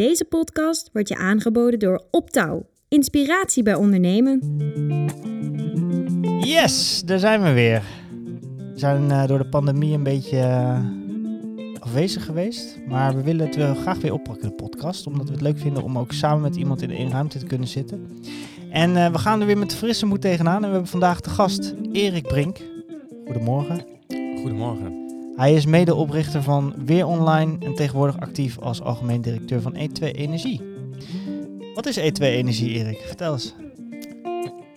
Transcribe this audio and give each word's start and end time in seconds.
Deze 0.00 0.24
podcast 0.24 0.90
wordt 0.92 1.08
je 1.08 1.16
aangeboden 1.16 1.78
door 1.78 2.04
Optouw. 2.10 2.66
Inspiratie 2.88 3.62
bij 3.62 3.74
ondernemen. 3.74 4.40
Yes, 6.40 7.02
daar 7.04 7.18
zijn 7.18 7.42
we 7.42 7.52
weer. 7.52 7.82
We 8.72 8.78
zijn 8.78 9.10
eh, 9.10 9.26
door 9.26 9.38
de 9.38 9.48
pandemie 9.48 9.94
een 9.94 10.02
beetje 10.02 10.38
eh, 10.38 10.78
afwezig 11.80 12.24
geweest. 12.24 12.78
Maar 12.88 13.14
we 13.16 13.22
willen 13.22 13.46
het 13.46 13.56
wel 13.56 13.74
graag 13.74 13.98
weer 13.98 14.12
oppakken, 14.12 14.48
de 14.48 14.54
podcast. 14.54 15.06
Omdat 15.06 15.26
we 15.26 15.32
het 15.32 15.42
leuk 15.42 15.58
vinden 15.58 15.82
om 15.82 15.98
ook 15.98 16.12
samen 16.12 16.42
met 16.42 16.56
iemand 16.56 16.82
in 16.82 16.90
één 16.90 17.10
ruimte 17.10 17.38
te 17.38 17.46
kunnen 17.46 17.68
zitten. 17.68 18.08
En 18.70 18.96
eh, 18.96 19.12
we 19.12 19.18
gaan 19.18 19.40
er 19.40 19.46
weer 19.46 19.58
met 19.58 19.74
frisse 19.74 20.06
moed 20.06 20.20
tegenaan. 20.20 20.56
En 20.56 20.68
we 20.68 20.72
hebben 20.72 20.90
vandaag 20.90 21.20
de 21.20 21.30
gast 21.30 21.74
Erik 21.92 22.26
Brink. 22.26 22.58
Goedemorgen. 23.24 23.84
Goedemorgen. 24.42 24.99
Hij 25.40 25.54
is 25.54 25.66
medeoprichter 25.66 26.42
van 26.42 26.74
Weer 26.84 27.06
Online 27.06 27.56
en 27.58 27.74
tegenwoordig 27.74 28.20
actief 28.20 28.58
als 28.58 28.82
algemeen 28.82 29.20
directeur 29.20 29.60
van 29.60 29.74
E2 29.74 30.02
Energie. 30.02 30.62
Wat 31.74 31.86
is 31.86 31.98
E2 31.98 32.22
Energie, 32.22 32.70
Erik? 32.70 32.98
Vertel 32.98 33.32
eens. 33.32 33.54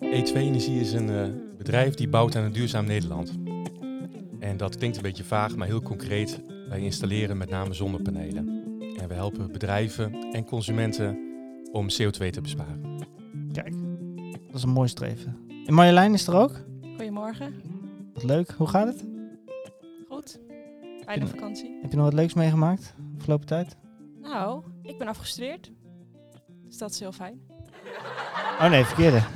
E2 0.01 0.35
Energie 0.35 0.79
is 0.79 0.93
een 0.93 1.09
eh, 1.09 1.27
bedrijf 1.57 1.93
die 1.93 2.09
bouwt 2.09 2.35
aan 2.35 2.43
een 2.43 2.51
duurzaam 2.51 2.85
Nederland. 2.85 3.33
En 4.39 4.57
dat 4.57 4.77
klinkt 4.77 4.95
een 4.95 5.03
beetje 5.03 5.23
vaag, 5.23 5.55
maar 5.55 5.67
heel 5.67 5.81
concreet. 5.81 6.39
Wij 6.69 6.79
installeren 6.79 7.37
met 7.37 7.49
name 7.49 7.73
zonnepanelen. 7.73 8.47
En 8.99 9.07
we 9.07 9.13
helpen 9.13 9.51
bedrijven 9.51 10.31
en 10.31 10.45
consumenten 10.45 11.17
om 11.71 11.87
CO2 11.91 12.29
te 12.29 12.41
besparen. 12.41 12.81
Kijk, 13.51 13.73
dat 14.45 14.55
is 14.55 14.63
een 14.63 14.69
mooi 14.69 14.87
streven. 14.87 15.37
En 15.65 15.73
Marjolein 15.73 16.13
is 16.13 16.27
er 16.27 16.35
ook? 16.35 16.63
Goedemorgen. 16.95 17.53
Wat 18.13 18.23
leuk. 18.23 18.51
Hoe 18.57 18.67
gaat 18.67 18.87
het? 18.87 19.03
Goed. 20.09 20.39
Fijne 21.03 21.27
vakantie. 21.27 21.79
Heb 21.81 21.91
je 21.91 21.97
nog 21.97 22.05
wat 22.05 22.13
leuks 22.13 22.33
meegemaakt 22.33 22.95
afgelopen 23.17 23.47
tijd? 23.47 23.75
Nou, 24.21 24.63
ik 24.81 24.97
ben 24.97 25.07
afgestudeerd. 25.07 25.71
Dus 26.65 26.77
dat 26.77 26.91
is 26.91 26.99
heel 26.99 27.11
fijn. 27.11 27.41
Oh 28.59 28.69
nee, 28.69 28.85
verkeerde. 28.85 29.19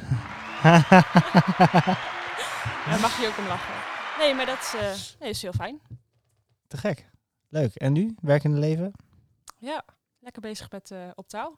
Daar 2.88 3.00
mag 3.02 3.20
je 3.20 3.28
ook 3.28 3.38
om 3.38 3.48
lachen. 3.48 3.74
Nee, 4.18 4.34
maar 4.34 4.46
dat 4.46 4.58
is, 4.58 4.74
eh, 4.76 5.20
nee, 5.20 5.30
is 5.30 5.42
heel 5.42 5.54
fijn. 5.54 5.80
Te 6.68 6.78
gek. 6.78 7.10
Leuk. 7.50 7.76
En 7.76 7.94
nu? 7.94 8.16
Werkende 8.22 8.58
leven? 8.58 8.92
Ja, 9.58 9.86
lekker 10.20 10.42
bezig 10.42 10.72
met 10.72 10.92
uh, 10.92 11.00
op 11.16 11.28
touw. 11.28 11.58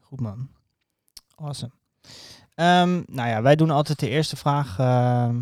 Goed 0.00 0.20
man. 0.20 0.50
Awesome. 1.34 1.72
Ehm, 2.54 3.02
nou 3.06 3.28
ja, 3.28 3.42
wij 3.42 3.56
doen 3.56 3.70
altijd 3.70 3.98
de 3.98 4.08
eerste 4.08 4.36
vraag 4.36 4.78
ehm, 4.78 5.40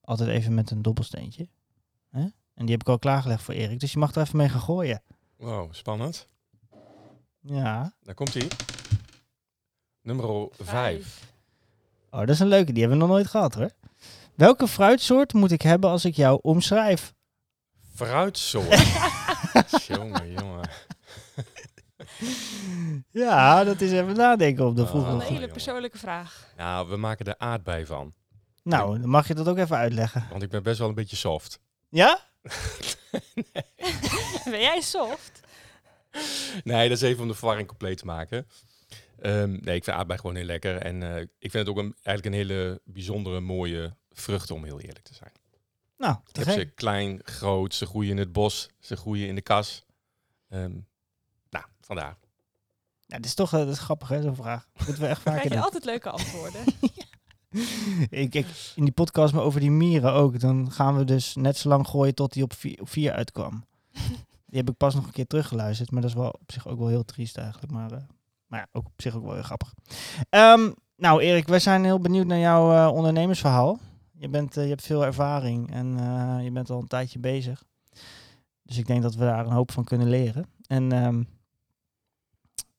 altijd 0.00 0.28
even 0.28 0.54
met 0.54 0.70
een 0.70 0.82
dobbelsteentje. 0.82 1.48
Hè? 2.10 2.26
En 2.60 2.66
die 2.66 2.74
heb 2.74 2.80
ik 2.86 2.88
al 2.88 2.98
klaargelegd 2.98 3.42
voor 3.42 3.54
Erik, 3.54 3.80
dus 3.80 3.92
je 3.92 3.98
mag 3.98 4.14
er 4.14 4.22
even 4.22 4.36
mee 4.36 4.48
gaan 4.48 4.60
gooien. 4.60 5.02
Wow, 5.36 5.74
spannend. 5.74 6.26
Ja. 7.40 7.92
Daar 8.02 8.14
komt 8.14 8.34
hij. 8.34 8.48
Nummer 10.02 10.48
5. 10.58 11.32
Oh, 12.10 12.18
dat 12.20 12.28
is 12.28 12.40
een 12.40 12.46
leuke. 12.46 12.72
Die 12.72 12.80
hebben 12.82 12.98
we 13.00 13.04
nog 13.04 13.14
nooit 13.14 13.26
gehad 13.30 13.54
hoor. 13.54 13.70
Welke 14.34 14.68
fruitsoort 14.68 15.32
moet 15.32 15.50
ik 15.50 15.62
hebben 15.62 15.90
als 15.90 16.04
ik 16.04 16.14
jou 16.14 16.38
omschrijf? 16.42 17.14
Fruitsoort. 17.94 18.86
jongen, 19.88 20.32
jongen. 20.32 20.68
Ja, 23.10 23.64
dat 23.64 23.80
is 23.80 23.92
even 23.92 24.16
nadenken 24.16 24.66
op 24.66 24.76
de 24.76 24.82
Oh. 24.82 24.88
vroege 24.88 25.10
Een 25.10 25.20
hele 25.20 25.48
persoonlijke 25.48 25.98
vraag. 25.98 26.52
Nou, 26.56 26.88
we 26.88 26.96
maken 26.96 27.26
er 27.26 27.34
aardbei 27.38 27.86
van. 27.86 28.14
Nou, 28.62 29.00
dan 29.00 29.08
mag 29.08 29.28
je 29.28 29.34
dat 29.34 29.48
ook 29.48 29.56
even 29.58 29.76
uitleggen. 29.76 30.26
Want 30.30 30.42
ik 30.42 30.50
ben 30.50 30.62
best 30.62 30.78
wel 30.78 30.88
een 30.88 30.94
beetje 30.94 31.16
soft. 31.16 31.60
Ja? 31.88 32.28
Ben 34.50 34.60
jij 34.60 34.80
soft? 34.80 35.40
Nee, 36.64 36.88
dat 36.88 36.96
is 36.96 37.04
even 37.04 37.22
om 37.22 37.28
de 37.28 37.34
verwarring 37.34 37.68
compleet 37.68 37.98
te 37.98 38.04
maken. 38.04 38.46
Ehm, 39.20 39.50
nee, 39.50 39.76
ik 39.76 39.84
vind 39.84 39.96
aardbei 39.96 40.18
gewoon 40.18 40.36
heel 40.36 40.44
lekker. 40.44 40.76
En 40.76 41.02
eh, 41.02 41.20
ik 41.20 41.50
vind 41.50 41.52
het 41.52 41.68
ook 41.68 41.76
een, 41.76 41.96
eigenlijk 42.02 42.26
een 42.26 42.42
hele 42.42 42.80
bijzondere, 42.84 43.40
mooie 43.40 43.96
vrucht, 44.10 44.50
om 44.50 44.64
heel 44.64 44.80
eerlijk 44.80 45.04
te 45.04 45.14
zijn. 45.14 45.32
Nou, 45.98 46.16
Ik 46.32 46.44
heb 46.44 46.48
ze 46.48 46.64
klein, 46.64 47.20
groot, 47.24 47.74
ze 47.74 47.86
groeien 47.86 48.10
in 48.10 48.18
het 48.18 48.32
bos, 48.32 48.68
ze 48.80 48.96
groeien 48.96 49.28
in 49.28 49.34
de 49.34 49.40
kas. 49.40 49.84
Ehm, 50.48 50.72
nou, 51.50 51.64
vandaar. 51.80 52.16
Ja, 53.06 53.16
dit 53.16 53.24
is 53.24 53.34
toch 53.34 53.52
eh, 53.52 53.58
dat 53.58 53.68
is 53.68 53.78
grappig 53.78 54.08
hè, 54.08 54.22
zo'n 54.22 54.34
vraag. 54.34 54.68
Moeten 54.76 55.02
we 55.02 55.08
echt 55.08 55.22
Krijg 55.22 55.48
je 55.48 55.60
altijd 55.60 55.84
leuke 55.84 56.10
antwoorden. 56.10 56.64
ik, 58.10 58.34
ik, 58.34 58.46
in 58.74 58.84
die 58.84 58.92
podcast 58.92 59.34
maar 59.34 59.42
over 59.42 59.60
die 59.60 59.70
mieren 59.70 60.12
ook. 60.12 60.40
Dan 60.40 60.72
gaan 60.72 60.96
we 60.96 61.04
dus 61.04 61.34
net 61.34 61.56
zo 61.56 61.68
lang 61.68 61.86
gooien 61.86 62.14
tot 62.14 62.32
die 62.32 62.42
op 62.42 62.52
vier, 62.52 62.80
op 62.80 62.88
vier 62.88 63.12
uitkwam. 63.12 63.64
Die 64.46 64.58
heb 64.58 64.70
ik 64.70 64.76
pas 64.76 64.94
nog 64.94 65.06
een 65.06 65.12
keer 65.12 65.26
teruggeluisterd. 65.26 65.90
Maar 65.90 66.00
dat 66.00 66.10
is 66.10 66.16
wel 66.16 66.30
op 66.30 66.52
zich 66.52 66.68
ook 66.68 66.78
wel 66.78 66.88
heel 66.88 67.04
triest 67.04 67.36
eigenlijk. 67.36 67.72
Maar, 67.72 67.92
eh, 67.92 68.02
maar 68.46 68.60
ja, 68.60 68.66
ook 68.72 68.86
op 68.86 68.92
zich 69.02 69.16
ook 69.16 69.24
wel 69.24 69.32
heel 69.32 69.42
grappig. 69.42 69.74
Ehm, 70.28 70.70
nou 70.96 71.22
Erik, 71.22 71.48
wij 71.48 71.58
zijn 71.58 71.84
heel 71.84 71.98
benieuwd 71.98 72.26
naar 72.26 72.38
jouw 72.38 72.72
eh, 72.72 72.94
ondernemersverhaal. 72.94 73.78
Je, 74.12 74.28
bent, 74.28 74.56
eh, 74.56 74.62
je 74.62 74.68
hebt 74.68 74.86
veel 74.86 75.04
ervaring 75.04 75.72
en 75.72 75.86
je 76.42 76.50
bent 76.50 76.70
al 76.70 76.80
een 76.80 76.86
tijdje 76.86 77.18
bezig. 77.18 77.64
Dus 78.62 78.76
ik 78.76 78.86
denk 78.86 79.02
dat 79.02 79.14
we 79.14 79.24
daar 79.24 79.46
een 79.46 79.52
hoop 79.52 79.72
van 79.72 79.84
kunnen 79.84 80.08
leren. 80.08 80.46
En 80.66 80.92
ehm, 80.92 81.22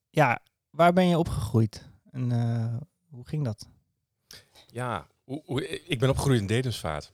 ja, 0.09 0.39
waar 0.69 0.93
ben 0.93 1.07
je 1.07 1.17
opgegroeid? 1.17 1.89
En 2.11 2.31
hoe 3.09 3.27
ging 3.27 3.43
dat? 3.43 3.67
Ja, 4.71 5.07
ik 5.83 5.99
ben 5.99 6.09
opgegroeid 6.09 6.39
in 6.39 6.47
Dedemsvaart. 6.47 7.11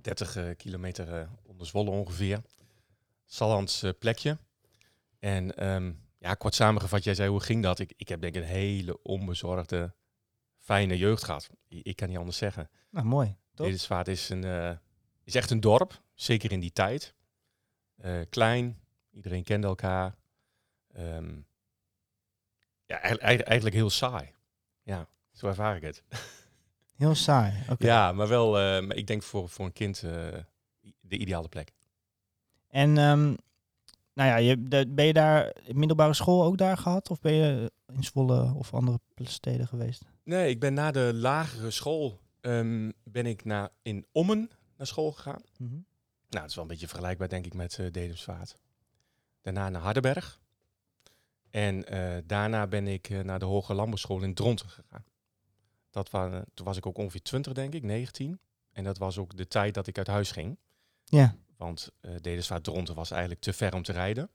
30 0.00 0.36
eh, 0.36 0.56
kilometer 0.56 1.14
eh, 1.20 1.28
onder 1.42 1.66
Zwolle 1.66 1.90
ongeveer. 1.90 2.42
Sallands 3.24 3.82
eh, 3.82 3.90
plekje. 3.98 4.38
En 5.18 5.56
ehm, 5.56 5.92
ja, 6.18 6.34
kort 6.34 6.54
samengevat, 6.54 7.04
jij 7.04 7.14
zei 7.14 7.28
hoe 7.28 7.40
ging 7.40 7.62
dat? 7.62 7.78
Ik, 7.78 7.92
ik 7.96 8.08
heb 8.08 8.20
denk 8.20 8.34
ik 8.34 8.42
een 8.42 8.48
hele 8.48 9.02
onbezorgde, 9.02 9.94
fijne 10.58 10.96
jeugd 10.98 11.24
gehad. 11.24 11.48
I- 11.70 11.80
Ik 11.82 11.96
kan 11.96 12.08
niet 12.08 12.18
anders 12.18 12.36
zeggen. 12.36 12.70
Nou, 12.90 13.06
mooi. 13.06 13.36
Toch? 13.54 13.66
Dedemsvaart 13.66 14.08
is, 14.08 14.28
een, 14.28 14.78
is 15.24 15.34
echt 15.34 15.50
een 15.50 15.60
dorp, 15.60 16.02
zeker 16.14 16.52
in 16.52 16.60
die 16.60 16.72
tijd. 16.72 17.14
Klein, 18.30 18.80
iedereen 19.10 19.44
kende 19.44 19.66
elkaar. 19.66 20.14
Ehm, 20.92 21.36
ja, 22.86 23.00
eigenlijk, 23.00 23.40
eigenlijk 23.48 23.76
heel 23.76 23.90
saai. 23.90 24.32
Ja, 24.82 25.08
zo 25.36 25.46
ervaar 25.46 25.76
ik 25.76 25.82
het. 25.82 26.02
Heel 26.96 27.14
saai. 27.14 27.52
Oké. 27.70 27.86
Ja, 27.86 28.12
maar 28.12 28.28
wel, 28.28 28.58
eh, 28.58 28.86
maar 28.86 28.96
ik 28.96 29.06
denk 29.06 29.22
voor, 29.22 29.48
voor 29.48 29.64
een 29.64 29.72
kind 29.72 30.02
eh, 30.02 30.28
de 31.00 31.18
ideale 31.18 31.48
plek. 31.48 31.72
En 32.68 32.98
ehm, 32.98 33.24
nou 34.14 34.28
ja, 34.28 34.36
je, 34.36 34.62
de- 34.62 34.86
ben 34.88 35.04
je 35.06 35.12
daar 35.12 35.56
middelbare 35.72 36.14
school 36.14 36.44
ook 36.44 36.58
daar 36.58 36.76
gehad? 36.76 37.10
Of 37.10 37.20
ben 37.20 37.32
je 37.32 37.72
in 37.92 38.04
Zwolle 38.04 38.52
of 38.54 38.74
andere 38.74 38.98
steden 39.22 39.66
geweest? 39.68 40.02
Nee, 40.24 40.48
ik 40.50 40.60
ben 40.60 40.74
na 40.74 40.90
de 40.90 41.10
lagere 41.14 41.70
school 41.70 42.20
ehm, 42.40 42.90
ben 43.04 43.26
ik 43.26 43.44
naar, 43.44 43.68
in 43.82 44.06
Ommen 44.12 44.50
naar 44.76 44.86
school 44.86 45.12
gegaan. 45.12 45.42
Nou, 45.58 45.82
dat 46.28 46.44
is 46.48 46.54
wel 46.54 46.64
een 46.64 46.70
beetje 46.70 46.88
vergelijkbaar 46.88 47.28
denk 47.28 47.46
ik 47.46 47.54
met 47.54 47.78
eh 47.78 47.86
Dedemsvaart. 47.92 48.56
Daarna 49.40 49.68
naar 49.68 49.80
Hardenberg. 49.82 50.40
En 51.50 51.84
eh, 51.88 52.22
daarna 52.24 52.66
ben 52.66 52.86
ik 52.86 53.08
naar 53.24 53.38
de 53.38 53.44
Hoge 53.44 53.74
Landbouwschool 53.74 54.22
in 54.22 54.34
Dronten 54.34 54.68
gegaan. 54.68 55.04
Dat 55.96 56.10
wa- 56.10 56.44
toen 56.54 56.66
was 56.66 56.76
ik 56.76 56.86
ook 56.86 56.98
ongeveer 56.98 57.22
20 57.22 57.52
denk 57.52 57.74
ik, 57.74 57.82
19. 57.82 58.38
En 58.72 58.84
dat 58.84 58.98
was 58.98 59.18
ook 59.18 59.36
de 59.36 59.48
tijd 59.48 59.74
dat 59.74 59.86
ik 59.86 59.98
uit 59.98 60.06
huis 60.06 60.30
ging. 60.30 60.58
Ja. 61.04 61.34
Want 61.56 61.90
eh 62.00 62.10
Dedemsvaart 62.20 62.64
Dronten 62.64 62.94
was 62.94 63.10
eigenlijk 63.10 63.40
te 63.40 63.52
ver 63.52 63.74
om 63.74 63.82
te 63.82 63.92
rijden. 63.92 64.30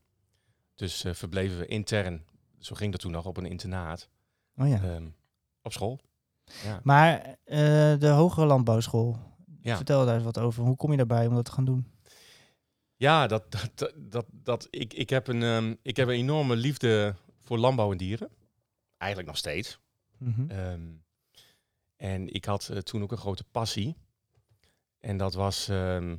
Dus 0.76 1.04
eh, 1.04 1.14
verbleven 1.14 1.58
we 1.58 1.66
intern, 1.66 2.26
zo 2.60 2.76
ging 2.76 2.92
dat 2.92 3.02
toen 3.02 3.12
nog, 3.12 3.26
op 3.26 3.38
een 3.38 3.46
internaat. 3.46 4.10
Oh 4.58 4.68
ja. 4.68 4.82
ehm, 4.84 5.08
op 5.62 5.72
school. 5.74 6.00
Ja. 6.64 6.80
Maar 6.84 7.38
eh, 7.44 7.58
de 8.00 8.08
hogere 8.08 8.46
landbouwschool, 8.46 9.18
Ja. 9.62 9.76
vertel 9.76 10.06
daar 10.06 10.16
eens 10.16 10.24
wat 10.24 10.40
over. 10.40 10.64
Hoe 10.64 10.76
kom 10.76 10.92
je 10.92 10.98
daarbij 10.98 11.28
om 11.28 11.36
dat 11.36 11.46
te 11.46 11.52
gaan 11.52 11.66
doen? 11.66 11.88
Ja, 12.96 13.28
dat, 13.28 13.52
dat, 13.52 13.72
dat, 13.76 13.94
dat, 13.98 14.26
dat- 14.32 14.68
ik, 14.70 14.94
ik, 14.94 15.10
heb 15.10 15.28
een, 15.28 15.44
ehm, 15.44 15.76
ik 15.82 15.98
heb 15.98 16.08
een 16.08 16.14
enorme 16.14 16.56
liefde 16.56 17.16
voor 17.42 17.58
landbouw 17.58 17.92
en 17.92 17.98
dieren. 17.98 18.30
Eigenlijk 18.98 19.32
nog 19.32 19.40
steeds. 19.40 19.80
Mhm. 20.18 20.50
Ehm, 20.50 20.82
en 22.02 22.34
ik 22.34 22.46
had 22.46 22.70
eh, 22.70 22.78
toen 22.78 23.04
ook 23.04 23.12
een 23.12 23.18
grote 23.18 23.44
passie. 23.52 23.96
En 25.00 25.18
dat 25.18 25.34
was, 25.34 25.68
ehm, 25.68 26.10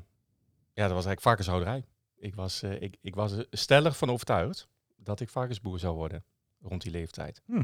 ja, 0.73 0.87
dat 0.87 0.93
was 0.93 1.07
eigenlijk 1.07 1.21
varkenshouderij. 1.21 1.85
Ik 2.17 2.35
was, 2.35 2.63
eh, 2.63 2.83
ik, 2.83 2.97
ik 3.01 3.15
was 3.15 3.33
stellig 3.51 3.97
van 3.97 4.11
overtuigd 4.11 4.69
dat 4.97 5.21
ik 5.21 5.29
varkensboer 5.29 5.79
zou 5.79 5.95
worden 5.95 6.25
rond 6.61 6.83
die 6.83 6.93
leeftijd. 6.93 7.43
Hm. 7.47 7.63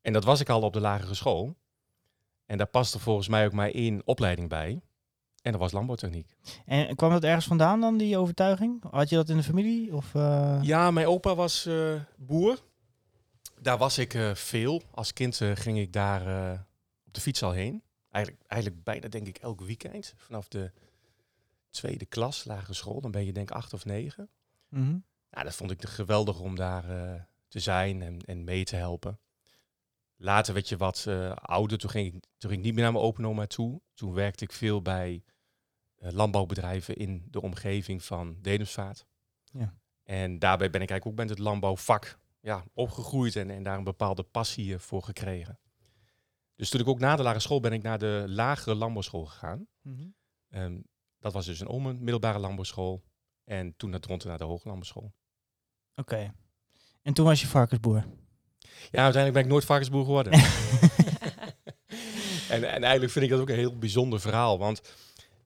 En 0.00 0.12
dat 0.12 0.24
was 0.24 0.40
ik 0.40 0.48
al 0.48 0.62
op 0.62 0.72
de 0.72 0.80
lagere 0.80 1.14
school. 1.14 1.56
En 2.44 2.58
daar 2.58 2.66
paste 2.66 2.98
volgens 2.98 3.28
mij 3.28 3.46
ook 3.46 3.52
maar 3.52 3.70
één 3.70 4.02
opleiding 4.04 4.48
bij. 4.48 4.80
En 5.42 5.52
dat 5.52 5.60
was 5.60 5.72
landbouwtechniek. 5.72 6.36
En 6.64 6.96
kwam 6.96 7.10
dat 7.10 7.24
ergens 7.24 7.46
vandaan 7.46 7.80
dan, 7.80 7.96
die 7.96 8.18
overtuiging? 8.18 8.84
Had 8.90 9.08
je 9.08 9.16
dat 9.16 9.28
in 9.28 9.36
de 9.36 9.42
familie? 9.42 9.94
Of, 9.94 10.14
eh, 10.14 10.58
Ja, 10.62 10.90
mijn 10.90 11.06
opa 11.06 11.34
was 11.34 11.68
boer. 12.16 12.58
Daar 13.60 13.78
was 13.78 13.98
ik 13.98 14.18
veel. 14.34 14.82
Als 14.90 15.12
kind 15.12 15.40
ging 15.54 15.78
ik 15.78 15.92
daar 15.92 16.65
de 17.16 17.22
fiets 17.22 17.42
al 17.42 17.52
heen. 17.52 17.82
Eigenlijk, 18.10 18.44
eigenlijk 18.46 18.84
bijna 18.84 19.08
denk 19.08 19.26
ik 19.26 19.38
elk 19.38 19.60
weekend. 19.60 20.14
Vanaf 20.16 20.48
de 20.48 20.72
tweede 21.70 22.06
klas, 22.06 22.44
lagere 22.44 22.74
school. 22.74 23.00
Dan 23.00 23.10
ben 23.10 23.24
je 23.24 23.32
denk 23.32 23.50
ik 23.50 23.56
acht 23.56 23.72
of 23.72 23.84
negen. 23.84 24.28
Ja, 24.70 24.78
Nou, 25.30 25.44
dat 25.44 25.54
vond 25.54 25.70
ik 25.70 25.84
geweldig 25.84 26.40
om 26.40 26.56
daar 26.56 26.90
eh, 26.90 27.22
te 27.48 27.60
zijn 27.60 28.02
en, 28.02 28.20
en 28.24 28.44
mee 28.44 28.64
te 28.64 28.76
helpen. 28.76 29.20
Later 30.16 30.54
werd 30.54 30.68
je 30.68 30.76
wat 30.76 31.04
eh, 31.08 31.30
ouder, 31.30 31.78
toen 31.78 31.90
ging, 31.90 32.06
ik, 32.06 32.12
toen 32.12 32.50
ging 32.50 32.60
ik 32.60 32.66
niet 32.66 32.74
meer 32.74 32.82
naar 32.82 32.92
mijn 32.92 33.04
open 33.04 33.26
oma 33.26 33.46
toe. 33.46 33.80
Toen 33.94 34.12
werkte 34.12 34.44
ik 34.44 34.52
veel 34.52 34.82
bij 34.82 35.24
eh, 35.96 36.12
landbouwbedrijven 36.12 36.96
in 36.96 37.26
de 37.30 37.40
omgeving 37.40 38.04
van 38.04 38.36
Dedemsvaart. 38.40 39.06
Ja. 39.44 39.74
En 40.02 40.38
daarbij 40.38 40.70
ben 40.70 40.82
ik 40.82 40.90
eigenlijk 40.90 41.06
ook 41.06 41.26
met 41.26 41.36
het 41.36 41.46
landbouwvak 41.46 42.18
ja, 42.40 42.64
opgegroeid 42.74 43.36
en, 43.36 43.50
en 43.50 43.62
daar 43.62 43.78
een 43.78 43.84
bepaalde 43.84 44.22
passie 44.22 44.78
voor 44.78 45.02
gekregen. 45.02 45.58
Dus 46.56 46.70
toen 46.70 46.80
ik 46.80 46.88
ook 46.88 46.98
na 46.98 47.16
de 47.16 47.22
lagere 47.22 47.42
school 47.42 47.60
ben 47.60 47.72
ik 47.72 47.82
naar 47.82 47.98
de 47.98 48.24
lagere 48.28 48.74
landbouwschool 48.74 49.24
gegaan. 49.24 49.66
Mhm. 49.82 50.08
Ehm, 50.48 50.80
dat 51.18 51.32
was 51.32 51.46
dus 51.46 51.60
een 51.60 51.68
Ommen, 51.68 51.98
middelbare 51.98 52.38
landbouwschool. 52.38 53.04
En 53.44 53.76
toen 53.76 53.90
naar 53.90 54.00
Dronten 54.00 54.28
naar 54.28 54.38
de 54.38 54.44
hoge 54.44 54.64
landbouwschool. 54.64 55.12
Oké. 55.94 56.34
En 57.02 57.14
toen 57.14 57.24
was 57.24 57.40
je 57.40 57.46
varkensboer. 57.46 58.04
Ja, 58.90 59.02
uiteindelijk 59.02 59.32
ben 59.32 59.42
ik 59.42 59.48
nooit 59.48 59.64
varkensboer 59.64 60.04
geworden. 60.04 60.32
en, 62.54 62.64
en 62.64 62.82
eigenlijk 62.82 63.12
vind 63.12 63.24
ik 63.24 63.30
dat 63.30 63.40
ook 63.40 63.48
een 63.48 63.54
heel 63.54 63.78
bijzonder 63.78 64.20
verhaal. 64.20 64.58
Want 64.58 64.80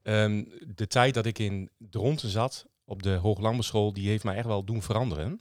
ehm, 0.02 0.44
de 0.74 0.86
tijd 0.86 1.14
dat 1.14 1.26
ik 1.26 1.38
in 1.38 1.70
Dronten 1.78 2.28
zat, 2.28 2.66
op 2.84 3.02
de 3.02 3.14
Hoge 3.14 3.40
Landbouwschool, 3.40 3.92
die 3.92 4.08
heeft 4.08 4.24
mij 4.24 4.36
echt 4.36 4.46
wel 4.46 4.64
doen 4.64 4.82
veranderen. 4.82 5.40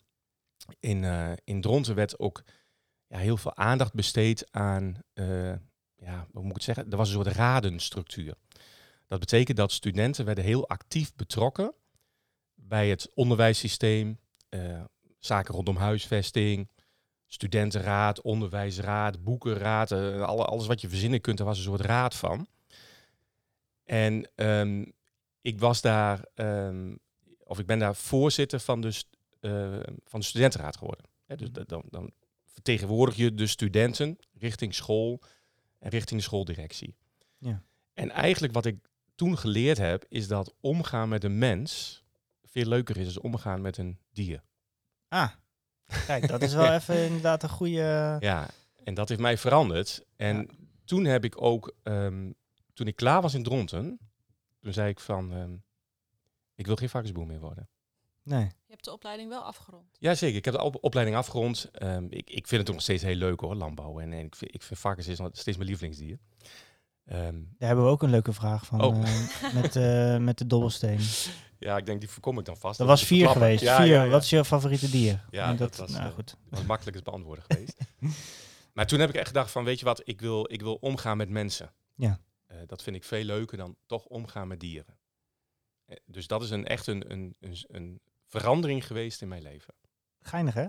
In, 0.79 1.03
eh, 1.03 1.31
in 1.43 1.61
Dronten 1.61 1.95
werd 1.95 2.19
ook 2.19 2.43
ja, 3.09 3.17
heel 3.17 3.37
veel 3.37 3.55
aandacht 3.55 3.93
besteed 3.93 4.51
aan, 4.51 4.97
eh, 5.13 5.53
ja, 5.95 6.27
hoe 6.31 6.41
moet 6.41 6.49
ik 6.49 6.53
het 6.53 6.63
zeggen? 6.63 6.91
Er 6.91 6.97
was 6.97 7.07
een 7.07 7.13
soort 7.23 7.35
radenstructuur. 7.35 8.33
Dat 9.07 9.19
betekent 9.19 9.57
dat 9.57 9.71
studenten 9.71 10.25
werden 10.25 10.43
heel 10.43 10.67
actief 10.67 11.15
betrokken 11.15 11.73
bij 12.55 12.89
het 12.89 13.11
onderwijssysteem, 13.13 14.19
eh, 14.49 14.81
zaken 15.19 15.53
rondom 15.53 15.75
huisvesting, 15.75 16.69
studentenraad, 17.27 18.21
onderwijsraad, 18.21 19.23
boekenraad, 19.23 19.91
eh, 19.91 20.21
alle, 20.21 20.45
alles 20.45 20.67
wat 20.67 20.81
je 20.81 20.89
verzinnen 20.89 21.21
kunt, 21.21 21.37
daar 21.37 21.47
was 21.47 21.57
een 21.57 21.63
soort 21.63 21.81
raad 21.81 22.15
van. 22.15 22.47
En 23.83 24.29
ehm, 24.35 24.85
ik 25.41 25.59
was 25.59 25.81
daar, 25.81 26.25
ehm, 26.33 26.95
of 27.43 27.59
ik 27.59 27.65
ben 27.65 27.79
daar 27.79 27.95
voorzitter 27.95 28.59
van 28.59 28.81
de, 28.81 29.01
van 30.05 30.19
de 30.19 30.25
studentenraad 30.25 30.77
geworden. 30.77 31.05
Dus 31.35 31.51
dat- 31.51 31.69
dan, 31.69 31.83
dan 31.89 32.11
vertegenwoordig 32.63 33.15
je 33.15 33.33
de 33.33 33.47
studenten 33.47 34.17
richting 34.33 34.75
school 34.75 35.21
en 35.79 35.89
richting 35.89 36.19
de 36.19 36.25
schooldirectie. 36.25 36.95
Ja. 37.37 37.63
En 37.93 38.11
eigenlijk 38.11 38.53
wat 38.53 38.65
ik 38.65 38.77
toen 39.15 39.37
geleerd 39.37 39.77
heb, 39.77 40.05
is 40.09 40.27
dat 40.27 40.53
omgaan 40.59 41.09
met 41.09 41.23
een 41.23 41.37
mens 41.37 42.03
veel 42.43 42.65
leuker 42.65 42.97
is 42.97 43.13
dan 43.13 43.23
omgaan 43.23 43.61
met 43.61 43.77
een 43.77 43.99
dier. 44.11 44.43
Ah, 45.07 45.31
kijk, 46.05 46.27
dat 46.27 46.41
is 46.41 46.53
wel 46.61 46.73
even 46.73 47.05
inderdaad 47.05 47.43
een 47.43 47.49
goede... 47.49 48.17
Ja, 48.19 48.49
en 48.83 48.93
dat 48.93 49.09
heeft 49.09 49.21
mij 49.21 49.37
veranderd. 49.37 50.05
En 50.15 50.37
Ja. 50.37 50.45
toen 50.85 51.05
heb 51.05 51.23
ik 51.23 51.41
ook, 51.41 51.75
ehm, 51.83 52.31
toen 52.73 52.87
ik 52.87 52.95
klaar 52.95 53.21
was 53.21 53.33
in 53.33 53.43
Dronten, 53.43 53.99
toen 54.59 54.73
zei 54.73 54.89
ik 54.89 54.99
van, 54.99 55.33
ehm, 55.33 55.57
ik 56.55 56.65
wil 56.65 56.75
geen 56.75 56.89
varkensboer 56.89 57.25
meer 57.25 57.39
worden. 57.39 57.69
Nee. 58.29 58.43
Je 58.43 58.71
hebt 58.75 58.83
de 58.85 58.91
opleiding 58.91 59.29
wel 59.29 59.41
afgerond. 59.41 59.97
Jazeker, 59.99 60.35
ik 60.37 60.45
heb 60.45 60.53
de 60.53 60.61
op- 60.61 60.77
opleiding 60.83 61.17
afgerond. 61.17 61.69
Ehm, 61.71 62.05
ik, 62.09 62.29
ik 62.29 62.47
vind 62.47 62.61
het 62.61 62.71
nog 62.71 62.81
steeds 62.81 63.03
heel 63.03 63.15
leuk 63.15 63.39
hoor, 63.39 63.55
landbouw. 63.55 63.99
En, 63.99 64.13
en 64.13 64.25
ik, 64.25 64.35
vind, 64.35 64.53
ik 64.53 64.61
vind 64.61 64.79
varkens 64.79 65.07
is 65.07 65.19
nog 65.19 65.29
steeds 65.33 65.57
mijn 65.57 65.69
lievelingsdier. 65.69 66.19
Ehm, 67.05 67.41
Daar 67.57 67.67
hebben 67.67 67.85
we 67.85 67.91
ook 67.91 68.03
een 68.03 68.09
leuke 68.09 68.33
vraag 68.33 68.65
van. 68.65 68.81
Oh. 68.83 68.97
eh, 69.07 69.53
met, 69.53 69.75
eh, 69.75 70.17
met 70.29 70.37
de 70.37 70.47
dobbelsteen. 70.47 70.99
ja, 71.59 71.77
ik 71.77 71.85
denk 71.85 71.99
die 71.99 72.09
voorkom 72.09 72.39
ik 72.39 72.45
dan 72.45 72.57
vast. 72.57 72.77
Dat 72.77 72.87
Dat 72.87 72.99
was 72.99 73.01
is 73.01 73.17
vier 73.17 73.29
geweest. 73.29 73.63
Ja, 73.63 73.75
vier. 73.77 73.85
ja, 73.85 74.03
ja. 74.03 74.09
Wat 74.09 74.23
is 74.23 74.29
je 74.29 74.45
favoriete 74.45 74.89
dier? 74.89 75.25
Ja, 75.29 75.49
En 75.49 75.55
dat 75.57 75.75
was, 75.75 75.91
nou, 75.91 76.05
eh, 76.05 76.13
goed. 76.13 76.27
Dat 76.49 76.59
was 76.59 76.63
makkelijk 76.67 76.97
te 76.97 77.03
beantwoorden 77.03 77.43
geweest. 77.47 77.77
maar 78.73 78.87
toen 78.87 78.99
heb 78.99 79.09
ik 79.09 79.15
echt 79.15 79.27
gedacht 79.27 79.51
van, 79.51 79.63
weet 79.63 79.79
je 79.79 79.85
wat, 79.85 80.01
ik 80.03 80.21
wil, 80.21 80.51
ik 80.53 80.61
wil 80.61 80.75
omgaan 80.75 81.17
met 81.17 81.29
mensen. 81.29 81.71
Ja. 81.95 82.19
Eh, 82.47 82.57
dat 82.67 82.83
vind 82.83 82.95
ik 82.95 83.03
veel 83.03 83.23
leuker 83.23 83.57
dan 83.57 83.75
toch 83.85 84.05
omgaan 84.05 84.47
met 84.47 84.59
dieren. 84.59 84.97
Dus 86.05 86.27
dat 86.27 86.43
is 86.43 86.49
een, 86.49 86.65
echt 86.67 86.87
een, 86.87 87.11
een, 87.11 87.35
een, 87.39 87.57
een 87.67 87.99
verandering 88.29 88.87
geweest 88.87 89.21
in 89.21 89.27
mijn 89.27 89.41
leven. 89.41 89.73
Geinig, 90.19 90.53
hè? 90.53 90.67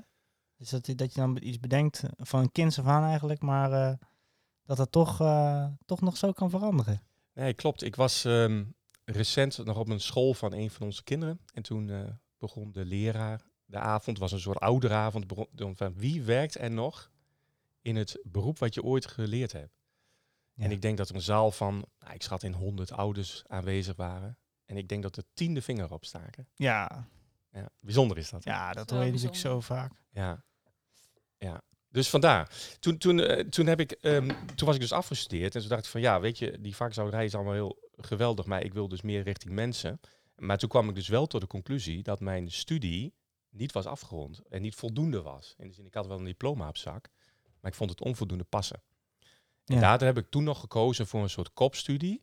Dus 0.56 0.70
dat, 0.70 0.86
dat 0.86 1.14
je 1.14 1.20
dan 1.20 1.38
iets 1.40 1.60
bedenkt 1.60 2.02
van 2.16 2.40
een 2.40 2.52
kind 2.52 2.78
af 2.78 2.86
aan 2.86 3.04
eigenlijk, 3.04 3.40
maar 3.40 3.72
eh, 3.72 3.94
dat 4.64 4.76
dat 4.76 4.92
toch, 4.92 5.20
eh, 5.20 5.66
toch 5.84 6.00
nog 6.00 6.16
zo 6.16 6.32
kan 6.32 6.50
veranderen. 6.50 7.02
Nee, 7.34 7.54
klopt. 7.54 7.82
Ik 7.82 7.96
was 7.96 8.24
ehm, 8.24 8.64
recent 9.04 9.64
nog 9.64 9.78
op 9.78 9.88
een 9.88 10.00
school 10.00 10.34
van 10.34 10.52
een 10.52 10.70
van 10.70 10.86
onze 10.86 11.04
kinderen. 11.04 11.40
En 11.52 11.62
toen 11.62 11.90
eh, 11.90 12.00
begon 12.38 12.72
de 12.72 12.84
leraar, 12.84 13.44
de 13.64 13.78
avond 13.78 14.18
was 14.18 14.32
een 14.32 14.40
soort 14.40 14.58
ouderavond, 14.58 15.26
begon 15.26 15.76
van 15.76 15.94
wie 15.94 16.22
werkt 16.22 16.58
er 16.58 16.70
nog 16.70 17.10
in 17.82 17.96
het 17.96 18.20
beroep 18.22 18.58
wat 18.58 18.74
je 18.74 18.82
ooit 18.82 19.06
geleerd 19.06 19.52
hebt? 19.52 19.78
Ja. 20.52 20.64
En 20.64 20.70
ik 20.70 20.82
denk 20.82 20.96
dat 20.96 21.08
er 21.08 21.14
een 21.14 21.20
zaal 21.20 21.50
van, 21.50 21.84
nou, 21.98 22.14
ik 22.14 22.22
schat 22.22 22.42
in 22.42 22.52
100 22.52 22.92
ouders 22.92 23.42
aanwezig 23.46 23.96
waren. 23.96 24.38
En 24.64 24.76
ik 24.76 24.88
denk 24.88 25.02
dat 25.02 25.16
er 25.16 25.24
tien 25.34 25.54
de 25.54 25.62
vinger 25.62 25.92
op 25.92 26.04
staken. 26.04 26.48
Ja, 26.54 27.08
Ja, 27.52 27.68
bijzonder 27.80 28.18
is 28.18 28.30
dat. 28.30 28.44
ja 28.44 28.72
dat 28.72 28.90
hoor 28.90 29.04
je 29.04 29.10
natuurlijk 29.10 29.36
zo 29.38 29.60
vaak. 29.60 29.92
Ja. 30.10 30.44
ja. 31.38 31.62
Dus 31.88 32.08
vandaar. 32.10 32.50
Toen, 32.78 32.98
toen, 32.98 33.20
eh, 33.20 33.44
toen, 33.44 33.66
heb 33.66 33.80
ik, 33.80 33.92
ehm, 33.92 34.28
toen 34.54 34.66
was 34.66 34.74
ik 34.74 34.80
dus 34.80 34.92
afgestudeerd. 34.92 35.54
En 35.54 35.60
toen 35.60 35.68
dacht 35.70 35.84
ik 35.84 35.90
van 35.90 36.00
ja, 36.00 36.20
weet 36.20 36.38
je, 36.38 36.60
die 36.60 36.76
varkenshouderij 36.76 37.24
is 37.24 37.34
allemaal 37.34 37.52
heel 37.52 37.78
geweldig. 37.96 38.46
Maar 38.46 38.62
ik 38.64 38.72
wil 38.72 38.88
dus 38.88 39.02
meer 39.02 39.22
richting 39.22 39.54
mensen. 39.54 40.00
Maar 40.36 40.58
toen 40.58 40.68
kwam 40.68 40.88
ik 40.88 40.94
dus 40.94 41.08
wel 41.08 41.26
tot 41.26 41.40
de 41.40 41.46
conclusie 41.46 42.02
dat 42.02 42.20
mijn 42.20 42.50
studie 42.50 43.14
niet 43.50 43.72
was 43.72 43.86
afgerond. 43.86 44.40
En 44.48 44.62
niet 44.62 44.74
voldoende 44.74 45.22
was. 45.22 45.54
In 45.58 45.68
de 45.68 45.74
zin, 45.74 45.86
ik 45.86 45.94
had 45.94 46.06
wel 46.06 46.18
een 46.18 46.24
diploma 46.24 46.68
op 46.68 46.76
zak. 46.76 47.08
Maar 47.60 47.70
ik 47.70 47.76
vond 47.76 47.90
het 47.90 48.00
onvoldoende 48.00 48.44
passen. 48.44 48.82
En 49.64 49.74
Ja. 49.74 49.80
daardoor 49.80 50.06
heb 50.06 50.18
ik 50.18 50.30
toen 50.30 50.44
nog 50.44 50.60
gekozen 50.60 51.06
voor 51.06 51.22
een 51.22 51.30
soort 51.30 51.52
kopstudie. 51.52 52.22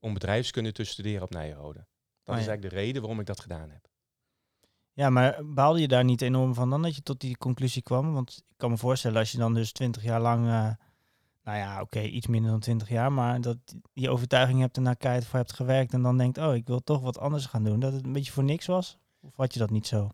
Om 0.00 0.12
bedrijfskunde 0.12 0.72
te 0.72 0.84
studeren 0.84 1.22
op 1.22 1.30
Nijrode. 1.30 1.78
Dat 2.22 2.34
Oh 2.34 2.40
is 2.40 2.46
eigenlijk 2.46 2.62
de 2.74 2.80
reden 2.80 3.00
waarom 3.02 3.20
ik 3.20 3.26
dat 3.26 3.40
gedaan 3.40 3.70
heb. 3.70 3.88
Ja, 4.98 5.10
maar 5.10 5.38
baalde 5.44 5.80
je 5.80 5.88
daar 5.88 6.04
niet 6.04 6.22
enorm 6.22 6.54
van 6.54 6.70
dan 6.70 6.82
dat 6.82 6.94
je 6.94 7.02
tot 7.02 7.20
die 7.20 7.36
conclusie 7.36 7.82
kwam? 7.82 8.12
Want 8.12 8.44
ik 8.48 8.54
kan 8.56 8.70
me 8.70 8.76
voorstellen 8.76 9.18
als 9.18 9.32
je 9.32 9.38
dan 9.38 9.54
dus 9.54 9.72
twintig 9.72 10.02
jaar 10.02 10.20
lang, 10.20 10.46
eh, 10.46 10.70
nou 11.44 11.58
ja, 11.58 11.80
oké, 11.80 12.00
iets 12.00 12.26
minder 12.26 12.50
dan 12.50 12.60
twintig 12.60 12.88
jaar, 12.88 13.12
maar 13.12 13.40
dat 13.40 13.56
die 13.92 14.10
overtuiging 14.10 14.60
hebt 14.60 14.76
en 14.76 14.84
daar 14.84 14.96
keihard 14.96 15.26
voor 15.26 15.38
hebt 15.38 15.52
gewerkt 15.52 15.92
en 15.92 16.02
dan 16.02 16.16
denkt, 16.18 16.38
oh, 16.38 16.54
ik 16.54 16.66
wil 16.66 16.80
toch 16.82 17.00
wat 17.00 17.18
anders 17.18 17.46
gaan 17.46 17.64
doen, 17.64 17.80
dat 17.80 17.92
het 17.92 18.04
een 18.04 18.12
beetje 18.12 18.32
voor 18.32 18.44
niks 18.44 18.66
was? 18.66 18.98
Of 19.20 19.36
had 19.36 19.52
je 19.52 19.58
dat 19.58 19.70
niet 19.70 19.86
zo? 19.86 20.08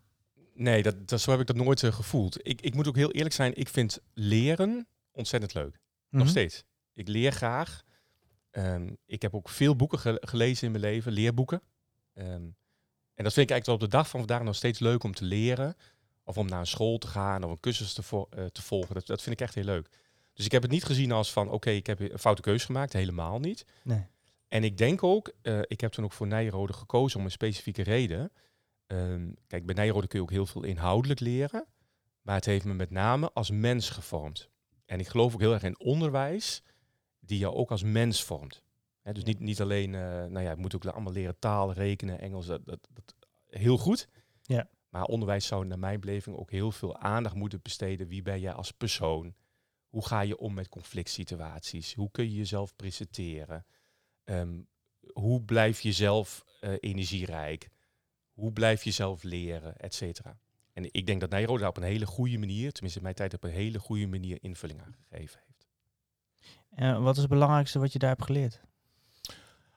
Nee, 0.53 0.83
dat, 0.83 1.07
dat, 1.07 1.21
zo 1.21 1.31
heb 1.31 1.39
ik 1.39 1.47
dat 1.47 1.55
nooit 1.55 1.83
eh, 1.83 1.91
gevoeld. 1.91 2.47
Ik, 2.47 2.61
ik 2.61 2.73
moet 2.75 2.87
ook 2.87 2.95
heel 2.95 3.11
eerlijk 3.11 3.35
zijn, 3.35 3.55
ik 3.55 3.67
vind 3.69 3.99
leren 4.13 4.87
ontzettend 5.11 5.53
leuk. 5.53 5.79
Nog 6.09 6.21
Mhm. 6.21 6.31
steeds. 6.31 6.63
Ik 6.93 7.07
leer 7.07 7.31
graag. 7.31 7.83
Ehm, 8.51 8.93
ik 9.05 9.21
heb 9.21 9.33
ook 9.35 9.49
veel 9.49 9.75
boeken 9.75 9.99
ge- 9.99 10.21
gelezen 10.25 10.65
in 10.65 10.71
mijn 10.71 10.83
leven, 10.83 11.11
leerboeken. 11.11 11.61
Ehm, 12.13 12.43
en 13.15 13.23
dat 13.23 13.33
vind 13.33 13.49
ik 13.49 13.51
eigenlijk 13.51 13.63
tot 13.63 13.73
op 13.73 13.79
de 13.91 13.97
dag 13.97 14.09
van 14.09 14.19
vandaag 14.19 14.43
nog 14.43 14.55
steeds 14.55 14.79
leuk 14.79 15.03
om 15.03 15.13
te 15.13 15.23
leren. 15.25 15.75
Of 16.23 16.37
om 16.37 16.47
naar 16.47 16.59
een 16.59 16.67
school 16.67 16.97
te 16.97 17.07
gaan 17.07 17.43
of 17.43 17.51
een 17.51 17.59
cursus 17.59 17.93
te, 17.93 18.03
vo- 18.03 18.27
eh, 18.29 18.45
te 18.45 18.61
volgen. 18.61 18.95
Dat, 18.95 19.05
dat 19.07 19.21
vind 19.21 19.35
ik 19.35 19.41
echt 19.45 19.55
heel 19.55 19.63
leuk. 19.63 19.89
Dus 20.33 20.45
ik 20.45 20.51
heb 20.51 20.61
het 20.61 20.71
niet 20.71 20.83
gezien 20.83 21.11
als 21.11 21.31
van, 21.31 21.49
oké, 21.49 21.69
ik 21.69 21.87
heb 21.87 21.99
een 21.99 22.19
foute 22.19 22.41
keuze 22.41 22.65
gemaakt. 22.65 22.93
Helemaal 22.93 23.39
niet. 23.39 23.65
Nee. 23.83 24.05
En 24.47 24.63
ik 24.63 24.77
denk 24.77 25.03
ook, 25.03 25.31
eh, 25.41 25.59
ik 25.61 25.81
heb 25.81 25.91
toen 25.91 26.03
ook 26.05 26.11
voor 26.11 26.27
Nijrode 26.27 26.73
gekozen 26.73 27.19
om 27.19 27.25
een 27.25 27.31
specifieke 27.31 27.81
reden. 27.83 28.31
Ehm, 28.87 29.27
kijk, 29.47 29.65
bij 29.65 29.75
Nijrode 29.75 30.07
kun 30.07 30.17
je 30.19 30.25
ook 30.25 30.31
heel 30.31 30.45
veel 30.45 30.63
inhoudelijk 30.63 31.19
leren. 31.19 31.65
Maar 32.21 32.35
het 32.35 32.45
heeft 32.45 32.65
me 32.65 32.73
met 32.73 32.89
name 32.91 33.31
als 33.33 33.49
mens 33.51 33.89
gevormd. 33.89 34.49
En 34.85 34.99
ik 34.99 35.07
geloof 35.07 35.33
ook 35.33 35.39
heel 35.39 35.53
erg 35.53 35.63
in 35.63 35.79
onderwijs 35.79 36.61
die 37.19 37.37
jou 37.37 37.55
ook 37.55 37.71
als 37.71 37.83
mens 37.83 38.23
vormt. 38.23 38.63
Dus 39.13 39.23
niet, 39.23 39.39
niet 39.39 39.61
alleen, 39.61 39.95
eh, 39.95 40.01
nou 40.01 40.39
ja, 40.39 40.49
je 40.49 40.57
moet 40.57 40.75
ook 40.75 40.85
allemaal 40.85 41.13
leren 41.13 41.39
taal, 41.39 41.73
rekenen, 41.73 42.19
Engels, 42.19 42.45
dat, 42.45 42.65
dat, 42.65 42.87
dat 42.93 43.15
heel 43.49 43.77
goed. 43.77 44.07
Ja. 44.41 44.69
Maar 44.89 45.03
onderwijs 45.03 45.47
zou 45.47 45.65
naar 45.65 45.79
mijn 45.79 45.99
beleving 45.99 46.35
ook 46.35 46.51
heel 46.51 46.71
veel 46.71 46.97
aandacht 46.97 47.35
moeten 47.35 47.59
besteden. 47.61 48.07
Wie 48.07 48.21
ben 48.21 48.39
jij 48.39 48.53
als 48.53 48.71
persoon? 48.71 49.35
Hoe 49.87 50.05
ga 50.05 50.21
je 50.21 50.37
om 50.37 50.53
met 50.53 50.69
conflict 50.69 51.09
situaties? 51.09 51.93
Hoe 51.93 52.11
kun 52.11 52.23
je 52.23 52.35
jezelf 52.35 52.75
presenteren? 52.75 53.65
Ehm, 54.23 54.61
hoe 55.13 55.41
blijf 55.41 55.81
je 55.81 55.91
zelf 55.91 56.45
eh, 56.59 56.73
energierijk? 56.79 57.69
Hoe 58.31 58.51
blijf 58.51 58.83
je 58.83 58.91
zelf 58.91 59.23
leren, 59.23 59.77
et 59.77 59.93
cetera? 59.93 60.37
En 60.73 60.93
ik 60.93 61.05
denk 61.05 61.19
dat 61.19 61.29
Nijrode 61.29 61.59
daar 61.59 61.69
op 61.69 61.77
een 61.77 61.83
hele 61.83 62.05
goede 62.05 62.37
manier, 62.37 62.71
tenminste 62.71 62.99
in 62.99 63.03
mijn 63.03 63.15
tijd 63.15 63.33
op 63.33 63.43
een 63.43 63.49
hele 63.49 63.79
goede 63.79 64.07
manier 64.07 64.37
invulling 64.41 64.81
aan 64.81 64.95
gegeven 65.07 65.39
heeft. 65.45 65.67
Eh, 66.69 67.03
wat 67.03 67.15
is 67.15 67.21
het 67.21 67.29
belangrijkste 67.29 67.79
wat 67.79 67.93
je 67.93 67.99
daar 67.99 68.09
hebt 68.09 68.23
geleerd? 68.23 68.61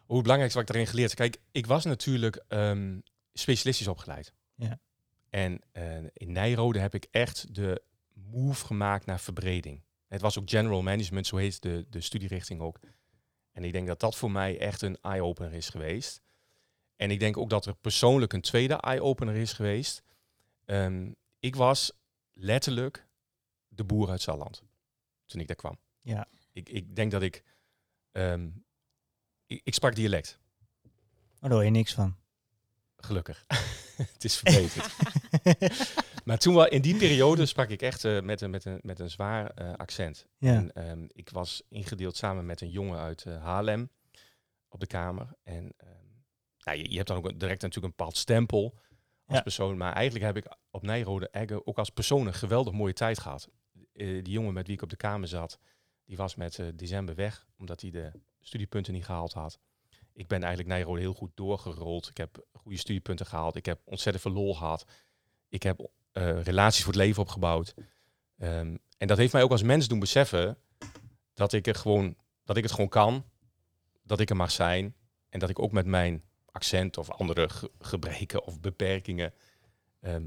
Hoe 0.09 0.17
het 0.17 0.27
belangrijkste 0.27 0.59
wat 0.59 0.69
ik 0.69 0.75
daarin 0.75 0.91
geleerd 0.91 1.19
heb. 1.19 1.19
Kijk, 1.19 1.43
ik 1.53 1.67
was 1.67 1.85
natuurlijk 1.85 2.45
ehm, 2.49 2.99
specialistisch 3.33 3.89
opgeleid. 3.89 4.33
Ja. 4.55 4.79
En 5.31 5.61
eh, 5.73 5.97
in 6.13 6.33
Nijrode 6.33 6.79
heb 6.79 6.95
ik 6.95 7.07
echt 7.11 7.55
de 7.55 7.83
move 8.13 8.67
gemaakt 8.67 9.07
naar 9.07 9.21
verbreding. 9.21 9.83
Het 10.07 10.21
was 10.21 10.39
ook 10.39 10.51
general 10.51 10.83
management, 10.83 11.27
zo 11.27 11.37
heet 11.37 11.63
de, 11.63 11.87
de 11.91 12.01
studierichting 12.01 12.61
ook. 12.61 12.81
En 13.53 13.65
ik 13.65 13.73
denk 13.73 13.87
dat 13.87 14.01
dat 14.01 14.17
voor 14.17 14.31
mij 14.31 14.59
echt 14.59 14.83
een 14.83 14.99
eye-opener 15.03 15.53
is 15.53 15.69
geweest. 15.69 16.21
En 16.97 17.11
ik 17.11 17.21
denk 17.21 17.37
ook 17.37 17.51
dat 17.51 17.67
er 17.67 17.75
persoonlijk 17.75 18.33
een 18.33 18.41
tweede 18.41 18.75
eye-opener 18.75 19.35
is 19.35 19.53
geweest. 19.53 20.03
ehm, 20.65 21.13
ik 21.39 21.57
was 21.57 21.93
letterlijk 22.33 23.07
de 23.69 23.85
boer 23.85 24.11
uit 24.11 24.21
Salland 24.23 24.63
toen 25.27 25.41
ik 25.41 25.47
daar 25.47 25.57
kwam. 25.57 25.79
Ja. 26.01 26.29
Ik, 26.53 26.69
ik 26.69 26.97
denk 26.97 27.11
dat 27.11 27.23
ik, 27.23 27.43
ehm, 28.13 28.49
ik... 29.49 29.61
Ik 29.65 29.75
sprak 29.75 29.95
dialect, 29.95 30.39
Maar 30.83 30.91
daar 31.41 31.51
hoor 31.51 31.65
je 31.65 31.71
niks 31.71 31.95
van. 31.95 32.17
gelukkig. 32.97 33.45
Het 34.13 34.25
is 34.25 34.37
verbeterd. 34.37 34.97
maar 36.25 36.39
toen 36.39 36.55
wel, 36.55 36.69
in 36.69 36.83
die 36.83 36.97
periode 36.97 37.47
sprak 37.47 37.69
ik 37.69 37.83
echt 37.83 38.05
eh, 38.05 38.21
met, 38.21 38.41
een, 38.41 38.51
met, 38.51 38.65
een, 38.65 38.79
met 38.83 38.99
een 38.99 39.11
zwaar 39.11 39.51
eh, 39.51 39.73
accent. 39.75 40.27
ja. 40.39 40.55
En 40.55 40.73
ehm, 40.73 41.07
ik 41.13 41.31
was 41.31 41.63
ingedeeld 41.69 42.17
samen 42.17 42.47
met 42.47 42.61
een 42.61 42.71
jongen 42.71 42.99
uit 42.99 43.25
eh, 43.25 43.43
Haarlem 43.43 43.91
op 44.69 44.81
de 44.81 44.87
kamer. 44.87 45.37
En 45.43 45.73
nou, 46.59 46.79
je, 46.79 46.91
je 46.91 46.97
hebt 46.97 47.09
dan 47.09 47.17
ook 47.17 47.25
direct 47.41 47.63
natuurlijk 47.63 47.85
een 47.85 47.95
bepaald 47.97 48.17
stempel 48.17 48.79
als 49.27 49.37
Ja. 49.37 49.43
persoon. 49.43 49.77
Maar 49.77 49.93
eigenlijk 49.93 50.25
heb 50.25 50.37
ik 50.37 50.57
op 50.71 50.83
Nijrode 50.83 51.29
Eggen 51.31 51.67
ook 51.67 51.79
als 51.79 51.91
persoon 51.91 52.27
een 52.27 52.35
geweldig 52.35 52.73
mooie 52.73 52.93
tijd 52.93 53.19
gehad. 53.19 53.49
Eh, 53.93 54.07
die 54.25 54.31
jongen 54.33 54.53
met 54.53 54.67
wie 54.67 54.77
ik 54.77 54.83
op 54.83 54.91
de 54.91 54.97
kamer 54.97 55.29
zat, 55.29 55.59
die 56.05 56.17
was 56.17 56.35
met 56.35 56.63
december 56.75 57.15
weg, 57.15 57.47
omdat 57.57 57.81
hij 57.81 57.91
de 57.91 58.13
studiepunten 58.41 58.93
niet 58.93 59.05
gehaald 59.05 59.33
had. 59.33 59.59
Ik 60.13 60.27
ben 60.27 60.39
eigenlijk 60.43 60.69
Nijrode 60.75 61.01
heel 61.01 61.15
goed 61.15 61.31
doorgerold. 61.35 62.09
Ik 62.09 62.17
heb 62.17 62.47
goede 62.53 62.79
studiepunten 62.79 63.27
gehaald. 63.27 63.57
Ik 63.57 63.67
heb 63.67 63.81
ontzettend 63.85 64.23
veel 64.25 64.33
lol 64.33 64.55
gehad. 64.55 64.85
Ik 65.49 65.63
heb 65.63 65.89
eh, 66.13 66.43
relaties 66.43 66.85
voor 66.85 66.93
het 66.93 67.03
leven 67.03 67.23
opgebouwd. 67.23 67.75
Ehm, 68.39 68.77
en 68.99 69.07
dat 69.07 69.17
heeft 69.19 69.33
mij 69.33 69.43
ook 69.43 69.51
als 69.51 69.63
mens 69.63 69.89
doen 69.89 69.99
beseffen 69.99 70.59
dat 71.35 71.53
ik, 71.53 71.67
er 71.67 71.75
gewoon, 71.75 72.17
dat 72.45 72.57
ik 72.57 72.63
het 72.63 72.73
gewoon 72.73 72.89
kan. 72.89 73.25
Dat 74.03 74.21
ik 74.21 74.31
er 74.31 74.37
mag 74.37 74.51
zijn. 74.51 74.95
En 75.29 75.39
dat 75.39 75.49
ik 75.49 75.59
ook 75.59 75.73
met 75.73 75.87
mijn 75.87 76.23
accent 76.53 76.99
of 76.99 77.11
andere 77.11 77.49
ge- 77.49 77.71
gebreken 77.79 78.45
of 78.45 78.61
beperkingen, 78.61 79.35
ehm, 80.01 80.27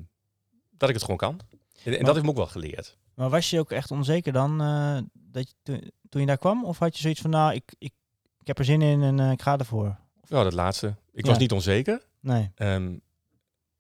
dat 0.69 0.89
ik 0.89 0.95
het 0.95 1.03
gewoon 1.03 1.17
kan. 1.19 1.39
En, 1.83 1.97
en 1.97 2.03
dat 2.05 2.13
heeft 2.13 2.25
me 2.25 2.31
ook 2.31 2.37
wel 2.37 2.47
geleerd. 2.47 2.97
Maar 3.13 3.29
was 3.29 3.49
je 3.49 3.59
ook 3.59 3.71
echt 3.71 3.91
onzeker 3.91 4.33
dan 4.33 4.61
eh, 4.61 4.97
dat 5.13 5.49
je, 5.49 5.55
toen- 5.63 5.91
toen 6.09 6.21
je 6.21 6.27
daar 6.27 6.37
kwam? 6.37 6.65
Of 6.65 6.79
had 6.79 6.95
je 6.95 7.01
zoiets 7.01 7.21
van, 7.21 7.29
nou, 7.29 7.53
ik, 7.53 7.73
ik, 7.77 7.93
ik 8.41 8.47
heb 8.47 8.59
er 8.59 8.65
zin 8.65 8.81
in 8.81 9.01
en 9.01 9.19
eh, 9.19 9.31
ik 9.31 9.41
ga 9.41 9.57
ervoor? 9.57 9.97
Ja, 10.23 10.43
dat 10.43 10.53
laatste. 10.53 10.95
Ik 11.13 11.23
Ja. 11.23 11.29
was 11.29 11.39
niet 11.39 11.51
onzeker, 11.51 12.05
Nee, 12.19 12.51
ehm, 12.55 12.89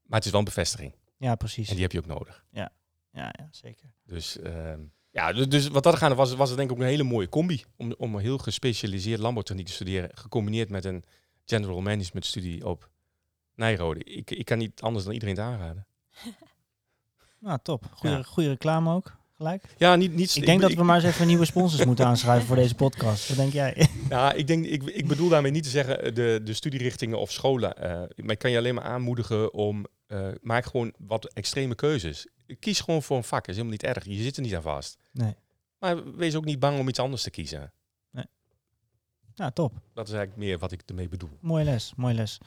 maar 0.03 0.17
het 0.17 0.25
is 0.25 0.31
wel 0.31 0.39
een 0.39 0.45
bevestiging. 0.45 0.93
ja, 1.17 1.35
precies. 1.35 1.67
En 1.67 1.73
die 1.73 1.83
heb 1.83 1.91
je 1.91 1.99
ook 1.99 2.05
nodig. 2.05 2.45
Ja, 2.51 2.71
ja, 3.11 3.33
zeker. 3.51 3.93
Dus, 4.03 4.39
ehm, 4.39 4.79
ja, 5.09 5.33
du- 5.33 5.47
dus 5.47 5.67
wat 5.67 5.83
dat 5.83 5.95
gaat, 5.95 6.13
was, 6.15 6.33
was 6.33 6.47
het 6.49 6.57
denk 6.57 6.69
ik 6.69 6.75
ook 6.75 6.81
een 6.81 6.89
hele 6.89 7.03
mooie 7.03 7.29
combi. 7.29 7.63
Om, 7.77 7.93
om 7.97 8.15
een 8.15 8.21
heel 8.21 8.37
gespecialiseerd 8.37 9.19
landbouwtechniek 9.19 9.65
te 9.65 9.71
studeren. 9.73 10.09
Gecombineerd 10.17 10.69
met 10.69 10.85
een 10.85 11.03
general 11.45 11.81
management 11.81 12.25
studie 12.25 12.67
op 12.67 12.89
Nijrode. 13.55 14.03
Ik, 14.03 14.31
ik 14.31 14.45
kan 14.45 14.57
niet 14.57 14.81
anders 14.81 15.03
dan 15.05 15.13
iedereen 15.13 15.35
het 15.35 15.43
aanraden. 15.45 15.87
Nou, 17.39 17.59
top. 17.63 17.83
Ja. 18.01 18.23
goede 18.23 18.49
reclame 18.49 18.93
ook, 18.93 19.17
gelijk. 19.41 19.63
Ja, 19.77 19.95
niet, 19.95 20.15
niet, 20.15 20.35
Ik 20.35 20.45
denk 20.45 20.61
dat 20.61 20.73
we 20.73 20.83
maar 20.83 20.95
eens 20.95 21.05
even 21.05 21.27
nieuwe 21.27 21.45
sponsors 21.45 21.85
moeten 21.85 22.05
aanschrijven 22.05 22.47
voor 22.47 22.55
deze 22.55 22.75
podcast. 22.75 23.27
Wat 23.27 23.37
denk 23.37 23.53
jij? 23.53 23.87
Ja, 24.09 24.33
ik, 24.33 24.47
denk, 24.47 24.65
ik, 24.65 24.83
ik 24.83 25.07
bedoel 25.07 25.29
daarmee 25.29 25.51
niet 25.51 25.63
te 25.63 25.69
zeggen 25.69 26.03
eh, 26.03 26.13
de, 26.13 26.41
de 26.43 26.53
studierichtingen 26.53 27.19
of 27.19 27.31
scholen. 27.31 27.77
eh, 27.77 27.91
maar 28.15 28.31
ik 28.31 28.39
kan 28.39 28.51
je 28.51 28.57
alleen 28.57 28.75
maar 28.75 28.83
aanmoedigen 28.83 29.53
om... 29.53 29.85
eh, 30.07 30.27
maak 30.41 30.65
gewoon 30.65 30.93
wat 30.97 31.33
extreme 31.33 31.75
keuzes. 31.75 32.27
Kies 32.59 32.79
gewoon 32.79 33.03
voor 33.03 33.17
een 33.17 33.23
vak. 33.23 33.47
is 33.47 33.55
helemaal 33.55 33.71
niet 33.71 33.83
erg. 33.83 34.05
Je 34.05 34.21
zit 34.23 34.35
er 34.35 34.41
niet 34.41 34.55
aan 34.55 34.61
vast. 34.61 34.97
Nee. 35.11 35.35
Maar 35.79 36.15
wees 36.15 36.35
ook 36.35 36.45
niet 36.45 36.59
bang 36.59 36.79
om 36.79 36.87
iets 36.87 36.99
anders 36.99 37.23
te 37.23 37.29
kiezen. 37.29 37.73
Nou, 39.35 39.53
top. 39.53 39.73
Dat 39.93 40.07
is 40.07 40.13
eigenlijk 40.13 40.43
meer 40.45 40.57
wat 40.57 40.71
ik 40.71 40.81
ermee 40.85 41.09
bedoel. 41.09 41.37
Mooie 41.39 41.63
les, 41.63 41.93
mooie 41.95 42.13
les. 42.13 42.37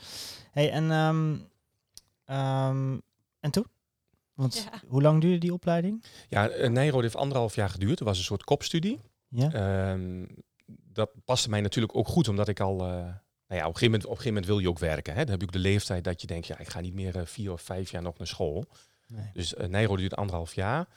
hey, 0.51 0.71
en, 0.71 0.91
ehm, 0.91 1.37
ehm, 2.25 2.99
en 3.41 3.51
toen? 3.51 3.67
Want 4.35 4.69
Ja. 4.73 4.81
hoe 4.89 5.03
lang 5.03 5.21
duurde 5.21 5.39
die 5.39 5.53
opleiding? 5.53 6.05
Ja, 6.29 6.49
eh, 6.49 6.71
Nijrode 6.71 7.03
heeft 7.03 7.17
anderhalf 7.17 7.55
jaar 7.55 7.69
geduurd. 7.71 7.99
Het 7.99 8.09
was 8.09 8.19
een 8.19 8.25
soort 8.25 8.45
kopstudie. 8.45 9.01
Ja? 9.29 9.53
Ehm, 9.53 10.25
dat 10.67 11.11
paste 11.25 11.51
mij 11.51 11.61
natuurlijk 11.61 11.97
ook 11.97 12.09
goed, 12.09 12.29
omdat 12.29 12.49
ik 12.49 12.61
al... 12.61 12.81
eh, 12.81 12.87
nou 12.87 13.61
ja, 13.61 13.69
op 13.69 13.75
een, 13.75 13.79
gegeven 13.79 13.85
moment, 13.85 14.05
op 14.05 14.11
een 14.11 14.17
gegeven 14.17 14.33
moment 14.35 14.47
wil 14.47 14.59
je 14.59 14.69
ook 14.69 14.79
werken. 14.79 15.13
Hè? 15.15 15.21
Dan 15.21 15.31
heb 15.31 15.41
je 15.41 15.47
ook 15.47 15.53
de 15.53 15.59
leeftijd 15.59 16.05
dat 16.05 16.21
je 16.21 16.27
denkt, 16.27 16.47
ja, 16.47 16.59
ik 16.59 16.69
ga 16.69 16.81
niet 16.81 16.95
meer 16.95 17.17
eh, 17.19 17.27
vier 17.27 17.53
of 17.53 17.63
vijf 17.63 17.91
jaar 17.91 18.03
nog 18.03 18.19
naar 18.19 18.27
school. 18.27 18.65
Nee. 19.09 19.31
Dus 19.33 19.55
uh, 19.55 19.67
Nijrode 19.67 20.01
duurde 20.01 20.17
anderhalf 20.17 20.55
jaar. 20.55 20.89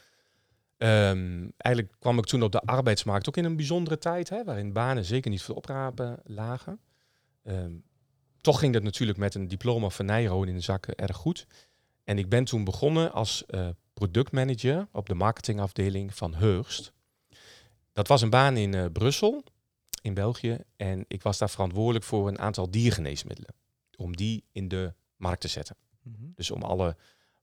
Ehm, 0.77 1.47
eigenlijk 1.57 1.95
kwam 1.99 2.17
ik 2.17 2.25
toen 2.25 2.43
op 2.43 2.51
de 2.51 2.59
arbeidsmarkt 2.61 3.27
ook 3.27 3.37
in 3.37 3.45
een 3.45 3.55
bijzondere 3.55 3.97
tijd, 3.97 4.29
hè, 4.29 4.43
waarin 4.43 4.73
banen 4.73 5.05
zeker 5.05 5.29
niet 5.31 5.41
veel 5.41 5.55
oprapen 5.55 6.19
lagen. 6.23 6.79
Ehm, 7.43 7.71
toch 8.41 8.59
ging 8.59 8.73
dat 8.73 8.83
natuurlijk 8.83 9.17
met 9.17 9.35
een 9.35 9.47
diploma 9.47 9.89
van 9.89 10.05
Nijrode 10.05 10.49
in 10.49 10.55
de 10.57 10.61
zakken 10.63 10.95
erg 10.95 11.15
goed. 11.17 11.47
En 12.07 12.17
ik 12.17 12.29
ben 12.29 12.43
toen 12.43 12.63
begonnen 12.63 13.11
als 13.11 13.45
eh, 13.45 13.69
productmanager 13.93 14.87
op 14.91 15.07
de 15.07 15.13
marketingafdeling 15.13 16.15
van 16.15 16.35
Heurst. 16.35 16.93
Dat 17.93 18.07
was 18.07 18.21
een 18.21 18.29
baan 18.29 18.57
in 18.57 18.73
eh, 18.73 18.85
Brussel, 18.91 19.43
in 20.01 20.13
België. 20.13 20.57
En 20.75 21.05
ik 21.07 21.21
was 21.21 21.37
daar 21.37 21.49
verantwoordelijk 21.49 22.05
voor 22.05 22.27
een 22.27 22.39
aantal 22.39 22.71
diergeneesmiddelen. 22.71 23.53
Om 23.97 24.15
die 24.15 24.43
in 24.51 24.67
de 24.67 24.93
markt 25.15 25.41
te 25.41 25.47
zetten. 25.47 25.75
Mhm. 26.01 26.31
Dus 26.35 26.51
om 26.51 26.61
alle 26.61 26.95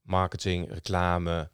marketing, 0.02 0.73
reclame, 0.73 1.50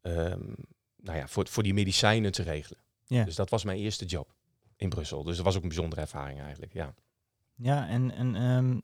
ehm, 0.00 0.52
nou 0.96 1.18
ja, 1.18 1.28
voor, 1.28 1.48
voor 1.48 1.62
die 1.62 1.74
medicijnen 1.74 2.32
te 2.32 2.42
regelen. 2.42 2.80
Ja. 3.04 3.24
Dus 3.24 3.34
dat 3.34 3.50
was 3.50 3.64
mijn 3.64 3.78
eerste 3.78 4.04
job 4.04 4.34
in 4.76 4.88
Brussel. 4.88 5.22
Dus 5.22 5.36
dat 5.36 5.44
was 5.44 5.56
ook 5.56 5.62
een 5.62 5.68
bijzondere 5.68 6.00
ervaring 6.00 6.40
eigenlijk, 6.40 6.72
ja. 6.72 6.94
Ja, 7.54 7.88
en, 7.88 8.10
en 8.10 8.34
ehm, 8.34 8.78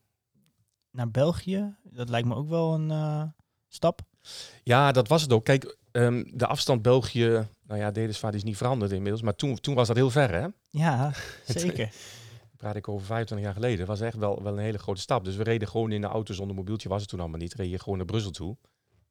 naar 0.91 1.11
België, 1.11 1.75
dat 1.83 2.09
lijkt 2.09 2.27
me 2.27 2.35
ook 2.35 2.49
wel 2.49 2.73
een 2.73 2.91
eh, 2.91 3.27
stap. 3.69 4.01
Ja, 4.63 4.91
dat 4.91 5.07
was 5.07 5.21
het 5.21 5.33
ook. 5.33 5.45
Kijk, 5.45 5.77
ehm, 5.91 6.23
de 6.33 6.47
afstand 6.47 6.81
België, 6.81 7.47
nou 7.67 7.79
ja, 7.79 7.91
Dedesvaart 7.91 8.33
is 8.35 8.43
niet 8.43 8.57
veranderd 8.57 8.91
inmiddels, 8.91 9.21
maar 9.21 9.35
toen, 9.35 9.55
toen 9.59 9.75
was 9.75 9.87
dat 9.87 9.95
heel 9.95 10.09
ver, 10.09 10.31
hè? 10.33 10.47
Ja, 10.69 11.11
zeker. 11.45 11.91
praat 12.57 12.75
ik 12.75 12.87
over 12.87 13.05
25 13.05 13.47
jaar 13.47 13.55
geleden. 13.55 13.85
Was 13.85 14.01
echt 14.01 14.15
wel, 14.17 14.43
wel 14.43 14.53
een 14.53 14.63
hele 14.63 14.77
grote 14.77 15.01
stap. 15.01 15.23
Dus 15.25 15.35
we 15.35 15.43
reden 15.43 15.67
gewoon 15.67 15.91
in 15.91 16.01
de 16.01 16.07
auto 16.07 16.33
zonder 16.33 16.55
mobieltje, 16.55 16.89
was 16.89 17.01
het 17.01 17.09
toen 17.09 17.19
allemaal 17.19 17.39
niet. 17.39 17.53
Reed 17.53 17.69
je 17.69 17.79
gewoon 17.79 17.97
naar 17.97 18.05
Brussel 18.07 18.31
toe, 18.31 18.57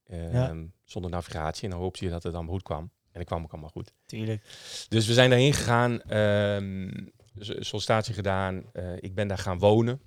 ehm, 0.06 0.32
Ja. 0.32 0.54
zonder 0.84 1.10
navigatie. 1.10 1.64
En 1.64 1.70
dan 1.70 1.80
hoopte 1.80 2.04
je 2.04 2.10
dat 2.10 2.22
het 2.22 2.34
allemaal 2.34 2.52
goed 2.52 2.62
kwam. 2.62 2.90
En 3.12 3.24
dat 3.24 3.24
kwam 3.24 3.42
ook 3.42 3.52
allemaal 3.52 3.70
goed. 3.70 3.92
Tuurlijk. 4.06 4.42
Dus 4.88 5.06
we 5.06 5.12
zijn 5.12 5.30
daarheen 5.30 5.52
gegaan, 5.54 6.02
ehm 6.02 6.90
s- 7.38 7.46
sollicitatie 7.68 8.14
gedaan. 8.14 8.64
Eh, 8.72 8.92
ik 8.96 9.14
ben 9.14 9.28
daar 9.28 9.38
gaan 9.38 9.58
wonen. 9.58 10.00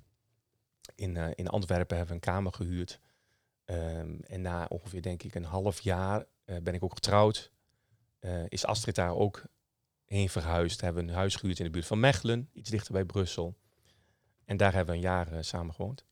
In, 0.94 1.16
eh, 1.16 1.26
in 1.34 1.48
Antwerpen 1.48 1.96
hebben 1.96 2.16
we 2.16 2.20
een 2.26 2.32
kamer 2.32 2.52
gehuurd. 2.52 2.98
Ehm, 3.64 4.18
en 4.20 4.40
na 4.40 4.66
ongeveer, 4.68 5.02
denk 5.02 5.22
ik, 5.22 5.34
een 5.34 5.44
half 5.44 5.80
jaar 5.80 6.26
eh, 6.44 6.56
ben 6.62 6.74
ik 6.74 6.84
ook 6.84 6.94
getrouwd. 6.94 7.52
Eh, 8.18 8.42
is 8.48 8.64
Astrid 8.64 8.94
daar 8.94 9.14
ook 9.14 9.42
heen 10.04 10.28
verhuisd. 10.28 10.80
Hebben 10.80 11.04
we 11.04 11.10
een 11.10 11.16
huis 11.16 11.36
gehuurd 11.36 11.58
in 11.58 11.64
de 11.64 11.70
buurt 11.70 11.86
van 11.86 12.00
Mechelen, 12.00 12.48
iets 12.52 12.70
dichter 12.70 12.92
bij 12.92 13.04
Brussel. 13.04 13.56
En 14.44 14.56
daar 14.56 14.72
hebben 14.72 14.94
we 14.94 15.00
een 15.00 15.06
jaar 15.06 15.32
eh, 15.32 15.42
samen 15.42 15.74
gewoond. 15.74 16.04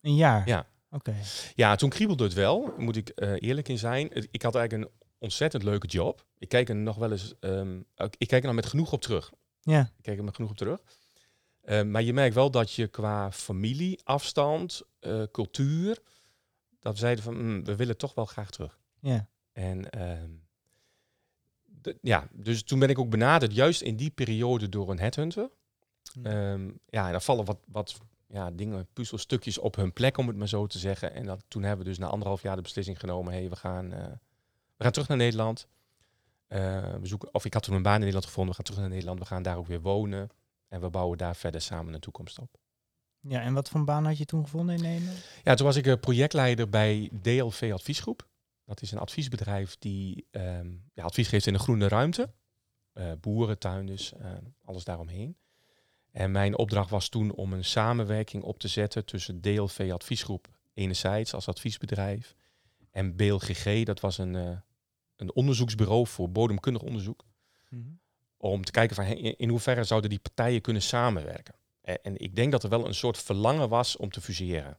Een 0.00 0.14
jaar? 0.14 0.48
Ja. 0.48 0.66
Oké. 0.90 1.14
Ja, 1.54 1.76
toen 1.76 1.90
kriebelde 1.90 2.24
het 2.24 2.32
wel, 2.32 2.74
moet 2.76 2.96
ik 2.96 3.12
eerlijk 3.14 3.68
in 3.68 3.78
zijn. 3.78 4.10
Ik 4.30 4.42
had 4.42 4.54
eigenlijk 4.54 4.72
een 4.72 5.06
ontzettend 5.18 5.62
leuke 5.62 5.86
job. 5.86 6.26
Ik 6.38 6.48
kijk 6.48 6.68
er 6.68 6.76
nog 6.76 6.96
wel 6.96 7.10
eens, 7.10 7.34
ehm, 7.40 7.78
ik 7.94 8.28
kijk 8.28 8.42
er 8.42 8.46
nog 8.46 8.54
met 8.54 8.66
genoeg 8.66 8.92
op 8.92 9.02
terug. 9.02 9.32
Ja. 9.60 9.80
Ik 9.96 10.02
kijk 10.02 10.18
er 10.18 10.24
met 10.24 10.34
genoeg 10.34 10.50
op 10.50 10.56
terug. 10.56 10.80
Eh, 11.60 11.82
maar 11.82 12.02
je 12.02 12.12
merkt 12.12 12.34
wel 12.34 12.50
dat 12.50 12.72
je 12.72 12.88
qua 12.88 13.32
familie, 13.32 14.00
afstand, 14.04 14.82
cultuur, 15.32 16.02
dat 16.80 16.92
we 16.92 16.98
zeiden 16.98 17.24
van, 17.24 17.34
"Hmm, 17.34 17.64
we 17.64 17.76
willen 17.76 17.96
toch 17.96 18.14
wel 18.14 18.24
graag 18.24 18.50
terug. 18.50 18.78
Ja. 19.00 19.28
En 19.52 19.90
ehm, 19.90 20.30
ja, 22.00 22.28
dus 22.32 22.62
toen 22.62 22.78
ben 22.78 22.88
ik 22.88 22.98
ook 22.98 23.10
benaderd, 23.10 23.54
juist 23.54 23.80
in 23.80 23.96
die 23.96 24.10
periode 24.10 24.68
door 24.68 24.90
een 24.90 24.98
headhunter. 24.98 25.50
Hm. 26.12 26.26
Ehm, 26.26 26.70
ja, 26.86 27.06
en 27.06 27.10
daar 27.10 27.22
vallen 27.22 27.44
wat, 27.44 27.58
wat 27.66 28.00
ja, 28.26 28.50
dingen, 28.50 28.88
puzzelstukjes 28.92 29.58
op 29.58 29.76
hun 29.76 29.92
plek, 29.92 30.16
om 30.16 30.26
het 30.26 30.36
maar 30.36 30.48
zo 30.48 30.66
te 30.66 30.78
zeggen. 30.78 31.14
En 31.14 31.26
dat, 31.26 31.44
toen 31.48 31.62
hebben 31.62 31.84
we 31.84 31.90
dus 31.90 31.98
na 31.98 32.06
anderhalf 32.06 32.42
jaar 32.42 32.56
de 32.56 32.62
beslissing 32.62 33.00
genomen, 33.00 33.32
hey, 33.32 33.48
we 33.48 33.56
gaan, 33.56 33.92
eh, 33.92 34.04
we 34.76 34.82
gaan 34.82 34.92
terug 34.92 35.08
naar 35.08 35.16
Nederland. 35.16 35.66
Eh, 36.46 36.94
we 36.94 37.06
zoeken, 37.06 37.34
of 37.34 37.44
ik 37.44 37.54
had 37.54 37.62
toen 37.62 37.74
een 37.74 37.82
baan 37.82 37.94
in 37.94 37.98
Nederland 37.98 38.26
gevonden, 38.26 38.50
we 38.50 38.56
gaan 38.56 38.64
terug 38.64 38.80
naar 38.80 38.90
Nederland, 38.90 39.18
we 39.18 39.26
gaan 39.26 39.42
daar 39.42 39.56
ook 39.56 39.66
weer 39.66 39.80
wonen. 39.80 40.28
En 40.68 40.80
we 40.80 40.90
bouwen 40.90 41.18
daar 41.18 41.36
verder 41.36 41.60
samen 41.60 41.94
een 41.94 42.00
toekomst 42.00 42.38
op. 42.38 42.58
Ja, 43.28 43.40
en 43.40 43.54
wat 43.54 43.68
voor 43.68 43.84
baan 43.84 44.04
had 44.04 44.18
je 44.18 44.24
toen 44.24 44.44
gevonden 44.44 44.74
in 44.74 44.82
Nederland? 44.82 45.18
Ja, 45.44 45.54
toen 45.54 45.66
was 45.66 45.76
ik 45.76 45.86
eh, 45.86 45.94
projectleider 46.00 46.68
bij 46.68 47.10
DLV 47.22 47.70
Adviesgroep. 47.72 48.28
Dat 48.64 48.82
is 48.82 48.92
een 48.92 48.98
adviesbedrijf 48.98 49.76
die 49.78 50.26
ehm, 50.30 50.70
ja, 50.94 51.04
advies 51.04 51.28
geeft 51.28 51.46
in 51.46 51.52
de 51.52 51.58
groene 51.58 51.88
ruimte. 51.88 52.32
Eh, 52.92 53.12
boeren, 53.20 53.58
tuinders, 53.58 54.12
eh, 54.12 54.32
alles 54.64 54.84
daaromheen. 54.84 55.36
En 56.10 56.30
mijn 56.30 56.56
opdracht 56.56 56.90
was 56.90 57.08
toen 57.08 57.32
om 57.32 57.52
een 57.52 57.64
samenwerking 57.64 58.42
op 58.42 58.58
te 58.58 58.68
zetten 58.68 59.04
tussen 59.04 59.40
DLV 59.40 59.90
Adviesgroep 59.92 60.48
enerzijds 60.74 61.34
als 61.34 61.48
adviesbedrijf 61.48 62.34
en 62.90 63.16
BLGG, 63.16 63.84
dat 63.84 64.00
was 64.00 64.18
een, 64.18 64.34
een 65.16 65.34
onderzoeksbureau 65.34 66.06
voor 66.06 66.30
bodemkundig 66.30 66.82
onderzoek. 66.82 67.24
Om 68.36 68.64
te 68.64 68.72
kijken 68.72 68.96
van 68.96 69.04
in 69.06 69.48
hoeverre 69.48 69.84
zouden 69.84 70.10
die 70.10 70.18
partijen 70.18 70.60
kunnen 70.60 70.82
samenwerken. 70.82 71.54
En, 71.90 72.02
en 72.02 72.18
ik 72.18 72.36
denk 72.36 72.52
dat 72.52 72.62
er 72.62 72.68
wel 72.68 72.86
een 72.86 72.94
soort 72.94 73.18
verlangen 73.18 73.68
was 73.68 73.96
om 73.96 74.10
te 74.10 74.20
fuseren. 74.20 74.78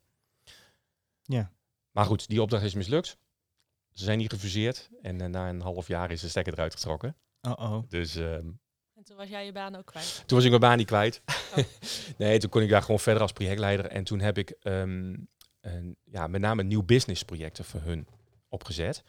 Ja. 1.23 1.51
Maar 1.91 2.05
goed, 2.05 2.27
die 2.27 2.41
opdracht 2.41 2.63
is 2.63 2.73
mislukt. 2.73 3.17
Ze 3.93 4.03
zijn 4.03 4.17
niet 4.17 4.31
gefuseerd 4.31 4.89
en 5.01 5.21
eh, 5.21 5.27
na 5.27 5.49
een 5.49 5.61
half 5.61 5.87
jaar 5.87 6.11
is 6.11 6.21
de 6.21 6.29
stekker 6.29 6.53
eruit 6.53 6.73
getrokken. 6.73 7.15
Oh 7.41 7.53
oh. 7.57 7.89
Dus 7.89 8.15
ehm, 8.15 8.47
En 8.95 9.03
toen 9.03 9.17
was 9.17 9.29
jij 9.29 9.45
je 9.45 9.51
baan 9.51 9.75
ook 9.75 9.85
kwijt. 9.85 10.23
toen 10.25 10.37
was 10.37 10.43
ik 10.43 10.49
mijn 10.49 10.61
baan 10.61 10.77
niet 10.77 10.87
kwijt. 10.87 11.21
Oh. 11.55 11.63
nee, 12.17 12.39
toen 12.39 12.49
kon 12.49 12.61
ik 12.61 12.69
daar 12.69 12.81
gewoon 12.81 12.99
verder 12.99 13.21
als 13.21 13.31
projectleider. 13.31 13.85
En 13.85 14.03
toen 14.03 14.19
heb 14.19 14.37
ik 14.37 14.49
ehm, 14.49 15.15
een, 15.61 15.97
ja, 16.03 16.27
met 16.27 16.41
name 16.41 16.63
nieuw 16.63 16.83
business 16.83 17.23
projecten 17.23 17.65
voor 17.65 17.81
hun 17.81 18.07
opgezet. 18.49 19.03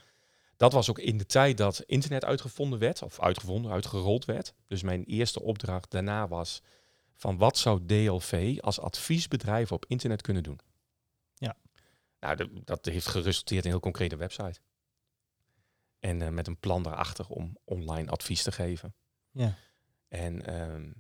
Dat 0.56 0.73
was 0.73 0.90
ook 0.90 0.99
in 0.99 1.18
de 1.18 1.26
tijd 1.26 1.56
dat 1.56 1.82
internet 1.87 2.25
uitgevonden 2.25 2.78
werd, 2.78 3.02
of 3.02 3.21
uitgevonden, 3.21 3.73
uitgerold 3.73 4.25
werd. 4.25 4.54
Dus 4.66 4.82
mijn 4.82 5.04
eerste 5.04 5.42
opdracht 5.42 5.90
daarna 5.90 6.28
was 6.28 6.62
van 7.16 7.37
wat 7.37 7.59
zou 7.59 7.87
DLV 7.87 8.59
als 8.61 8.81
adviesbedrijf 8.81 9.73
op 9.73 9.85
internet 9.88 10.23
kunnen 10.23 10.42
doen? 10.42 10.59
Ja. 11.35 11.57
Nou, 12.21 12.37
de- 12.37 12.61
dat 12.64 12.85
heeft 12.85 13.07
geresulteerd 13.07 13.61
in 13.61 13.66
een 13.66 13.73
heel 13.73 13.81
concrete 13.90 14.16
website. 14.16 14.61
En 16.00 16.23
eh, 16.23 16.28
met 16.28 16.47
een 16.47 16.59
plan 16.59 16.83
daarachter 16.83 17.26
om 17.28 17.57
online 17.64 18.11
advies 18.11 18.42
te 18.42 18.52
geven. 18.52 18.95
Ja. 19.31 19.54
En 20.09 20.47
ehm, 20.47 20.90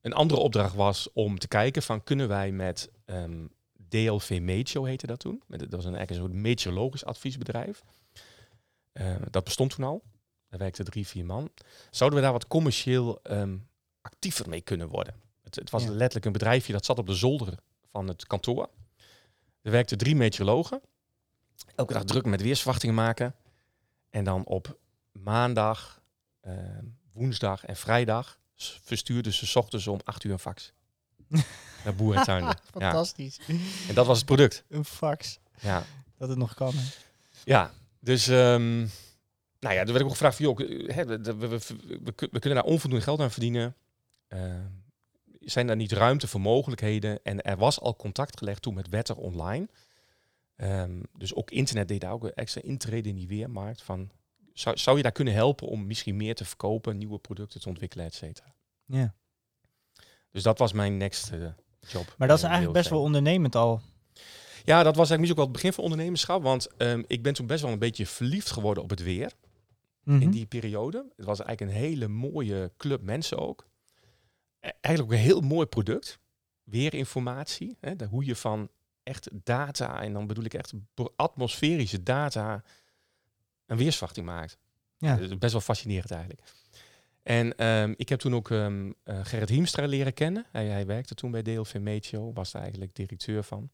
een 0.00 0.12
andere 0.12 0.40
opdracht 0.40 0.74
was 0.74 1.12
om 1.12 1.38
te 1.38 1.48
kijken 1.48 1.82
van 1.82 2.02
kunnen 2.02 2.28
wij 2.28 2.52
met 2.52 2.90
ehm, 3.04 3.46
DLV 3.88 4.38
Meteo 4.42 4.84
heette 4.84 5.06
dat 5.06 5.20
toen. 5.20 5.42
Dat 5.46 5.70
was 5.70 5.84
een, 5.84 5.94
eigenlijk 5.94 6.10
een 6.10 6.16
soort 6.16 6.32
meteorologisch 6.42 7.04
adviesbedrijf. 7.04 7.82
Eh, 8.92 9.16
dat 9.30 9.44
bestond 9.44 9.74
toen 9.74 9.84
al. 9.84 10.02
Daar 10.48 10.58
werkten 10.58 10.84
drie, 10.84 11.06
vier 11.06 11.24
man. 11.24 11.50
Zouden 11.90 12.18
we 12.18 12.24
daar 12.24 12.34
wat 12.34 12.46
commercieel 12.46 13.22
ehm, 13.22 13.58
actiever 14.00 14.48
mee 14.48 14.60
kunnen 14.60 14.88
worden? 14.88 15.14
Het, 15.46 15.54
het 15.54 15.70
was 15.70 15.82
Ja. 15.82 15.88
letterlijk 15.90 16.24
een 16.26 16.32
bedrijfje 16.32 16.72
dat 16.72 16.84
zat 16.84 16.98
op 16.98 17.06
de 17.06 17.14
zolder 17.14 17.54
van 17.90 18.08
het 18.08 18.26
kantoor. 18.26 18.68
Er 19.62 19.70
werkten 19.70 19.98
drie 19.98 20.16
meteorologen. 20.16 20.80
Elke 21.74 21.92
dag 21.92 22.04
druk 22.04 22.24
met 22.24 22.42
weersverwachtingen 22.42 22.94
maken. 22.94 23.34
En 24.10 24.24
dan 24.24 24.44
op 24.44 24.78
maandag, 25.12 26.00
ehm, 26.40 26.84
woensdag 27.12 27.64
en 27.64 27.76
vrijdag 27.76 28.38
verstuurden 28.82 29.32
ze 29.32 29.46
's 29.46 29.54
ochtends 29.56 29.86
om 29.86 30.00
acht 30.04 30.24
uur 30.24 30.32
een 30.32 30.38
fax. 30.38 30.72
Naar 31.84 31.94
boerentuinen. 31.94 32.48
ja. 32.56 32.58
Fantastisch. 32.70 33.38
En 33.88 33.94
dat 33.94 34.06
was 34.06 34.16
het 34.16 34.26
product. 34.26 34.64
Een 34.68 34.84
fax. 34.84 35.38
Ja, 35.60 35.84
Dat 36.18 36.28
het 36.28 36.38
nog 36.38 36.54
kan. 36.54 36.72
hè. 36.74 36.82
ja. 37.44 37.70
dus 38.00 38.28
ehm, 38.28 38.78
nou 39.60 39.74
ja, 39.74 39.80
er 39.80 39.92
werd 39.92 40.02
ook 40.02 40.10
gevraagd 40.10 40.36
van, 40.36 40.44
joh, 40.44 40.60
eh, 40.60 40.94
hè, 40.94 41.04
we, 41.04 41.18
we, 41.22 41.48
we, 41.48 41.58
we 42.04 42.12
kun- 42.12 42.28
we 42.32 42.38
kunnen 42.38 42.58
daar 42.62 42.72
onvoldoende 42.72 43.04
geld 43.04 43.20
aan 43.20 43.30
verdienen. 43.30 43.74
Ehm, 44.28 44.60
zijn 45.50 45.66
daar 45.66 45.76
niet 45.76 45.92
ruimte 45.92 46.28
voor 46.28 46.40
mogelijkheden? 46.40 47.18
En 47.22 47.42
er 47.42 47.56
was 47.56 47.80
al 47.80 47.96
contact 47.96 48.38
gelegd 48.38 48.62
toen 48.62 48.74
met 48.74 48.88
Wetter 48.88 49.16
Online. 49.16 49.68
Ehm, 50.56 51.02
dus 51.18 51.34
ook 51.34 51.50
internet 51.50 51.88
deed 51.88 52.00
daar 52.00 52.12
ook 52.12 52.24
een 52.24 52.34
extra 52.34 52.62
intrede 52.62 53.08
in 53.08 53.14
die 53.14 53.28
weermarkt. 53.28 53.82
Van, 53.82 54.10
zou, 54.52 54.76
zou 54.78 54.96
je 54.96 55.02
daar 55.02 55.12
kunnen 55.12 55.34
helpen 55.34 55.68
om 55.68 55.86
misschien 55.86 56.16
meer 56.16 56.34
te 56.34 56.44
verkopen, 56.44 56.98
nieuwe 56.98 57.18
producten 57.18 57.60
te 57.60 57.68
ontwikkelen, 57.68 58.06
et 58.06 58.14
cetera? 58.14 58.54
Ja. 58.84 59.14
Dus 60.30 60.42
dat 60.42 60.58
was 60.58 60.72
mijn 60.72 60.96
next 60.96 61.30
eh, 61.32 61.38
job. 61.80 62.14
Maar 62.18 62.28
dat 62.28 62.36
is 62.36 62.42
bij 62.42 62.50
eigenlijk 62.50 62.78
best 62.78 62.90
wel 62.90 63.02
ondernemend 63.02 63.54
al. 63.54 63.80
Ja, 64.64 64.82
dat 64.82 64.96
was 64.96 65.08
eigenlijk 65.10 65.18
misschien 65.18 65.30
ook 65.30 65.36
wel 65.36 65.44
het 65.44 65.52
begin 65.52 65.72
van 65.72 65.84
ondernemerschap. 65.84 66.42
Want 66.42 66.66
ehm, 66.76 67.02
ik 67.06 67.22
ben 67.22 67.34
toen 67.34 67.46
best 67.46 67.62
wel 67.62 67.72
een 67.72 67.78
beetje 67.78 68.06
verliefd 68.06 68.50
geworden 68.50 68.82
op 68.82 68.90
het 68.90 69.02
weer 69.02 69.32
Mhm. 70.02 70.22
in 70.22 70.30
die 70.30 70.46
periode. 70.46 71.12
Het 71.16 71.26
was 71.26 71.40
eigenlijk 71.40 71.72
een 71.72 71.80
hele 71.82 72.08
mooie 72.08 72.72
club 72.76 73.02
mensen 73.02 73.38
ook. 73.38 73.66
Eigenlijk 74.80 75.02
ook 75.02 75.18
een 75.18 75.24
heel 75.24 75.40
mooi 75.40 75.66
product. 75.66 76.18
Weerinformatie. 76.64 77.76
Hè, 77.80 77.96
de, 77.96 78.04
hoe 78.04 78.24
je 78.24 78.36
van 78.36 78.70
echt 79.02 79.28
data, 79.32 80.02
en 80.02 80.12
dan 80.12 80.26
bedoel 80.26 80.44
ik 80.44 80.54
echt 80.54 80.72
atmosferische 81.16 82.02
data, 82.02 82.62
een 83.66 83.76
weersverwachting 83.76 84.26
maakt. 84.26 84.58
Ja. 84.98 85.16
Dat 85.16 85.30
is 85.30 85.38
best 85.38 85.52
wel 85.52 85.60
fascinerend 85.60 86.10
eigenlijk. 86.10 86.42
En 87.22 87.56
ehm, 87.56 87.94
ik 87.96 88.08
heb 88.08 88.18
toen 88.18 88.34
ook 88.34 88.50
ehm, 88.50 88.92
eh, 89.02 89.24
Gerrit 89.24 89.48
Hiemstra 89.48 89.86
leren 89.86 90.14
kennen. 90.14 90.46
Hij, 90.50 90.66
hij 90.66 90.86
werkte 90.86 91.14
toen 91.14 91.30
bij 91.30 91.42
DLV 91.42 91.76
Meteo, 91.80 92.32
was 92.32 92.52
daar 92.52 92.62
eigenlijk 92.62 92.94
directeur 92.94 93.42
van. 93.42 93.70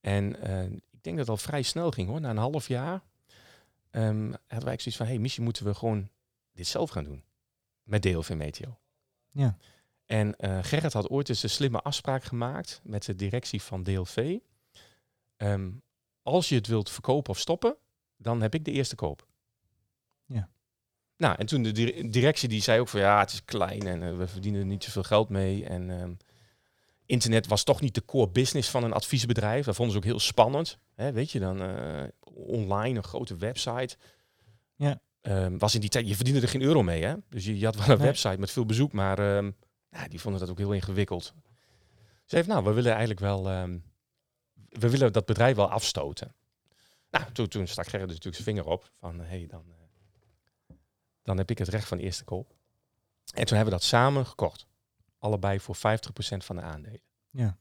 En 0.00 0.40
eh, 0.40 0.64
ik 0.64 1.02
denk 1.02 1.16
dat 1.16 1.26
het 1.26 1.28
al 1.28 1.36
vrij 1.36 1.62
snel 1.62 1.90
ging 1.90 2.08
hoor. 2.08 2.20
Na 2.20 2.30
een 2.30 2.36
half 2.36 2.68
jaar 2.68 3.02
ehm 3.90 4.32
hadden 4.46 4.68
wij 4.68 4.78
zoiets 4.78 4.96
van... 4.96 5.06
hey, 5.06 5.18
misschien 5.18 5.44
moeten 5.44 5.64
we 5.64 5.74
gewoon 5.74 6.08
dit 6.52 6.66
zelf 6.66 6.90
gaan 6.90 7.04
doen. 7.04 7.24
Met 7.82 8.02
DLV 8.02 8.34
Meteo. 8.36 8.78
Ja. 9.30 9.56
En 10.08 10.36
eh, 10.36 10.58
Gerrit 10.62 10.92
had 10.92 11.08
ooit 11.08 11.28
eens 11.28 11.42
een 11.42 11.50
slimme 11.50 11.80
afspraak 11.80 12.24
gemaakt 12.24 12.80
met 12.84 13.04
de 13.04 13.14
directie 13.14 13.62
van 13.62 13.82
DLV. 13.82 14.36
Ehm, 15.36 15.70
als 16.22 16.48
je 16.48 16.54
het 16.54 16.66
wilt 16.66 16.90
verkopen 16.90 17.30
of 17.30 17.38
stoppen, 17.38 17.76
dan 18.16 18.42
heb 18.42 18.54
ik 18.54 18.64
de 18.64 18.70
eerste 18.72 18.94
koop. 18.94 19.26
Ja. 20.26 20.48
Nou, 21.16 21.34
en 21.38 21.46
toen 21.46 21.62
de 21.62 21.72
dir- 21.72 22.10
directie 22.10 22.48
die 22.48 22.62
zei 22.62 22.80
ook 22.80 22.88
van 22.88 23.00
ja, 23.00 23.18
het 23.20 23.32
is 23.32 23.44
klein 23.44 23.86
en 23.86 24.02
eh, 24.02 24.16
we 24.16 24.26
verdienen 24.26 24.60
er 24.60 24.66
niet 24.66 24.84
zoveel 24.84 25.02
geld 25.02 25.28
mee. 25.28 25.64
En 25.64 25.90
ehm, 25.90 26.12
internet 27.06 27.46
was 27.46 27.64
toch 27.64 27.80
niet 27.80 27.94
de 27.94 28.04
core 28.04 28.28
business 28.30 28.70
van 28.70 28.84
een 28.84 28.92
adviesbedrijf. 28.92 29.64
Dat 29.64 29.74
vonden 29.76 29.92
ze 29.94 29.98
ook 30.00 30.06
heel 30.08 30.20
spannend. 30.20 30.78
Hè, 30.94 31.12
weet 31.12 31.30
je, 31.30 31.38
dan 31.38 31.62
eh, 31.62 32.04
online 32.34 32.96
een 32.96 33.04
grote 33.04 33.36
website. 33.36 33.96
Ja. 34.76 35.00
Ehm, 35.20 35.58
was 35.58 35.74
in 35.74 35.80
die 35.80 35.90
tijd, 35.90 36.08
je 36.08 36.14
verdiende 36.16 36.40
er 36.40 36.48
geen 36.48 36.62
euro 36.62 36.82
mee, 36.82 37.04
hè? 37.04 37.14
Dus 37.28 37.44
je, 37.44 37.58
je 37.58 37.64
had 37.64 37.76
wel 37.76 37.88
een 37.88 37.96
Nee. 37.98 38.06
website 38.06 38.38
met 38.38 38.50
veel 38.50 38.66
bezoek, 38.66 38.92
maar 38.92 39.44
ja, 39.90 40.08
die 40.08 40.20
vonden 40.20 40.40
dat 40.40 40.50
ook 40.50 40.58
heel 40.58 40.72
ingewikkeld. 40.72 41.34
Ze 42.24 42.36
heeft, 42.36 42.48
nou, 42.48 42.64
we 42.64 42.72
willen 42.72 42.90
eigenlijk 42.90 43.20
wel, 43.20 43.48
ehm, 43.48 43.78
we 44.68 44.90
willen 44.90 45.12
dat 45.12 45.26
bedrijf 45.26 45.56
wel 45.56 45.70
afstoten. 45.70 46.34
Nou, 47.10 47.32
toen, 47.32 47.48
toen 47.48 47.66
stak 47.66 47.86
Gerrit 47.86 48.08
dus 48.08 48.16
natuurlijk 48.16 48.44
zijn 48.44 48.56
vinger 48.56 48.72
op 48.72 48.92
van, 48.98 49.18
hé, 49.18 49.26
hey, 49.26 49.46
dan, 49.46 49.64
eh, 49.68 50.76
dan 51.22 51.38
heb 51.38 51.50
ik 51.50 51.58
het 51.58 51.68
recht 51.68 51.88
van 51.88 51.98
eerste 51.98 52.24
koop. 52.24 52.54
En 53.34 53.46
toen 53.46 53.56
hebben 53.56 53.74
we 53.74 53.80
dat 53.80 53.88
samen 53.88 54.26
gekocht. 54.26 54.66
Allebei 55.18 55.60
voor 55.60 55.76
50% 55.76 56.44
van 56.44 56.56
de 56.56 56.62
aandelen. 56.62 57.00
Ja. 57.30 57.58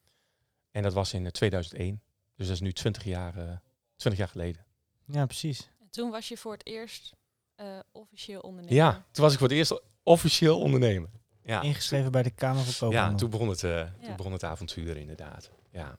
En 0.72 0.84
dat 0.84 0.94
was 0.94 1.14
in 1.14 1.26
eh, 1.26 1.32
2001. 1.32 2.02
Dus 2.36 2.46
dat 2.48 2.56
is 2.56 2.62
nu 2.62 2.74
20 2.74 3.04
jaar, 3.04 3.38
eh 3.38 3.58
20 3.96 4.20
jaar 4.20 4.32
geleden. 4.32 4.66
Ja, 5.06 5.26
precies. 5.26 5.70
En 5.80 5.90
toen 5.90 6.12
was 6.12 6.28
je 6.28 6.38
voor 6.38 6.52
het 6.52 6.66
eerst 6.66 7.16
eh, 7.56 7.80
officieel 7.92 8.40
ondernemer. 8.40 8.78
Ja, 8.78 9.06
toen 9.12 9.24
was 9.24 9.34
ik 9.34 9.40
voor 9.40 9.48
het 9.48 9.58
eerst 9.58 9.82
officieel 10.04 10.60
ondernemer. 10.60 11.10
Ja, 11.48 11.62
Ingeschreven 11.62 12.12
bij 12.12 12.24
de 12.24 12.30
Kamer 12.32 12.64
van 12.64 12.90
ja 12.90 12.94
Koophandel. 12.94 13.18
toen, 13.20 13.30
begon 13.30 13.50
het, 13.50 13.64
eh, 13.64 13.72
Ja. 13.72 13.90
toen 14.02 14.16
begon 14.16 14.32
het 14.32 14.44
avontuur 14.44 14.98
inderdaad. 14.98 15.52
Ja, 15.72 15.98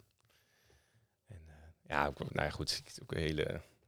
en, 1.27 1.41
eh, 1.47 1.55
ja 1.83 2.07
ook, 2.07 2.19
nou 2.19 2.47
ja, 2.47 2.51
goed, 2.51 2.77
het 2.77 2.87
is 2.87 3.03
ook 3.03 3.13
een 3.13 3.19
hele, 3.21 3.43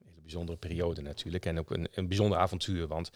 hele 0.05 0.21
bijzondere 0.21 0.59
periode 0.59 1.01
natuurlijk. 1.01 1.47
En 1.47 1.59
ook 1.59 1.71
een, 1.71 1.89
een 1.95 2.09
bijzonder 2.09 2.39
avontuur, 2.39 2.87
want 2.87 3.11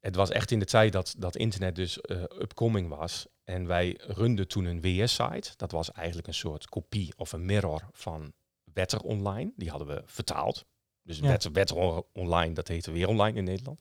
het 0.00 0.14
was 0.14 0.30
echt 0.30 0.50
in 0.50 0.58
de 0.58 0.64
tijd 0.64 0.92
dat, 0.92 1.14
dat 1.18 1.36
internet 1.36 1.74
dus 1.76 2.00
eh, 2.00 2.22
upcoming 2.22 2.88
was. 2.88 3.26
En 3.44 3.66
wij 3.66 3.98
runden 4.06 4.48
toen 4.48 4.64
een 4.64 4.80
WS-site. 4.80 5.50
Dat 5.56 5.70
was 5.70 5.92
eigenlijk 5.92 6.26
een 6.26 6.34
soort 6.34 6.68
kopie 6.68 7.12
of 7.16 7.32
een 7.32 7.44
mirror 7.44 7.88
van 7.92 8.32
Wetter 8.72 9.00
Online. 9.00 9.52
Die 9.56 9.70
hadden 9.70 9.88
we 9.88 10.02
vertaald. 10.06 10.64
Dus 11.02 11.18
Ja. 11.18 11.26
Wetter, 11.26 11.52
Wetter 11.52 11.76
On- 11.76 12.04
Online, 12.12 12.54
dat 12.54 12.68
heette 12.68 12.92
weer 12.92 13.08
online 13.08 13.38
in 13.38 13.44
Nederland. 13.44 13.80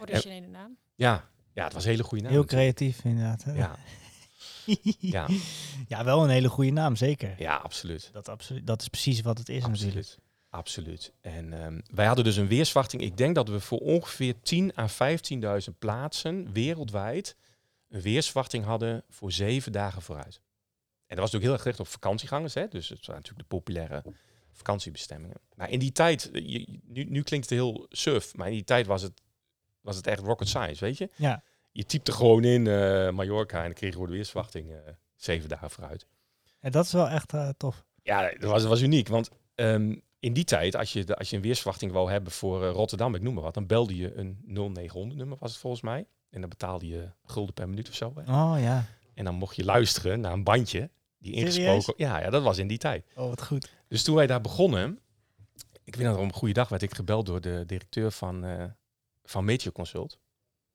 Originele 0.00 0.46
naam. 0.46 0.76
Ja, 0.94 1.30
ja 1.58 1.64
het 1.64 1.72
was 1.72 1.84
een 1.84 1.90
hele 1.90 2.02
goede 2.02 2.22
naam. 2.24 2.32
Heel 2.32 2.44
creatief 2.44 3.04
inderdaad. 3.04 3.44
hè? 3.44 3.52
Ja, 3.52 3.76
ja, 4.98 5.28
ja, 5.88 6.04
wel 6.04 6.22
een 6.24 6.30
hele 6.30 6.48
goede 6.48 6.70
naam, 6.70 6.96
zeker. 6.96 7.34
ja, 7.38 7.56
absoluut. 7.56 8.10
Dat, 8.12 8.28
absolu- 8.28 8.64
dat 8.64 8.80
is 8.80 8.88
precies 8.88 9.20
wat 9.20 9.38
het 9.38 9.48
is 9.48 9.62
natuurlijk. 9.66 9.96
Absoluut. 9.96 10.18
Absoluut. 10.50 11.12
En 11.20 11.52
ehm, 11.62 11.80
wij 11.94 12.06
hadden 12.06 12.24
dus 12.24 12.36
een 12.36 12.48
weersverwachting. 12.48 13.02
Ik 13.02 13.16
denk 13.16 13.34
dat 13.34 13.48
we 13.48 13.60
voor 13.60 13.78
ongeveer 13.78 14.34
10 14.42 14.72
à 14.78 14.88
15.000 15.70 15.78
plaatsen 15.78 16.52
wereldwijd 16.52 17.36
een 17.88 18.00
weersverwachting 18.00 18.64
hadden 18.64 19.04
voor 19.10 19.32
zeven 19.32 19.72
dagen 19.72 20.02
vooruit. 20.02 20.40
En 21.06 21.16
dat 21.16 21.18
was 21.18 21.32
natuurlijk 21.32 21.42
heel 21.42 21.52
erg 21.52 21.62
gericht 21.62 21.80
op 21.80 21.86
vakantiegangers. 21.88 22.54
Hè? 22.54 22.68
Dus 22.68 22.88
het 22.88 23.06
waren 23.06 23.22
natuurlijk 23.22 23.48
de 23.50 23.56
populaire 23.56 24.02
vakantiebestemmingen. 24.52 25.36
Maar 25.54 25.70
in 25.70 25.78
die 25.78 25.92
tijd, 25.92 26.30
eh, 26.30 26.46
je- 26.48 26.80
nu, 26.86 27.04
nu 27.04 27.22
klinkt 27.22 27.48
het 27.50 27.58
heel 27.58 27.86
surf, 27.90 28.34
maar 28.36 28.46
in 28.46 28.52
die 28.52 28.64
tijd 28.64 28.86
was 28.86 29.02
het, 29.02 29.20
was 29.88 29.96
het 29.96 30.06
echt 30.06 30.20
rocket 30.20 30.48
science, 30.48 30.84
weet 30.84 30.98
je? 30.98 31.08
Ja, 31.16 31.42
Je 31.72 31.84
typte 31.84 32.12
gewoon 32.12 32.44
in 32.44 32.66
eh, 32.66 33.10
Mallorca 33.10 33.58
en 33.58 33.64
dan 33.64 33.72
kreeg 33.72 33.94
je 33.94 34.06
de 34.06 34.12
weersverwachting 34.12 34.70
eh, 34.70 34.78
zeven 35.16 35.48
dagen 35.48 35.70
vooruit. 35.70 36.06
en 36.60 36.72
dat 36.72 36.84
is 36.84 36.92
wel 36.92 37.08
echt 37.08 37.32
eh, 37.32 37.48
tof. 37.56 37.84
Ja, 38.02 38.30
dat 38.30 38.50
was, 38.50 38.60
dat 38.60 38.70
was 38.70 38.80
uniek. 38.80 39.08
Want 39.08 39.30
ehm, 39.54 39.96
in 40.18 40.32
die 40.32 40.44
tijd, 40.44 40.76
als 40.76 40.92
je, 40.92 41.04
de, 41.04 41.16
als 41.16 41.30
je 41.30 41.36
een 41.36 41.42
weersverwachting 41.42 41.92
wou 41.92 42.10
hebben 42.10 42.32
voor 42.32 42.66
Rotterdam, 42.66 43.14
ik 43.14 43.22
noem 43.22 43.34
maar 43.34 43.42
wat, 43.42 43.54
dan 43.54 43.66
belde 43.66 43.96
je 43.96 44.14
een 44.14 44.38
0900 44.44 45.18
nummer, 45.18 45.38
was 45.38 45.50
het 45.50 45.60
volgens 45.60 45.82
mij. 45.82 46.06
En 46.30 46.40
dan 46.40 46.48
betaalde 46.48 46.86
je 46.86 47.10
gulden 47.24 47.54
per 47.54 47.68
minuut 47.68 47.88
of 47.88 47.94
zo. 47.94 48.12
Hè. 48.14 48.32
Oh 48.32 48.60
ja. 48.60 48.84
En 49.14 49.24
dan 49.24 49.34
mocht 49.34 49.56
je 49.56 49.64
luisteren 49.64 50.20
naar 50.20 50.32
een 50.32 50.44
bandje 50.44 50.90
die 51.18 51.34
Serieus? 51.34 51.56
ingesproken... 51.56 52.04
Ja, 52.04 52.20
ja, 52.20 52.30
dat 52.30 52.42
was 52.42 52.58
in 52.58 52.68
die 52.68 52.78
tijd. 52.78 53.06
Oh, 53.14 53.28
wat 53.28 53.42
goed. 53.42 53.70
Dus 53.88 54.02
toen 54.02 54.14
wij 54.14 54.26
daar 54.26 54.40
begonnen, 54.40 55.00
ik 55.84 55.96
weet 55.96 56.06
nog 56.06 56.16
op 56.16 56.22
een 56.22 56.32
goede 56.32 56.54
dag 56.54 56.68
werd 56.68 56.82
ik 56.82 56.94
gebeld 56.94 57.26
door 57.26 57.40
de 57.40 57.64
directeur 57.66 58.10
van, 58.10 58.44
van 59.28 59.44
Meteo 59.44 59.70
Consult. 59.72 60.18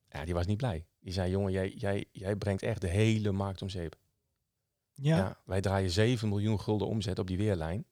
Ja, 0.09 0.25
die 0.25 0.33
was 0.33 0.45
niet 0.45 0.57
blij. 0.57 0.85
Die 0.99 1.13
zei, 1.13 1.31
jongen, 1.31 1.51
jij, 1.51 1.69
jij, 1.69 2.05
jij 2.11 2.35
brengt 2.35 2.61
echt 2.63 2.81
de 2.81 2.87
hele 2.87 3.31
markt 3.31 3.61
om 3.61 3.69
zeep. 3.69 3.95
Ja. 4.93 5.17
Ja. 5.17 5.41
wij 5.45 5.61
draaien 5.61 5.89
7 5.91 6.29
miljoen 6.29 6.59
gulden 6.59 6.87
omzet 6.87 7.19
op 7.19 7.27
die 7.27 7.37
weerlijn. 7.37 7.85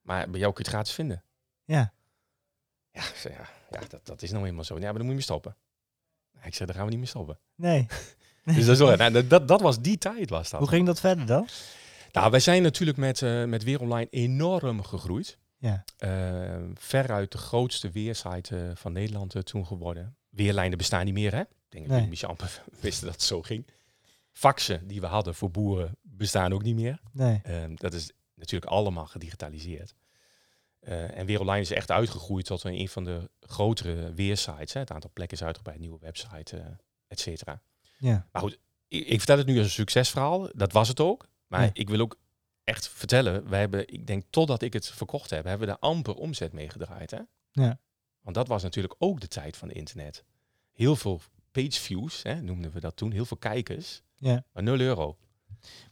Maar 0.00 0.30
bij 0.30 0.40
jou 0.40 0.52
kun 0.52 0.62
je 0.64 0.68
het 0.68 0.76
gratis 0.78 0.92
vinden. 0.94 1.24
Ja. 1.64 1.94
Ja, 2.90 3.02
zei, 3.14 3.34
ja, 3.34 3.48
ja 3.70 3.80
dat, 3.88 4.06
dat 4.06 4.22
is 4.22 4.30
nou 4.30 4.46
eenmaal 4.46 4.64
zo. 4.64 4.74
Ja, 4.74 4.80
maar 4.80 4.92
dan 4.92 5.00
moet 5.00 5.08
je 5.10 5.14
mee 5.14 5.22
stoppen. 5.22 5.56
Ik 6.42 6.54
zei, 6.54 6.66
daar 6.66 6.74
gaan 6.76 6.84
we 6.84 6.90
niet 6.90 7.00
mee 7.00 7.08
stoppen. 7.08 7.38
Nee. 7.54 7.86
Dus 8.44 8.64
dat, 8.66 8.68
is 8.68 8.78
wel- 8.78 8.96
nou, 8.96 9.26
dat, 9.26 9.48
dat 9.48 9.60
was 9.60 9.80
die 9.80 9.98
tijd 9.98 10.30
was 10.30 10.50
dat. 10.50 10.60
Hoe 10.60 10.68
ging 10.68 10.86
dat 10.86 11.00
verder 11.00 11.26
dan? 11.26 11.48
Nou, 12.12 12.30
wij 12.30 12.40
zijn 12.40 12.62
natuurlijk 12.62 12.98
met, 12.98 13.22
eh 13.22 13.44
met 13.44 13.62
Weer 13.62 13.80
Online 13.80 14.10
enorm 14.10 14.82
gegroeid. 14.82 15.38
Ja. 15.64 15.84
Eh, 15.98 16.62
veruit 16.74 17.32
de 17.32 17.38
grootste 17.38 17.90
weersite 17.90 18.72
van 18.74 18.92
Nederland 18.92 19.34
eh, 19.34 19.42
toen 19.42 19.66
geworden. 19.66 20.16
Weerlijnen 20.28 20.78
bestaan 20.78 21.04
niet 21.04 21.14
meer, 21.14 21.32
hè? 21.34 21.40
Ik 21.40 21.46
denk 21.68 21.88
dat 21.88 21.98
Nee. 21.98 22.08
Michel 22.08 22.28
amper 22.28 22.62
wisten 22.80 23.04
dat 23.06 23.14
het 23.14 23.22
zo 23.24 23.42
ging. 23.42 23.66
Faxen 24.32 24.86
die 24.86 25.00
we 25.00 25.06
hadden 25.06 25.34
voor 25.34 25.50
boeren 25.50 25.96
bestaan 26.02 26.52
ook 26.52 26.62
niet 26.62 26.74
meer. 26.74 27.00
Nee. 27.12 27.40
Ehm, 27.42 27.74
dat 27.74 27.92
is 27.92 28.10
natuurlijk 28.34 28.72
allemaal 28.72 29.06
gedigitaliseerd. 29.06 29.94
Eh, 30.80 31.18
en 31.18 31.26
Weer 31.26 31.40
Online 31.40 31.60
is 31.60 31.70
echt 31.70 31.90
uitgegroeid 31.90 32.44
tot 32.44 32.64
een 32.64 32.88
van 32.88 33.04
de 33.04 33.30
grotere 33.40 34.12
weersites. 34.14 34.72
Hè. 34.72 34.80
Het 34.80 34.90
aantal 34.90 35.10
plekken 35.12 35.36
is 35.38 35.44
uitgebreid, 35.44 35.78
nieuwe 35.78 35.98
website, 36.00 36.56
eh 36.56 36.66
et 37.06 37.20
cetera. 37.20 37.62
Ja. 37.98 38.26
Maar 38.32 38.42
goed, 38.42 38.58
ik, 38.88 39.06
ik 39.06 39.16
vertel 39.18 39.38
het 39.38 39.46
nu 39.46 39.56
als 39.56 39.66
een 39.66 39.72
succesverhaal. 39.72 40.48
Dat 40.52 40.72
was 40.72 40.88
het 40.88 41.00
ook. 41.00 41.28
Maar 41.46 41.62
Ja. 41.62 41.70
ik 41.72 41.88
wil 41.88 42.00
ook 42.00 42.16
echt 42.64 42.88
vertellen, 42.88 43.48
wij 43.48 43.60
hebben, 43.60 43.88
ik 43.92 44.06
denk 44.06 44.24
totdat 44.30 44.62
ik 44.62 44.72
het 44.72 44.88
verkocht 44.90 45.30
heb, 45.30 45.44
hebben 45.44 45.66
we 45.66 45.72
daar 45.72 45.90
amper 45.90 46.14
omzet 46.14 46.52
mee 46.52 46.70
gedraaid. 46.70 47.10
Hè? 47.10 47.20
Ja. 47.50 47.78
Want 48.20 48.36
dat 48.36 48.48
was 48.48 48.62
natuurlijk 48.62 48.94
ook 48.98 49.20
de 49.20 49.28
tijd 49.28 49.56
van 49.56 49.70
internet. 49.70 50.24
Heel 50.72 50.96
veel 50.96 51.20
page 51.50 51.80
views, 51.80 52.22
hè, 52.22 52.40
noemden 52.42 52.72
we 52.72 52.80
dat 52.80 52.96
toen, 52.96 53.10
heel 53.12 53.24
veel 53.24 53.36
kijkers, 53.36 54.02
Ja. 54.16 54.44
maar 54.52 54.62
0 54.62 54.78
euro. 54.80 55.16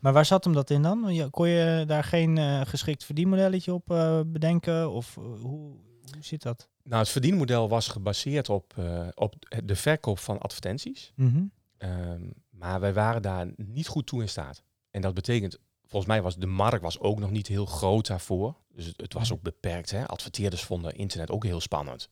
Maar 0.00 0.12
waar 0.12 0.24
zat 0.24 0.44
hem 0.44 0.52
dat 0.52 0.70
in 0.70 0.82
dan? 0.82 1.30
Kon 1.30 1.48
je 1.48 1.84
daar 1.86 2.04
geen 2.04 2.38
eh, 2.38 2.60
geschikt 2.64 3.04
verdienmodelletje 3.04 3.72
op 3.74 3.90
eh, 3.90 4.20
bedenken? 4.26 4.90
Of 4.90 5.16
eh, 5.16 5.22
hoe, 5.22 5.40
hoe 5.40 5.76
zit 6.20 6.42
dat? 6.42 6.68
Nou, 6.82 7.00
het 7.00 7.08
verdienmodel 7.08 7.68
was 7.68 7.88
gebaseerd 7.88 8.48
op, 8.48 8.74
op 9.14 9.34
de 9.64 9.76
verkoop 9.76 10.18
van 10.18 10.38
advertenties. 10.38 11.12
Mhm. 11.16 11.44
Ehm, 11.78 12.30
maar 12.50 12.80
wij 12.80 12.92
waren 12.92 13.22
daar 13.22 13.52
niet 13.56 13.88
goed 13.88 14.06
toe 14.06 14.20
in 14.20 14.28
staat. 14.28 14.62
En 14.90 15.00
dat 15.00 15.14
betekent, 15.14 15.58
volgens 15.92 16.06
mij 16.12 16.22
was 16.22 16.36
de 16.36 16.46
markt 16.46 16.82
was 16.82 16.98
ook 17.00 17.18
nog 17.18 17.30
niet 17.30 17.46
heel 17.46 17.66
groot 17.66 18.06
daarvoor. 18.06 18.54
Dus 18.74 18.86
het, 18.86 19.00
het 19.00 19.12
was 19.12 19.28
Mhm. 19.28 19.32
ook 19.32 19.42
beperkt. 19.42 19.90
Hè? 19.90 20.06
Adverteerders 20.06 20.62
vonden 20.62 20.94
internet 20.94 21.30
ook 21.30 21.44
heel 21.44 21.60
spannend. 21.60 22.10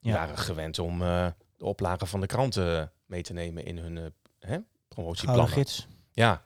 Die 0.00 0.12
Ja. 0.12 0.18
waren 0.18 0.38
gewend 0.38 0.78
om 0.78 1.02
eh, 1.02 1.26
de 1.56 1.64
oplagen 1.64 2.06
van 2.06 2.20
de 2.20 2.26
kranten 2.26 2.92
mee 3.06 3.22
te 3.22 3.32
nemen 3.32 3.64
in 3.64 3.78
hun 3.78 3.98
eh 3.98 4.04
hè, 4.38 4.58
promotieplannen. 4.88 5.48
gids? 5.48 5.86
Ja. 6.12 6.42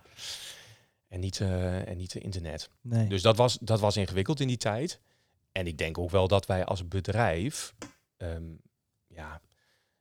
En 1.09 1.21
niet, 1.21 1.41
eh 1.41 1.89
en 1.89 1.97
niet 1.97 2.15
internet. 2.15 2.71
Nee. 2.81 3.09
Dus 3.09 3.23
dat 3.23 3.37
was, 3.37 3.59
dat 3.61 3.81
was 3.81 3.97
ingewikkeld 3.97 4.41
in 4.41 4.49
die 4.49 4.57
tijd. 4.57 5.01
En 5.53 5.67
ik 5.67 5.79
denk 5.79 5.99
ook 5.99 6.11
wel 6.11 6.29
dat 6.29 6.47
wij 6.47 6.65
als 6.65 6.89
bedrijf 6.89 7.75
ehm, 8.17 8.45
ja, 9.07 9.41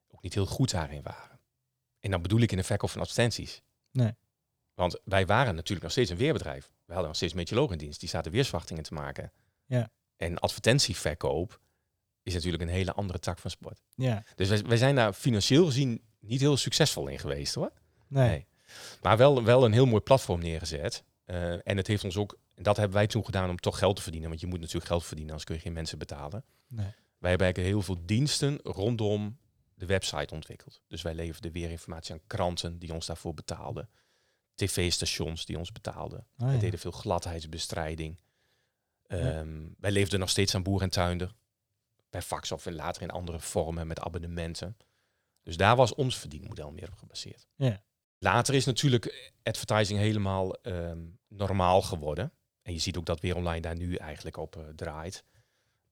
ook 0.07 0.21
niet 0.21 0.33
heel 0.33 0.45
goed 0.45 0.71
daarin 0.71 1.01
waren. 1.01 1.39
En 1.99 2.11
dan 2.11 2.21
bedoel 2.21 2.39
ik 2.39 2.51
in 2.51 2.57
de 2.57 2.63
verkoop 2.63 2.89
van 2.89 3.01
advertenties. 3.01 3.61
Nee. 3.91 4.13
Want 4.79 4.99
wij 5.03 5.25
waren 5.25 5.55
natuurlijk 5.55 5.81
nog 5.81 5.91
steeds 5.91 6.09
een 6.09 6.17
weerbedrijf. 6.17 6.71
We 6.85 6.91
hadden 6.91 7.07
nog 7.07 7.15
steeds 7.15 7.33
meteorologen 7.33 7.73
in 7.77 7.83
dienst. 7.83 7.99
Die 7.99 8.09
zaten 8.09 8.31
weersverwachtingen 8.31 8.83
te 8.83 8.93
maken. 8.93 9.31
Ja. 9.65 9.91
En 10.17 10.39
advertentieverkoop 10.39 11.59
is 12.23 12.33
natuurlijk 12.33 12.63
een 12.63 12.69
hele 12.69 12.93
andere 12.93 13.19
tak 13.19 13.39
van 13.39 13.51
sport. 13.51 13.81
ja. 13.95 14.23
Dus 14.35 14.49
wij, 14.49 14.61
wij 14.61 14.77
zijn 14.77 14.95
daar 14.95 15.13
financieel 15.13 15.65
gezien 15.65 16.01
niet 16.19 16.39
heel 16.39 16.57
succesvol 16.57 17.07
in 17.07 17.19
geweest 17.19 17.53
hoor. 17.53 17.71
Nee. 18.07 18.29
Nee. 18.29 18.47
Maar 19.01 19.17
wel, 19.17 19.43
wel 19.43 19.65
een 19.65 19.73
heel 19.73 19.85
mooi 19.85 20.01
platform 20.01 20.39
neergezet. 20.39 21.03
Eh, 21.25 21.67
en 21.67 21.77
het 21.77 21.87
heeft 21.87 22.03
ons 22.03 22.17
ook, 22.17 22.37
en 22.53 22.63
dat 22.63 22.77
hebben 22.77 22.97
wij 22.97 23.07
toen 23.07 23.25
gedaan 23.25 23.49
om 23.49 23.57
toch 23.57 23.77
geld 23.77 23.95
te 23.95 24.01
verdienen. 24.01 24.29
Want 24.29 24.41
je 24.41 24.47
moet 24.47 24.59
natuurlijk 24.59 24.85
geld 24.85 25.05
verdienen, 25.05 25.31
anders 25.31 25.45
kun 25.45 25.55
je 25.55 25.61
geen 25.61 25.73
mensen 25.73 25.97
betalen. 25.97 26.45
Nee. 26.67 26.93
Wij 27.17 27.29
hebben 27.29 27.47
eigenlijk 27.47 27.75
heel 27.75 27.81
veel 27.81 28.05
diensten 28.05 28.59
rondom 28.63 29.37
de 29.73 29.85
website 29.85 30.33
ontwikkeld. 30.33 30.81
Dus 30.87 31.01
wij 31.01 31.13
leverden 31.13 31.51
weer 31.51 31.69
informatie 31.69 32.13
aan 32.13 32.21
kranten 32.27 32.79
die 32.79 32.93
ons 32.93 33.05
daarvoor 33.05 33.33
betaalden. 33.33 33.89
TV-stations 34.59 35.45
die 35.45 35.57
ons 35.57 35.71
betaalden. 35.71 36.27
Oh, 36.37 36.47
wij 36.47 36.59
deden 36.59 36.79
veel 36.79 36.91
gladheidsbestrijding. 36.91 38.19
Ja. 39.03 39.17
Ehm, 39.17 39.67
Wij 39.77 39.91
leefden 39.91 40.19
nog 40.19 40.29
steeds 40.29 40.55
aan 40.55 40.63
boer 40.63 40.81
en 40.81 40.89
tuinder. 40.89 41.35
Per 42.09 42.21
fax 42.21 42.51
of 42.51 42.65
later 42.65 43.01
in 43.01 43.09
andere 43.11 43.39
vormen 43.39 43.87
met 43.87 43.99
abonnementen. 43.99 44.77
Dus 45.43 45.57
daar 45.57 45.75
was 45.75 45.95
ons 45.95 46.17
verdienmodel 46.17 46.71
meer 46.71 46.87
op 46.87 46.97
gebaseerd. 46.97 47.47
Ja. 47.55 47.83
Later 48.17 48.53
is 48.53 48.65
natuurlijk 48.65 49.31
advertising 49.43 49.99
helemaal 49.99 50.53
ehm, 50.53 50.99
normaal 51.27 51.81
geworden. 51.81 52.33
En 52.61 52.73
je 52.73 52.79
ziet 52.79 52.97
ook 52.97 53.05
dat 53.05 53.19
weer 53.19 53.35
online 53.35 53.61
daar 53.61 53.75
nu 53.77 53.95
eigenlijk 53.95 54.37
op 54.37 54.55
eh, 54.55 54.63
draait. 54.75 55.23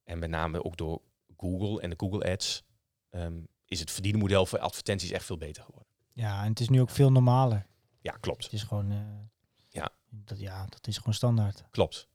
En 0.03 0.19
met 0.19 0.29
name 0.29 0.63
ook 0.63 0.77
door 0.77 1.01
Google 1.37 1.81
en 1.81 1.89
de 1.89 1.95
Google 1.97 2.31
Ads 2.31 2.63
ehm, 3.09 3.39
is 3.65 3.79
het 3.79 3.91
verdienmodel 3.91 4.45
voor 4.45 4.59
advertenties 4.59 5.11
echt 5.11 5.25
veel 5.25 5.37
beter 5.37 5.63
geworden. 5.63 5.87
Ja, 6.13 6.43
en 6.43 6.49
het 6.49 6.59
is 6.59 6.69
nu 6.69 6.81
ook 6.81 6.89
veel 6.89 7.11
normaler. 7.11 7.65
Ja, 8.07 8.17
klopt. 8.19 8.43
Het 8.43 8.53
is 8.53 8.63
gewoon... 8.63 8.91
eh, 8.91 8.97
Ja. 9.69 9.89
Dat, 10.09 10.39
ja, 10.39 10.65
dat 10.69 10.87
is 10.87 10.97
gewoon 10.97 11.13
standaard. 11.13 11.63
Klopt. 11.71 12.07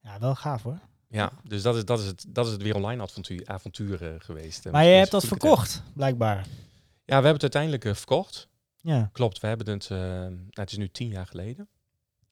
Ja, 0.00 0.18
wel 0.18 0.34
gaaf 0.34 0.62
hoor. 0.62 0.80
Ja, 1.08 1.32
dus 1.44 1.62
dat 1.62 1.76
is, 1.76 1.84
dat 1.84 1.98
is, 2.00 2.06
het, 2.06 2.24
dat 2.28 2.46
is 2.46 2.52
het 2.52 2.62
weer 2.62 2.74
online 2.74 3.02
avontuur, 3.02 3.42
avontuur 3.46 4.20
geweest. 4.20 4.70
Maar 4.70 4.82
je 4.84 4.88
met 4.90 4.98
hebt 4.98 5.10
dat 5.10 5.24
verkocht, 5.24 5.82
blijkbaar. 5.94 6.36
Ja, 6.36 6.46
we 7.04 7.12
hebben 7.12 7.32
het 7.32 7.42
uiteindelijk 7.42 7.84
eh, 7.84 7.94
verkocht. 7.94 8.48
Ja. 8.76 9.08
Klopt, 9.12 9.40
we 9.40 9.46
hebben 9.46 9.68
het, 9.68 9.90
eh, 9.90 9.98
nou, 9.98 10.50
het 10.50 10.70
is 10.70 10.76
nu 10.76 10.88
tien 10.88 11.08
jaar 11.08 11.26
geleden. 11.26 11.68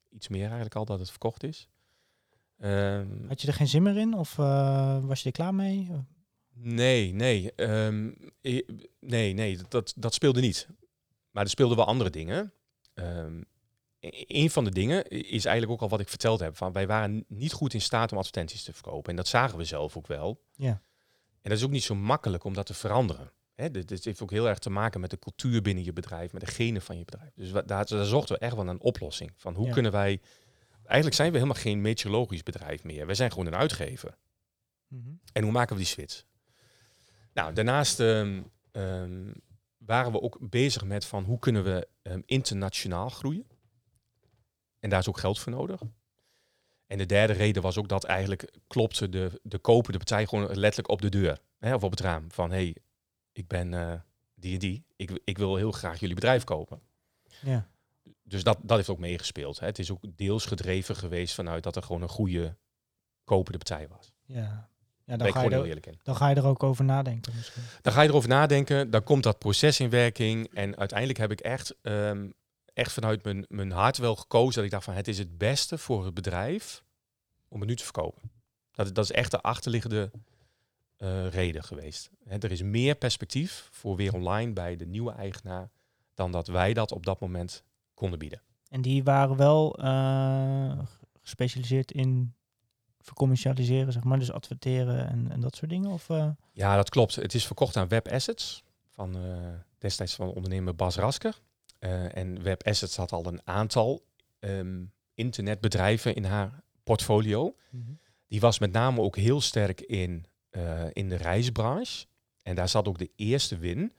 Iets 0.09 0.29
meer 0.29 0.45
eigenlijk 0.45 0.75
al 0.75 0.85
dat 0.85 0.99
het 0.99 1.11
verkocht 1.11 1.43
is. 1.43 1.69
Ehm, 2.59 3.27
Had 3.29 3.41
je 3.41 3.47
er 3.49 3.55
geen 3.55 3.69
zin 3.69 3.83
meer 3.83 3.97
in? 3.97 4.15
Of 4.15 4.35
was 5.07 5.21
je 5.21 5.27
er 5.27 5.33
klaar 5.33 5.55
mee? 5.55 5.91
nee, 6.53 7.13
nee, 7.15 7.55
ehm, 7.55 8.11
eh, 8.41 8.67
nee, 9.01 9.33
nee, 9.35 9.59
dat, 9.69 9.93
dat 9.97 10.15
speelde 10.15 10.41
niet. 10.41 10.69
Maar 11.31 11.45
er 11.45 11.51
speelden 11.51 11.77
wel 11.77 11.87
andere 11.87 12.11
dingen. 12.11 12.53
Ehm, 12.95 13.43
e- 14.01 14.25
een 14.27 14.51
van 14.51 14.65
de 14.65 14.71
dingen 14.71 15.05
is 15.09 15.45
eigenlijk 15.45 15.71
ook 15.73 15.81
al 15.83 15.89
wat 15.89 16.01
ik 16.01 16.09
verteld 16.09 16.41
heb. 16.41 16.57
Van 16.57 16.73
wij 16.73 16.87
waren 16.87 17.25
niet 17.29 17.53
goed 17.53 17.75
in 17.75 17.81
staat 17.81 18.13
om 18.13 18.19
advertenties 18.19 18.63
te 18.63 18.73
verkopen. 18.73 19.11
En 19.11 19.17
dat 19.17 19.29
zagen 19.29 19.59
we 19.59 19.65
zelf 19.65 19.97
ook 19.97 20.07
wel. 20.07 20.43
Ja. 20.55 20.83
En 21.43 21.51
dat 21.51 21.59
is 21.59 21.65
ook 21.65 21.71
niet 21.71 21.83
zo 21.83 21.95
makkelijk 21.95 22.45
om 22.45 22.55
dat 22.55 22.67
te 22.67 22.75
veranderen. 22.75 23.33
Hè, 23.55 23.71
dit, 23.71 23.89
dit 23.89 24.05
heeft 24.05 24.23
ook 24.23 24.31
heel 24.31 24.49
erg 24.49 24.59
te 24.59 24.71
maken 24.71 25.01
met 25.01 25.11
de 25.11 25.19
cultuur 25.19 25.63
binnen 25.63 25.85
je 25.85 25.93
bedrijf, 25.93 26.33
met 26.33 26.41
de 26.41 26.47
genen 26.47 26.83
van 26.83 26.99
je 26.99 27.05
bedrijf. 27.05 27.31
Dus 27.35 27.53
daar, 27.53 27.67
daar 27.67 28.05
zochten 28.05 28.35
we 28.35 28.41
echt 28.41 28.55
wel 28.55 28.65
naar 28.65 28.75
een 28.75 28.81
oplossing. 28.81 29.33
Van 29.37 29.55
hoe 29.55 29.67
Ja. 29.67 29.73
kunnen 29.73 29.93
wij... 29.93 30.21
Eigenlijk 30.85 31.15
zijn 31.15 31.33
we 31.33 31.39
helemaal 31.39 31.63
geen 31.63 31.81
meteorologisch 31.81 32.43
bedrijf 32.43 32.85
meer. 32.85 33.07
We 33.07 33.15
zijn 33.15 33.31
gewoon 33.31 33.47
een 33.47 33.55
uitgever. 33.55 34.17
Mhm. 34.89 35.11
En 35.33 35.43
hoe 35.43 35.53
maken 35.53 35.73
we 35.73 35.81
die 35.83 35.91
switch? 35.91 36.25
Nou, 37.33 37.53
daarnaast 37.53 38.01
ehm, 38.01 38.43
ehm, 38.73 39.33
waren 39.91 40.13
we 40.13 40.21
ook 40.21 40.37
bezig 40.41 40.85
met 40.85 41.05
van 41.05 41.25
hoe 41.25 41.39
kunnen 41.39 41.65
we 41.65 41.89
ehm, 42.03 42.21
internationaal 42.27 43.09
groeien. 43.09 43.47
En 44.79 44.91
daar 44.91 44.99
is 44.99 45.09
ook 45.09 45.19
geld 45.19 45.39
voor 45.39 45.53
nodig. 45.53 45.81
En 46.87 46.99
de 46.99 47.07
derde 47.07 47.33
reden 47.33 47.63
was 47.63 47.79
ook 47.79 47.89
dat 47.89 48.05
eigenlijk 48.05 48.55
klopte 48.67 49.09
de, 49.09 49.41
de 49.43 49.59
kopende 49.59 49.99
partij 49.99 50.27
gewoon 50.27 50.45
letterlijk 50.47 50.89
op 50.89 51.03
de 51.03 51.09
deur. 51.09 51.41
Hè, 51.59 51.75
of 51.75 51.85
op 51.85 51.91
het 51.91 52.01
raam. 52.01 52.31
Van, 52.31 52.51
hé, 52.51 52.57
hey, 52.57 52.77
ik 53.33 53.47
ben 53.47 53.75
eh, 53.75 54.01
die 54.35 54.53
en 54.53 54.59
die. 54.59 54.85
Ik, 54.97 55.21
ik 55.25 55.39
wil 55.39 55.57
heel 55.57 55.73
graag 55.73 56.01
jullie 56.01 56.15
bedrijf 56.15 56.45
kopen. 56.45 56.81
Ja. 57.41 57.69
Dus 58.23 58.43
dat, 58.43 58.59
dat 58.63 58.77
heeft 58.77 58.89
ook 58.89 58.99
meegespeeld. 58.99 59.59
Hè. 59.59 59.67
Het 59.67 59.79
is 59.79 59.91
ook 59.91 60.03
deels 60.17 60.47
gedreven 60.47 60.97
geweest 60.97 61.35
vanuit 61.35 61.63
dat 61.63 61.77
er 61.77 61.83
gewoon 61.83 62.03
een 62.03 62.09
goede 62.09 62.57
kopende 63.25 63.59
partij 63.59 63.89
was. 63.89 64.13
Ja. 64.25 64.71
Ja 65.11 65.17
dan, 65.17 65.33
ga 65.33 65.43
je 65.43 65.51
er, 65.51 65.65
eerlijk 65.65 65.87
in. 65.87 65.99
dan 66.03 66.17
ga 66.17 66.29
je 66.29 66.35
er 66.35 66.47
ook 66.47 66.63
over 66.63 66.85
nadenken 66.85 67.33
misschien. 67.37 67.63
Dan 67.83 67.93
ga 67.93 68.03
je 68.03 68.09
erover 68.09 68.29
nadenken, 68.29 68.91
dan 68.91 69.03
komt 69.03 69.23
dat 69.23 69.39
proces 69.39 69.81
in 69.81 69.91
werking. 69.91 70.55
En 70.55 70.77
uiteindelijk 70.77 71.19
heb 71.19 71.31
ik 71.31 71.41
echt, 71.41 71.75
ehm, 71.83 72.29
echt 72.73 72.93
vanuit 72.93 73.25
mijn, 73.25 73.45
mijn 73.49 73.71
hart 73.71 73.99
wel 73.99 74.17
gekozen 74.17 74.55
dat 74.55 74.65
ik 74.65 74.71
dacht 74.71 74.85
van 74.85 74.95
het 74.95 75.09
is 75.09 75.19
het 75.19 75.39
beste 75.39 75.79
voor 75.79 76.05
het 76.05 76.15
bedrijf 76.15 76.83
om 77.49 77.61
het 77.61 77.69
nu 77.69 77.77
te 77.77 77.85
verkopen. 77.85 78.23
Dat, 78.73 78.95
dat 78.95 79.05
is 79.05 79.11
echt 79.11 79.31
de 79.31 79.41
achterliggende 79.41 80.11
eh, 80.97 81.29
reden 81.29 81.65
geweest. 81.65 82.11
Er 82.27 82.51
is 82.51 82.63
meer 82.63 82.95
perspectief 82.95 83.69
voor 83.73 83.97
weer 83.97 84.15
online 84.15 84.53
bij 84.53 84.77
de 84.77 84.87
nieuwe 84.87 85.13
eigenaar 85.13 85.71
dan 86.15 86.33
dat 86.33 86.47
wij 86.47 86.73
dat 86.73 86.93
op 86.93 87.07
dat 87.07 87.21
moment 87.21 87.63
konden 87.95 88.19
bieden. 88.19 88.43
En 88.69 88.83
die 88.83 89.05
waren 89.05 89.37
wel 89.37 89.79
eh, 89.79 90.79
gespecialiseerd 91.21 91.93
in 91.93 92.35
vercommercialiseren, 93.01 93.93
zeg 93.93 94.05
maar. 94.05 94.19
Dus 94.19 94.33
adverteren 94.33 95.09
en, 95.09 95.31
en 95.31 95.41
dat 95.41 95.57
soort 95.57 95.71
dingen? 95.71 95.91
Of, 95.91 96.11
eh? 96.11 96.31
Ja, 96.53 96.77
dat 96.77 96.91
klopt. 96.91 97.15
Het 97.15 97.35
is 97.35 97.47
verkocht 97.47 97.77
aan 97.77 97.89
Web 97.89 98.09
Assets 98.09 98.63
van 98.89 99.17
eh, 99.17 99.23
destijds 99.79 100.15
van 100.15 100.29
ondernemer 100.29 100.75
Bas 100.75 100.97
Rasker. 100.97 101.41
Eh, 101.79 102.17
en 102.17 102.43
Web 102.43 102.67
Assets 102.67 102.97
had 102.97 103.13
al 103.13 103.27
een 103.27 103.41
aantal 103.45 104.05
ehm, 104.39 104.85
internetbedrijven 105.15 106.15
in 106.15 106.25
haar 106.25 106.63
portfolio. 106.85 107.55
Die 108.27 108.41
was 108.41 108.59
met 108.59 108.73
name 108.73 109.01
ook 109.01 109.17
heel 109.17 109.41
sterk 109.41 109.81
in, 109.81 110.27
in 110.93 111.09
de 111.09 111.17
reisbranche. 111.17 112.07
En 112.43 112.55
daar 112.55 112.69
zat 112.69 112.89
ook 112.89 112.99
de 112.99 113.11
eerste 113.17 113.59
win 113.59 113.93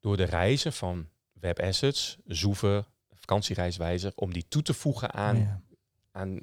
door 0.00 0.16
de 0.16 0.24
reizen 0.24 0.72
van 0.72 1.08
Web 1.32 1.60
Assets, 1.60 2.18
Zoever, 2.26 2.88
vakantiereiswijzer, 3.14 4.12
om 4.14 4.32
die 4.32 4.48
toe 4.48 4.62
te 4.62 4.74
voegen 4.74 5.12
aan, 5.12 5.36
Oh 5.36 5.42
ja. 5.42 5.62
aan 6.10 6.38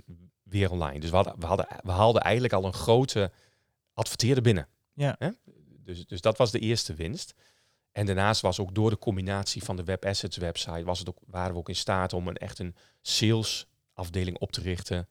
weer 0.46 0.72
online. 0.72 1.00
Dus 1.00 1.10
we, 1.10 1.16
hadden, 1.16 1.40
we, 1.40 1.46
hadden, 1.46 1.68
we 1.84 1.92
haalden 1.92 2.22
eigenlijk 2.22 2.54
al 2.54 2.66
een 2.66 2.74
grote 2.74 3.32
adverteerder 3.94 4.44
binnen. 4.44 4.68
Ja. 4.94 5.16
Hè? 5.20 5.30
Dus, 5.84 6.06
dus 6.06 6.22
dat 6.22 6.38
was 6.38 6.52
de 6.52 6.60
eerste 6.60 6.94
winst. 6.94 7.34
En 7.92 8.06
daarnaast 8.06 8.42
was 8.42 8.60
ook 8.60 8.76
door 8.76 8.90
de 8.90 8.98
combinatie 8.98 9.64
van 9.64 9.76
de 9.76 9.84
Web 9.84 10.06
Assets 10.06 10.38
website, 10.38 10.84
was 10.84 11.00
het 11.00 11.10
ook, 11.10 11.18
waren 11.26 11.54
we 11.54 11.60
ook 11.60 11.70
in 11.70 11.76
staat 11.76 12.14
om 12.14 12.28
een 12.28 12.38
echt 12.38 12.60
een 12.60 12.76
sales 13.02 13.68
afdeling 13.94 14.38
op 14.38 14.52
te 14.52 14.62
richten, 14.62 15.10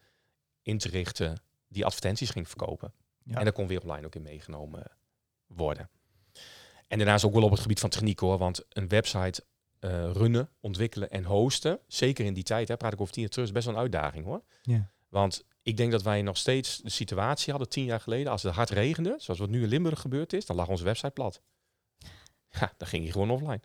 in 0.63 0.79
te 0.79 0.89
richten, 0.89 1.43
die 1.69 1.85
advertenties 1.85 2.31
ging 2.31 2.49
verkopen. 2.49 2.93
Ja. 3.23 3.37
En 3.37 3.45
daar 3.45 3.53
kon 3.53 3.67
weer 3.67 3.83
online 3.83 4.07
ook 4.07 4.15
in 4.15 4.23
meegenomen 4.23 4.83
worden. 5.47 5.91
En 6.87 6.99
daarnaast 6.99 7.25
ook 7.25 7.33
wel 7.33 7.43
op 7.43 7.51
het 7.51 7.61
gebied 7.61 7.81
van 7.81 7.91
techniek 7.91 8.19
hoor, 8.19 8.39
want 8.39 8.65
een 8.69 8.89
website 8.89 9.45
eh, 9.79 10.11
runnen, 10.11 10.49
ontwikkelen 10.61 11.11
en 11.11 11.25
hosten, 11.25 11.79
zeker 11.87 12.25
in 12.25 12.35
die 12.35 12.43
tijd, 12.43 12.69
hè, 12.69 12.77
praat 12.77 12.93
ik 12.93 13.01
over 13.01 13.13
tien 13.13 13.23
jaar 13.23 13.33
terug, 13.33 13.47
is 13.47 13.53
best 13.53 13.67
wel 13.67 13.75
een 13.75 13.81
uitdaging 13.81 14.25
hoor. 14.25 14.43
Ja. 14.63 14.91
Want 15.15 15.45
ik 15.63 15.77
denk 15.77 15.91
dat 15.93 16.03
wij 16.03 16.23
nog 16.23 16.37
steeds 16.37 16.77
de 16.79 16.91
situatie 16.91 17.51
hadden 17.51 17.71
tien 17.71 17.85
jaar 17.85 18.01
geleden, 18.01 18.33
als 18.33 18.43
het 18.43 18.55
hard 18.55 18.71
regende, 18.71 19.15
zoals 19.19 19.41
wat 19.41 19.49
nu 19.49 19.63
in 19.63 19.69
Limburg 19.69 20.01
gebeurd 20.01 20.33
is, 20.33 20.47
dan 20.47 20.57
lag 20.57 20.69
onze 20.69 20.85
website 20.85 21.11
plat. 21.11 21.41
Ja, 22.61 22.73
dan 22.77 22.89
ging 22.89 23.05
je 23.07 23.13
gewoon 23.13 23.31
offline. 23.31 23.61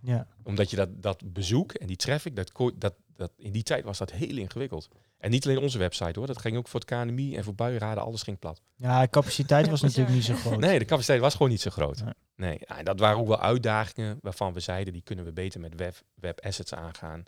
Ja. 0.00 0.26
Omdat 0.42 0.70
je 0.70 0.76
dat, 0.76 1.02
dat 1.02 1.32
bezoek 1.32 1.72
en 1.72 1.86
die 1.86 1.96
traffic, 1.96 2.36
dat, 2.36 2.52
ko- 2.52 2.78
dat, 2.78 2.94
dat, 3.16 3.32
in 3.36 3.52
die 3.52 3.62
tijd 3.62 3.84
was 3.84 3.98
dat 3.98 4.10
heel 4.10 4.36
ingewikkeld. 4.36 4.88
En 5.18 5.30
niet 5.30 5.44
alleen 5.46 5.58
onze 5.58 5.78
website 5.78 6.18
hoor, 6.18 6.26
dat 6.26 6.38
ging 6.38 6.56
ook 6.56 6.68
voor 6.68 6.80
het 6.80 6.88
KNMI 6.88 7.36
en 7.36 7.44
voor 7.44 7.54
buienraden, 7.54 8.02
alles 8.02 8.22
ging 8.22 8.38
plat. 8.38 8.62
ja, 8.76 9.06
capaciteit 9.08 9.68
was 9.68 9.80
natuurlijk 9.86 10.14
niet 10.14 10.24
zo 10.24 10.34
groot. 10.34 10.58
Nee, 10.58 10.78
de 10.78 10.84
capaciteit 10.84 11.20
was 11.20 11.32
gewoon 11.32 11.50
niet 11.50 11.60
zo 11.60 11.70
groot. 11.70 12.02
Nee. 12.04 12.14
Nee, 12.36 12.58
ja, 12.68 12.78
en 12.78 12.84
dat 12.84 12.98
waren 13.00 13.18
ook 13.18 13.28
wel 13.28 13.40
uitdagingen 13.40 14.18
waarvan 14.20 14.52
we 14.52 14.60
zeiden, 14.60 14.92
die 14.92 15.02
kunnen 15.02 15.24
we 15.24 15.32
beter 15.32 15.60
met 15.60 15.74
web, 15.74 16.02
web 16.14 16.40
assets 16.40 16.74
aangaan, 16.74 17.24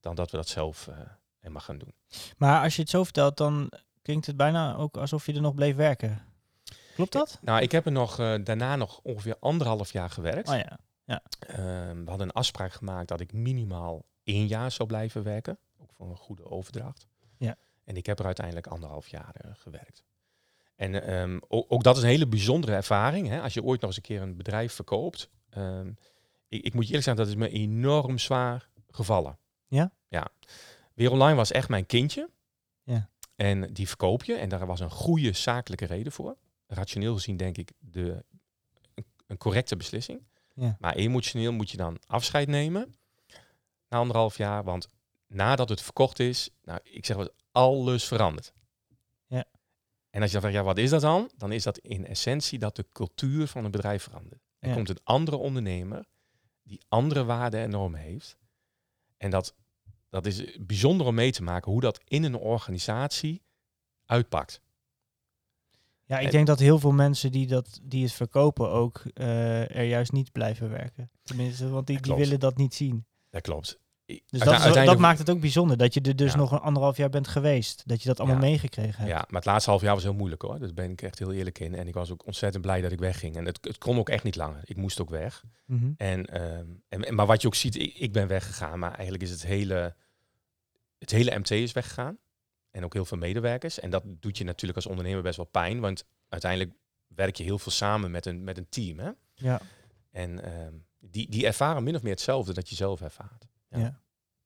dan 0.00 0.14
dat 0.14 0.30
we 0.30 0.36
dat 0.36 0.48
zelf 0.48 0.88
helemaal 1.44 1.66
gaan 1.66 1.78
doen. 1.78 1.94
Maar 2.36 2.62
als 2.62 2.76
je 2.76 2.80
het 2.80 2.90
zo 2.90 3.04
vertelt, 3.04 3.36
dan 3.36 3.72
klinkt 4.02 4.26
het 4.26 4.36
bijna 4.36 4.76
ook 4.76 4.96
alsof 4.96 5.26
je 5.26 5.34
er 5.34 5.40
nog 5.40 5.54
bleef 5.54 5.76
werken. 5.76 6.22
Klopt 6.94 7.12
dat? 7.12 7.38
Nou, 7.42 7.62
ik 7.62 7.72
heb 7.72 7.86
er 7.86 7.92
nog, 7.92 8.18
eh, 8.18 8.34
daarna 8.44 8.76
nog 8.76 9.00
ongeveer 9.02 9.36
anderhalf 9.40 9.92
jaar 9.92 10.10
gewerkt. 10.10 10.48
Oh 10.48 10.56
ja. 10.56 10.78
Ehm, 11.38 12.04
we 12.04 12.08
hadden 12.08 12.26
een 12.26 12.32
afspraak 12.32 12.72
gemaakt 12.72 13.08
dat 13.08 13.20
ik 13.20 13.32
minimaal 13.32 14.04
één 14.22 14.46
jaar 14.46 14.70
zou 14.70 14.88
blijven 14.88 15.22
werken. 15.22 15.58
Ook 15.78 15.92
voor 15.92 16.10
een 16.10 16.16
goede 16.16 16.44
overdracht. 16.44 17.06
Ja. 17.38 17.56
En 17.84 17.96
ik 17.96 18.06
heb 18.06 18.18
er 18.18 18.24
uiteindelijk 18.24 18.66
anderhalf 18.66 19.08
jaar 19.08 19.34
eh, 19.34 19.50
gewerkt. 19.54 20.04
En 20.76 21.02
ehm, 21.06 21.38
ook, 21.48 21.72
ook 21.72 21.82
dat 21.82 21.96
is 21.96 22.02
een 22.02 22.08
hele 22.08 22.26
bijzondere 22.26 22.72
ervaring. 22.72 23.28
Hè? 23.28 23.40
Als 23.40 23.54
je 23.54 23.62
ooit 23.62 23.80
nog 23.80 23.88
eens 23.88 23.96
een 23.96 24.02
keer 24.02 24.22
een 24.22 24.36
bedrijf 24.36 24.72
verkoopt. 24.72 25.30
Ehm, 25.50 25.88
ik, 26.48 26.64
ik 26.64 26.74
moet 26.74 26.82
je 26.82 26.94
eerlijk 26.94 27.04
zeggen, 27.04 27.16
dat 27.16 27.26
is 27.26 27.34
me 27.34 27.48
enorm 27.48 28.18
zwaar 28.18 28.68
gevallen. 28.90 29.38
Ja? 29.66 29.92
Ja. 30.08 30.28
Weer 30.94 31.10
Online 31.10 31.36
was 31.36 31.50
echt 31.50 31.68
mijn 31.68 31.86
kindje. 31.86 32.30
Ja. 32.82 33.08
En 33.36 33.72
die 33.72 33.88
verkoop 33.88 34.24
je. 34.24 34.34
En 34.34 34.48
daar 34.48 34.66
was 34.66 34.80
een 34.80 34.90
goede 34.90 35.32
zakelijke 35.32 35.84
reden 35.84 36.12
voor. 36.12 36.36
Rationeel 36.66 37.14
gezien 37.14 37.36
denk 37.36 37.58
ik 37.58 37.72
de, 37.78 38.24
een, 39.26 39.38
correcte 39.38 39.76
beslissing. 39.76 40.22
Ja. 40.54 40.76
Maar 40.78 40.94
emotioneel 40.94 41.52
moet 41.52 41.70
je 41.70 41.76
dan 41.76 41.98
afscheid 42.06 42.48
nemen. 42.48 42.94
Na 43.88 43.98
anderhalf 43.98 44.36
jaar. 44.36 44.64
Want 44.64 44.88
nadat 45.26 45.68
het 45.68 45.82
verkocht 45.82 46.18
is, 46.18 46.50
nou, 46.62 46.80
ik 46.82 47.06
zeg 47.06 47.16
wat, 47.16 47.32
alles 47.52 48.04
verandert. 48.04 48.52
Ja. 49.26 49.44
En 50.10 50.20
als 50.22 50.30
je 50.30 50.40
dan 50.40 50.40
vraagt, 50.40 50.56
ja, 50.56 50.62
wat 50.62 50.78
is 50.78 50.90
dat 50.90 51.00
dan? 51.00 51.30
Dan 51.36 51.52
is 51.52 51.62
dat 51.62 51.78
in 51.78 52.06
essentie 52.06 52.58
dat 52.58 52.76
de 52.76 52.86
cultuur 52.92 53.46
van 53.46 53.64
een 53.64 53.70
bedrijf 53.70 54.02
verandert. 54.02 54.42
Er 54.58 54.68
Ja. 54.68 54.74
komt 54.74 54.88
een 54.88 55.00
andere 55.04 55.36
ondernemer 55.36 56.04
die 56.62 56.80
andere 56.88 57.24
waarden 57.24 57.60
en 57.60 57.70
normen 57.70 58.00
heeft. 58.00 58.36
En 59.16 59.30
dat, 59.30 59.54
dat 60.14 60.26
is 60.26 60.56
bijzonder 60.60 61.06
om 61.06 61.14
mee 61.14 61.32
te 61.32 61.42
maken 61.42 61.72
hoe 61.72 61.80
dat 61.80 62.00
in 62.04 62.24
een 62.24 62.34
organisatie 62.36 63.42
uitpakt. 64.06 64.60
Ja, 66.04 66.18
ik 66.18 66.24
En- 66.26 66.30
denk 66.32 66.46
dat 66.46 66.58
heel 66.58 66.78
veel 66.78 66.92
mensen 66.92 67.32
die, 67.32 67.46
dat, 67.46 67.80
die 67.82 68.02
het 68.02 68.12
verkopen 68.12 68.70
ook 68.70 69.02
eh, 69.14 69.76
er 69.76 69.82
juist 69.84 70.12
niet 70.12 70.32
blijven 70.32 70.70
werken. 70.70 71.10
Tenminste, 71.22 71.68
want 71.68 71.86
die, 71.86 72.00
die 72.00 72.14
willen 72.14 72.40
dat 72.40 72.56
niet 72.56 72.74
zien. 72.74 73.06
Dat 73.30 73.42
klopt. 73.42 73.82
Dus 74.06 74.40
dat, 74.40 74.74
dat 74.74 74.98
maakt 74.98 75.18
het 75.18 75.30
ook 75.30 75.40
bijzonder, 75.40 75.76
dat 75.76 75.94
je 75.94 76.00
er 76.00 76.16
dus 76.16 76.32
Ja. 76.32 76.36
nog 76.38 76.52
een 76.52 76.58
anderhalf 76.58 76.96
jaar 76.96 77.08
bent 77.10 77.28
geweest. 77.28 77.82
Dat 77.86 78.02
je 78.02 78.08
dat 78.08 78.18
allemaal 78.20 78.36
Ja. 78.42 78.42
meegekregen 78.42 78.94
hebt. 78.98 79.08
Ja, 79.08 79.16
maar 79.28 79.40
het 79.40 79.44
laatste 79.44 79.70
half 79.70 79.82
jaar 79.82 79.94
was 79.94 80.02
heel 80.02 80.14
moeilijk 80.14 80.42
hoor. 80.42 80.58
Daar 80.58 80.74
ben 80.74 80.90
ik 80.90 81.02
echt 81.02 81.18
heel 81.18 81.32
eerlijk 81.32 81.58
in. 81.58 81.74
En 81.74 81.88
ik 81.88 81.94
was 81.94 82.10
ook 82.10 82.26
ontzettend 82.26 82.62
blij 82.62 82.80
dat 82.80 82.92
ik 82.92 82.98
wegging. 82.98 83.36
En 83.36 83.44
het, 83.44 83.58
het 83.60 83.78
kon 83.78 83.98
ook 83.98 84.08
echt 84.08 84.24
niet 84.24 84.36
langer. 84.36 84.60
Ik 84.64 84.76
moest 84.76 85.00
ook 85.00 85.10
weg. 85.10 85.44
Mhm. 85.66 85.92
En, 85.96 86.24
ehm, 86.26 86.66
en, 86.88 87.04
en- 87.04 87.14
maar 87.14 87.26
wat 87.26 87.40
je 87.42 87.46
ook 87.46 87.54
ziet, 87.54 87.76
ik, 87.76 87.94
ik 87.94 88.12
ben 88.12 88.28
weggegaan. 88.28 88.78
Maar 88.78 88.92
eigenlijk 88.92 89.22
is 89.22 89.30
het 89.30 89.44
hele, 89.46 89.94
het 91.04 91.10
hele 91.10 91.38
MT 91.38 91.50
is 91.50 91.72
weggegaan. 91.72 92.18
En 92.70 92.84
ook 92.84 92.92
heel 92.92 93.04
veel 93.04 93.18
medewerkers. 93.18 93.80
En 93.80 93.90
dat 93.90 94.02
doet 94.06 94.38
je 94.38 94.44
natuurlijk 94.44 94.76
als 94.76 94.86
ondernemer 94.86 95.22
best 95.22 95.36
wel 95.36 95.46
pijn. 95.46 95.80
Want 95.80 96.04
uiteindelijk 96.28 96.72
werk 97.06 97.36
je 97.36 97.44
heel 97.44 97.58
veel 97.58 97.72
samen 97.72 98.10
met 98.10 98.26
een, 98.26 98.44
met 98.44 98.58
een 98.58 98.68
team. 98.68 98.98
Hè? 98.98 99.10
Ja. 99.34 99.60
En 100.10 100.44
ehm, 100.44 100.72
die, 100.98 101.30
die 101.30 101.46
ervaren 101.46 101.82
min 101.82 101.94
of 101.94 102.02
meer 102.02 102.12
hetzelfde 102.12 102.52
dat 102.52 102.68
je 102.68 102.74
zelf 102.74 103.00
ervaart. 103.00 103.46
Ja. 103.68 103.78
Ja. 103.78 104.00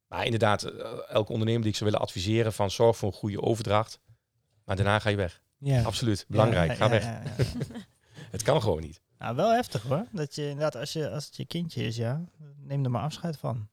Maar 0.06 0.24
inderdaad, 0.24 0.62
eh, 0.62 0.92
elke 1.08 1.32
ondernemer 1.32 1.62
die 1.62 1.70
ik 1.70 1.76
zou 1.76 1.90
willen 1.90 2.06
adviseren 2.06 2.52
van 2.52 2.70
zorg 2.70 2.96
voor 2.96 3.08
een 3.08 3.14
goede 3.14 3.42
overdracht. 3.42 4.00
Maar 4.64 4.76
daarna 4.76 4.98
ga 4.98 5.10
je 5.10 5.16
weg. 5.16 5.42
Ja. 5.58 5.82
Absoluut. 5.82 6.24
Belangrijk. 6.28 6.70
Ja, 6.70 6.76
Ga 6.76 6.88
weg. 6.88 7.04
Het 8.30 8.42
kan 8.42 8.62
gewoon 8.62 8.80
niet. 8.80 9.00
Nou, 9.18 9.36
wel 9.36 9.52
heftig 9.52 9.82
hoor. 9.82 10.06
Dat 10.12 10.34
je 10.34 10.42
inderdaad, 10.42 10.76
als, 10.76 10.92
je, 10.92 11.10
als 11.10 11.26
het 11.26 11.36
je 11.36 11.46
kindje 11.46 11.84
is, 11.84 11.96
ja, 11.96 12.24
neem 12.56 12.84
er 12.84 12.90
maar 12.90 13.02
afscheid 13.02 13.38
van. 13.38 13.68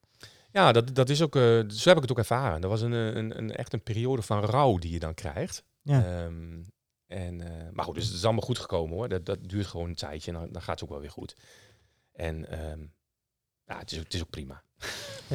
Ja, 0.55 0.71
dat, 0.71 0.95
dat 0.95 1.09
is 1.09 1.21
ook, 1.21 1.35
eh, 1.35 1.41
zo 1.69 1.87
heb 1.89 1.95
ik 1.95 2.01
het 2.01 2.11
ook 2.11 2.17
ervaren. 2.17 2.61
Dat 2.61 2.69
was 2.69 2.81
een, 2.81 2.93
eh, 2.93 3.05
een, 3.15 3.37
een, 3.37 3.51
echt 3.51 3.73
een 3.73 3.83
periode 3.83 4.21
van 4.21 4.39
rouw 4.39 4.77
die 4.77 4.91
je 4.91 4.99
dan 4.99 5.13
krijgt. 5.13 5.63
Ja. 5.81 6.05
Ehm, 6.05 6.63
en, 7.07 7.41
eh, 7.41 7.69
maar 7.71 7.85
goed, 7.85 7.95
dus 7.95 8.05
het 8.05 8.15
is 8.15 8.23
allemaal 8.23 8.41
goed 8.43 8.59
gekomen 8.59 8.95
hoor. 8.95 9.09
Dat, 9.09 9.25
dat 9.25 9.49
duurt 9.49 9.67
gewoon 9.67 9.89
een 9.89 9.95
tijdje 9.95 10.31
en 10.31 10.39
dan, 10.39 10.51
dan 10.51 10.61
gaat 10.61 10.73
het 10.79 10.83
ook 10.83 10.89
wel 10.89 10.99
weer 10.99 11.11
goed. 11.11 11.35
En 12.11 12.49
ehm, 12.49 12.79
ja, 13.65 13.77
het, 13.79 13.91
is, 13.91 13.97
ook- 13.97 14.03
het 14.03 14.13
is 14.13 14.21
ook 14.21 14.29
prima. 14.29 14.63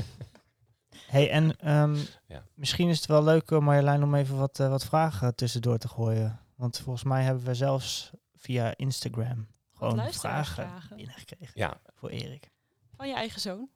Hey, 1.06 1.30
en 1.30 1.56
ehm, 1.59 1.96
Ja. 2.26 2.44
misschien 2.54 2.88
is 2.88 2.96
het 2.96 3.06
wel 3.06 3.24
leuk, 3.24 3.50
Marjolein, 3.50 4.02
om 4.02 4.14
even 4.14 4.37
wat, 4.37 4.56
wat 4.59 4.85
vragen 4.85 5.35
tussendoor 5.35 5.78
te 5.78 5.88
gooien. 5.88 6.40
Want 6.56 6.78
volgens 6.78 7.04
mij 7.04 7.22
hebben 7.22 7.44
we 7.44 7.54
zelfs 7.54 8.11
via 8.37 8.76
Instagram 8.76 9.46
gewoon 9.74 10.12
vragen 10.12 10.83
binnengekregen 10.96 11.52
Ja, 11.54 11.80
voor 11.94 12.09
Erik. 12.09 12.50
Van 12.96 13.09
je 13.09 13.14
eigen 13.14 13.40
zoon. 13.40 13.68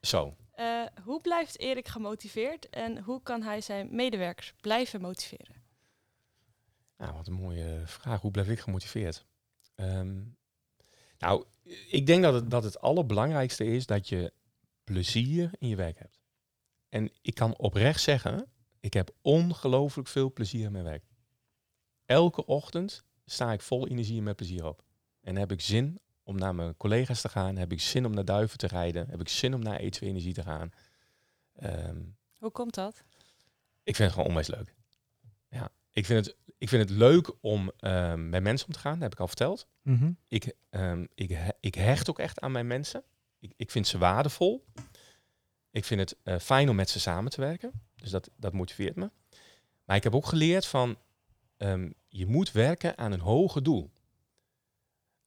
zo. 0.00 0.36
Eh, 0.62 0.86
hoe 1.04 1.20
blijft 1.20 1.58
Erik 1.58 1.88
gemotiveerd 1.88 2.70
en 2.70 2.98
hoe 2.98 3.22
kan 3.22 3.42
hij 3.42 3.60
zijn 3.60 3.88
medewerkers 3.94 4.54
blijven 4.60 5.00
motiveren? 5.00 5.62
Nou, 6.96 7.12
wat 7.12 7.26
een 7.26 7.32
mooie 7.32 7.82
vraag. 7.84 8.20
Hoe 8.20 8.30
blijf 8.30 8.48
ik 8.48 8.58
gemotiveerd? 8.58 9.26
Ehm, 9.74 10.22
nou, 11.18 11.44
ik 11.88 12.06
denk 12.06 12.22
dat 12.22 12.34
het, 12.34 12.50
dat 12.50 12.64
het 12.64 12.80
allerbelangrijkste 12.80 13.64
is 13.64 13.86
dat 13.86 14.08
je 14.08 14.32
plezier 14.84 15.50
in 15.58 15.68
je 15.68 15.76
werk 15.76 15.98
hebt. 15.98 16.20
En 16.88 17.10
ik 17.22 17.34
kan 17.34 17.58
oprecht 17.58 18.00
zeggen, 18.00 18.52
ik 18.80 18.94
heb 18.94 19.14
ongelooflijk 19.22 20.08
veel 20.08 20.32
plezier 20.32 20.64
in 20.64 20.72
mijn 20.72 20.84
werk. 20.84 21.04
Elke 22.04 22.46
ochtend 22.46 23.04
sta 23.24 23.52
ik 23.52 23.60
vol 23.60 23.88
energie 23.88 24.18
en 24.18 24.22
met 24.22 24.36
plezier 24.36 24.64
op. 24.66 24.84
En 25.20 25.36
heb 25.36 25.52
ik 25.52 25.60
zin 25.60 26.00
om 26.22 26.36
naar 26.38 26.54
mijn 26.54 26.76
collega's 26.76 27.20
te 27.20 27.28
gaan, 27.28 27.56
heb 27.56 27.72
ik 27.72 27.80
zin 27.80 28.06
om 28.06 28.14
naar 28.14 28.24
Duiven 28.24 28.58
te 28.58 28.66
rijden, 28.66 29.08
heb 29.10 29.20
ik 29.20 29.28
zin 29.28 29.54
om 29.54 29.62
naar 29.62 29.80
E2 29.80 29.98
Energie 30.00 30.32
te 30.34 30.42
gaan. 30.42 30.70
Ehm, 31.54 32.00
Hoe 32.38 32.50
komt 32.50 32.74
dat? 32.74 33.02
ik 33.82 33.96
vind 33.96 33.98
het 33.98 34.12
gewoon 34.12 34.26
onwijs 34.28 34.48
leuk. 34.48 34.74
Ja, 35.48 35.68
ik 35.92 36.06
vind 36.06 36.26
het, 36.26 36.36
ik 36.58 36.68
vind 36.68 36.88
het 36.88 36.98
leuk 36.98 37.32
om 37.40 37.72
ehm, 37.78 38.28
met 38.28 38.42
mensen 38.42 38.66
om 38.66 38.72
te 38.72 38.78
gaan, 38.78 38.92
dat 38.92 39.02
heb 39.02 39.12
ik 39.12 39.20
al 39.20 39.26
verteld. 39.26 39.66
Mhm. 39.82 40.12
Ik, 40.28 40.54
ehm, 40.70 41.06
ik, 41.14 41.30
he- 41.30 41.50
ik 41.60 41.74
hecht 41.74 42.10
ook 42.10 42.18
echt 42.18 42.40
aan 42.40 42.52
mijn 42.52 42.66
mensen. 42.66 43.02
Ik, 43.38 43.52
ik 43.56 43.70
vind 43.70 43.86
ze 43.86 43.98
waardevol. 43.98 44.64
Ik 45.70 45.84
vind 45.84 46.00
het 46.00 46.16
eh, 46.22 46.38
fijn 46.38 46.68
om 46.68 46.76
met 46.76 46.90
ze 46.90 47.00
samen 47.00 47.30
te 47.30 47.40
werken. 47.40 47.72
Dus 47.94 48.10
dat, 48.10 48.30
dat 48.36 48.52
motiveert 48.52 48.96
me. 48.96 49.10
Maar 49.84 49.96
ik 49.96 50.02
heb 50.02 50.14
ook 50.14 50.26
geleerd 50.26 50.66
van, 50.66 50.96
ehm, 51.56 51.90
je 52.08 52.26
moet 52.26 52.52
werken 52.52 52.98
aan 52.98 53.12
een 53.12 53.20
hoger 53.20 53.62
doel. 53.62 53.90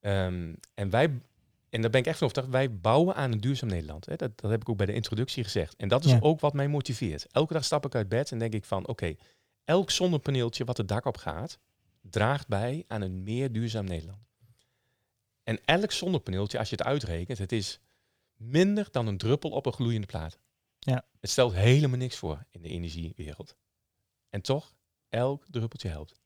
Ehm, 0.06 0.54
en 0.74 0.90
wij, 0.90 1.04
en 1.70 1.82
daar 1.82 1.90
ben 1.90 2.00
ik 2.00 2.06
echt 2.08 2.18
van 2.18 2.28
overtuigd, 2.28 2.52
wij 2.52 2.80
bouwen 2.80 3.16
aan 3.16 3.32
een 3.32 3.40
duurzaam 3.40 3.70
Nederland. 3.70 4.06
Hè? 4.06 4.16
Dat, 4.16 4.40
dat 4.40 4.52
heb 4.52 4.62
ik 4.62 4.70
ook 4.70 4.78
bij 4.78 4.86
de 4.86 4.94
introductie 4.94 5.44
gezegd. 5.44 5.76
En 5.76 5.88
dat 5.88 6.06
is 6.06 6.12
Ja. 6.12 6.20
ook 6.22 6.40
wat 6.40 6.54
mij 6.54 6.68
motiveert. 6.68 7.28
Elke 7.32 7.54
dag 7.54 7.64
stap 7.66 7.86
ik 7.86 7.96
uit 7.96 8.10
bed 8.10 8.32
en 8.32 8.40
denk 8.40 8.54
ik 8.54 8.66
van, 8.66 8.88
oké, 8.88 9.16
elk 9.64 9.92
zonnepaneeltje 9.92 10.66
wat 10.66 10.78
het 10.78 10.88
dak 10.88 11.06
op 11.06 11.18
gaat, 11.18 11.60
draagt 12.02 12.48
bij 12.48 12.84
aan 12.88 13.02
een 13.02 13.24
meer 13.24 13.52
duurzaam 13.52 13.86
Nederland. 13.86 14.20
En 15.44 15.60
elk 15.66 15.92
zonnepaneeltje, 15.92 16.60
als 16.60 16.70
je 16.70 16.76
het 16.76 16.86
uitrekent, 16.86 17.38
het 17.38 17.52
is 17.52 17.80
minder 18.36 18.88
dan 18.92 19.08
een 19.08 19.18
druppel 19.18 19.50
op 19.50 19.66
een 19.66 19.74
gloeiende 19.74 20.08
plaat. 20.08 20.40
Ja. 20.80 21.06
Het 21.20 21.30
stelt 21.30 21.54
helemaal 21.54 21.98
niks 21.98 22.16
voor 22.16 22.46
in 22.52 22.62
de 22.62 22.70
energiewereld. 22.70 23.56
En 24.30 24.42
toch, 24.42 24.76
elk 25.10 25.46
druppeltje 25.50 25.90
helpt. 25.90 26.20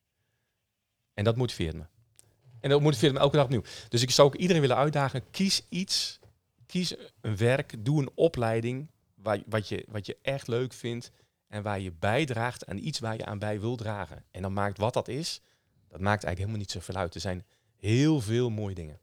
En 1.14 1.24
dat 1.24 1.36
motiveert 1.38 1.76
me. 1.76 1.86
En 2.60 2.70
dat 2.70 2.82
motiveert 2.82 3.14
me 3.14 3.20
elke 3.20 3.36
dag 3.36 3.46
opnieuw. 3.46 3.64
Dus 3.90 4.02
ik 4.02 4.12
zou 4.12 4.28
ook 4.28 4.36
iedereen 4.36 4.62
willen 4.62 4.76
uitdagen, 4.78 5.24
kies 5.32 5.66
iets, 5.70 6.20
kies 6.66 6.96
een 7.22 7.38
werk, 7.38 7.76
doe 7.80 8.02
een 8.02 8.10
opleiding 8.16 8.88
waar, 9.16 9.40
wat, 9.46 9.68
je, 9.70 9.86
wat 9.90 10.06
je 10.06 10.18
echt 10.22 10.48
leuk 10.48 10.74
vindt 10.74 11.12
en 11.48 11.64
waar 11.64 11.80
je 11.80 11.92
bijdraagt 12.00 12.66
aan 12.66 12.78
iets 12.78 13.00
waar 13.00 13.18
je 13.18 13.26
aan 13.26 13.40
bij 13.40 13.60
wil 13.60 13.76
dragen. 13.76 14.24
En 14.32 14.42
dan 14.42 14.54
maakt 14.54 14.78
wat 14.78 14.94
dat 14.94 15.08
is, 15.08 15.42
dat 15.88 16.00
maakt 16.00 16.24
eigenlijk 16.24 16.38
helemaal 16.38 16.58
niet 16.60 16.72
zoveel 16.72 16.96
uit. 16.96 17.16
Er 17.16 17.22
zijn 17.22 17.46
heel 17.76 18.22
veel 18.22 18.50
mooie 18.50 18.76
dingen 18.76 19.00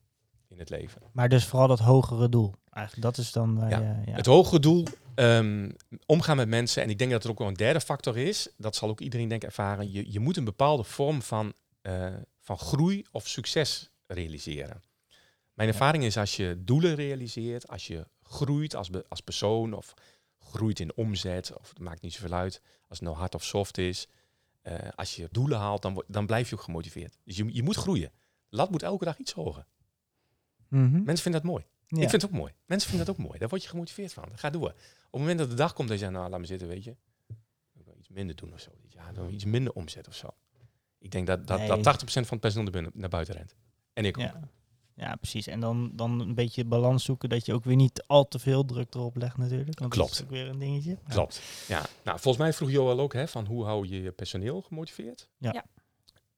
in 0.49 0.59
het 0.59 0.71
leven. 0.71 1.03
Maar 1.13 1.29
dus 1.29 1.45
vooral 1.45 1.69
dat 1.69 1.79
hogere 1.79 2.29
doel. 2.29 2.55
Eigenlijk, 2.71 3.07
dat 3.07 3.19
is 3.25 3.33
dan 3.33 3.59
waar 3.59 3.71
Ja. 3.71 3.79
je... 3.79 4.11
Ja. 4.11 4.17
Het 4.17 4.27
hogere 4.27 4.61
doel, 4.61 4.85
ehm, 5.15 5.71
omgaan 6.07 6.37
met 6.37 6.49
mensen. 6.49 6.83
En 6.83 6.91
ik 6.91 6.99
denk 6.99 7.11
dat 7.11 7.25
er 7.25 7.31
ook 7.31 7.39
wel 7.39 7.49
een 7.49 7.55
derde 7.55 7.81
factor 7.81 8.17
is. 8.19 8.49
Dat 8.57 8.77
zal 8.77 8.89
ook 8.89 9.01
iedereen 9.01 9.29
denk 9.29 9.45
ervaren. 9.45 9.93
Je, 9.93 10.13
je 10.13 10.21
moet 10.21 10.37
een 10.37 10.45
bepaalde 10.45 10.85
vorm 10.85 11.23
van, 11.23 11.53
eh, 11.83 12.07
van 12.47 12.59
groei 12.59 13.05
of 13.11 13.29
succes 13.29 13.91
realiseren. 14.07 14.83
Mijn 15.55 15.69
ervaring 15.69 16.05
is 16.05 16.17
als 16.17 16.37
je 16.37 16.57
doelen 16.65 16.95
realiseert, 16.95 17.69
als 17.69 17.87
je 17.87 18.07
groeit 18.23 18.75
als, 18.75 18.91
be- 18.91 19.05
als 19.09 19.21
persoon 19.21 19.73
of 19.73 19.95
groeit 20.39 20.81
in 20.81 20.97
omzet, 20.97 21.57
of 21.59 21.69
het 21.69 21.79
maakt 21.79 22.03
niet 22.03 22.13
zoveel 22.13 22.33
uit, 22.37 22.61
als 22.89 22.99
het 22.99 23.09
nou 23.09 23.17
hard 23.17 23.35
of 23.35 23.45
soft 23.45 23.79
is. 23.79 24.07
eh, 24.63 24.89
als 24.95 25.17
je 25.17 25.29
doelen 25.31 25.59
haalt, 25.59 25.83
dan, 25.83 26.05
dan 26.07 26.27
blijf 26.27 26.49
je 26.49 26.55
ook 26.57 26.63
gemotiveerd. 26.63 27.19
Dus 27.25 27.37
je, 27.37 27.55
je 27.55 27.63
moet 27.63 27.77
groeien. 27.77 28.11
De 28.49 28.57
lat 28.57 28.71
moet 28.71 28.83
elke 28.83 29.05
dag 29.05 29.19
iets 29.19 29.33
hoger. 29.33 29.67
Mhm. 30.69 30.91
Mensen 31.03 31.23
vinden 31.23 31.41
dat 31.43 31.51
mooi. 31.51 31.65
Ja. 31.87 32.03
Ik 32.03 32.09
vind 32.11 32.23
het 32.23 32.31
ook 32.31 32.37
mooi. 32.37 32.53
Mensen 32.67 32.89
vinden 32.89 33.07
dat 33.07 33.17
ook 33.17 33.23
mooi. 33.27 33.39
Daar 33.39 33.49
word 33.49 33.63
je 33.63 33.69
gemotiveerd 33.69 34.13
van. 34.13 34.25
Ga 34.39 34.51
door. 34.51 34.69
Op 34.71 34.75
het 35.11 35.21
moment 35.21 35.39
dat 35.39 35.49
de 35.51 35.55
dag 35.55 35.73
komt 35.73 35.89
dat 35.89 35.99
je 35.99 36.05
zegt, 36.05 36.17
nou 36.17 36.31
laat 36.31 36.41
me 36.41 36.47
zitten, 36.47 36.69
weet 36.69 36.85
je. 36.85 36.97
Ik 37.73 37.85
wil 37.85 37.95
iets 37.99 38.09
minder 38.09 38.37
doen 38.37 38.53
of 38.53 38.61
zo. 38.61 38.71
Ja, 38.89 39.13
dan 39.13 39.31
iets 39.31 39.45
minder 39.45 39.73
omzet 39.73 40.09
of 40.09 40.15
zo. 40.15 40.29
Ik 41.07 41.13
denk 41.13 41.27
dat, 41.27 41.47
dat, 41.47 41.59
Nee. 41.59 41.69
dat 41.69 42.03
80% 42.03 42.05
van 42.05 42.23
het 42.29 42.41
personeel 42.41 42.63
naar, 42.63 42.73
binnen, 42.73 42.93
naar 42.95 43.09
buiten 43.09 43.35
rent. 43.35 43.55
En 43.93 44.05
ik 44.05 44.19
ook. 44.19 44.25
Ja. 44.25 44.41
ja, 44.95 45.17
precies. 45.17 45.47
En 45.47 45.61
dan, 45.61 45.91
dan 45.95 46.21
een 46.21 46.35
beetje 46.35 46.65
balans 46.65 47.05
zoeken 47.05 47.29
dat 47.29 47.47
je 47.47 47.53
ook 47.55 47.65
weer 47.65 47.77
niet 47.77 48.05
al 48.07 48.29
te 48.29 48.39
veel 48.39 48.65
druk 48.65 48.95
erop 48.95 49.17
legt 49.17 49.37
natuurlijk. 49.37 49.79
Want 49.79 49.93
Klopt. 49.93 50.09
Dat 50.09 50.19
is 50.19 50.25
ook 50.25 50.31
weer 50.31 50.49
een 50.49 50.59
dingetje. 50.59 50.91
Ja. 50.91 51.13
Klopt. 51.15 51.41
Ja, 51.69 51.87
nou, 52.05 52.21
volgens 52.21 52.45
mij 52.45 52.53
vroeg 52.53 52.71
Joel 52.71 53.01
ook, 53.01 53.13
hè, 53.13 53.29
van 53.29 53.47
hoe 53.47 53.65
hou 53.65 53.87
je 53.89 54.03
je 54.03 54.13
personeel 54.13 54.63
gemotiveerd? 54.63 55.29
Ja. 55.39 55.53
Ja. 55.53 55.65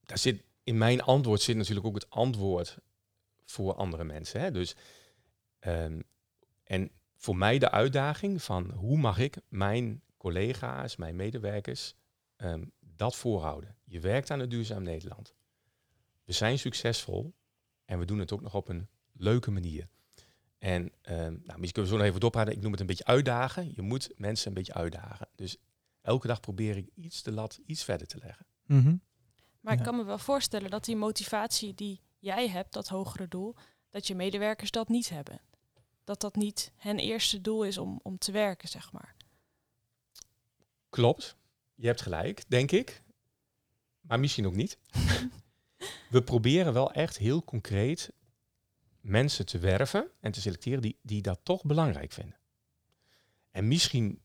Daar 0.05 0.19
zit, 0.19 0.43
in 0.65 0.79
mijn 0.79 1.03
antwoord 1.03 1.41
zit 1.41 1.57
natuurlijk 1.57 1.87
ook 1.87 1.95
het 1.95 2.11
antwoord 2.11 2.79
voor 3.45 3.75
andere 3.75 4.05
mensen. 4.05 4.41
Hè? 4.41 4.51
Dus, 4.51 4.77
ehm, 5.59 6.01
en 6.65 6.91
voor 7.17 7.37
mij 7.37 7.59
de 7.59 7.71
uitdaging 7.71 8.43
van 8.43 8.71
hoe 8.71 8.99
mag 8.99 9.19
ik 9.19 9.37
mijn 9.49 10.03
collega's, 10.17 10.97
mijn 10.97 11.17
medewerkers, 11.17 11.95
ehm, 12.37 12.65
dat 12.99 13.17
voorhouden. 13.17 13.77
Je 13.85 14.01
werkt 14.01 14.31
aan 14.31 14.41
het 14.41 14.51
Duurzaam 14.51 14.83
Nederland. 14.83 15.35
We 16.25 16.33
zijn 16.33 16.59
succesvol 16.59 17.35
en 17.85 17.99
we 17.99 18.05
doen 18.05 18.19
het 18.19 18.33
ook 18.33 18.41
nog 18.41 18.55
op 18.55 18.69
een 18.69 18.89
leuke 19.13 19.51
manier. 19.51 19.89
En 20.59 20.93
ehm, 21.03 21.17
nou, 21.17 21.59
misschien 21.59 21.73
kunnen 21.73 21.73
we 21.73 21.89
zo 21.89 21.97
nog 21.97 22.07
even 22.07 22.21
doorpraten. 22.21 22.53
Ik 22.53 22.61
noem 22.61 22.71
het 22.71 22.81
een 22.81 22.87
beetje 22.87 23.05
uitdagen. 23.05 23.73
Je 23.75 23.83
moet 23.83 24.13
mensen 24.17 24.49
een 24.49 24.55
beetje 24.55 24.75
uitdagen. 24.75 25.29
Dus 25.35 25.57
elke 26.01 26.27
dag 26.27 26.41
probeer 26.41 26.77
ik 26.77 26.91
iets 26.95 27.23
de 27.23 27.33
lat 27.33 27.61
iets 27.67 27.85
verder 27.85 28.07
te 28.07 28.19
leggen. 28.19 28.47
Mhm. 28.67 28.97
Maar 29.61 29.75
ik 29.75 29.83
kan 29.83 29.97
me 29.97 30.05
wel 30.05 30.19
voorstellen 30.19 30.71
dat 30.71 30.85
die 30.85 30.97
motivatie 30.97 31.75
die 31.75 32.01
jij 32.19 32.49
hebt, 32.49 32.73
dat 32.73 32.89
hogere 32.89 33.29
doel, 33.29 33.55
dat 33.91 34.07
je 34.07 34.15
medewerkers 34.15 34.71
dat 34.71 34.89
niet 34.89 35.09
hebben. 35.09 35.41
Dat 36.05 36.21
dat 36.21 36.37
niet 36.37 36.73
hun 36.77 36.99
eerste 36.99 37.41
doel 37.41 37.65
is 37.65 37.79
om, 37.79 38.01
om 38.03 38.19
te 38.19 38.33
werken, 38.33 38.69
zeg 38.69 38.93
maar. 38.93 39.17
Klopt. 40.89 41.37
Je 41.81 41.87
hebt 41.87 42.01
gelijk, 42.01 42.45
denk 42.49 42.71
ik. 42.71 43.03
Maar 44.01 44.21
misschien 44.21 44.47
ook 44.47 44.55
niet. 44.55 44.79
we 46.11 46.23
proberen 46.23 46.73
wel 46.73 46.93
echt 46.93 47.19
heel 47.19 47.45
concreet 47.45 48.13
mensen 49.01 49.47
te 49.47 49.59
werven 49.59 50.11
en 50.21 50.33
te 50.33 50.41
selecteren 50.41 50.83
die, 50.83 50.99
die 51.03 51.23
dat 51.23 51.41
toch 51.43 51.65
belangrijk 51.65 52.13
vinden. 52.13 52.39
En 53.51 53.69
misschien 53.69 54.21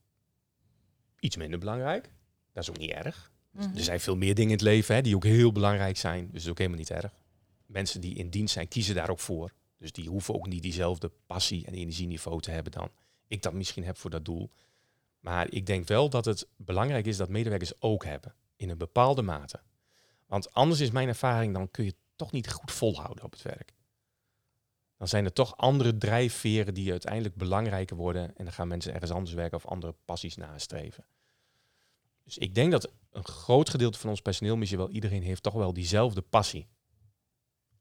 iets 1.20 1.36
minder 1.36 1.58
belangrijk. 1.58 2.10
Dat 2.52 2.62
is 2.62 2.70
ook 2.70 2.78
niet 2.78 2.90
erg. 2.90 3.32
Mhm. 3.50 3.76
Er 3.76 3.82
zijn 3.82 4.00
veel 4.00 4.16
meer 4.16 4.34
dingen 4.34 4.50
in 4.50 4.56
het 4.56 4.66
leven 4.66 4.94
hè, 4.94 5.02
die 5.02 5.14
ook 5.14 5.24
heel 5.24 5.52
belangrijk 5.52 5.96
zijn. 5.96 6.22
Dus 6.22 6.32
dat 6.32 6.42
is 6.42 6.48
ook 6.48 6.58
helemaal 6.58 6.78
niet 6.78 6.90
erg. 6.90 7.14
Mensen 7.66 8.00
die 8.00 8.14
in 8.14 8.30
dienst 8.30 8.54
zijn, 8.54 8.68
kiezen 8.68 8.94
daar 8.94 9.10
ook 9.10 9.20
voor. 9.20 9.52
Dus 9.78 9.92
die 9.92 10.08
hoeven 10.08 10.34
ook 10.34 10.46
niet 10.46 10.62
diezelfde 10.62 11.12
passie 11.26 11.66
en 11.66 11.74
energieniveau 11.74 12.40
te 12.40 12.50
hebben 12.50 12.72
dan 12.72 12.90
ik 13.26 13.42
dat 13.42 13.52
misschien 13.52 13.84
heb 13.84 13.96
voor 13.96 14.10
dat 14.10 14.24
doel. 14.24 14.50
Maar 15.24 15.50
ik 15.50 15.66
denk 15.66 15.86
wel 15.86 16.10
dat 16.10 16.24
het 16.24 16.48
belangrijk 16.56 17.06
is 17.06 17.16
dat 17.16 17.28
medewerkers 17.28 17.80
ook 17.80 18.04
hebben. 18.04 18.34
In 18.56 18.70
een 18.70 18.78
bepaalde 18.78 19.22
mate. 19.22 19.60
Want 20.26 20.52
anders 20.52 20.80
is 20.80 20.90
mijn 20.90 21.08
ervaring, 21.08 21.54
dan 21.54 21.70
kun 21.70 21.84
je 21.84 21.90
het 21.90 21.98
toch 22.16 22.32
niet 22.32 22.52
goed 22.52 22.72
volhouden 22.72 23.24
op 23.24 23.32
het 23.32 23.42
werk. 23.42 23.72
Dan 24.96 25.08
zijn 25.08 25.24
er 25.24 25.32
toch 25.32 25.56
andere 25.56 25.98
drijfveren 25.98 26.74
die 26.74 26.90
uiteindelijk 26.90 27.34
belangrijker 27.34 27.96
worden. 27.96 28.36
En 28.36 28.44
dan 28.44 28.52
gaan 28.52 28.68
mensen 28.68 28.92
ergens 28.92 29.10
anders 29.10 29.32
werken 29.32 29.56
of 29.56 29.66
andere 29.66 29.94
passies 30.04 30.36
nastreven. 30.36 31.04
Dus 32.24 32.38
ik 32.38 32.54
denk 32.54 32.72
dat 32.72 32.92
een 33.10 33.24
groot 33.24 33.70
gedeelte 33.70 33.98
van 33.98 34.10
ons 34.10 34.22
personeel, 34.22 34.56
misschien 34.56 34.78
wel 34.78 34.90
iedereen, 34.90 35.22
heeft 35.22 35.42
toch 35.42 35.54
wel 35.54 35.72
diezelfde 35.72 36.22
passie. 36.22 36.68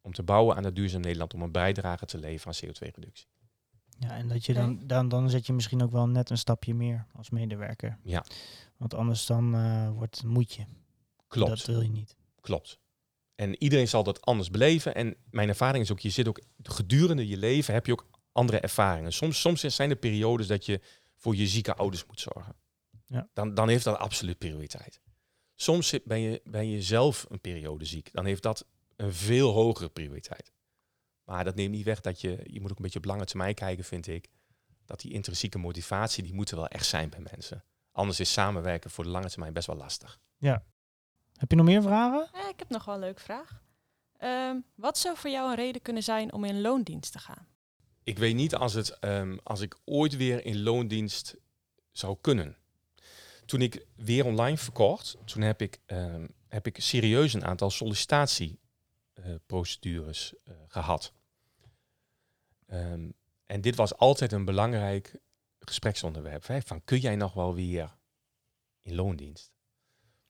Om 0.02 0.14
te 0.14 0.24
bouwen 0.24 0.56
aan 0.56 0.64
het 0.64 0.76
duurzaam 0.76 1.02
Nederland, 1.02 1.34
om 1.34 1.42
een 1.42 1.52
bijdrage 1.52 2.06
te 2.06 2.18
leveren 2.18 2.56
aan 2.56 2.70
CO2-reductie. 2.70 3.28
Ja, 4.00 4.10
en 4.10 4.28
dat 4.28 4.46
je 4.46 4.54
dan, 4.54 4.88
dan, 4.88 5.10
dan 5.10 5.30
zet 5.30 5.46
je 5.46 5.54
misschien 5.54 5.84
ook 5.84 5.92
wel 5.92 6.08
net 6.08 6.30
een 6.30 6.38
stapje 6.38 6.74
meer 6.74 7.06
als 7.14 7.30
medewerker. 7.30 7.98
Ja. 8.04 8.26
Want 8.78 8.94
anders 8.94 9.26
dan 9.26 9.56
eh, 9.56 9.90
wordt 9.90 10.24
moet 10.24 10.54
je. 10.54 10.66
Klopt. 11.28 11.50
Dat 11.50 11.66
wil 11.66 11.82
je 11.82 11.90
niet. 11.90 12.16
Klopt. 12.42 12.80
En 13.36 13.64
iedereen 13.64 13.88
zal 13.88 14.04
dat 14.04 14.22
anders 14.22 14.50
beleven. 14.50 14.96
En 14.96 15.16
mijn 15.30 15.50
ervaring 15.50 15.84
is 15.84 15.92
ook, 15.92 16.00
je 16.00 16.10
zit 16.10 16.28
ook 16.28 16.42
gedurende 16.64 17.28
je 17.28 17.38
leven 17.38 17.74
heb 17.74 17.86
je 17.86 17.92
ook 17.92 18.08
andere 18.32 18.60
ervaringen. 18.60 19.14
Soms, 19.14 19.40
soms 19.40 19.62
zijn 19.62 19.90
er 19.90 19.96
periodes 19.96 20.48
dat 20.48 20.66
je 20.66 20.82
voor 21.16 21.36
je 21.36 21.48
zieke 21.48 21.76
ouders 21.76 22.06
moet 22.06 22.20
zorgen. 22.20 22.56
Ja. 23.06 23.30
Dan, 23.34 23.54
dan 23.54 23.70
heeft 23.70 23.84
dat 23.84 23.98
absoluut 23.98 24.38
prioriteit. 24.38 25.02
Soms 25.56 26.00
ben 26.04 26.20
je, 26.20 26.42
ben 26.44 26.70
je 26.70 26.82
zelf 26.82 27.26
een 27.30 27.42
periode 27.42 27.86
ziek. 27.86 28.10
Dan 28.14 28.26
heeft 28.26 28.44
dat 28.44 28.66
een 28.96 29.14
veel 29.14 29.52
hogere 29.52 29.90
prioriteit. 29.90 30.52
Maar 31.24 31.44
dat 31.44 31.56
neemt 31.56 31.72
niet 31.72 31.86
weg 31.86 32.02
dat 32.02 32.22
je, 32.22 32.40
je 32.44 32.62
moet 32.62 32.72
ook 32.72 32.78
een 32.78 32.84
beetje 32.84 33.00
op 33.00 33.06
lange 33.06 33.26
termijn 33.26 33.54
kijken, 33.54 33.84
vind 33.84 34.08
ik. 34.08 34.30
Dat 34.86 35.02
die 35.02 35.12
intrinsieke 35.12 35.58
motivatie, 35.58 36.24
die 36.24 36.34
moet 36.34 36.52
er 36.52 36.58
wel 36.58 36.68
echt 36.68 36.86
zijn 36.86 37.10
bij 37.10 37.24
mensen. 37.32 37.64
Anders 37.92 38.20
is 38.20 38.34
samenwerken 38.34 38.90
voor 38.90 39.04
de 39.04 39.10
lange 39.10 39.30
termijn 39.30 39.54
best 39.54 39.68
wel 39.68 39.76
lastig. 39.76 40.20
Heb 41.34 41.50
je 41.50 41.56
nog 41.56 41.66
meer 41.66 41.82
vragen? 41.82 42.30
Eh, 42.34 42.50
ik 42.50 42.60
heb 42.60 42.70
nog 42.70 42.86
wel 42.86 42.96
een 42.96 43.02
leuke 43.02 43.22
vraag. 43.22 43.62
Ehm, 44.18 44.56
wat 44.76 44.98
zou 44.98 45.18
voor 45.18 45.30
jou 45.30 45.50
een 45.50 45.56
reden 45.56 45.82
kunnen 45.82 46.04
zijn 46.04 46.34
om 46.34 46.44
in 46.44 46.62
loondienst 46.62 47.12
te 47.12 47.20
gaan? 47.20 47.48
Ik 48.04 48.18
weet 48.18 48.36
niet 48.36 48.56
als, 48.56 48.74
het, 48.74 49.00
ehm, 49.00 49.38
als 49.44 49.62
ik 49.62 49.78
ooit 49.86 50.16
weer 50.16 50.46
in 50.46 50.64
loondienst 50.64 51.36
zou 51.92 52.18
kunnen. 52.22 52.58
Toen 53.46 53.62
ik 53.62 53.86
weer 53.96 54.26
online 54.26 54.58
verkocht, 54.58 55.18
toen 55.26 55.42
heb 55.42 55.62
ik, 55.62 55.80
ehm, 55.86 56.28
heb 56.48 56.68
ik 56.68 56.82
serieus 56.82 57.34
een 57.34 57.46
aantal 57.46 57.70
sollicitatieprocedures 57.70 58.62
eh, 60.44 60.54
gehad. 60.68 61.14
Ehm, 62.66 63.10
en 63.46 63.62
dit 63.62 63.76
was 63.76 63.98
altijd 63.98 64.32
een 64.32 64.46
belangrijk 64.46 65.20
gespreksonderwerp. 65.60 66.48
Hè? 66.48 66.62
Van 66.62 66.84
kun 66.84 67.00
jij 67.00 67.16
nog 67.16 67.34
wel 67.34 67.56
weer 67.56 67.96
in 68.82 68.96
loondienst? 68.96 69.52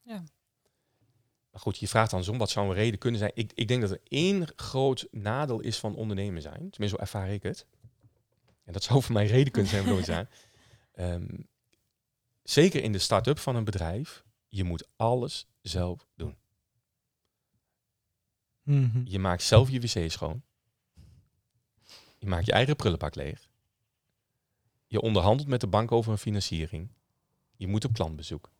Ja. 0.02 0.24
Maar 1.52 1.62
goed, 1.62 1.78
je 1.78 1.88
vraagt 1.88 2.12
dan 2.12 2.24
zo, 2.24 2.38
wat 2.38 2.50
zou 2.50 2.68
een 2.68 2.74
reden 2.74 3.00
kunnen 3.00 3.20
zijn? 3.20 3.32
Ik, 3.34 3.52
ik 3.54 3.68
denk 3.68 3.82
dat 3.82 3.92
er 3.92 4.02
één 4.04 4.48
groot 4.56 5.08
nadeel 5.12 5.60
is 5.60 5.80
van 5.80 5.96
ondernemen 5.96 6.42
zijn. 6.42 6.70
Tenminste, 6.70 6.88
zo 6.88 6.96
ervaar 6.98 7.30
ik 7.30 7.44
het. 7.44 7.66
En 8.64 8.74
dat 8.74 8.84
zou 8.84 9.02
voor 9.02 9.14
mij 9.14 9.26
reden 9.26 9.52
kunnen 9.52 9.72
zijn 9.72 9.90
om 9.90 9.98
te 9.98 10.04
zijn. 10.04 10.30
Ehm, 10.94 11.40
zeker 12.44 12.84
in 12.84 12.92
de 12.92 13.00
start-up 13.00 13.40
van 13.40 13.56
een 13.56 13.64
bedrijf, 13.64 14.24
je 14.48 14.64
moet 14.64 14.88
alles 14.96 15.48
zelf 15.62 16.08
doen. 16.16 16.38
Mhm. 18.64 19.02
Je 19.06 19.20
maakt 19.20 19.44
zelf 19.44 19.70
je 19.70 19.80
wc 19.80 20.12
schoon. 20.12 20.42
Je 22.18 22.28
maakt 22.28 22.46
je 22.46 22.52
eigen 22.52 22.76
prullenbak 22.76 23.16
leeg. 23.16 23.50
Je 24.88 25.02
onderhandelt 25.02 25.48
met 25.48 25.62
de 25.62 25.68
bank 25.68 25.92
over 25.92 26.12
een 26.12 26.18
financiering. 26.18 26.90
Je 27.56 27.68
moet 27.68 27.86
op 27.86 27.94
klantbezoek. 27.94 28.52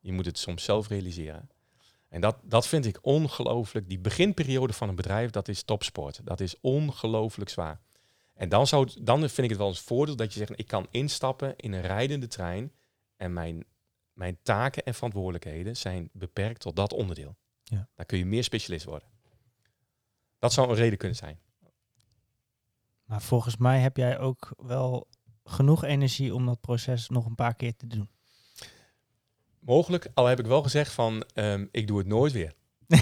Je 0.00 0.12
moet 0.12 0.26
het 0.26 0.38
soms 0.38 0.64
zelf 0.64 0.88
realiseren. 0.88 1.50
En 2.08 2.20
dat, 2.20 2.36
dat 2.42 2.66
vind 2.66 2.84
ik 2.84 2.98
ongelooflijk. 3.02 3.88
Die 3.88 3.98
beginperiode 3.98 4.72
van 4.72 4.88
een 4.88 4.94
bedrijf, 4.94 5.30
dat 5.30 5.48
is 5.48 5.62
topsport. 5.62 6.20
Dat 6.24 6.40
is 6.40 6.60
ongelooflijk 6.60 7.50
zwaar. 7.50 7.80
En 8.34 8.48
dan, 8.48 8.66
zou 8.66 8.88
dan 9.02 9.18
vind 9.18 9.38
ik 9.38 9.48
het 9.48 9.58
wel 9.58 9.68
eens 9.68 9.80
voordeel 9.80 10.16
dat 10.16 10.32
je 10.32 10.38
zegt, 10.38 10.58
ik 10.58 10.66
kan 10.66 10.86
instappen 10.90 11.56
in 11.56 11.72
een 11.72 11.80
rijdende 11.80 12.26
trein 12.26 12.72
en 13.16 13.32
mijn, 13.32 13.64
mijn 14.12 14.38
taken 14.42 14.84
en 14.84 14.94
verantwoordelijkheden 14.94 15.76
zijn 15.76 16.10
beperkt 16.12 16.60
tot 16.60 16.76
dat 16.76 16.92
onderdeel. 16.92 17.36
Ja. 17.68 17.88
Dan 17.94 18.06
kun 18.06 18.18
je 18.18 18.26
meer 18.26 18.44
specialist 18.44 18.84
worden. 18.84 19.08
Dat 20.38 20.52
zou 20.52 20.68
een 20.68 20.74
reden 20.74 20.98
kunnen 20.98 21.16
zijn. 21.16 21.38
Maar 23.04 23.22
volgens 23.22 23.56
mij 23.56 23.80
heb 23.80 23.96
jij 23.96 24.18
ook 24.18 24.52
wel 24.56 25.08
genoeg 25.44 25.84
energie 25.84 26.34
om 26.34 26.46
dat 26.46 26.60
proces 26.60 27.08
nog 27.08 27.26
een 27.26 27.34
paar 27.34 27.54
keer 27.54 27.76
te 27.76 27.86
doen. 27.86 28.08
Mogelijk, 29.60 30.08
al 30.14 30.26
heb 30.26 30.38
ik 30.38 30.46
wel 30.46 30.62
gezegd 30.62 30.92
van, 30.92 31.24
ehm, 31.34 31.66
ik 31.70 31.86
doe 31.86 31.98
het 31.98 32.06
nooit 32.06 32.32
weer. 32.32 32.54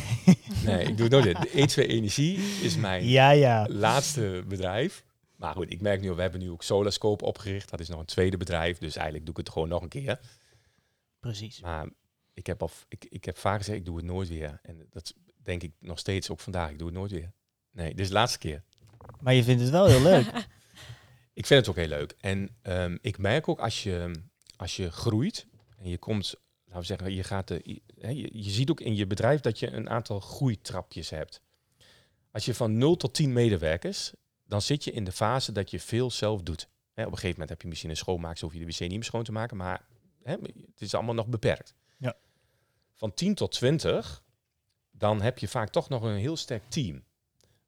Nee, 0.64 0.86
ik 0.86 0.96
doe 0.96 1.06
het 1.06 1.10
nooit 1.10 1.24
weer. 1.24 1.40
De 1.40 1.84
E2 1.84 1.88
Energie 1.88 2.38
is 2.62 2.76
mijn 2.76 3.04
ja, 3.04 3.30
ja. 3.30 3.66
laatste 3.68 4.44
bedrijf. 4.48 5.04
Maar 5.36 5.54
goed, 5.54 5.72
ik 5.72 5.80
merk 5.80 6.00
nu, 6.00 6.12
we 6.12 6.20
hebben 6.20 6.40
nu 6.40 6.50
ook 6.50 6.62
Solascope 6.62 7.24
opgericht. 7.24 7.70
Dat 7.70 7.80
is 7.80 7.88
nog 7.88 8.00
een 8.00 8.06
tweede 8.06 8.36
bedrijf, 8.36 8.78
dus 8.78 8.96
eigenlijk 8.96 9.26
doe 9.26 9.34
ik 9.34 9.40
het 9.40 9.50
gewoon 9.52 9.68
nog 9.68 9.82
een 9.82 9.88
keer. 9.88 10.20
Precies. 11.20 11.60
Maar 11.60 11.88
ik 12.36 12.46
heb, 12.46 12.62
al, 12.62 12.70
ik, 12.88 13.06
ik 13.08 13.24
heb 13.24 13.38
vaak 13.38 13.58
gezegd, 13.58 13.78
ik 13.78 13.84
doe 13.84 13.96
het 13.96 14.04
nooit 14.04 14.28
weer. 14.28 14.60
En 14.62 14.86
dat 14.90 15.14
denk 15.42 15.62
ik 15.62 15.72
nog 15.78 15.98
steeds 15.98 16.30
ook 16.30 16.40
vandaag, 16.40 16.70
ik 16.70 16.78
doe 16.78 16.88
het 16.88 16.96
nooit 16.96 17.10
weer. 17.10 17.32
Nee, 17.70 17.90
dit 17.90 18.00
is 18.00 18.08
de 18.08 18.14
laatste 18.14 18.38
keer. 18.38 18.62
Maar 19.20 19.34
je 19.34 19.44
vindt 19.44 19.62
het 19.62 19.70
wel 19.70 19.86
heel 19.86 20.02
leuk. 20.02 20.26
Ik 21.32 21.46
vind 21.46 21.60
het 21.60 21.68
ook 21.68 21.76
heel 21.76 21.98
leuk. 21.98 22.14
En 22.20 22.56
ehm, 22.62 22.96
ik 23.00 23.18
merk 23.18 23.48
ook 23.48 23.60
als 23.60 23.82
je, 23.82 24.10
als 24.56 24.76
je 24.76 24.90
groeit 24.90 25.46
en 25.78 25.88
je 25.88 25.98
komt, 25.98 26.34
laten 26.64 26.80
we 26.80 26.86
zeggen, 26.86 27.12
je, 27.12 27.22
gaat 27.22 27.48
de, 27.48 27.60
je, 27.64 27.82
hè, 27.98 28.08
je, 28.08 28.50
ziet 28.50 28.70
ook 28.70 28.80
in 28.80 28.96
je 28.96 29.06
bedrijf 29.06 29.40
dat 29.40 29.58
je 29.58 29.70
een 29.70 29.90
aantal 29.90 30.20
groeitrapjes 30.20 31.10
hebt. 31.10 31.40
Als 32.30 32.44
je 32.44 32.54
van 32.54 32.78
0 32.78 32.96
tot 32.96 33.14
10 33.14 33.32
medewerkers, 33.32 34.12
dan 34.44 34.62
zit 34.62 34.84
je 34.84 34.92
in 34.92 35.04
de 35.04 35.12
fase 35.12 35.52
dat 35.52 35.70
je 35.70 35.80
veel 35.80 36.10
zelf 36.10 36.42
doet. 36.42 36.68
Hè, 36.92 37.02
op 37.02 37.12
een 37.12 37.18
gegeven 37.18 37.30
moment 37.30 37.48
heb 37.48 37.62
je 37.62 37.68
misschien 37.68 37.90
een 37.90 37.96
schoonmaak, 37.96 38.38
hoef 38.38 38.52
je 38.52 38.58
de 38.58 38.66
wc 38.66 38.80
niet 38.80 38.90
meer 38.90 39.04
schoon 39.04 39.24
te 39.24 39.32
maken, 39.32 39.56
maar 39.56 39.86
hè, 40.22 40.32
het 40.32 40.80
is 40.80 40.94
allemaal 40.94 41.14
nog 41.14 41.26
beperkt. 41.26 41.74
Ja. 41.98 42.16
Van 42.96 43.14
10 43.14 43.34
tot 43.34 43.52
20, 43.52 44.22
dan 44.90 45.22
heb 45.22 45.38
je 45.38 45.48
vaak 45.48 45.70
toch 45.70 45.88
nog 45.88 46.02
een 46.02 46.16
heel 46.16 46.36
sterk 46.36 46.62
team. 46.68 47.04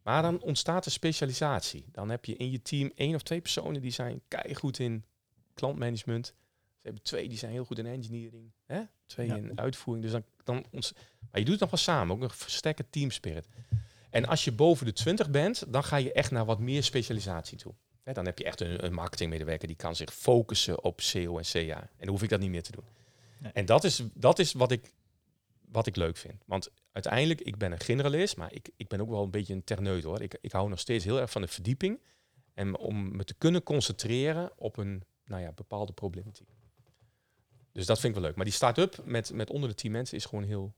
Maar 0.02 0.22
dan 0.22 0.40
ontstaat 0.42 0.84
er 0.84 0.90
specialisatie. 0.90 1.84
Dan 1.92 2.08
heb 2.08 2.24
je 2.24 2.36
in 2.36 2.50
je 2.50 2.62
team 2.62 2.92
één 2.94 3.14
of 3.14 3.22
twee 3.22 3.40
personen 3.40 3.82
die 3.82 3.90
zijn 3.90 4.22
goed 4.52 4.78
in 4.78 5.04
klantmanagement. 5.54 6.26
Ze 6.26 6.82
hebben 6.82 7.02
twee 7.02 7.28
die 7.28 7.38
zijn 7.38 7.52
heel 7.52 7.64
goed 7.64 7.78
in 7.78 7.86
engineering. 7.86 8.50
Hè? 8.66 8.82
Twee 9.06 9.26
Ja. 9.26 9.36
in 9.36 9.58
uitvoering. 9.58 10.04
Dus 10.04 10.12
dan, 10.14 10.24
dan 10.44 10.64
ons, 10.70 10.92
maar 11.30 11.40
je 11.40 11.44
doet 11.44 11.50
het 11.50 11.60
nog 11.60 11.70
wel 11.70 11.78
samen. 11.78 12.16
Ook 12.16 12.22
een 12.22 12.30
versterke 12.30 12.84
teamspirit. 12.90 13.48
En 14.10 14.26
als 14.26 14.44
je 14.44 14.52
boven 14.52 14.86
de 14.86 14.92
20 14.92 15.30
bent, 15.30 15.64
dan 15.72 15.84
ga 15.84 15.96
je 15.96 16.12
echt 16.12 16.30
naar 16.30 16.44
wat 16.44 16.58
meer 16.58 16.82
specialisatie 16.82 17.58
toe. 17.58 17.74
Hè, 18.02 18.12
dan 18.12 18.24
heb 18.24 18.38
je 18.38 18.44
echt 18.44 18.60
een, 18.60 18.84
een 18.84 18.92
marketingmedewerker 18.92 19.68
die 19.68 19.76
kan 19.76 19.96
zich 19.96 20.14
focussen 20.14 20.84
op 20.84 21.00
SEO 21.00 21.38
en 21.38 21.44
CA. 21.44 21.80
En 21.80 21.90
dan 21.98 22.08
hoef 22.08 22.22
ik 22.22 22.28
dat 22.28 22.40
niet 22.40 22.50
meer 22.50 22.62
te 22.62 22.72
doen. 22.72 22.84
Nee. 23.38 23.52
En 23.52 23.66
dat 23.66 23.84
is, 23.84 24.02
dat 24.14 24.38
is 24.38 24.52
wat, 24.52 24.70
ik, 24.72 24.92
wat 25.70 25.86
ik 25.86 25.96
leuk 25.96 26.16
vind. 26.16 26.42
Want 26.46 26.68
uiteindelijk, 26.92 27.40
ik 27.40 27.56
ben 27.56 27.72
een 27.72 27.80
generalist, 27.80 28.36
maar 28.36 28.52
ik, 28.52 28.70
ik 28.76 28.88
ben 28.88 29.00
ook 29.00 29.10
wel 29.10 29.22
een 29.22 29.30
beetje 29.30 29.54
een 29.54 29.64
terneut 29.64 30.04
hoor. 30.04 30.22
Ik, 30.22 30.38
ik 30.40 30.52
hou 30.52 30.68
nog 30.68 30.78
steeds 30.78 31.04
heel 31.04 31.20
erg 31.20 31.30
van 31.30 31.42
de 31.42 31.48
verdieping. 31.48 32.00
En 32.54 32.76
om 32.76 33.16
me 33.16 33.24
te 33.24 33.34
kunnen 33.34 33.62
concentreren 33.62 34.52
op 34.56 34.76
een 34.76 35.04
nou 35.24 35.42
ja, 35.42 35.52
bepaalde 35.52 35.92
problematiek. 35.92 36.48
Dus 37.72 37.86
dat 37.86 38.00
vind 38.00 38.14
ik 38.14 38.18
wel 38.18 38.28
leuk. 38.28 38.36
Maar 38.36 38.44
die 38.44 38.54
start-up 38.54 39.00
met, 39.04 39.32
met 39.32 39.50
onder 39.50 39.68
de 39.68 39.74
10 39.74 39.90
mensen 39.90 40.16
is 40.16 40.24
gewoon 40.24 40.44
heel 40.44 40.74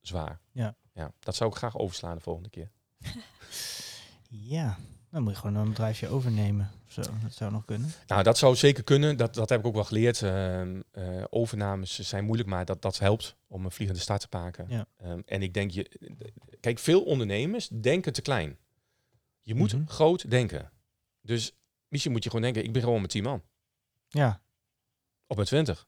zwaar. 0.00 0.40
Ja. 0.52 0.76
ja. 0.92 1.12
Dat 1.18 1.36
zou 1.36 1.50
ik 1.50 1.56
graag 1.56 1.78
overslaan 1.78 2.16
de 2.16 2.22
volgende 2.22 2.48
keer. 2.48 2.70
ja, 4.28 4.78
dan 5.14 5.22
moet 5.22 5.32
je 5.32 5.38
gewoon 5.38 5.56
een 5.56 5.68
bedrijfje 5.68 6.08
overnemen. 6.08 6.70
of 6.86 6.92
Zo, 6.92 7.00
dat 7.22 7.32
zou 7.32 7.52
nog 7.52 7.64
kunnen. 7.64 7.90
Nou, 8.06 8.22
dat 8.22 8.38
zou 8.38 8.56
zeker 8.56 8.84
kunnen. 8.84 9.16
Dat, 9.16 9.34
dat 9.34 9.48
heb 9.48 9.60
ik 9.60 9.66
ook 9.66 9.74
wel 9.74 9.84
geleerd. 9.84 10.22
Ehm, 10.22 10.80
eh, 10.90 11.24
overnames 11.30 11.98
zijn 11.98 12.24
moeilijk, 12.24 12.48
maar 12.48 12.64
dat, 12.64 12.82
dat 12.82 12.98
helpt 12.98 13.36
om 13.46 13.64
een 13.64 13.70
vliegende 13.70 14.02
start 14.02 14.28
te. 14.28 14.64
Ja. 14.68 14.86
Ehm, 14.96 15.20
en 15.26 15.42
ik 15.42 15.54
denk, 15.54 15.70
je, 15.70 15.90
kijk, 16.60 16.78
veel 16.78 17.02
ondernemers 17.02 17.68
denken 17.68 18.12
te 18.12 18.22
klein. 18.22 18.58
Je 19.42 19.54
moet 19.54 19.72
Mhm. 19.72 19.86
groot 19.86 20.30
denken. 20.30 20.70
Dus 21.20 21.52
misschien 21.88 22.12
moet 22.12 22.22
je 22.24 22.30
gewoon 22.30 22.44
denken, 22.44 22.64
ik 22.64 22.72
ben 22.72 22.82
gewoon 22.82 23.00
met 23.00 23.10
10 23.10 23.22
man. 23.22 23.42
Ja. 24.08 24.40
Op 25.26 25.36
mijn 25.36 25.48
20. 25.48 25.86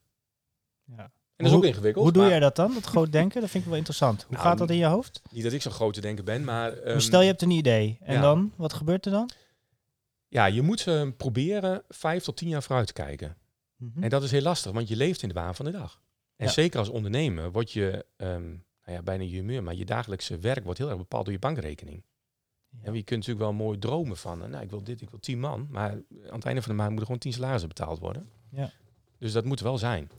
ja. 0.83 1.11
En 1.37 1.43
dat 1.45 1.45
is 1.45 1.51
Hoe- 1.51 1.57
ook 1.57 1.69
ingewikkeld. 1.75 2.03
Hoe 2.03 2.13
doe 2.13 2.21
maar 2.21 2.31
jij 2.31 2.39
dat 2.39 2.55
dan? 2.55 2.73
Dat 2.73 2.85
groot 2.85 3.11
denken? 3.11 3.41
Dat 3.41 3.49
vind 3.49 3.63
ik 3.63 3.69
wel 3.69 3.77
interessant. 3.77 4.23
Hoe 4.23 4.31
Nou, 4.35 4.47
gaat 4.47 4.57
dat 4.57 4.69
in 4.69 4.77
je 4.77 4.85
hoofd? 4.85 5.21
Niet 5.31 5.43
dat 5.43 5.51
ik 5.53 5.61
zo'n 5.61 5.71
grote 5.71 6.01
denker 6.01 6.23
ben, 6.23 6.43
maar... 6.43 6.73
Ehm, 6.77 6.99
Stel 6.99 7.21
je 7.21 7.27
hebt 7.27 7.41
een 7.41 7.49
idee. 7.51 7.97
En 8.01 8.13
ja. 8.13 8.21
dan? 8.21 8.51
Wat 8.55 8.73
gebeurt 8.73 9.05
er 9.05 9.11
dan? 9.11 9.29
Ja, 10.27 10.45
je 10.45 10.61
moet 10.61 10.87
ehm, 10.87 11.11
proberen 11.17 11.83
vijf 11.89 12.23
tot 12.23 12.37
tien 12.37 12.47
jaar 12.49 12.63
vooruit 12.63 12.87
te 12.87 12.93
kijken. 12.93 13.37
Mhm. 13.75 14.03
En 14.03 14.09
dat 14.09 14.23
is 14.23 14.31
heel 14.31 14.41
lastig, 14.41 14.71
want 14.71 14.87
je 14.87 14.95
leeft 14.95 15.21
in 15.21 15.27
de 15.27 15.33
waan 15.33 15.55
van 15.55 15.65
de 15.65 15.71
dag. 15.71 16.01
En 16.35 16.45
Ja. 16.45 16.51
zeker 16.51 16.79
als 16.79 16.89
ondernemer 16.89 17.51
wordt 17.51 17.71
je, 17.71 18.05
ehm, 18.17 18.47
nou 18.49 18.97
ja, 18.97 19.01
bijna 19.01 19.23
je 19.23 19.29
humeur, 19.29 19.63
maar 19.63 19.75
je 19.75 19.85
dagelijkse 19.85 20.37
werk 20.37 20.63
wordt 20.63 20.79
heel 20.79 20.87
erg 20.89 20.97
bepaald 20.97 21.23
door 21.23 21.33
je 21.33 21.39
bankrekening. 21.39 22.03
Ja. 22.69 22.77
En 22.83 22.93
je 22.93 23.03
kunt 23.03 23.19
natuurlijk 23.19 23.45
wel 23.49 23.53
mooi 23.65 23.77
dromen 23.79 24.17
van, 24.17 24.43
eh, 24.43 24.49
nou 24.49 24.63
ik 24.63 24.69
wil 24.69 24.83
dit, 24.83 25.01
ik 25.01 25.09
wil 25.09 25.19
tien 25.19 25.39
man, 25.39 25.67
maar 25.69 25.91
aan 25.91 26.35
het 26.35 26.45
einde 26.45 26.61
van 26.61 26.71
de 26.71 26.77
maand 26.77 26.89
moeten 26.89 27.05
gewoon 27.05 27.19
tien 27.21 27.33
salarissen 27.33 27.67
betaald 27.69 27.99
worden. 27.99 28.29
Ja. 28.51 28.71
Dus 29.19 29.31
dat 29.31 29.45
moet 29.45 29.59
wel 29.59 29.77
zijn. 29.77 30.09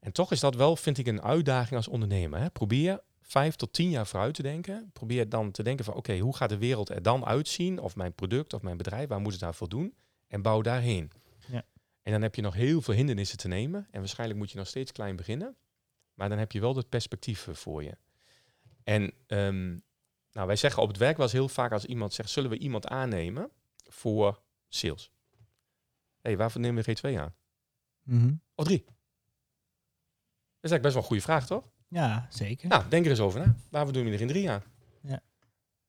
En 0.00 0.12
toch 0.12 0.32
is 0.32 0.40
dat 0.40 0.54
wel, 0.54 0.76
vind 0.76 0.98
ik, 0.98 1.06
een 1.06 1.22
uitdaging 1.22 1.76
als 1.76 1.88
ondernemer. 1.88 2.40
Hè? 2.40 2.50
Probeer 2.50 3.00
vijf 3.20 3.56
tot 3.56 3.72
tien 3.72 3.90
jaar 3.90 4.06
vooruit 4.06 4.34
te 4.34 4.42
denken. 4.42 4.90
Probeer 4.92 5.28
dan 5.28 5.50
te 5.50 5.62
denken 5.62 5.84
van, 5.84 5.94
oké, 5.94 6.18
hoe 6.18 6.36
gaat 6.36 6.48
de 6.48 6.58
wereld 6.58 6.88
er 6.88 7.02
dan 7.02 7.24
uitzien? 7.24 7.78
Of 7.78 7.96
mijn 7.96 8.14
product 8.14 8.52
of 8.52 8.62
mijn 8.62 8.76
bedrijf, 8.76 9.08
waar 9.08 9.20
moet 9.20 9.32
het 9.32 9.40
daarvoor 9.40 9.68
doen? 9.68 9.94
En 10.28 10.42
bouw 10.42 10.60
daarheen. 10.62 11.10
Ja. 11.46 11.64
En 12.02 12.12
dan 12.12 12.22
heb 12.22 12.34
je 12.34 12.42
nog 12.42 12.54
heel 12.54 12.80
veel 12.80 12.94
hindernissen 12.94 13.38
te 13.38 13.48
nemen. 13.48 13.86
En 13.90 13.98
waarschijnlijk 13.98 14.38
moet 14.38 14.50
je 14.50 14.58
nog 14.58 14.66
steeds 14.66 14.92
klein 14.92 15.16
beginnen. 15.16 15.56
Maar 16.14 16.28
dan 16.28 16.38
heb 16.38 16.52
je 16.52 16.60
wel 16.60 16.74
dat 16.74 16.88
perspectief 16.88 17.48
voor 17.52 17.82
je. 17.82 17.96
En 18.82 19.12
ehm, 19.26 19.68
nou, 20.32 20.46
wij 20.46 20.56
zeggen 20.56 20.82
op 20.82 20.88
het 20.88 20.96
werk 20.96 21.16
wel 21.16 21.26
eens 21.26 21.34
heel 21.34 21.48
vaak 21.48 21.72
als 21.72 21.84
iemand 21.84 22.14
zegt, 22.14 22.30
zullen 22.30 22.50
we 22.50 22.58
iemand 22.58 22.86
aannemen 22.86 23.50
voor 23.88 24.42
sales? 24.68 25.10
Hé, 25.30 25.36
hey, 26.20 26.36
waarvoor 26.36 26.60
nemen 26.60 26.84
we 26.84 26.96
G2 26.96 27.18
aan? 27.18 27.34
Mhm. 28.02 28.34
Of 28.54 28.64
drie? 28.64 28.84
Dat 30.60 30.70
is 30.70 30.76
eigenlijk 30.76 30.82
best 30.82 30.94
wel 30.94 31.02
een 31.02 31.08
goede 31.08 31.22
vraag, 31.22 31.46
toch? 31.46 31.64
Ja, 31.88 32.26
zeker. 32.30 32.68
Nou, 32.68 32.88
denk 32.88 33.04
er 33.04 33.10
eens 33.10 33.20
over 33.20 33.40
na. 33.40 33.54
Waarvoor 33.70 33.92
doen 33.92 34.04
we 34.04 34.10
er 34.10 34.18
geen 34.18 34.28
drie 34.28 34.50
aan? 34.50 34.62
Ja. 35.00 35.22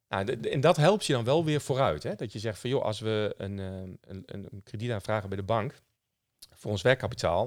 Nou, 0.07 0.39
en 0.39 0.61
dat 0.61 0.77
helpt 0.77 1.05
je 1.05 1.13
dan 1.13 1.23
wel 1.23 1.45
weer 1.45 1.61
vooruit. 1.61 2.03
Hè? 2.03 2.15
Dat 2.15 2.33
je 2.33 2.39
zegt 2.39 2.59
van, 2.59 2.69
joh, 2.69 2.83
als 2.83 2.99
we 2.99 3.33
een, 3.37 3.59
eh, 3.59 3.65
een, 4.01 4.23
een, 4.25 4.47
een 4.51 4.63
krediet 4.63 4.91
aanvragen 4.91 5.29
bij 5.29 5.37
de 5.37 5.43
bank 5.43 5.81
voor 6.55 6.71
ons 6.71 6.81
werkkapitaal. 6.81 7.43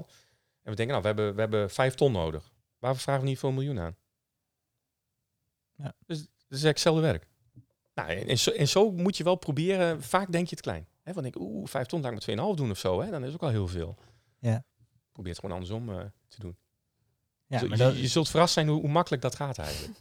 En 0.61 0.71
we 0.71 0.75
denken, 0.75 0.87
nou, 0.87 1.01
we 1.01 1.07
hebben, 1.07 1.35
we 1.35 1.41
hebben 1.41 1.69
vijf 1.69 1.93
ton 1.93 2.11
nodig. 2.11 2.51
Waarvoor 2.79 3.01
vragen 3.01 3.21
we 3.21 3.27
niet 3.27 3.39
voor 3.39 3.49
een 3.49 3.55
miljoen 3.55 3.79
aan? 3.79 3.95
Ja. 5.75 5.95
Dus 6.05 6.17
dat 6.19 6.27
is 6.57 6.63
eigenlijk 6.63 6.75
hetzelfde 6.75 7.01
werk. 7.01 7.27
Nou, 7.93 8.09
en, 8.09 8.27
en, 8.27 8.37
zo, 8.37 8.51
en 8.51 8.67
zo 8.67 8.91
moet 8.91 9.17
je 9.17 9.23
wel 9.23 9.35
proberen, 9.35 10.03
vaak 10.03 10.31
denk 10.31 10.47
je 10.47 10.55
het 10.55 10.63
klein. 10.63 10.87
Hè? 11.01 11.13
Want 11.13 11.23
denk 11.23 11.35
ik, 11.35 11.41
oeh, 11.41 11.67
vijf 11.67 11.87
ton 11.87 12.01
laat 12.01 12.11
ik 12.11 12.27
met 12.27 12.37
2,5 12.37 12.55
doen 12.55 12.71
of 12.71 12.77
zo. 12.77 13.01
Hè? 13.01 13.09
Dan 13.09 13.23
is 13.23 13.33
ook 13.33 13.43
al 13.43 13.49
heel 13.49 13.67
veel. 13.67 13.97
Ja. 14.39 14.63
Probeer 15.11 15.31
het 15.31 15.39
gewoon 15.39 15.55
andersom 15.55 15.89
eh, 15.89 16.05
te 16.27 16.39
doen. 16.39 16.57
Ja, 17.47 17.59
maar 17.61 17.69
je, 17.69 17.83
dat- 17.83 17.99
je 17.99 18.07
zult 18.07 18.29
verrast 18.29 18.53
zijn 18.53 18.67
hoe, 18.67 18.79
hoe 18.81 18.89
makkelijk 18.89 19.21
dat 19.21 19.35
gaat 19.35 19.57
eigenlijk. 19.57 19.99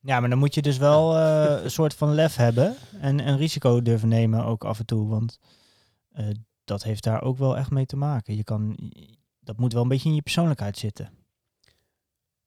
Ja, 0.00 0.20
maar 0.20 0.28
dan 0.28 0.38
moet 0.38 0.54
je 0.54 0.62
dus 0.62 0.76
wel 0.78 1.16
eh, 1.16 1.62
een 1.64 1.70
soort 1.70 1.94
van 1.94 2.14
lef 2.14 2.36
hebben 2.36 2.76
en 3.00 3.28
een 3.28 3.36
risico 3.36 3.82
durven 3.82 4.08
nemen 4.08 4.44
ook 4.44 4.64
af 4.64 4.78
en 4.78 4.86
toe. 4.86 5.08
Want 5.08 5.38
eh, 6.12 6.26
dat 6.64 6.82
heeft 6.82 7.02
daar 7.04 7.22
ook 7.22 7.38
wel 7.38 7.56
echt 7.56 7.70
mee 7.70 7.86
te 7.86 7.96
maken. 7.96 8.36
Je 8.36 8.44
kan, 8.44 8.76
dat 9.40 9.56
moet 9.58 9.72
wel 9.72 9.82
een 9.82 9.88
beetje 9.88 10.08
in 10.08 10.14
je 10.14 10.22
persoonlijkheid 10.22 10.78
zitten. 10.78 11.10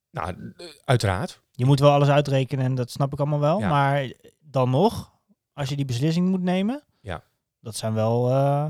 nou, 0.10 0.54
uiteraard. 0.86 1.42
Je 1.52 1.66
moet 1.66 1.80
wel 1.80 1.92
alles 1.92 2.08
uitrekenen 2.10 2.66
en 2.66 2.76
dat 2.76 2.92
snap 2.92 3.14
ik 3.14 3.20
allemaal 3.20 3.40
wel. 3.40 3.60
Ja. 3.60 3.70
Maar 3.70 4.12
dan 4.40 4.70
nog, 4.70 5.14
als 5.54 5.70
je 5.70 5.76
die 5.76 5.86
beslissing 5.86 6.30
moet 6.30 6.42
nemen, 6.42 6.84
Ja. 7.02 7.24
dat 7.60 7.76
zijn 7.76 7.94
wel... 7.94 8.30
eh, 8.30 8.70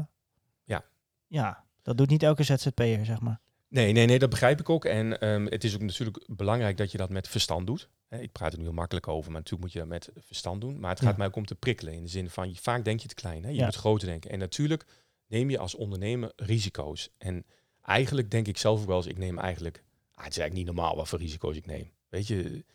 Ja. 0.63 0.83
Ja, 1.27 1.63
dat 1.81 1.97
doet 1.97 2.09
niet 2.09 2.23
elke 2.23 2.43
ZZP'er, 2.43 3.05
zeg 3.05 3.19
maar. 3.19 3.39
Nee, 3.69 3.91
nee, 3.91 4.05
nee, 4.05 4.19
dat 4.19 4.29
begrijp 4.29 4.59
ik 4.59 4.69
ook. 4.69 4.85
En 4.85 5.19
ehm, 5.19 5.45
het 5.45 5.63
is 5.63 5.73
ook 5.75 5.81
natuurlijk 5.81 6.23
belangrijk 6.27 6.77
dat 6.77 6.91
je 6.91 6.97
dat 6.97 7.09
met 7.09 7.27
verstand 7.27 7.67
doet. 7.67 7.89
Ik 8.09 8.31
praat 8.31 8.51
er 8.51 8.57
nu 8.57 8.63
heel 8.63 8.73
makkelijk 8.73 9.07
over, 9.07 9.31
maar 9.31 9.41
natuurlijk 9.41 9.61
moet 9.63 9.73
je 9.73 9.79
dat 9.79 9.87
met 9.87 10.09
verstand 10.25 10.61
doen. 10.61 10.79
Maar 10.79 10.89
het 10.89 10.99
gaat 10.99 11.11
Ja. 11.11 11.17
mij 11.17 11.27
ook 11.27 11.35
om 11.35 11.45
te 11.45 11.55
prikkelen. 11.55 11.93
In 11.93 12.03
de 12.03 12.09
zin 12.09 12.29
van, 12.29 12.49
je- 12.49 12.55
vaak 12.55 12.83
denk 12.85 12.99
je 12.99 13.07
te 13.07 13.15
klein. 13.15 13.43
Hè? 13.43 13.49
Je 13.49 13.55
Ja. 13.55 13.65
moet 13.65 13.75
groter 13.75 14.07
denken. 14.07 14.31
En 14.31 14.39
natuurlijk 14.39 14.85
neem 15.27 15.49
je 15.49 15.57
als 15.59 15.75
ondernemer 15.75 16.31
risico's. 16.35 17.09
En 17.17 17.45
eigenlijk 17.81 18.31
denk 18.31 18.47
ik 18.47 18.57
zelf 18.57 18.81
ook 18.81 18.87
wel 18.87 18.97
eens, 18.97 19.05
ik 19.05 19.17
neem 19.17 19.37
eigenlijk... 19.39 19.83
Ah, 20.13 20.23
het 20.25 20.33
is 20.33 20.39
eigenlijk 20.39 20.53
niet 20.53 20.75
normaal 20.75 20.95
wat 20.95 21.07
voor 21.07 21.19
risico's 21.19 21.55
ik 21.55 21.65
neem. 21.65 21.91
Weet 22.09 22.27
je... 22.27 22.65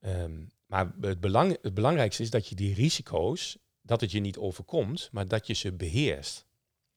ehm, 0.00 0.40
maar 0.66 0.92
het, 1.00 1.20
belang, 1.20 1.58
het 1.62 1.74
belangrijkste 1.74 2.22
is 2.22 2.30
dat 2.30 2.48
je 2.48 2.54
die 2.54 2.74
risico's, 2.74 3.58
dat 3.82 4.00
het 4.00 4.10
je 4.10 4.20
niet 4.20 4.38
overkomt, 4.38 5.08
maar 5.12 5.28
dat 5.28 5.46
je 5.46 5.52
ze 5.54 5.72
beheerst. 5.72 6.46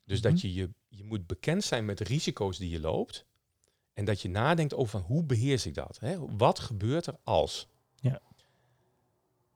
Dus 0.06 0.22
Mhm. 0.22 0.30
dat 0.32 0.42
je, 0.42 0.54
je, 0.54 0.70
je 0.96 1.04
moet 1.04 1.28
bekend 1.28 1.64
zijn 1.64 1.86
met 1.86 1.98
de 1.98 2.04
risico's 2.04 2.58
die 2.58 2.70
je 2.70 2.80
loopt. 2.80 3.26
En 3.94 4.06
dat 4.06 4.22
je 4.22 4.30
nadenkt 4.30 4.74
over 4.74 5.00
van, 5.00 5.08
hoe 5.08 5.24
beheers 5.24 5.66
ik 5.66 5.74
dat? 5.74 5.98
Hè? 6.00 6.38
Wat 6.38 6.60
gebeurt 6.60 7.06
er 7.06 7.18
als? 7.24 7.68
Ja. 7.96 8.22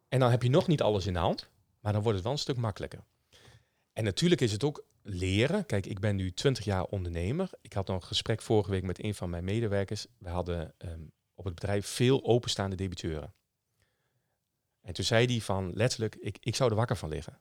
En 0.07 0.19
dan 0.19 0.31
heb 0.31 0.43
je 0.43 0.49
nog 0.49 0.67
niet 0.67 0.81
alles 0.81 1.05
in 1.05 1.13
de 1.13 1.19
hand, 1.19 1.49
maar 1.79 1.93
dan 1.93 2.01
wordt 2.01 2.15
het 2.15 2.23
wel 2.23 2.33
een 2.33 2.41
stuk 2.41 2.57
makkelijker. 2.57 3.03
En 3.93 4.03
natuurlijk 4.03 4.41
is 4.41 4.51
het 4.51 4.63
ook 4.63 4.85
leren. 5.01 5.65
Kijk, 5.65 5.85
ik 5.85 5.99
ben 5.99 6.15
nu 6.15 6.31
20 6.31 6.65
jaar 6.65 6.83
ondernemer. 6.83 7.49
Ik 7.61 7.73
had 7.73 7.89
een 7.89 8.03
gesprek 8.03 8.41
vorige 8.41 8.71
week 8.71 8.83
met 8.83 9.03
een 9.03 9.15
van 9.15 9.29
mijn 9.29 9.43
medewerkers. 9.43 10.07
We 10.17 10.29
hadden 10.29 10.73
ehm, 10.77 11.01
op 11.33 11.45
het 11.45 11.55
bedrijf 11.55 11.87
veel 11.87 12.23
openstaande 12.23 12.75
debiteuren. 12.75 13.33
En 14.81 14.93
toen 14.93 15.05
zei 15.05 15.25
hij 15.25 15.41
van 15.41 15.73
letterlijk, 15.73 16.15
ik, 16.15 16.37
ik 16.39 16.55
zou 16.55 16.69
er 16.69 16.75
wakker 16.75 16.95
van 16.95 17.09
liggen. 17.09 17.39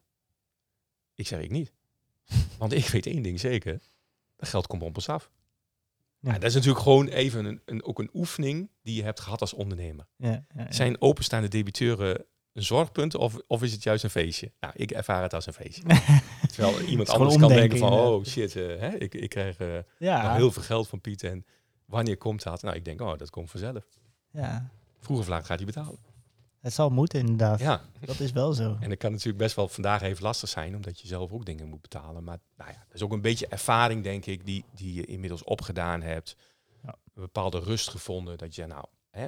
Ik 1.13 1.27
zeg 1.27 1.39
ik 1.39 1.51
niet. 1.51 1.73
Want 2.57 2.73
ik 2.73 2.85
weet 2.85 3.05
één 3.05 3.21
ding 3.21 3.39
zeker. 3.39 3.79
Dat 4.35 4.49
geld 4.49 4.67
komt 4.67 4.81
op 4.81 4.95
ons 4.95 5.09
af. 5.09 5.31
Ja. 6.19 6.31
Ja, 6.31 6.39
dat 6.39 6.49
is 6.49 6.53
natuurlijk 6.53 6.83
gewoon 6.83 7.07
even 7.07 7.45
een, 7.45 7.61
een, 7.65 7.83
ook 7.83 7.99
een 7.99 8.09
oefening 8.13 8.69
die 8.81 8.95
je 8.95 9.03
hebt 9.03 9.19
gehad 9.19 9.41
als 9.41 9.53
ondernemer. 9.53 10.07
Ja, 10.15 10.45
ja. 10.55 10.71
Zijn 10.71 11.01
openstaande 11.01 11.47
debiteuren 11.47 12.25
een 12.53 12.63
zorgpunt 12.63 13.15
of, 13.15 13.37
of 13.47 13.63
is 13.63 13.71
het 13.71 13.83
juist 13.83 14.03
een 14.03 14.09
feestje? 14.09 14.51
Nou, 14.59 14.73
ik 14.75 14.91
ervaar 14.91 15.21
het 15.21 15.33
als 15.33 15.45
een 15.45 15.53
feestje. 15.53 15.83
Terwijl 16.53 16.81
iemand 16.81 17.09
anders 17.09 17.37
kan 17.37 17.49
denken 17.49 17.77
van, 17.77 17.93
oh 17.93 18.25
shit, 18.25 18.55
eh, 18.55 18.79
hè, 18.79 18.95
ik, 18.95 19.13
ik 19.13 19.29
krijg 19.29 19.57
eh, 19.57 19.77
nog 19.97 20.35
heel 20.35 20.51
veel 20.51 20.63
geld 20.63 20.87
van 20.87 21.01
Piet 21.01 21.23
en 21.23 21.45
wanneer 21.85 22.17
komt 22.17 22.43
dat? 22.43 22.61
Nou, 22.61 22.75
ik 22.75 22.85
denk, 22.85 23.01
oh, 23.01 23.17
dat 23.17 23.29
komt 23.29 23.49
vanzelf. 23.49 23.85
ja. 24.31 24.69
Vroeg 24.99 25.19
of 25.19 25.27
laat 25.27 25.45
gaat 25.45 25.57
hij 25.57 25.65
betalen. 25.65 25.99
Het 26.59 26.73
zal 26.73 26.89
moeten 26.89 27.19
inderdaad. 27.19 27.59
Ja, 27.59 27.81
Dat 27.99 28.19
is 28.19 28.31
wel 28.31 28.53
zo. 28.53 28.77
en 28.79 28.89
dat 28.89 28.97
kan 28.97 29.11
natuurlijk 29.11 29.37
best 29.37 29.55
wel 29.55 29.67
vandaag 29.67 30.01
even 30.01 30.23
lastig 30.23 30.49
zijn, 30.49 30.75
omdat 30.75 30.99
je 30.99 31.07
zelf 31.07 31.31
ook 31.31 31.45
dingen 31.45 31.67
moet 31.67 31.81
betalen. 31.81 32.23
Maar 32.23 32.39
nou 32.57 32.71
ja, 32.71 32.77
dat 32.85 32.95
is 32.95 33.01
ook 33.01 33.11
een 33.11 33.21
beetje 33.21 33.47
ervaring, 33.47 34.03
denk 34.03 34.25
ik, 34.25 34.45
die, 34.45 34.65
die 34.73 34.93
je 34.93 35.05
inmiddels 35.05 35.43
opgedaan 35.43 36.01
hebt. 36.01 36.35
Ja. 36.83 36.89
Een 36.89 37.21
bepaalde 37.21 37.59
rust 37.59 37.89
gevonden, 37.89 38.37
dat 38.37 38.55
je 38.55 38.65
nou, 38.65 38.85
hè, 39.09 39.27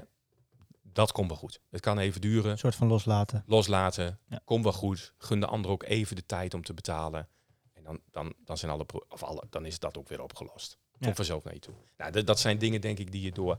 dat 0.82 1.12
komt 1.12 1.28
wel 1.28 1.38
goed. 1.38 1.60
Het 1.70 1.82
kan 1.82 1.98
even 2.00 2.22
duren, 2.22 2.52
Een 2.52 2.58
soort 2.58 2.76
van 2.76 2.88
loslaten. 2.88 3.44
loslaten, 3.46 4.20
Ja. 4.28 4.40
komt 4.46 4.64
wel 4.64 4.74
goed. 4.74 5.14
Gun 5.18 5.40
de 5.40 5.46
ander 5.48 5.72
ook 5.72 5.84
even 5.84 6.16
de 6.16 6.26
tijd 6.26 6.54
om 6.54 6.64
te 6.64 6.74
betalen. 6.74 7.28
En 7.74 7.84
dan, 7.84 8.00
dan, 8.12 8.34
dan, 8.46 8.58
zijn 8.58 8.72
alle, 8.72 8.86
of 9.10 9.24
alle, 9.24 9.44
dan 9.50 9.66
is 9.66 9.80
dat 9.80 9.98
ook 9.98 10.10
weer 10.10 10.22
opgelost. 10.22 10.78
Ja. 10.92 10.98
Komt 11.02 11.16
vanzelf 11.16 11.44
naar 11.44 11.54
je 11.54 11.60
toe. 11.60 11.74
Nou, 11.98 12.12
dat, 12.12 12.28
dat 12.28 12.40
zijn 12.40 12.58
dingen, 12.58 12.82
denk 12.82 13.00
ik, 13.00 13.12
die 13.12 13.22
je 13.22 13.32
door 13.32 13.58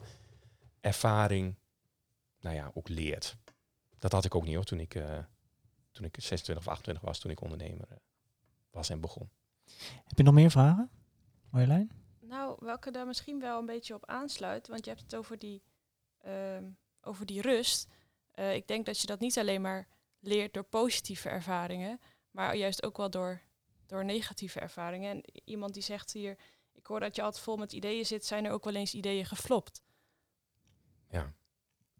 ervaring, 0.80 1.54
nou 2.40 2.56
ja, 2.56 2.70
ook 2.74 2.88
leert. 2.88 3.36
Dat 4.03 4.12
had 4.12 4.24
ik 4.24 4.34
ook 4.34 4.44
niet 4.44 4.55
hoor, 4.55 4.64
toen 4.64 4.80
ik, 4.80 4.94
eh, 4.94 5.18
toen 5.92 6.05
ik 6.05 6.16
26 6.18 6.66
of 6.66 6.72
28 6.72 7.05
was, 7.05 7.18
toen 7.18 7.30
ik 7.30 7.40
ondernemer 7.40 7.86
eh, 7.90 7.96
was 8.70 8.90
en 8.90 9.00
begon. 9.00 9.30
Heb 10.05 10.16
je 10.16 10.22
nog 10.22 10.34
meer 10.34 10.50
vragen, 10.50 10.90
Marjolein? 11.50 11.90
Nou, 12.20 12.57
welke 12.61 12.90
daar 12.90 13.07
misschien 13.07 13.40
wel 13.40 13.59
een 13.59 13.66
beetje 13.66 13.94
op 13.94 14.07
aansluit, 14.07 14.68
want 14.68 14.84
je 14.84 14.90
hebt 14.90 15.03
het 15.03 15.14
over 15.14 15.38
die, 15.38 15.62
ehm, 16.18 16.64
over 17.00 17.26
die 17.26 17.40
rust. 17.40 17.88
Eh, 18.30 18.55
ik 18.55 18.66
denk 18.66 18.86
dat 18.86 19.00
je 19.00 19.07
dat 19.07 19.20
niet 19.20 19.38
alleen 19.38 19.61
maar 19.61 19.88
leert 20.20 20.55
door 20.55 20.64
positieve 20.64 21.28
ervaringen, 21.28 22.00
maar 22.30 22.57
juist 22.57 22.82
ook 22.82 22.96
wel 22.96 23.11
door, 23.11 23.42
door 23.86 24.05
negatieve 24.05 24.61
ervaringen. 24.61 25.11
En 25.11 25.24
iemand 25.44 25.74
die 25.74 25.82
zegt 25.82 26.12
hier, 26.12 26.38
ik 26.72 26.86
hoor 26.86 27.00
dat 27.00 27.16
je 27.16 27.22
altijd 27.22 27.44
vol 27.44 27.57
met 27.57 27.72
ideeën 27.72 28.07
zit, 28.07 28.24
zijn 28.26 28.44
er 28.44 28.53
ook 28.53 28.64
wel 28.64 28.74
eens 28.74 28.94
ideeën 28.94 29.26
geflopt? 29.26 29.82
Ja. 31.09 31.32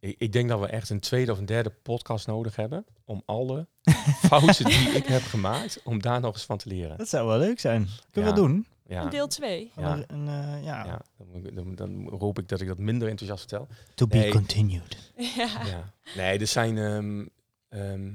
Ik, 0.03 0.14
ik 0.18 0.32
denk 0.32 0.48
dat 0.48 0.61
we 0.61 0.66
echt 0.66 0.90
een 0.90 1.00
tweede 1.00 1.32
of 1.32 1.38
een 1.38 1.46
derde 1.46 1.70
podcast 1.70 2.26
nodig 2.26 2.57
hebben 2.57 2.84
om 3.05 3.22
alle 3.24 3.66
fouten 4.28 4.64
die 4.64 4.88
ik 4.88 5.07
heb 5.07 5.22
gemaakt, 5.22 5.80
om 5.84 6.00
daar 6.03 6.20
nog 6.20 6.34
eens 6.34 6.44
van 6.44 6.59
te 6.59 6.68
leren. 6.68 6.96
Dat 6.98 7.09
zou 7.09 7.26
wel 7.28 7.38
leuk 7.38 7.61
zijn. 7.61 7.88
Kunnen 8.11 8.30
Ja. 8.30 8.36
we 8.36 8.42
doen? 8.42 8.66
Ja, 8.86 9.09
deel 9.09 9.26
2. 9.28 9.70
Gewoon 9.74 9.98
Ja. 9.98 10.05
een, 10.07 10.28
eh, 10.28 10.64
ja. 10.64 10.84
ja 10.84 11.03
dan, 11.18 11.50
dan, 11.55 11.74
dan 11.74 12.16
hoop 12.18 12.38
ik 12.38 12.48
dat 12.48 12.61
ik 12.61 12.66
dat 12.66 12.78
minder 12.78 13.09
enthousiast 13.09 13.40
vertel. 13.50 13.68
To 13.94 14.07
be 14.07 14.16
Nee. 14.16 14.30
continued. 14.30 14.96
ja. 15.36 15.66
Ja. 15.66 15.92
Nee, 16.16 16.38
er 16.38 16.46
zijn. 16.46 16.78
ehm, 16.78 17.26
ehm, 17.68 18.12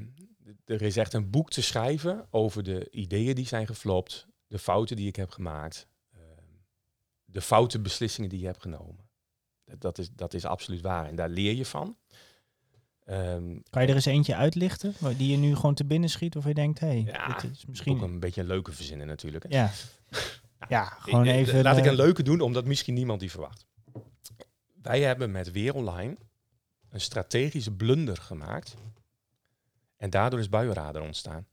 er 0.65 0.81
is 0.81 0.97
echt 0.97 1.13
een 1.13 1.29
boek 1.29 1.49
te 1.49 1.61
schrijven 1.61 2.27
over 2.29 2.63
de 2.63 2.87
ideeën 2.91 3.35
die 3.35 3.47
zijn 3.47 3.67
geflopt, 3.67 4.27
de 4.47 4.59
fouten 4.59 4.95
die 4.95 5.07
ik 5.07 5.15
heb 5.15 5.29
gemaakt, 5.29 5.87
ehm, 6.13 6.21
de 7.25 7.41
foute 7.41 7.79
beslissingen 7.79 8.29
die 8.29 8.39
je 8.39 8.45
hebt 8.45 8.61
genomen. 8.61 9.06
Dat, 9.77 9.97
is, 9.97 10.09
dat 10.11 10.33
is 10.33 10.45
absoluut 10.45 10.81
waar 10.81 11.05
en 11.05 11.15
daar 11.15 11.29
leer 11.29 11.53
je 11.53 11.65
van. 11.65 11.97
Ehm, 13.05 13.57
Kan 13.69 13.81
je 13.81 13.87
er 13.87 13.95
eens 13.95 14.05
eentje 14.05 14.35
uitlichten 14.35 14.93
die 15.17 15.31
je 15.31 15.37
nu 15.37 15.55
gewoon 15.55 15.73
te 15.73 15.85
binnen 15.85 16.09
schiet 16.09 16.35
of 16.35 16.45
je 16.45 16.53
denkt, 16.53 16.79
hé, 16.79 16.87
hey, 16.87 17.03
Ja, 17.05 17.39
dit 17.39 17.51
is 17.51 17.65
misschien 17.65 17.95
ook 17.95 18.01
een 18.01 18.19
beetje 18.19 18.41
een 18.41 18.47
leuke 18.47 18.71
verzinnen 18.71 19.07
natuurlijk. 19.07 19.43
hè. 19.43 19.57
Ja. 19.57 19.71
ja, 20.69 20.83
gewoon 20.85 21.25
Ik- 21.25 21.31
even... 21.35 21.63
Laat 21.63 21.77
ik 21.77 21.85
een 21.85 21.95
leuke 21.95 22.23
doen, 22.23 22.41
omdat 22.41 22.65
misschien 22.65 22.93
niemand 22.93 23.19
die 23.19 23.31
verwacht. 23.31 23.65
Wij 24.81 25.01
hebben 25.01 25.31
met 25.31 25.51
Weer 25.51 25.75
Online 25.75 26.17
een 26.89 27.01
strategische 27.01 27.71
blunder 27.71 28.17
gemaakt. 28.17 28.75
En 29.97 30.09
daardoor 30.09 30.39
is 30.39 30.49
Buienradar 30.49 31.01
ontstaan. 31.01 31.47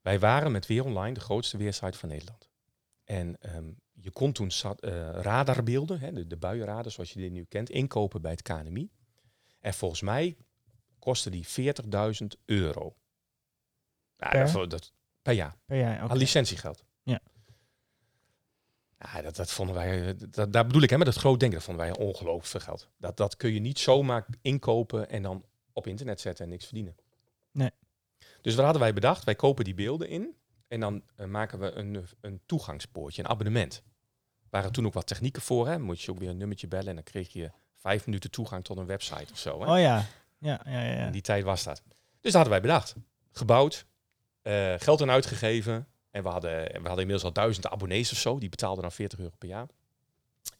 Wij 0.00 0.18
waren 0.18 0.52
met 0.52 0.66
Weer 0.66 0.84
Online 0.84 1.14
de 1.14 1.20
grootste 1.20 1.56
weersite 1.56 1.98
van 1.98 2.08
Nederland. 2.08 2.48
En 3.04 3.36
ehm, 3.40 3.70
je 4.06 4.12
kon 4.12 4.32
toen 4.32 4.50
sat- 4.50 4.80
eh, 4.80 5.10
radarbeelden, 5.10 6.00
hè, 6.00 6.12
de, 6.12 6.26
de 6.26 6.36
buienradar 6.36 6.90
zoals 6.92 7.12
je 7.12 7.20
die 7.20 7.30
nu 7.30 7.44
kent, 7.44 7.70
inkopen 7.70 8.20
bij 8.22 8.30
het 8.30 8.42
KNMI. 8.42 8.90
En 9.60 9.74
volgens 9.74 10.00
mij 10.00 10.36
kostte 10.98 11.30
die 11.30 11.46
40.000 11.46 12.26
euro. 12.44 12.96
Ja, 14.16 14.28
Per? 14.28 14.52
dat, 14.52 14.70
dat, 14.70 14.92
per 15.22 15.32
jaar. 15.32 15.56
per 15.64 15.78
jaar, 15.78 16.02
oké. 16.02 16.10
Aan 16.12 16.16
licentiegeld. 16.16 16.84
Ja. 17.02 17.20
Ja, 18.98 19.22
dat, 19.22 19.36
dat 19.36 19.50
vonden 19.52 19.74
wij, 19.74 20.08
eh, 20.08 20.14
dat, 20.30 20.52
daar 20.52 20.66
bedoel 20.66 20.82
ik 20.82 20.90
hè, 20.90 20.98
met 20.98 21.06
het 21.06 21.16
groot 21.16 21.40
denken, 21.40 21.58
dat 21.58 21.66
vonden 21.68 21.86
wij 21.86 21.96
ongelooflijk 21.98 22.46
veel 22.46 22.60
geld. 22.60 22.88
Dat, 22.98 23.16
dat 23.16 23.36
kun 23.36 23.52
je 23.52 23.60
niet 23.60 23.78
zomaar 23.78 24.26
inkopen 24.42 25.08
en 25.10 25.22
dan 25.22 25.44
op 25.72 25.86
internet 25.86 26.20
zetten 26.20 26.44
en 26.44 26.50
niks 26.50 26.64
verdienen. 26.64 26.96
Nee. 27.50 27.70
Dus 28.42 28.54
wat 28.54 28.64
hadden 28.64 28.82
wij 28.82 28.92
bedacht? 28.92 29.24
Wij 29.24 29.34
kopen 29.34 29.64
die 29.64 29.74
beelden 29.74 30.08
in 30.08 30.36
en 30.68 30.80
dan 30.80 31.02
eh, 31.16 31.26
maken 31.26 31.58
we 31.58 31.72
een, 31.72 32.06
een 32.20 32.40
toegangspoortje, 32.46 33.22
een 33.22 33.28
abonnement. 33.28 33.82
Waren 34.56 34.72
toen 34.72 34.86
ook 34.86 34.94
wat 34.94 35.06
technieken 35.06 35.42
voor, 35.42 35.68
hè? 35.68 35.78
Moet 35.78 36.02
je 36.02 36.10
ook 36.10 36.18
weer 36.18 36.28
een 36.28 36.36
nummertje 36.36 36.68
bellen 36.68 36.88
en 36.88 36.94
dan 36.94 37.04
kreeg 37.04 37.32
je 37.32 37.50
vijf 37.76 38.06
minuten 38.06 38.30
toegang 38.30 38.64
tot 38.64 38.76
een 38.78 38.86
website 38.86 39.32
of 39.32 39.38
zo. 39.38 39.60
Hè? 39.60 39.72
Oh 39.72 39.78
ja. 39.78 40.06
Ja, 40.38 40.60
ja, 40.64 40.82
ja. 40.82 40.92
ja. 40.92 41.06
In 41.06 41.12
die 41.12 41.22
tijd 41.22 41.44
was 41.44 41.62
dat. 41.62 41.82
Dus 41.86 42.32
dat 42.32 42.32
hadden 42.32 42.50
wij 42.50 42.60
bedacht. 42.60 42.94
Gebouwd, 43.32 43.86
eh, 44.42 44.74
geld 44.78 45.02
aan 45.02 45.10
uitgegeven. 45.10 45.88
En 46.10 46.22
we 46.22 46.28
hadden, 46.28 46.64
we 46.64 46.72
hadden 46.72 46.98
inmiddels 46.98 47.24
al 47.24 47.32
duizenden 47.32 47.70
abonnees 47.70 48.12
of 48.12 48.18
zo. 48.18 48.38
Die 48.38 48.48
betaalden 48.48 48.82
dan 48.82 48.92
40 48.92 49.18
euro 49.18 49.36
per 49.38 49.48
jaar. 49.48 49.66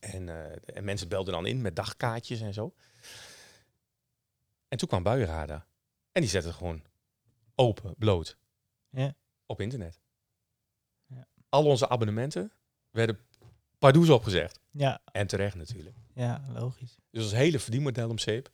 En, 0.01 0.29
eh, 0.29 0.77
en 0.77 0.85
mensen 0.85 1.09
belden 1.09 1.35
dan 1.35 1.47
in 1.47 1.61
met 1.61 1.77
dagkaartjes 1.77 2.41
en 2.41 2.55
zo. 2.55 2.75
En 4.69 4.79
toen 4.79 4.89
kwam 4.89 5.03
Buienradar. 5.03 5.67
En 6.13 6.21
die 6.21 6.31
zette 6.31 6.49
het 6.49 6.57
gewoon 6.57 6.83
open, 7.55 7.95
bloot. 7.99 8.37
Ja. 8.91 9.15
Op 9.47 9.61
internet. 9.61 10.01
Ja. 11.07 11.27
Al 11.49 11.65
onze 11.65 11.89
abonnementen 11.89 12.53
werden 12.91 13.19
pardoes 13.79 14.09
opgezegd. 14.11 14.61
Ja, 14.71 15.01
En 15.13 15.27
terecht 15.27 15.55
natuurlijk. 15.57 15.97
ja, 16.15 16.45
logisch. 16.53 16.97
Dus 17.11 17.23
ons 17.23 17.33
hele 17.33 17.59
verdienmodel 17.59 18.09
om 18.09 18.19
zeep. 18.19 18.51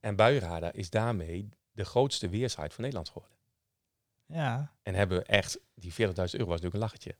En 0.00 0.16
Buienradar 0.16 0.76
is 0.76 0.90
daarmee 0.90 1.48
de 1.72 1.84
grootste 1.84 2.28
weersite 2.28 2.70
van 2.70 2.80
Nederland 2.80 3.08
geworden. 3.08 3.36
Ja, 4.26 4.72
En 4.82 4.94
hebben 4.94 5.24
echt, 5.26 5.58
die 5.74 5.92
40.000 5.92 5.96
euro 5.96 6.16
was 6.26 6.60
natuurlijk 6.60 6.74
een 6.74 6.80
lachertje. 6.80 7.14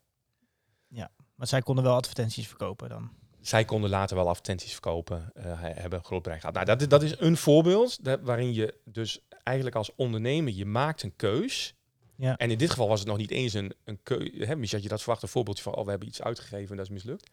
maar 1.35 1.47
zij 1.47 1.63
konden 1.63 1.85
wel 1.85 1.95
advertenties 1.95 2.49
verkopen 2.49 2.89
dan. 2.89 3.11
Zij 3.41 3.65
konden 3.65 3.91
later 3.91 4.17
wel 4.17 4.29
advertenties 4.29 4.73
verkopen, 4.73 5.31
eh, 5.35 5.45
he- 5.61 5.73
hebben 5.73 5.99
een 5.99 6.05
groot 6.05 6.23
bereik 6.23 6.41
gehad. 6.41 6.55
Nou, 6.55 6.67
dat, 6.67 6.81
is- 6.81 6.89
dat 6.89 7.03
is 7.03 7.19
een 7.19 7.37
voorbeeld 7.37 8.05
dat- 8.05 8.21
waarin 8.21 8.53
je 8.55 8.75
dus 8.85 9.21
eigenlijk 9.43 9.77
als 9.77 9.95
ondernemer, 9.95 10.53
je 10.53 10.65
maakt 10.67 11.03
een 11.03 11.17
keus. 11.17 11.75
Ja. 12.17 12.37
En 12.37 12.51
in 12.51 12.59
dit 12.59 12.71
geval 12.71 12.89
was 12.89 12.99
het 12.99 13.09
nog 13.09 13.17
niet 13.17 13.31
eens 13.31 13.53
een, 13.53 13.73
een 13.85 14.03
keuze. 14.03 14.31
Misschien 14.37 14.57
had 14.71 14.83
je 14.83 14.89
dat 14.89 15.01
verwacht, 15.01 15.23
een 15.23 15.29
voorbeeldje 15.29 15.63
van, 15.63 15.75
oh, 15.75 15.85
we 15.85 15.91
hebben 15.91 16.09
iets 16.09 16.23
uitgegeven 16.23 16.71
en 16.71 16.77
dat 16.77 16.87
is 16.87 16.93
mislukt. 16.93 17.31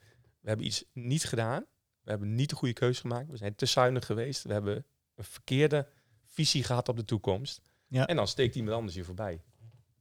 We 0.49 0.55
hebben 0.55 0.73
iets 0.73 0.83
niet 0.93 1.23
gedaan. 1.23 1.65
We 2.01 2.09
hebben 2.09 2.35
niet 2.35 2.49
de 2.49 2.55
goede 2.55 2.73
keuze 2.73 3.01
gemaakt. 3.01 3.29
We 3.29 3.37
zijn 3.37 3.55
te 3.55 3.65
zuinig 3.65 4.05
geweest. 4.05 4.43
We 4.43 4.53
hebben 4.53 4.85
een 5.15 5.23
verkeerde 5.23 5.87
visie 6.25 6.63
gehad 6.63 6.89
op 6.89 6.97
de 6.97 7.05
toekomst. 7.05 7.61
Ja. 7.87 8.07
En 8.07 8.15
dan 8.15 8.27
steekt 8.27 8.55
iemand 8.55 8.75
anders 8.75 8.95
je 8.95 9.03
voorbij. 9.03 9.41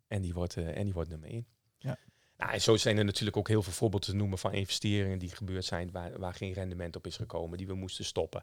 En 0.06 0.22
die 0.22 0.34
wordt, 0.34 0.56
eh, 0.56 0.76
en 0.76 0.84
die 0.84 0.92
wordt 0.92 1.08
nummer 1.08 1.28
één. 1.28 1.46
Ja. 1.78 1.98
Nou, 2.36 2.52
en 2.52 2.60
zo 2.60 2.76
zijn 2.76 2.98
er 2.98 3.04
natuurlijk 3.04 3.36
ook 3.36 3.48
heel 3.48 3.62
veel 3.62 3.72
voorbeelden 3.72 4.08
te 4.08 4.16
noemen 4.16 4.38
van 4.38 4.52
investeringen 4.52 5.18
die 5.18 5.28
gebeurd 5.28 5.64
zijn 5.64 5.90
waar, 5.90 6.18
waar 6.18 6.34
geen 6.34 6.52
rendement 6.52 6.96
op 6.96 7.06
is 7.06 7.16
gekomen, 7.16 7.58
die 7.58 7.66
we 7.66 7.74
moesten 7.74 8.04
stoppen. 8.04 8.42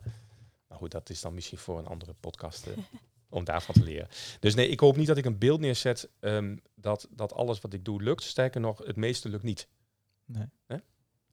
Maar 0.68 0.78
goed, 0.78 0.92
dat 0.92 1.10
is 1.10 1.22
dan 1.22 1.34
misschien 1.34 1.58
voor 1.58 1.80
een 1.80 1.88
andere 1.88 2.14
podcast 2.14 2.68
eh, 2.68 2.78
om 3.30 3.44
daarvan 3.44 3.76
te 3.76 3.84
leren. 3.84 4.08
Dus 4.40 4.56
nee, 4.56 4.68
ik 4.68 4.80
hoop 4.80 4.98
niet 4.98 5.08
dat 5.08 5.18
ik 5.18 5.26
een 5.26 5.38
beeld 5.38 5.60
neerzet 5.60 6.10
ehm, 6.20 6.58
dat, 6.76 7.08
dat 7.10 7.34
alles 7.34 7.60
wat 7.60 7.74
ik 7.74 7.86
doe 7.86 8.04
lukt. 8.04 8.24
Sterker 8.24 8.62
nog, 8.62 8.78
het 8.78 8.96
meeste 8.96 9.30
lukt 9.30 9.44
niet. 9.44 9.68
Nee. 10.26 10.48
Hè? 10.66 10.78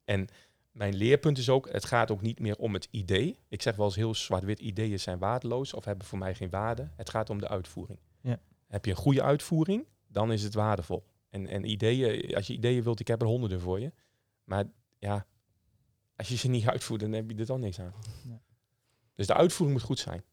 En 0.05 0.29
mijn 0.83 0.95
leerpunt 0.95 1.39
is 1.39 1.49
ook, 1.49 1.69
het 1.73 1.85
gaat 1.85 2.11
ook 2.11 2.21
niet 2.21 2.39
meer 2.41 2.57
om 2.57 2.75
het 2.75 2.89
idee. 2.91 3.39
Ik 3.49 3.63
zeg 3.63 3.77
wel 3.77 3.87
eens 3.87 3.97
heel 3.97 4.15
zwart-wit, 4.15 4.59
ideeën 4.59 5.01
zijn 5.01 5.19
waardeloos 5.19 5.73
of 5.75 5.85
hebben 5.85 6.07
voor 6.07 6.19
mij 6.19 6.35
geen 6.35 6.51
waarde. 6.51 6.91
Het 6.97 7.11
gaat 7.11 7.31
om 7.31 7.39
de 7.41 7.49
uitvoering. 7.49 7.99
Ja. 8.21 8.39
Heb 8.67 8.85
je 8.85 8.91
een 8.91 8.97
goede 8.97 9.23
uitvoering, 9.23 9.87
dan 10.07 10.33
is 10.33 10.43
het 10.43 10.55
waardevol. 10.55 11.05
En, 11.31 11.47
en 11.47 11.71
ideeën, 11.71 12.35
als 12.35 12.47
je 12.47 12.53
ideeën 12.53 12.83
wilt, 12.83 13.01
ik 13.01 13.09
heb 13.09 13.21
er 13.21 13.27
honderden 13.27 13.61
voor 13.61 13.81
je. 13.81 13.93
Maar 14.45 14.65
ja, 14.99 15.27
als 16.17 16.29
je 16.29 16.37
ze 16.37 16.49
niet 16.49 16.69
uitvoert, 16.69 17.01
dan 17.01 17.13
heb 17.13 17.31
je 17.31 17.37
er 17.37 17.47
dan 17.47 17.61
niks 17.61 17.81
aan. 17.81 17.95
Ja. 18.29 18.41
Dus 19.15 19.27
de 19.27 19.35
uitvoering 19.35 19.79
moet 19.79 19.89
goed 19.89 19.99
zijn. 19.99 20.25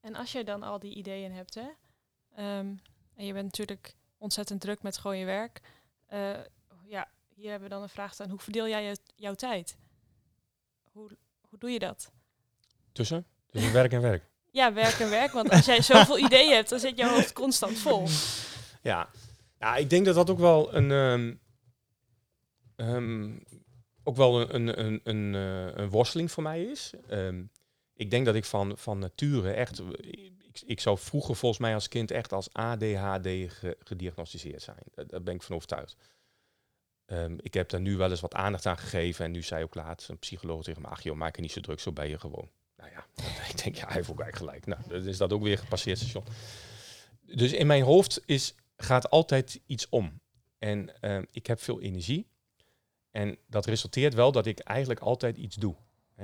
En 0.00 0.14
als 0.14 0.32
je 0.32 0.44
dan 0.44 0.62
al 0.62 0.78
die 0.78 0.94
ideeën 0.94 1.32
hebt, 1.32 1.54
hè, 1.54 1.68
ehm, 2.34 2.74
en 3.14 3.26
je 3.26 3.32
bent 3.32 3.44
natuurlijk 3.44 3.96
ontzettend 4.18 4.60
druk 4.60 4.82
met 4.82 4.98
gewoon 4.98 5.18
je 5.18 5.24
werk. 5.24 5.60
eh, 6.06 6.40
ja, 6.86 7.08
hier 7.42 7.50
hebben 7.50 7.68
we 7.68 7.74
dan 7.74 7.82
een 7.82 7.88
vraag 7.88 8.12
staan. 8.14 8.30
Hoe 8.30 8.38
verdeel 8.38 8.68
jij 8.68 8.82
je, 8.84 8.96
jouw 9.16 9.34
tijd? 9.34 9.76
Hoe, 10.92 11.10
hoe 11.48 11.58
doe 11.58 11.70
je 11.70 11.78
dat? 11.78 12.12
Tussen? 12.92 13.26
Tussen 13.50 13.72
werk 13.80 13.92
en 13.92 14.00
werk. 14.00 14.24
Ja, 14.50 14.72
werk 14.72 14.98
en 14.98 15.10
werk. 15.10 15.32
Want 15.32 15.50
als 15.50 15.64
jij 15.64 15.82
zoveel 15.82 16.18
ideeën 16.26 16.54
hebt, 16.54 16.68
dan 16.68 16.78
zit 16.80 16.96
je 16.98 17.08
hoofd 17.08 17.32
constant 17.32 17.78
vol. 17.78 18.06
Ja. 18.82 19.08
ja, 19.58 19.76
ik 19.76 19.90
denk 19.90 20.04
dat 20.04 20.14
dat 20.14 20.30
ook 20.30 20.38
wel 20.38 20.74
een, 20.74 20.90
ehm, 20.90 21.34
ehm, 22.76 23.38
ook 24.04 24.16
wel 24.16 24.40
een, 24.54 24.78
een, 24.80 24.80
een, 24.86 25.00
een, 25.04 25.34
eh, 25.34 25.76
een 25.82 25.90
worsteling 25.90 26.30
voor 26.30 26.42
mij 26.42 26.62
is. 26.64 26.92
Ehm, 27.08 27.42
ik 27.94 28.10
denk 28.10 28.26
dat 28.26 28.34
ik 28.34 28.44
van, 28.44 28.78
van 28.78 28.98
nature 28.98 29.52
echt, 29.52 29.82
ik, 30.00 30.60
ik 30.66 30.80
zou 30.80 30.98
vroeger 30.98 31.36
volgens 31.36 31.60
mij 31.60 31.74
als 31.74 31.88
kind 31.88 32.10
echt 32.10 32.32
als 32.32 32.52
ADHD 32.52 33.26
ge- 33.26 33.76
gediagnosticeerd 33.78 34.62
zijn. 34.62 34.82
Daar, 34.94 35.06
daar 35.06 35.22
ben 35.22 35.34
ik 35.34 35.42
van 35.42 35.56
overtuigd. 35.56 35.96
Ehm, 37.12 37.36
ik 37.40 37.54
heb 37.54 37.68
daar 37.68 37.80
nu 37.80 37.96
wel 37.96 38.10
eens 38.10 38.20
wat 38.20 38.34
aandacht 38.34 38.66
aan 38.66 38.78
gegeven 38.78 39.24
en 39.24 39.30
nu 39.30 39.42
zei 39.42 39.62
ook 39.62 39.74
laatst 39.74 40.08
een 40.08 40.18
psycholoog 40.18 40.62
tegen 40.62 40.82
me, 40.82 40.88
ach 40.88 41.02
joh, 41.02 41.16
maak 41.16 41.36
je 41.36 41.42
niet 41.42 41.52
zo 41.52 41.60
druk, 41.60 41.80
zo 41.80 41.92
ben 41.92 42.08
je 42.08 42.18
gewoon. 42.18 42.48
Nou 42.76 42.90
ja, 42.90 43.06
ik 43.50 43.62
denk, 43.62 43.76
ja, 43.76 43.86
hij 43.86 43.94
heeft 43.94 44.10
ook 44.10 44.20
eigenlijk 44.20 44.36
gelijk. 44.36 44.66
Nou, 44.66 45.00
dan 45.00 45.08
is 45.08 45.16
dat 45.16 45.32
ook 45.32 45.42
weer 45.42 45.58
gepasseerd 45.58 45.98
station. 45.98 46.24
Dus 47.20 47.52
in 47.52 47.66
mijn 47.66 47.82
hoofd 47.82 48.22
is, 48.26 48.54
gaat 48.76 49.10
altijd 49.10 49.60
iets 49.66 49.88
om. 49.88 50.20
En 50.58 51.00
ehm, 51.00 51.24
ik 51.30 51.46
heb 51.46 51.60
veel 51.60 51.80
energie. 51.80 52.26
En 53.10 53.38
dat 53.46 53.66
resulteert 53.66 54.14
wel 54.14 54.32
dat 54.32 54.46
ik 54.46 54.58
eigenlijk 54.58 55.00
altijd 55.00 55.36
iets 55.36 55.56
doe. 55.56 55.76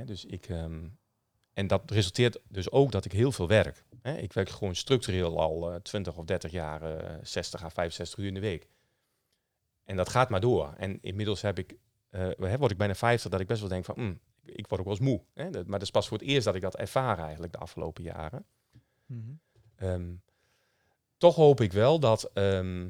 Dus 0.05 0.25
ik, 0.25 0.49
ehm, 0.49 0.87
en 1.53 1.67
dat 1.67 1.91
resulteert 1.91 2.39
dus 2.49 2.71
ook 2.71 2.93
dat 2.93 3.05
ik 3.05 3.13
heel 3.13 3.33
veel 3.33 3.49
werk. 3.49 3.85
Ik 4.03 4.33
werk 4.33 4.49
gewoon 4.49 4.75
structureel 4.75 5.41
al 5.41 5.73
eh 5.73 5.81
20 5.81 6.17
of 6.17 6.25
30 6.25 6.51
jaar, 6.51 6.83
eh 6.83 7.19
60 7.23 7.65
à 7.65 7.69
65 7.69 8.19
uur 8.19 8.27
in 8.27 8.35
de 8.35 8.41
week. 8.41 8.69
En 9.89 9.97
dat 9.97 10.09
gaat 10.09 10.29
maar 10.31 10.41
door. 10.41 10.75
En 10.77 10.99
inmiddels 11.03 11.43
heb 11.43 11.59
ik, 11.59 11.75
eh, 12.11 12.29
word 12.59 12.71
ik 12.71 12.77
bijna 12.77 12.95
50, 12.95 13.31
dat 13.31 13.41
ik 13.41 13.47
best 13.47 13.61
wel 13.61 13.69
denk 13.69 13.85
van, 13.85 13.95
"Hmm, 13.95 14.21
ik 14.45 14.67
word 14.67 14.81
ook 14.81 14.87
wel 14.87 14.97
eens 14.97 15.05
moe. 15.07 15.23
Hè. 15.35 15.51
Dat- 15.51 15.67
maar 15.67 15.79
dat 15.79 15.83
is 15.83 15.91
pas 15.91 16.09
voor 16.09 16.19
het 16.19 16.27
eerst 16.27 16.45
dat 16.45 16.55
ik 16.55 16.61
dat 16.61 16.77
ervaar 16.77 17.19
eigenlijk 17.19 17.53
de 17.53 17.59
afgelopen 17.59 18.03
jaren. 18.03 18.47
Mhm. 19.07 19.31
Ehm, 19.77 20.15
toch 21.17 21.35
hoop 21.35 21.61
ik 21.61 21.73
wel 21.73 21.99
dat, 22.01 22.31
ehm, 22.33 22.89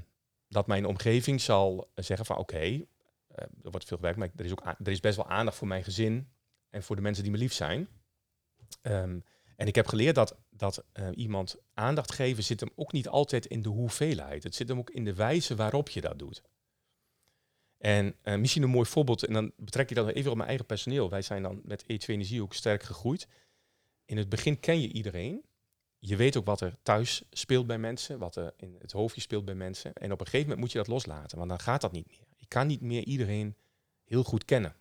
dat 0.49 0.67
mijn 0.67 0.87
omgeving 0.87 1.41
zal 1.41 1.91
zeggen 1.95 2.27
van 2.27 2.37
oké, 2.37 2.57
eh, 2.59 2.85
er 3.63 3.71
wordt 3.71 3.87
veel 3.87 3.97
gewerkt, 3.97 4.19
maar 4.19 4.31
er 4.37 4.45
is, 4.45 4.51
ook 4.53 4.65
er 4.67 4.89
is 4.89 5.01
best 5.01 5.17
wel 5.17 5.29
aandacht 5.29 5.57
voor 5.57 5.69
mijn 5.69 5.85
gezin 5.85 6.29
en 6.71 6.83
voor 6.83 6.97
de 6.97 7.03
mensen 7.03 7.23
die 7.23 7.33
me 7.33 7.39
lief 7.39 7.53
zijn. 7.53 7.89
Ehm, 8.83 9.21
en 9.57 9.67
ik 9.67 9.75
heb 9.75 9.87
geleerd 9.87 10.15
dat, 10.15 10.37
dat 10.51 10.85
eh, 10.93 11.09
iemand 11.15 11.57
aandacht 11.75 12.13
geven 12.13 12.45
zit 12.45 12.61
hem 12.61 12.71
ook 12.75 12.93
niet 12.93 13.09
altijd 13.09 13.47
in 13.47 13.63
de 13.63 13.69
hoeveelheid. 13.69 14.43
Het 14.43 14.55
zit 14.55 14.69
hem 14.69 14.79
ook 14.79 14.91
in 14.91 15.05
de 15.05 15.15
wijze 15.15 15.55
waarop 15.57 15.89
je 15.89 16.01
dat 16.01 16.19
doet. 16.19 16.43
En 17.79 18.15
eh, 18.23 18.37
misschien 18.37 18.63
een 18.63 18.71
mooi 18.71 18.89
voorbeeld, 18.89 19.25
en 19.25 19.33
dan 19.33 19.53
betrek 19.57 19.91
ik 19.91 19.97
dat 19.97 20.09
even 20.09 20.31
op 20.31 20.37
mijn 20.37 20.49
eigen 20.49 20.67
personeel. 20.67 21.11
Wij 21.11 21.23
zijn 21.23 21.43
dan 21.43 21.61
met 21.65 21.83
E2 21.83 22.07
Energie 22.07 22.43
ook 22.43 22.55
sterk 22.55 22.83
gegroeid. 22.83 23.29
In 24.05 24.17
het 24.17 24.29
begin 24.29 24.61
ken 24.61 24.81
je 24.81 24.93
iedereen. 24.93 25.45
Je 25.99 26.17
weet 26.17 26.37
ook 26.37 26.47
wat 26.47 26.61
er 26.61 26.77
thuis 26.83 27.23
speelt 27.31 27.67
bij 27.67 27.79
mensen, 27.79 28.19
wat 28.19 28.37
er 28.37 28.55
in 28.57 28.77
het 28.79 28.93
hoofdje 28.93 29.21
speelt 29.21 29.45
bij 29.45 29.55
mensen. 29.55 29.93
En 29.93 30.13
op 30.13 30.21
een 30.21 30.27
gegeven 30.27 30.41
moment 30.41 30.61
moet 30.61 30.73
je 30.73 30.79
dat 30.79 30.87
loslaten, 30.87 31.39
want 31.39 31.51
dan 31.51 31.61
gaat 31.61 31.81
dat 31.81 31.93
niet 31.93 32.07
meer. 32.07 32.27
Ik 32.37 32.49
kan 32.49 32.67
niet 32.67 32.81
meer 32.81 33.05
iedereen 33.05 33.57
heel 34.05 34.25
goed 34.25 34.45
kennen. 34.45 34.75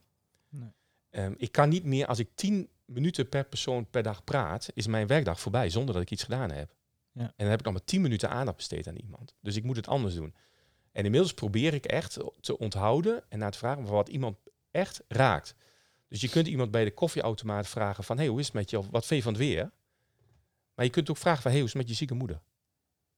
Nee. 0.49 0.69
Ehm, 1.09 1.33
ik 1.37 1.51
kan 1.51 1.69
niet 1.69 1.83
meer, 1.83 2.07
als 2.07 2.19
ik 2.19 2.29
tien 2.35 2.69
minuten 2.85 3.29
per 3.29 3.45
persoon 3.45 3.89
per 3.89 4.03
dag 4.03 4.23
praat, 4.23 4.69
is 4.73 4.87
mijn 4.87 5.07
werkdag 5.07 5.39
voorbij 5.39 5.69
zonder 5.69 5.93
dat 5.93 6.03
ik 6.03 6.11
iets 6.11 6.23
gedaan 6.23 6.51
heb. 6.51 6.75
Ja. 7.11 7.21
En 7.21 7.33
dan 7.35 7.47
heb 7.47 7.59
ik 7.59 7.65
nog 7.65 7.73
maar 7.73 7.83
tien 7.83 8.01
minuten 8.01 8.29
aandacht 8.29 8.57
besteed 8.57 8.87
aan 8.87 8.95
iemand. 8.95 9.35
Dus 9.41 9.55
ik 9.55 9.63
moet 9.63 9.75
het 9.75 9.87
anders 9.87 10.15
doen. 10.15 10.35
En 10.97 11.05
inmiddels 11.05 11.33
probeer 11.33 11.73
ik 11.73 11.85
echt 11.85 12.19
te 12.39 12.57
onthouden 12.57 13.23
en 13.29 13.39
naar 13.39 13.51
te 13.51 13.57
vragen 13.57 13.83
wat 13.83 14.09
iemand 14.09 14.37
echt 14.71 15.01
raakt. 15.07 15.55
Dus 16.07 16.21
je 16.21 16.29
kunt 16.29 16.47
iemand 16.47 16.71
bij 16.71 16.83
de 16.83 16.93
koffieautomaat 16.93 17.67
vragen 17.67 18.03
van, 18.03 18.17
hey, 18.17 18.27
hoe 18.27 18.39
is 18.39 18.45
het 18.45 18.53
met 18.53 18.69
je? 18.69 18.77
Of 18.77 18.89
wat 18.89 19.05
vind 19.05 19.23
je 19.23 19.25
van 19.25 19.33
het 19.33 19.41
weer? 19.41 19.71
Maar 20.73 20.85
je 20.85 20.91
kunt 20.91 21.09
ook 21.09 21.17
vragen 21.17 21.41
van, 21.41 21.51
hey, 21.51 21.59
hoe 21.59 21.69
is 21.69 21.73
het 21.73 21.81
met 21.81 21.91
je 21.91 21.97
zieke 21.97 22.13
moeder? 22.13 22.41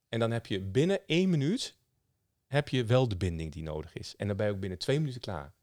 En 0.10 0.20
dan 0.20 0.32
heb 0.32 0.46
je 0.46 0.62
binnen 0.62 1.08
één 1.08 1.30
minuut 1.30 1.78
heb 2.46 2.70
je 2.70 2.86
wel 2.86 3.08
de 3.08 3.18
binding 3.18 3.52
die 3.52 3.64
nodig 3.64 3.96
is. 3.96 4.16
En 4.16 4.28
dan 4.28 4.38
ben 4.38 4.46
je 4.46 4.52
ook 4.52 4.60
binnen 4.60 4.80
twee 4.80 5.00
minuten 5.00 5.22
klaar. 5.22 5.54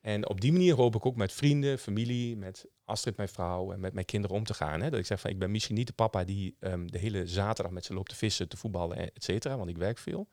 En 0.00 0.28
op 0.28 0.40
die 0.40 0.52
manier 0.52 0.74
hoop 0.74 0.94
ik 0.94 1.06
ook 1.06 1.16
met 1.16 1.32
vrienden, 1.32 1.78
familie, 1.78 2.36
met 2.36 2.66
Astrid, 2.84 3.16
mijn 3.16 3.28
vrouw 3.28 3.72
en 3.72 3.80
met 3.80 3.92
mijn 3.92 4.06
kinderen 4.06 4.36
om 4.36 4.44
te 4.44 4.54
gaan. 4.54 4.80
Hè? 4.80 4.90
Dat 4.90 4.98
ik 4.98 5.06
zeg 5.06 5.20
van, 5.20 5.30
ik 5.30 5.38
ben 5.38 5.50
misschien 5.50 5.74
niet 5.74 5.86
de 5.86 5.92
papa 5.92 6.24
die 6.24 6.56
ehm, 6.60 6.86
de 6.86 6.98
hele 6.98 7.26
zaterdag 7.26 7.72
met 7.72 7.84
ze 7.84 7.94
loopt 7.94 8.08
te 8.08 8.16
vissen, 8.16 8.48
te 8.48 8.56
voetballen, 8.56 8.96
et 9.14 9.24
cetera, 9.24 9.56
want 9.56 9.68
ik 9.70 9.78
werk 9.78 9.98
veel. 9.98 10.28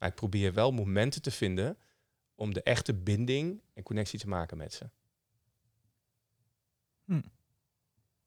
Maar 0.00 0.08
ik 0.08 0.14
probeer 0.14 0.52
wel 0.52 0.72
momenten 0.72 1.22
te 1.22 1.30
vinden 1.30 1.78
om 2.34 2.54
de 2.54 2.62
echte 2.62 2.94
binding 2.94 3.62
en 3.74 3.82
connectie 3.82 4.18
te 4.18 4.28
maken 4.28 4.56
met 4.56 4.72
ze. 4.72 4.90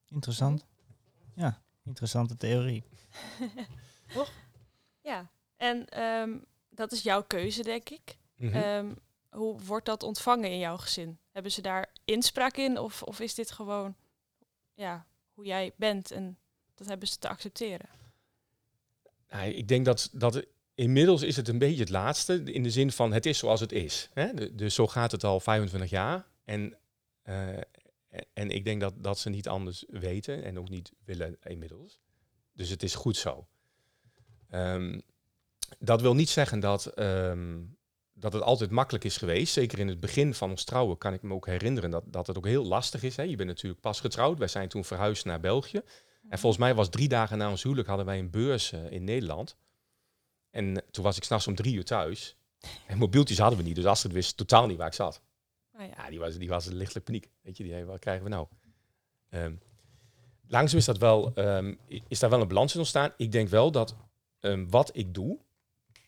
Interessant. 0.09 0.65
Ja, 1.35 1.61
interessante 1.83 2.37
theorie. 2.37 2.83
Ja, 5.01 5.31
en 5.55 5.89
ehm, 5.89 6.37
dat 6.69 6.91
is 6.91 7.01
jouw 7.01 7.23
keuze, 7.23 7.63
denk 7.63 7.89
ik. 7.89 8.17
Mhm. 8.35 8.55
Ehm, 8.55 8.93
hoe 9.29 9.59
wordt 9.61 9.85
dat 9.85 10.03
ontvangen 10.03 10.51
in 10.51 10.59
jouw 10.59 10.77
gezin? 10.77 11.19
Hebben 11.31 11.51
ze 11.51 11.61
daar 11.61 11.89
inspraak 12.05 12.57
in 12.57 12.77
of, 12.77 13.03
of 13.03 13.19
is 13.19 13.33
dit 13.33 13.51
gewoon 13.51 13.95
ja, 14.73 15.05
hoe 15.33 15.45
jij 15.45 15.73
bent 15.75 16.11
en 16.11 16.37
dat 16.75 16.87
hebben 16.87 17.07
ze 17.07 17.17
te 17.17 17.29
accepteren? 17.29 17.89
Nou, 19.29 19.49
ik 19.49 19.67
denk 19.67 19.85
dat, 19.85 20.09
dat 20.11 20.45
inmiddels 20.75 21.21
is 21.21 21.35
het 21.35 21.47
een 21.47 21.57
beetje 21.57 21.79
het 21.79 21.89
laatste. 21.89 22.43
In 22.43 22.63
de 22.63 22.71
zin 22.71 22.91
van 22.91 23.13
het 23.13 23.25
is 23.25 23.37
zoals 23.37 23.59
het 23.59 23.71
is. 23.71 24.09
Hè? 24.13 24.55
Dus 24.55 24.75
zo 24.75 24.87
gaat 24.87 25.11
het 25.11 25.23
al 25.23 25.39
25 25.39 25.89
jaar. 25.89 26.25
En, 26.45 26.77
eh, 27.21 27.57
en 28.33 28.49
ik 28.49 28.65
denk 28.65 28.81
dat, 28.81 28.93
dat 28.97 29.19
ze 29.19 29.29
niet 29.29 29.47
anders 29.47 29.85
weten 29.87 30.43
en 30.43 30.59
ook 30.59 30.69
niet 30.69 30.91
willen 31.05 31.37
inmiddels. 31.43 31.99
Dus 32.53 32.69
het 32.69 32.83
is 32.83 32.95
goed 32.95 33.17
zo. 33.17 33.47
Ehm, 34.49 34.99
dat 35.79 36.01
wil 36.01 36.15
niet 36.15 36.29
zeggen 36.29 36.59
dat, 36.59 36.85
ehm, 36.85 37.61
dat 38.13 38.33
het 38.33 38.41
altijd 38.41 38.69
makkelijk 38.69 39.03
is 39.03 39.17
geweest. 39.17 39.53
Zeker 39.53 39.79
in 39.79 39.87
het 39.87 39.99
begin 39.99 40.33
van 40.33 40.49
ons 40.49 40.63
trouwen 40.63 40.97
kan 40.97 41.13
ik 41.13 41.21
me 41.21 41.33
ook 41.33 41.45
herinneren 41.45 41.89
dat, 41.89 42.03
dat 42.05 42.27
het 42.27 42.37
ook 42.37 42.45
heel 42.45 42.65
lastig 42.65 43.03
is. 43.03 43.15
Hè? 43.15 43.23
Je 43.23 43.35
bent 43.35 43.49
natuurlijk 43.49 43.81
pas 43.81 43.99
getrouwd. 43.99 44.37
Wij 44.37 44.47
zijn 44.47 44.69
toen 44.69 44.85
verhuisd 44.85 45.25
naar 45.25 45.39
België. 45.39 45.81
En 46.29 46.39
volgens 46.39 46.61
mij 46.61 46.75
was 46.75 46.89
drie 46.89 47.07
dagen 47.07 47.37
na 47.37 47.49
ons 47.49 47.63
huwelijk 47.63 47.87
hadden 47.87 48.05
wij 48.05 48.19
een 48.19 48.29
beurs 48.29 48.71
eh, 48.71 48.91
in 48.91 49.03
Nederland. 49.03 49.55
En 50.53 50.83
toen 50.91 51.03
was 51.03 51.17
ik 51.17 51.23
s'nachts 51.23 51.47
om 51.47 51.55
drie 51.55 51.75
uur 51.75 51.85
thuis. 51.85 52.35
En 52.87 52.97
mobieltjes 52.97 53.37
hadden 53.37 53.59
we 53.59 53.65
niet, 53.65 53.75
dus 53.75 53.85
Astrid 53.85 54.13
wist 54.13 54.37
totaal 54.37 54.67
niet 54.67 54.77
waar 54.77 54.87
ik 54.87 54.93
zat. 54.93 55.21
Nou 55.71 55.89
ja, 55.89 55.93
Ja, 55.97 56.09
die 56.09 56.19
was, 56.19 56.37
die 56.37 56.49
was 56.49 56.65
lichtelijk 56.65 57.05
paniek. 57.05 57.29
Weet 57.41 57.57
je, 57.57 57.63
die, 57.63 57.73
hey, 57.73 57.85
wat 57.85 57.99
krijgen 57.99 58.23
we 58.23 58.29
nou? 58.29 58.47
Ehm, 59.29 59.55
langzaam 60.47 60.79
is, 60.79 60.85
dat 60.85 60.97
wel, 60.97 61.33
ehm, 61.33 61.75
is 62.07 62.19
daar 62.19 62.29
wel 62.29 62.41
een 62.41 62.47
balans 62.47 62.73
in 62.73 62.79
ontstaan. 62.79 63.13
Ik 63.17 63.31
denk 63.31 63.49
wel 63.49 63.71
dat 63.71 63.95
ehm, 64.39 64.69
wat 64.69 64.95
ik 64.97 65.13
doe, 65.13 65.39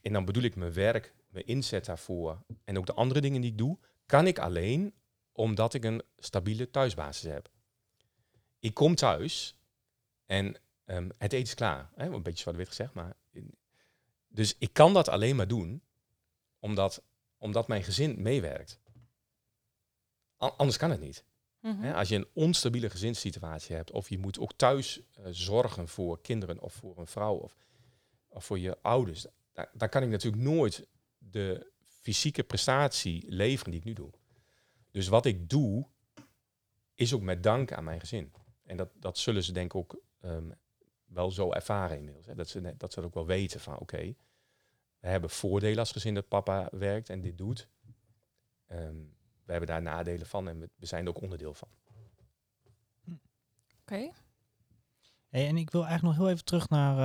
en 0.02 0.14
dan 0.14 0.26
bedoel 0.26 0.43
ik 0.43 0.56
mijn 0.56 0.74
werk, 0.74 1.14
mijn 1.30 1.46
inzet 1.46 1.86
daarvoor 1.86 2.43
en 2.64 2.78
ook 2.78 2.86
de 2.86 2.93
andere 2.93 3.22
dingen 3.22 3.41
die 3.41 3.52
ik 3.52 3.58
doe, 3.58 3.78
kan 4.06 4.28
ik 4.28 4.39
alleen 4.39 4.93
omdat 5.32 5.74
ik 5.74 5.84
een 5.84 6.02
stabiele 6.18 6.70
thuisbasis 6.70 7.32
heb. 7.32 7.50
Ik 8.60 8.74
kom 8.74 8.96
thuis 8.96 9.58
en 10.26 10.56
het 11.18 11.34
eten 11.34 11.39
is 11.39 11.54
klaar. 11.54 11.89
Hè? 11.96 12.06
Een 12.06 12.24
beetje 12.24 12.41
zwart-wit 12.41 12.68
gezegd, 12.68 12.93
maar... 12.93 13.16
Dus 14.36 14.56
ik 14.58 14.74
kan 14.74 14.94
dat 14.94 15.10
alleen 15.10 15.36
maar 15.36 15.48
doen 15.48 15.84
omdat, 16.60 17.04
omdat 17.38 17.68
mijn 17.68 17.84
gezin 17.84 18.22
meewerkt. 18.22 18.80
An- 20.38 20.58
anders 20.58 20.78
kan 20.78 20.92
het 20.92 21.00
niet. 21.00 21.26
mhm. 21.60 21.92
Als 21.92 22.10
je 22.10 22.16
een 22.16 22.28
onstabiele 22.34 22.90
gezinssituatie 22.90 23.76
hebt, 23.76 23.92
of 23.92 24.10
je 24.10 24.18
moet 24.18 24.40
ook 24.40 24.54
thuis 24.54 25.02
eh, 25.14 25.26
zorgen 25.30 25.88
voor 25.88 26.22
kinderen 26.22 26.60
of 26.60 26.74
voor 26.74 26.98
een 26.98 27.08
vrouw 27.08 27.36
of, 27.36 27.56
of 28.28 28.46
voor 28.46 28.60
je 28.60 28.82
ouders, 28.82 29.26
dan, 29.54 29.68
dan 29.74 29.90
kan 29.90 30.04
ik 30.04 30.10
natuurlijk 30.10 30.44
nooit 30.44 30.88
de 31.18 31.72
fysieke 31.82 32.44
prestatie 32.44 33.24
leveren 33.28 33.72
die 33.72 33.80
ik 33.80 33.86
nu 33.86 33.94
doe. 33.94 34.12
Dus 34.92 35.08
wat 35.08 35.26
ik 35.26 35.50
doe, 35.50 35.88
is 36.94 37.14
ook 37.14 37.22
met 37.22 37.44
dank 37.44 37.72
aan 37.74 37.84
mijn 37.84 38.00
gezin. 38.00 38.34
En 38.64 38.78
dat, 38.78 38.90
dat 38.94 39.18
zullen 39.18 39.44
ze 39.44 39.52
denk 39.52 39.74
ik 39.74 39.76
ook 39.76 40.02
ehm, 40.20 40.52
wel 41.06 41.32
zo 41.32 41.52
ervaren 41.52 41.98
inmiddels. 41.98 42.26
Hè. 42.26 42.36
Dat, 42.36 42.50
ze, 42.50 42.78
dat 42.78 42.94
ze 42.94 43.02
ook 43.02 43.14
wel 43.14 43.26
weten 43.26 43.60
van 43.60 43.80
oké, 43.80 44.16
we 45.06 45.12
hebben 45.12 45.30
voordelen 45.30 45.80
als 45.80 45.91
gezin 45.91 46.14
dat 46.14 46.28
papa 46.28 46.68
werkt 46.72 47.10
en 47.10 47.22
dit 47.22 47.38
doet. 47.38 47.70
Ehm, 48.68 48.95
we 49.45 49.51
hebben 49.51 49.68
daar 49.70 49.82
nadelen 49.82 50.28
van 50.28 50.47
en 50.47 50.60
we, 50.60 50.70
we 50.76 50.86
zijn 50.86 51.03
er 51.03 51.10
ook 51.10 51.22
onderdeel 51.22 51.53
van. 51.53 51.68
Oké. 53.82 54.10
Hey, 55.30 55.47
en 55.47 55.58
ik 55.58 55.70
wil 55.70 55.86
eigenlijk 55.86 56.18
nog 56.18 56.26
heel 56.26 56.34
even 56.34 56.45
terug 56.45 56.70
naar, 56.70 56.97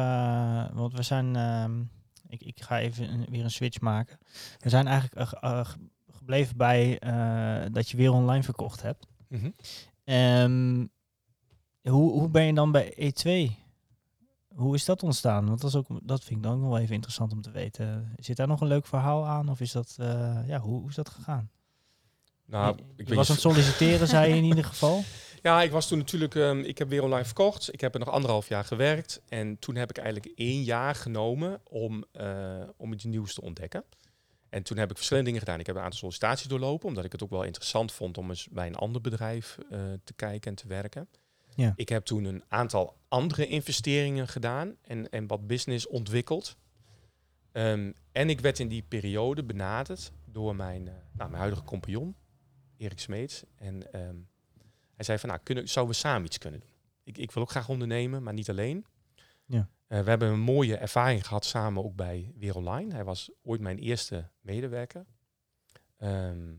eh, 0.68 0.76
want 0.76 0.92
we 0.92 1.02
zijn, 1.02 1.36
ehm, 1.36 1.80
ik, 2.28 2.42
ik 2.42 2.62
ga 2.62 2.78
even 2.78 3.12
een- 3.12 3.26
weer 3.30 3.44
een 3.44 3.50
switch 3.50 3.80
maken. 3.80 4.18
We 4.58 4.68
zijn 4.68 4.86
eigenlijk 4.86 5.32
eh, 5.32 5.50
eh, 5.50 5.64
ge- 5.66 5.90
gebleven 6.12 6.56
bij 6.56 6.98
eh, 6.98 7.64
dat 7.72 7.88
je 7.88 7.96
weer 7.96 8.12
online 8.12 8.42
verkocht 8.42 8.82
hebt. 8.82 9.06
Ehm, 10.04 10.86
hoe, 11.82 12.12
hoe 12.12 12.28
ben 12.30 12.44
je 12.44 12.54
dan 12.54 12.72
bij 12.72 12.92
E2? 12.96 13.58
Hoe 14.54 14.74
is 14.74 14.84
dat 14.84 15.02
ontstaan? 15.02 15.46
Want 15.46 15.60
dat, 15.60 15.70
is 15.70 15.76
ook, 15.76 15.86
dat 16.02 16.24
vind 16.24 16.36
ik 16.36 16.42
dan 16.42 16.54
ook 16.54 16.68
wel 16.68 16.78
even 16.78 16.94
interessant 16.94 17.32
om 17.32 17.42
te 17.42 17.50
weten. 17.50 18.12
Zit 18.16 18.36
daar 18.36 18.46
nog 18.46 18.60
een 18.60 18.68
leuk 18.68 18.86
verhaal 18.86 19.26
aan? 19.26 19.48
Of 19.48 19.60
is 19.60 19.72
dat, 19.72 19.96
eh, 19.98 20.38
ja, 20.46 20.58
hoe, 20.58 20.80
hoe 20.80 20.88
is 20.88 20.94
dat 20.94 21.08
gegaan? 21.08 21.50
Nou, 22.46 22.76
je, 22.76 22.82
ik 22.96 23.08
je 23.08 23.14
was 23.14 23.28
aan 23.28 23.34
het 23.34 23.44
solliciteren, 23.44 24.08
zei 24.08 24.30
je 24.30 24.36
in 24.36 24.44
ieder 24.44 24.64
geval. 24.64 25.02
Ja, 25.42 25.62
ik 25.62 25.70
was 25.70 25.88
toen 25.88 25.98
natuurlijk, 25.98 26.34
ehm, 26.34 26.58
ik 26.58 26.78
heb 26.78 26.88
weer 26.88 27.02
online 27.02 27.24
verkocht. 27.24 27.72
Ik 27.72 27.80
heb 27.80 27.94
er 27.94 28.00
nog 28.00 28.10
anderhalf 28.10 28.48
jaar 28.48 28.64
gewerkt. 28.64 29.20
En 29.28 29.58
toen 29.58 29.74
heb 29.74 29.90
ik 29.90 29.98
eigenlijk 29.98 30.32
één 30.36 30.62
jaar 30.62 30.94
genomen 30.94 31.60
om, 31.64 32.04
eh, 32.12 32.62
om 32.76 32.92
iets 32.92 33.04
nieuws 33.04 33.34
te 33.34 33.40
ontdekken. 33.40 33.84
En 34.48 34.62
toen 34.62 34.76
heb 34.76 34.90
ik 34.90 34.96
verschillende 34.96 35.28
dingen 35.30 35.44
gedaan. 35.44 35.60
Ik 35.60 35.66
heb 35.66 35.76
een 35.76 35.82
aantal 35.82 35.98
sollicitaties 35.98 36.48
doorlopen, 36.48 36.88
omdat 36.88 37.04
ik 37.04 37.12
het 37.12 37.22
ook 37.22 37.30
wel 37.30 37.42
interessant 37.42 37.92
vond 37.92 38.18
om 38.18 38.28
eens 38.28 38.48
bij 38.50 38.66
een 38.66 38.74
ander 38.74 39.00
bedrijf 39.00 39.58
eh, 39.70 39.80
te 40.04 40.12
kijken 40.12 40.50
en 40.50 40.56
te 40.56 40.68
werken. 40.68 41.08
Ja. 41.60 41.72
Ik 41.76 41.88
heb 41.88 42.04
toen 42.04 42.24
een 42.24 42.44
aantal 42.48 42.96
andere 43.08 43.46
investeringen 43.46 44.28
gedaan 44.28 44.76
en, 44.82 45.10
en 45.10 45.26
wat 45.26 45.46
business 45.46 45.86
ontwikkeld. 45.86 46.56
Ehm, 47.52 47.92
en 48.12 48.30
ik 48.30 48.40
werd 48.40 48.58
in 48.58 48.68
die 48.68 48.82
periode 48.82 49.44
benaderd 49.44 50.12
door 50.24 50.56
mijn, 50.56 50.88
eh, 50.88 50.94
nou, 51.12 51.30
mijn 51.30 51.40
huidige 51.40 51.62
compagnon, 51.62 52.16
Erik 52.76 52.98
Smeets. 52.98 53.44
En 53.56 53.92
ehm, 53.92 54.16
Hij 54.94 55.04
zei 55.04 55.18
van, 55.18 55.28
nou, 55.28 55.40
kunnen, 55.42 55.68
zouden 55.68 55.94
we 55.94 56.00
samen 56.00 56.24
iets 56.24 56.38
kunnen 56.38 56.60
doen? 56.60 56.70
Ik, 57.04 57.18
ik 57.18 57.30
wil 57.30 57.42
ook 57.42 57.50
graag 57.50 57.68
ondernemen, 57.68 58.22
maar 58.22 58.32
niet 58.32 58.50
alleen. 58.50 58.86
Ja. 59.46 59.68
Eh, 59.86 60.02
we 60.02 60.08
hebben 60.08 60.28
een 60.28 60.40
mooie 60.40 60.76
ervaring 60.76 61.26
gehad 61.26 61.44
samen 61.44 61.84
ook 61.84 61.94
bij 61.96 62.32
Weer 62.36 62.56
Online. 62.56 62.94
Hij 62.94 63.04
was 63.04 63.30
ooit 63.42 63.60
mijn 63.60 63.78
eerste 63.78 64.28
medewerker. 64.40 65.06
Ehm, 65.96 66.52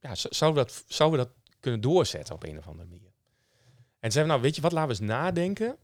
ja, 0.00 0.14
zouden 0.14 0.62
we, 0.62 0.68
dat, 0.68 0.84
zouden 0.86 1.18
we 1.18 1.24
dat 1.26 1.34
kunnen 1.60 1.80
doorzetten 1.80 2.34
op 2.34 2.42
een 2.42 2.58
of 2.58 2.66
andere 2.66 2.88
manier? 2.88 3.07
En 4.00 4.12
zeiden 4.12 4.22
we, 4.22 4.28
nou, 4.28 4.42
weet 4.42 4.54
je 4.56 4.60
wat, 4.62 4.72
laten 4.72 4.94
we 4.96 5.00
eens 5.02 5.10
nadenken. 5.12 5.76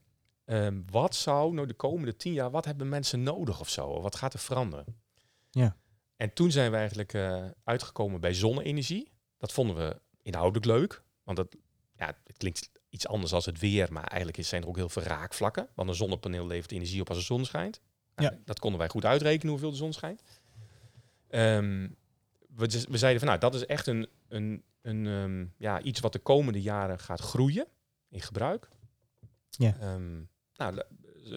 Ehm, 0.45 0.81
wat 0.91 1.15
zou 1.15 1.55
nou 1.55 1.67
de 1.67 1.75
komende 1.75 2.17
tien 2.17 2.33
jaar, 2.33 2.51
wat 2.51 2.65
hebben 2.65 2.89
mensen 2.89 3.23
nodig 3.23 3.61
of 3.61 3.69
zo? 3.69 4.01
Wat 4.01 4.15
gaat 4.17 4.33
er 4.33 4.39
veranderen? 4.39 4.97
Ja. 5.51 5.77
En 6.17 6.33
toen 6.33 6.51
zijn 6.51 6.71
we 6.71 6.77
eigenlijk 6.77 7.13
eh, 7.13 7.45
uitgekomen 7.65 8.21
bij 8.21 8.35
zonne-energie. 8.35 9.13
Dat 9.39 9.53
vonden 9.53 9.77
we 9.77 10.01
inhoudelijk 10.23 10.67
leuk. 10.67 11.03
Want 11.23 11.37
dat, 11.37 11.57
ja, 11.97 12.07
het 12.25 12.37
klinkt 12.37 12.71
iets 12.89 13.07
anders 13.07 13.33
als 13.33 13.47
het 13.47 13.59
weer, 13.59 13.93
maar 13.93 14.05
eigenlijk 14.05 14.39
is- 14.39 14.49
zijn 14.49 14.63
er 14.63 14.69
ook 14.69 14.77
heel 14.77 14.89
veel 14.89 15.03
raakvlakken. 15.03 15.69
Want 15.75 15.89
een 15.89 15.95
zonnepaneel 15.95 16.47
levert 16.47 16.73
energie 16.73 17.01
op 17.01 17.09
als 17.09 17.19
de 17.19 17.25
zon 17.25 17.45
schijnt. 17.45 17.81
Nou, 18.15 18.33
Ja. 18.35 18.39
Dat 18.45 18.59
konden 18.59 18.79
wij 18.79 18.89
goed 18.89 19.05
uitrekenen 19.05 19.51
hoeveel 19.51 19.71
de 19.71 19.77
zon 19.77 19.93
schijnt. 19.93 20.23
Ehm, 21.29 21.89
we, 22.49 22.71
z- 22.71 22.85
we 22.89 22.99
zeiden 22.99 23.21
van 23.21 23.29
nou, 23.29 23.41
dat 23.41 23.55
is 23.55 23.67
echt 23.67 23.87
een, 23.87 24.09
een, 24.29 24.63
een, 24.83 25.07
ehm, 25.07 25.47
ja, 25.57 25.81
iets 25.81 26.01
wat 26.01 26.13
de 26.13 26.19
komende 26.19 26.63
jaren 26.63 26.99
gaat 26.99 27.21
groeien 27.21 27.67
in 28.15 28.21
gebruik. 28.21 28.69
Ja. 29.51 29.77
Ehm, 29.81 30.15
nou, 30.57 30.75
la- 30.75 30.85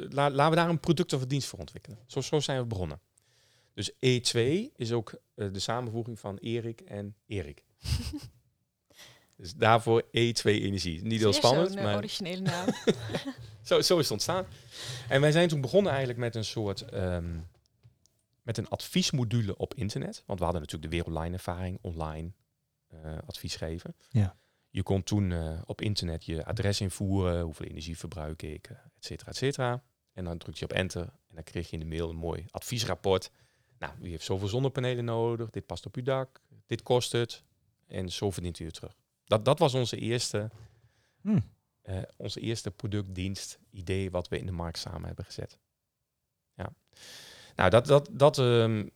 la- 0.09 0.29
laten 0.29 0.49
we 0.49 0.55
daar 0.55 0.69
een 0.69 0.79
product 0.79 1.13
of 1.13 1.21
een 1.21 1.27
dienst 1.27 1.47
voor 1.47 1.59
ontwikkelen. 1.59 1.99
Zo, 2.05 2.21
zo 2.21 2.39
zijn 2.39 2.59
we 2.59 2.65
begonnen. 2.65 2.99
Dus 3.73 3.91
E2 3.91 4.71
is 4.75 4.91
ook 4.91 5.19
eh, 5.35 5.51
de 5.53 5.59
samenvoeging 5.59 6.19
van 6.19 6.37
Erik 6.37 6.81
en 6.81 7.15
Erik. 7.25 7.63
dus 9.37 9.53
daarvoor 9.55 10.03
E2 10.03 10.41
energie. 10.43 11.01
Niet 11.03 11.19
heel 11.19 11.33
spannend, 11.33 11.67
zo'n, 11.69 11.77
eh, 11.77 11.83
maar 11.83 11.95
originele 11.95 12.41
naam. 12.41 12.67
zo, 13.69 13.81
zo 13.81 13.95
is 13.97 14.03
het 14.03 14.11
ontstaan. 14.11 14.45
En 15.09 15.21
wij 15.21 15.31
zijn 15.31 15.47
toen 15.47 15.61
begonnen 15.61 15.89
eigenlijk 15.91 16.19
met 16.19 16.35
een 16.35 16.45
soort 16.45 16.81
ehm, 16.81 17.39
met 18.41 18.57
een 18.57 18.67
adviesmodule 18.69 19.57
op 19.57 19.73
internet. 19.73 20.23
Want 20.25 20.39
we 20.39 20.45
hadden 20.45 20.63
natuurlijk 20.63 20.91
de 20.91 20.97
wereldline 20.97 21.33
ervaring, 21.35 21.77
online 21.81 22.31
eh, 22.87 23.17
advies 23.25 23.55
geven. 23.55 23.95
Ja. 24.09 24.37
Je 24.69 24.83
kon 24.83 25.03
toen 25.03 25.31
eh, 25.31 25.61
op 25.65 25.81
internet 25.81 26.25
je 26.25 26.45
adres 26.45 26.81
invoeren, 26.81 27.41
hoeveel 27.41 27.65
energie 27.65 27.97
verbruik 27.97 28.41
ik, 28.41 28.67
eh, 28.67 28.77
et 28.77 29.05
cetera, 29.05 29.29
et 29.29 29.35
cetera. 29.35 29.83
En 30.13 30.23
dan 30.23 30.37
druk 30.37 30.55
je 30.55 30.65
op 30.65 30.71
enter 30.73 31.01
en 31.01 31.35
dan 31.35 31.43
kreeg 31.43 31.69
je 31.69 31.73
in 31.73 31.79
de 31.79 31.95
mail 31.95 32.09
een 32.09 32.15
mooi 32.15 32.45
adviesrapport. 32.49 33.31
Nou, 33.79 33.93
u 34.01 34.09
heeft 34.09 34.23
zoveel 34.25 34.47
zonnepanelen 34.47 35.05
nodig, 35.05 35.49
dit 35.49 35.65
past 35.65 35.85
op 35.85 35.95
uw 35.95 36.03
dak, 36.03 36.41
dit 36.65 36.83
kost 36.83 37.11
het 37.11 37.43
en 37.87 38.09
zo 38.11 38.31
verdient 38.31 38.59
u 38.59 38.65
het 38.65 38.73
terug. 38.73 38.95
Dat, 39.25 39.45
dat 39.45 39.59
was 39.59 39.73
onze 39.73 39.97
eerste, 39.97 40.49
Hm. 41.21 41.39
eh, 41.81 42.01
onze 42.17 42.39
eerste 42.39 42.71
productdienst 42.71 43.59
idee 43.71 44.11
wat 44.11 44.27
we 44.27 44.39
in 44.39 44.45
de 44.45 44.51
markt 44.51 44.77
samen 44.77 45.05
hebben 45.05 45.25
gezet. 45.25 45.57
Ja. 46.53 46.73
Nou, 47.55 47.69
dat, 47.69 47.85
dat, 47.85 48.09
dat 48.11 48.37
ehm, 48.37 48.87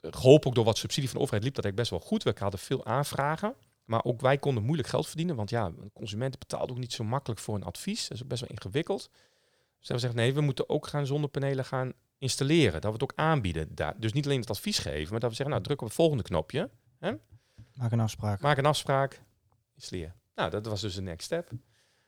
geholpen 0.00 0.48
ook 0.48 0.54
door 0.54 0.64
wat 0.64 0.78
subsidie 0.78 1.08
van 1.08 1.18
de 1.18 1.22
overheid 1.24 1.44
liep 1.44 1.54
dat 1.54 1.64
eigenlijk 1.64 1.90
best 1.90 2.02
wel 2.02 2.10
goed. 2.10 2.22
We 2.22 2.42
hadden 2.42 2.60
veel 2.60 2.84
aanvragen, 2.84 3.54
maar 3.90 4.04
ook 4.04 4.20
wij 4.20 4.38
konden 4.38 4.62
moeilijk 4.62 4.88
geld 4.88 5.06
verdienen, 5.06 5.36
want 5.36 5.50
ja, 5.50 5.64
een 5.64 5.90
consument 5.92 6.38
betaalt 6.38 6.70
ook 6.70 6.78
niet 6.78 6.92
zo 6.92 7.04
makkelijk 7.04 7.40
voor 7.40 7.54
een 7.54 7.64
advies. 7.64 8.02
Dat 8.02 8.16
is 8.16 8.22
ook 8.22 8.28
best 8.28 8.40
wel 8.40 8.50
ingewikkeld. 8.50 9.10
Dus 9.78 9.88
hebben 9.88 9.88
we 9.88 9.92
gezegd, 9.92 10.14
nee, 10.14 10.34
we 10.34 10.40
moeten 10.40 10.68
ook 10.68 10.86
gaan 10.86 11.06
zonnepanelen 11.06 11.64
gaan 11.64 11.92
installeren. 12.18 12.72
Dat 12.72 12.82
we 12.82 12.92
het 12.92 13.02
ook 13.02 13.12
aanbieden. 13.14 13.74
Daar. 13.74 13.94
Dus 14.00 14.12
niet 14.12 14.24
alleen 14.24 14.40
het 14.40 14.50
advies 14.50 14.78
geven, 14.78 15.10
maar 15.10 15.20
dat 15.20 15.30
we 15.30 15.36
zeggen, 15.36 15.54
nou, 15.54 15.62
druk 15.62 15.80
op 15.80 15.86
het 15.86 15.96
volgende 15.96 16.22
knopje. 16.22 16.70
Maak 17.74 17.92
een 17.92 18.00
afspraak. 18.00 18.40
Maak 18.40 18.58
een 18.58 18.66
afspraak, 18.66 19.22
installeer. 19.74 20.14
Nou, 20.34 20.50
dat 20.50 20.66
was 20.66 20.80
dus 20.80 20.94
de 20.94 21.02
next 21.02 21.24
step. 21.24 21.50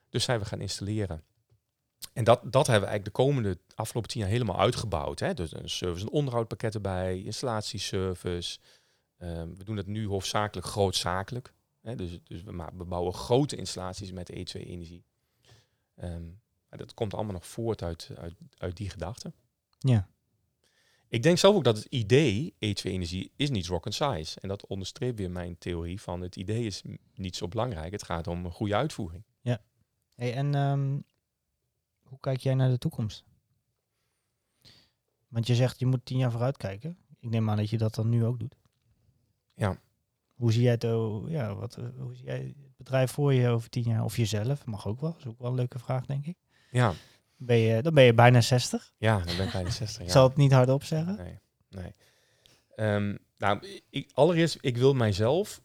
Dus 0.08 0.24
zijn 0.24 0.38
we 0.38 0.44
gaan 0.44 0.60
installeren. 0.60 1.22
En 2.12 2.24
dat, 2.24 2.40
dat 2.42 2.66
hebben 2.66 2.88
we 2.88 2.90
eigenlijk 2.90 3.04
de 3.04 3.22
komende 3.22 3.58
afgelopen 3.74 4.10
tien 4.10 4.20
jaar 4.20 4.30
helemaal 4.30 4.58
uitgebouwd. 4.58 5.18
Hè? 5.18 5.34
Dus 5.34 5.54
een 5.54 5.70
service- 5.70 6.04
en 6.04 6.12
onderhoudpakket 6.12 6.74
erbij, 6.74 7.22
installatieservice. 7.22 8.58
Ehm, 9.18 9.54
we 9.54 9.64
doen 9.64 9.76
het 9.76 9.86
nu 9.86 10.06
hoofdzakelijk 10.06 10.66
grootzakelijk. 10.66 11.52
Hè? 11.82 11.94
Dus, 11.94 12.18
dus 12.24 12.42
we, 12.42 12.68
we 12.76 12.84
bouwen 12.84 13.14
grote 13.14 13.56
installaties 13.56 14.12
met 14.12 14.32
E2-energie. 14.32 15.04
Ehm, 15.94 16.24
maar 16.68 16.78
dat 16.78 16.94
komt 16.94 17.14
allemaal 17.14 17.32
nog 17.32 17.46
voort 17.46 17.82
uit, 17.82 18.10
uit, 18.16 18.34
uit 18.56 18.76
die 18.76 18.90
gedachte. 18.90 19.32
Ja. 19.78 20.08
Ik 21.08 21.22
denk 21.22 21.38
zelf 21.38 21.56
ook 21.56 21.64
dat 21.64 21.76
het 21.76 21.86
idee 21.86 22.54
E2-energie 22.54 23.32
is 23.36 23.50
niet 23.50 23.66
rocket 23.66 23.94
science. 23.94 24.40
En 24.40 24.48
dat 24.48 24.66
onderstreept 24.66 25.18
weer 25.18 25.30
mijn 25.30 25.58
theorie 25.58 26.00
van 26.00 26.20
het 26.20 26.36
idee 26.36 26.64
is 26.64 26.82
niet 27.14 27.36
zo 27.36 27.48
belangrijk. 27.48 27.92
Het 27.92 28.02
gaat 28.02 28.26
om 28.26 28.44
een 28.44 28.52
goede 28.52 28.74
uitvoering. 28.74 29.24
Hey, 30.14 30.34
en 30.34 30.54
ehm, 30.54 31.00
hoe 32.02 32.20
kijk 32.20 32.40
jij 32.40 32.54
naar 32.54 32.70
de 32.70 32.78
toekomst? 32.78 33.24
Want 35.28 35.46
je 35.46 35.54
zegt 35.54 35.78
je 35.78 35.86
moet 35.86 36.04
tien 36.04 36.18
jaar 36.18 36.30
vooruit 36.30 36.56
kijken. 36.56 36.98
Ik 37.20 37.30
neem 37.30 37.50
aan 37.50 37.56
dat 37.56 37.70
je 37.70 37.78
dat 37.78 37.94
dan 37.94 38.08
nu 38.08 38.24
ook 38.24 38.38
doet. 38.38 38.56
Ja. 39.54 39.80
Hoe 40.42 40.52
zie 40.52 40.62
jij 40.62 40.72
het, 40.72 40.84
oh, 40.84 41.30
ja, 41.30 41.54
wat, 41.54 41.76
eh, 41.76 41.84
hoe 41.98 42.14
zie 42.14 42.24
jij 42.24 42.38
het 42.38 42.76
bedrijf 42.76 43.10
voor 43.10 43.32
je 43.32 43.48
over 43.48 43.68
tien 43.68 43.82
jaar? 43.82 44.04
Of 44.04 44.16
jezelf, 44.16 44.64
mag 44.66 44.86
ook 44.86 45.00
wel. 45.00 45.10
Dat 45.10 45.20
is 45.20 45.26
ook 45.26 45.38
wel 45.38 45.48
een 45.50 45.56
leuke 45.56 45.78
vraag, 45.78 46.06
denk 46.06 46.26
ik. 46.26 46.36
Ja, 46.70 46.92
Ben 47.36 47.56
je, 47.56 47.82
dan 47.82 47.94
ben 47.94 48.04
je 48.04 48.14
bijna 48.14 48.40
60. 48.40 48.92
ja 48.98 49.18
dan 49.18 49.36
ben 49.36 49.46
ik 49.46 49.52
bijna 49.52 49.70
60 49.70 49.96
Ik 49.96 50.02
jaar. 50.02 50.10
zal 50.10 50.28
het 50.28 50.36
niet 50.36 50.52
hardop 50.52 50.84
zeggen. 50.84 51.16
Nee, 51.16 51.38
nee. 51.68 51.94
Ehm, 52.74 53.16
nou, 53.38 53.80
ik, 53.90 54.10
allereerst, 54.14 54.58
ik 54.60 54.76
wil 54.76 54.94
mijzelf 54.94 55.62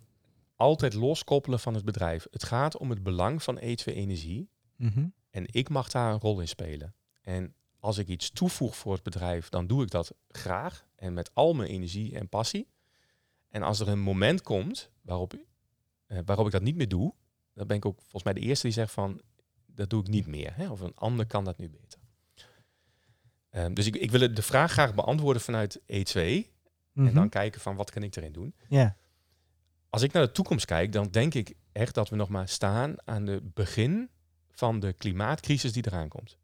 altijd 0.55 0.93
loskoppelen 0.93 1.59
van 1.59 1.73
het 1.73 1.85
bedrijf. 1.85 2.27
Het 2.31 2.43
gaat 2.43 2.77
om 2.77 2.89
het 2.89 3.03
belang 3.03 3.43
van 3.43 3.59
E2-energie. 3.59 4.49
Mhm. 4.75 5.07
En 5.29 5.43
ik 5.51 5.69
mag 5.69 5.89
daar 5.89 6.13
een 6.13 6.19
rol 6.19 6.39
in 6.39 6.47
spelen. 6.47 6.95
En 7.21 7.53
als 7.79 7.97
ik 7.97 8.07
iets 8.07 8.29
toevoeg 8.29 8.75
voor 8.75 8.93
het 8.93 9.03
bedrijf, 9.03 9.49
dan 9.49 9.67
doe 9.67 9.83
ik 9.83 9.89
dat 9.91 10.13
graag 10.27 10.85
en 10.95 11.13
met 11.13 11.31
al 11.33 11.53
mijn 11.53 11.69
energie 11.69 12.15
en 12.15 12.29
passie. 12.29 12.67
En 13.49 13.61
als 13.63 13.79
er 13.79 13.87
een 13.87 13.99
moment 13.99 14.41
komt 14.41 14.91
waarop, 15.01 15.33
eh, 16.05 16.19
waarop 16.25 16.45
ik 16.45 16.51
dat 16.51 16.61
niet 16.61 16.75
meer 16.75 16.87
doe, 16.89 17.13
dan 17.53 17.67
ben 17.67 17.77
ik 17.77 17.85
ook 17.85 17.99
volgens 18.01 18.23
mij 18.23 18.33
de 18.33 18.39
eerste 18.39 18.65
die 18.65 18.75
zegt 18.75 18.91
van, 18.91 19.21
dat 19.65 19.89
doe 19.89 20.01
ik 20.01 20.07
niet 20.07 20.27
meer. 20.27 20.55
Hè? 20.55 20.69
Of 20.69 20.79
een 20.79 20.95
ander 20.95 21.25
kan 21.25 21.43
dat 21.43 21.57
nu 21.57 21.69
beter. 21.69 21.99
Ehm, 23.49 23.73
dus 23.73 23.85
ik, 23.85 23.95
ik 23.95 24.11
wil 24.11 24.33
de 24.33 24.41
vraag 24.41 24.71
graag 24.71 24.93
beantwoorden 24.95 25.41
vanuit 25.41 25.79
E2 25.85 26.15
en 26.15 27.03
Mhm. 27.03 27.13
dan 27.13 27.29
kijken 27.29 27.61
van 27.61 27.75
wat 27.75 27.91
kan 27.91 28.03
ik 28.03 28.15
erin 28.15 28.31
doen. 28.31 28.55
Ja. 28.69 28.97
Als 29.89 30.01
ik 30.01 30.11
naar 30.11 30.25
de 30.25 30.31
toekomst 30.31 30.65
kijk, 30.65 30.91
dan 30.91 31.07
denk 31.11 31.33
ik 31.33 31.53
echt 31.71 31.93
dat 31.93 32.09
we 32.09 32.15
nog 32.15 32.29
maar 32.29 32.47
staan 32.47 32.95
aan 33.05 33.27
het 33.27 33.53
begin 33.53 34.09
van 34.51 34.79
de 34.79 34.93
klimaatcrisis 34.93 35.71
die 35.73 35.87
eraan 35.87 36.07
komt. 36.07 36.37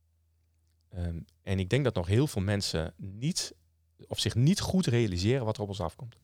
Ehm, 0.89 1.19
en 1.41 1.59
ik 1.59 1.69
denk 1.69 1.83
dat 1.83 1.95
nog 1.95 2.07
heel 2.07 2.27
veel 2.27 2.41
mensen 2.41 2.93
niet, 2.97 3.55
of 4.07 4.19
zich 4.19 4.35
niet 4.35 4.59
goed 4.59 4.85
realiseren 4.85 5.45
wat 5.45 5.55
er 5.55 5.61
op 5.63 5.67
ons 5.67 5.81
afkomt. 5.81 6.17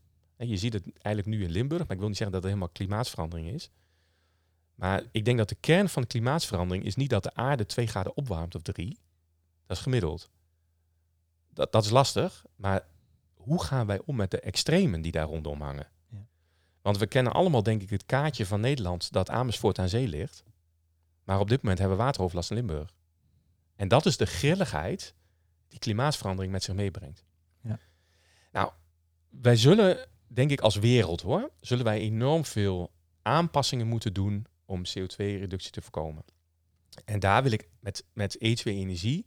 Je 0.48 0.58
ziet 0.58 0.74
het 0.74 0.84
eigenlijk 1.02 1.26
nu 1.38 1.44
in 1.44 1.52
Limburg, 1.52 1.82
maar 1.82 1.92
ik 1.92 1.98
wil 1.98 2.08
niet 2.08 2.18
zeggen 2.18 2.36
dat 2.36 2.44
er 2.44 2.50
helemaal 2.50 2.74
klimaatverandering 2.74 3.50
is. 3.50 3.70
Maar 4.76 5.04
ik 5.12 5.26
denk 5.26 5.38
dat 5.38 5.50
de 5.50 5.58
kern 5.60 5.90
van 5.90 6.02
de 6.02 6.08
klimaatverandering 6.08 6.86
is 6.86 6.96
niet 6.96 7.10
dat 7.10 7.24
de 7.24 7.34
aarde 7.34 7.66
twee 7.66 7.88
graden 7.88 8.18
opwarmt 8.18 8.56
of 8.56 8.62
drie. 8.62 9.00
Dat 9.66 9.78
is 9.78 9.84
gemiddeld. 9.84 10.30
Dat, 11.50 11.72
dat 11.72 11.86
is 11.86 11.90
lastig, 11.90 12.46
maar 12.56 12.86
hoe 13.34 13.64
gaan 13.64 13.86
wij 13.86 14.02
om 14.06 14.16
met 14.16 14.32
de 14.32 14.40
extremen 14.40 15.02
die 15.02 15.12
daar 15.12 15.26
rondom 15.26 15.62
hangen? 15.62 15.88
Ja. 16.08 16.28
Want 16.82 16.98
we 16.98 17.08
kennen 17.08 17.34
allemaal, 17.34 17.64
denk 17.64 17.82
ik, 17.82 17.90
het 17.90 18.06
kaartje 18.06 18.46
van 18.46 18.60
Nederland 18.60 19.12
dat 19.12 19.30
Amersfoort 19.30 19.80
aan 19.80 19.90
zee 19.90 20.08
ligt. 20.08 20.44
Maar 21.24 21.40
op 21.40 21.50
dit 21.50 21.62
moment 21.62 21.80
hebben 21.80 21.98
we 21.98 22.04
wateroverlast 22.04 22.50
in 22.50 22.56
Limburg. 22.56 22.94
En 23.76 23.88
dat 23.88 24.06
is 24.06 24.18
de 24.18 24.26
grilligheid 24.26 25.14
die 25.68 25.80
klimaatverandering 25.80 26.52
met 26.52 26.64
zich 26.64 26.76
meebrengt. 26.76 27.24
Ja. 27.62 27.80
Nou, 28.52 28.72
wij 29.30 29.56
zullen, 29.56 30.08
denk 30.30 30.51
ik 30.51 30.61
als 30.61 30.75
wereld 30.75 31.21
hoor, 31.21 31.51
zullen 31.59 31.86
wij 31.86 31.99
enorm 31.99 32.45
veel 32.45 32.91
aanpassingen 33.21 33.88
moeten 33.88 34.13
doen 34.13 34.45
om 34.65 34.84
CO2-reductie 34.86 35.71
te 35.71 35.82
voorkomen. 35.82 36.23
En 37.05 37.19
daar 37.19 37.43
wil 37.43 37.51
ik 37.51 37.69
met, 37.80 38.05
met 38.13 38.38
E2-energie 38.38 39.25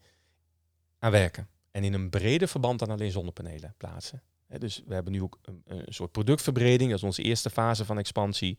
aan 0.99 1.11
werken. 1.11 1.49
En 1.71 1.85
in 1.85 1.93
een 1.93 2.11
breder 2.11 2.49
verband 2.49 2.79
dan 2.79 2.91
alleen 2.91 3.11
zonnepanelen 3.11 3.75
plaatsen. 3.77 4.23
Dus 4.59 4.83
we 4.87 4.95
hebben 4.95 5.13
nu 5.13 5.23
ook 5.23 5.39
een, 5.43 5.63
een 5.65 5.93
soort 5.93 6.13
productverbreding. 6.13 6.91
Dat 6.91 6.99
is 6.99 7.05
onze 7.05 7.23
eerste 7.23 7.51
fase 7.51 7.85
van 7.85 7.99
expansie. 7.99 8.59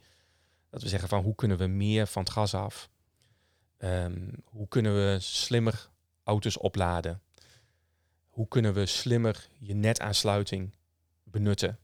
Dat 0.70 0.82
we 0.82 0.90
zeggen 0.90 1.10
van 1.10 1.24
hoe 1.24 1.36
kunnen 1.36 1.58
we 1.58 1.68
meer 1.68 2.08
van 2.08 2.24
het 2.24 2.32
gas 2.32 2.54
af? 2.54 2.90
Ehm, 3.78 4.30
hoe 4.44 4.68
kunnen 4.68 4.94
we 4.96 5.18
slimmer 5.20 5.90
auto's 6.24 6.58
opladen? 6.58 7.22
Hoe 8.30 8.48
kunnen 8.48 8.74
we 8.74 8.86
slimmer 8.86 9.50
je 9.60 9.74
netaansluiting 9.74 10.76
benutten? 11.24 11.80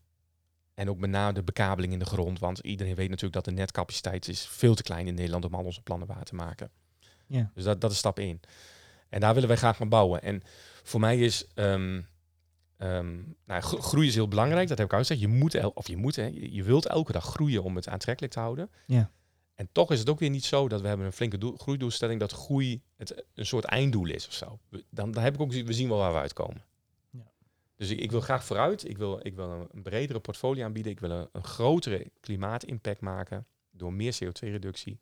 En 0.80 0.90
ook 0.90 0.98
met 1.00 1.10
name 1.10 1.34
de 1.34 1.44
bekabeling 1.44 1.94
in 1.94 2.00
de 2.00 2.06
grond. 2.06 2.40
Want 2.40 2.60
iedereen 2.60 2.96
weet 2.96 3.08
natuurlijk 3.10 3.34
dat 3.34 3.46
de 3.46 3.52
netcapaciteit 3.62 4.28
is 4.28 4.46
veel 4.48 4.76
te 4.76 4.84
klein 4.84 5.08
in 5.08 5.14
Nederland 5.14 5.46
om 5.46 5.54
al 5.54 5.64
onze 5.64 5.82
plannen 5.82 6.08
waar 6.08 6.24
te 6.24 6.36
maken. 6.36 6.70
Ja. 7.28 7.52
Dus 7.54 7.64
dat, 7.64 7.82
dat 7.82 7.92
is 7.92 7.98
stap 7.98 8.20
1. 8.20 8.40
En 9.10 9.20
daar 9.20 9.34
willen 9.34 9.48
wij 9.50 9.58
graag 9.58 9.82
aan 9.82 9.90
bouwen. 9.90 10.22
En 10.22 10.42
voor 10.84 11.00
mij 11.00 11.20
is 11.20 11.48
ehm, 11.54 12.02
ehm, 12.78 13.16
nou, 13.46 13.62
gro- 13.62 13.80
groei 13.82 14.08
is 14.08 14.16
heel 14.16 14.28
belangrijk. 14.28 14.68
Dat 14.68 14.78
heb 14.78 14.88
ik 14.88 14.94
al 14.94 15.00
gezegd. 15.00 15.20
Je 15.20 15.28
moet, 15.28 15.54
el- 15.56 15.72
of 15.74 15.88
je 15.88 15.98
moet, 15.98 16.16
hè, 16.16 16.26
je 16.34 16.64
wilt 16.64 16.86
elke 16.86 17.12
dag 17.12 17.26
groeien 17.26 17.64
om 17.64 17.76
het 17.76 17.88
aantrekkelijk 17.88 18.34
te 18.34 18.40
houden. 18.40 18.70
Ja. 18.86 19.12
En 19.56 19.70
toch 19.72 19.92
is 19.92 20.00
het 20.00 20.10
ook 20.10 20.20
weer 20.20 20.30
niet 20.30 20.46
zo 20.46 20.68
dat 20.68 20.82
we 20.82 20.88
hebben 20.88 21.06
een 21.06 21.14
flinke 21.14 21.38
doel, 21.38 21.58
groeidoelstelling, 21.58 22.20
dat 22.20 22.32
groei 22.32 22.82
het 22.98 23.24
een 23.34 23.46
soort 23.46 23.64
einddoel 23.66 24.08
is 24.08 24.28
of 24.28 24.34
zo. 24.34 24.60
Dan, 24.90 25.12
dan 25.12 25.24
heb 25.24 25.34
ik 25.34 25.42
ook, 25.42 25.52
we 25.52 25.74
zien 25.74 25.90
wel 25.90 25.98
waar 25.98 26.14
we 26.14 26.20
uitkomen. 26.20 26.64
Dus 27.80 27.90
ik, 27.90 28.00
ik 28.00 28.12
wil 28.12 28.22
graag 28.22 28.46
vooruit. 28.46 28.90
Ik 28.90 28.98
wil, 28.98 29.20
ik 29.26 29.36
wil 29.36 29.68
een, 29.72 29.82
bredere 29.82 30.20
portfolio 30.20 30.66
aanbieden. 30.66 30.92
Ik 30.92 31.00
wil 31.00 31.12
een, 31.12 31.30
een 31.32 31.44
grotere 31.44 32.12
klimaatimpact 32.20 33.02
maken 33.02 33.48
door 33.72 33.94
meer 33.94 34.18
CO2-reductie. 34.24 35.00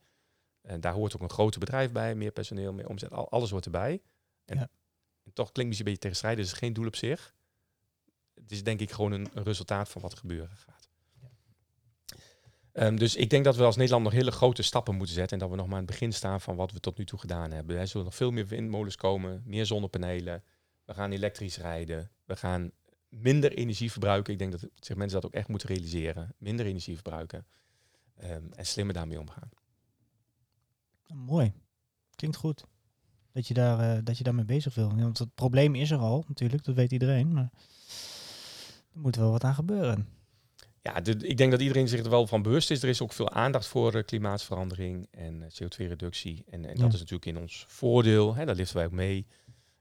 En 0.62 0.82
daar 0.82 0.94
hoort 0.94 1.16
ook 1.16 1.22
een 1.22 1.30
groter 1.30 1.60
bedrijf 1.60 1.92
bij, 1.92 2.16
meer 2.16 2.32
personeel, 2.32 2.74
meer 2.74 2.88
omzet. 2.88 3.12
Al, 3.12 3.30
alles 3.30 3.50
hoort 3.50 3.66
erbij. 3.66 4.02
En, 4.46 4.56
Ja. 4.58 4.70
en 5.24 5.34
toch 5.34 5.52
klinkt 5.52 5.72
het 5.72 5.80
een 5.80 5.86
beetje 5.86 6.02
tegenstrijdig. 6.02 6.44
Het 6.46 6.54
is 6.54 6.60
geen 6.60 6.74
doel 6.74 6.86
op 6.88 6.96
zich. 6.96 7.36
Het 8.34 8.52
is 8.52 8.64
denk 8.64 8.80
ik 8.80 8.92
gewoon 8.92 9.12
een, 9.12 9.28
een 9.34 9.44
resultaat 9.44 9.90
van 9.90 10.02
wat 10.02 10.12
er 10.12 10.18
gebeuren 10.18 10.58
gaat. 10.58 10.90
Ehm, 12.72 12.96
dus 12.96 13.16
ik 13.16 13.30
denk 13.30 13.44
dat 13.44 13.56
we 13.56 13.64
als 13.64 13.76
Nederland 13.76 14.04
nog 14.04 14.14
hele 14.14 14.32
grote 14.32 14.62
stappen 14.62 14.96
moeten 14.96 15.16
zetten. 15.16 15.34
En 15.34 15.40
dat 15.40 15.50
we 15.50 15.56
nog 15.56 15.66
maar 15.68 15.78
aan 15.78 15.84
het 15.86 15.92
begin 15.92 16.14
staan 16.14 16.42
van 16.42 16.56
wat 16.56 16.72
we 16.72 16.80
tot 16.80 16.98
nu 16.98 17.06
toe 17.06 17.20
gedaan 17.20 17.52
hebben. 17.52 17.78
Er 17.78 17.88
zullen 17.88 18.06
nog 18.06 18.16
veel 18.16 18.32
meer 18.32 18.48
windmolens 18.48 18.96
komen, 18.96 19.42
meer 19.46 19.66
zonnepanelen. 19.66 20.44
We 20.86 20.94
gaan 20.94 21.12
elektrisch 21.12 21.58
rijden. 21.58 22.12
We 22.28 22.36
gaan 22.36 22.72
minder 23.10 23.52
energie 23.54 23.92
verbruiken. 23.92 24.34
Ik 24.34 24.40
denk 24.40 24.52
dat 24.52 24.68
zich 24.80 24.96
mensen 24.96 25.22
dat 25.22 25.30
ook 25.30 25.36
echt 25.38 25.48
moeten 25.48 25.68
realiseren. 25.70 26.34
Minder 26.38 26.66
energie 26.66 26.94
verbruiken. 26.94 27.46
Ehm, 28.16 28.44
en 28.56 28.66
slimmer 28.66 28.94
daarmee 28.94 29.20
omgaan. 29.20 29.50
Mooi. 31.14 31.54
Klinkt 32.16 32.38
goed. 32.38 32.64
Dat 33.32 33.48
je, 33.48 33.54
daar, 33.54 33.80
eh, 33.98 34.04
dat 34.04 34.18
je 34.18 34.24
daarmee 34.24 34.46
bezig 34.46 34.76
wil. 34.76 34.96
Want 34.96 35.18
het 35.18 35.36
probleem 35.36 35.76
is 35.76 35.92
er 35.92 35.98
al, 35.98 36.24
natuurlijk. 36.28 36.64
Dat 36.64 36.76
weet 36.76 36.92
iedereen. 36.92 37.34
Maar 37.34 37.50
er 38.94 39.00
moet 39.00 39.16
wel 39.16 39.32
wat 39.32 39.44
aan 39.44 39.54
gebeuren. 39.56 40.08
Ja, 40.82 41.02
de- 41.02 41.28
ik 41.28 41.38
denk 41.38 41.52
dat 41.52 41.62
iedereen 41.62 41.88
zich 41.88 42.04
er 42.04 42.10
wel 42.10 42.28
van 42.28 42.42
bewust 42.42 42.72
is. 42.72 42.84
Er 42.84 42.90
is 42.90 43.02
ook 43.02 43.14
veel 43.14 43.30
aandacht 43.30 43.68
voor 43.68 43.94
eh, 43.96 44.04
klimaatverandering 44.04 45.08
en 45.12 45.42
eh, 45.44 45.50
CO2-reductie. 45.50 46.44
En, 46.50 46.66
en 46.66 46.76
Ja. 46.76 46.82
dat 46.82 46.94
is 46.94 47.00
natuurlijk 47.00 47.26
in 47.26 47.38
ons 47.38 47.66
voordeel. 47.68 48.36
Hè, 48.36 48.46
daar 48.46 48.56
liften 48.56 48.76
wij 48.76 48.86
ook 48.86 48.92
mee. 48.92 49.26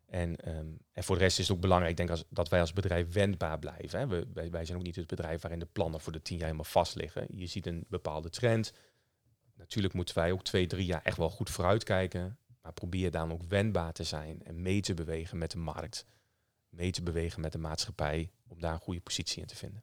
En, 0.06 0.36
ehm, 0.36 0.66
en 0.92 1.04
voor 1.04 1.16
de 1.16 1.22
rest 1.22 1.38
is 1.38 1.48
het 1.48 1.56
ook 1.56 1.62
belangrijk 1.62 1.90
ik 1.90 1.96
denk 1.96 2.10
als, 2.10 2.24
dat 2.28 2.48
wij 2.48 2.60
als 2.60 2.72
bedrijf 2.72 3.12
wendbaar 3.12 3.58
blijven. 3.58 3.98
Hè. 3.98 4.06
We, 4.06 4.50
wij, 4.50 4.64
zijn 4.64 4.78
ook 4.78 4.84
niet 4.84 4.96
het 4.96 5.06
bedrijf 5.06 5.42
waarin 5.42 5.60
de 5.60 5.68
plannen 5.72 6.00
voor 6.00 6.12
de 6.12 6.22
tien 6.22 6.36
jaar 6.36 6.46
helemaal 6.46 6.70
vast 6.70 6.94
liggen. 6.94 7.26
Je 7.30 7.46
ziet 7.46 7.66
een 7.66 7.84
bepaalde 7.88 8.30
trend. 8.30 8.72
Natuurlijk 9.54 9.94
moeten 9.94 10.14
wij 10.14 10.32
ook 10.32 10.44
twee, 10.44 10.66
drie 10.66 10.86
jaar 10.86 11.02
echt 11.02 11.16
wel 11.16 11.30
goed 11.30 11.50
vooruitkijken. 11.50 12.38
Maar 12.62 12.72
probeer 12.72 13.10
dan 13.10 13.32
ook 13.32 13.42
wendbaar 13.42 13.92
te 13.92 14.04
zijn 14.04 14.42
en 14.44 14.62
mee 14.62 14.80
te 14.80 14.94
bewegen 14.94 15.38
met 15.38 15.50
de 15.50 15.58
markt. 15.58 16.06
Mee 16.68 16.90
te 16.90 17.02
bewegen 17.02 17.40
met 17.40 17.52
de 17.52 17.58
maatschappij. 17.58 18.30
Om 18.48 18.60
daar 18.60 18.72
een 18.72 18.80
goede 18.80 19.00
positie 19.00 19.40
in 19.40 19.46
te 19.46 19.56
vinden. 19.56 19.82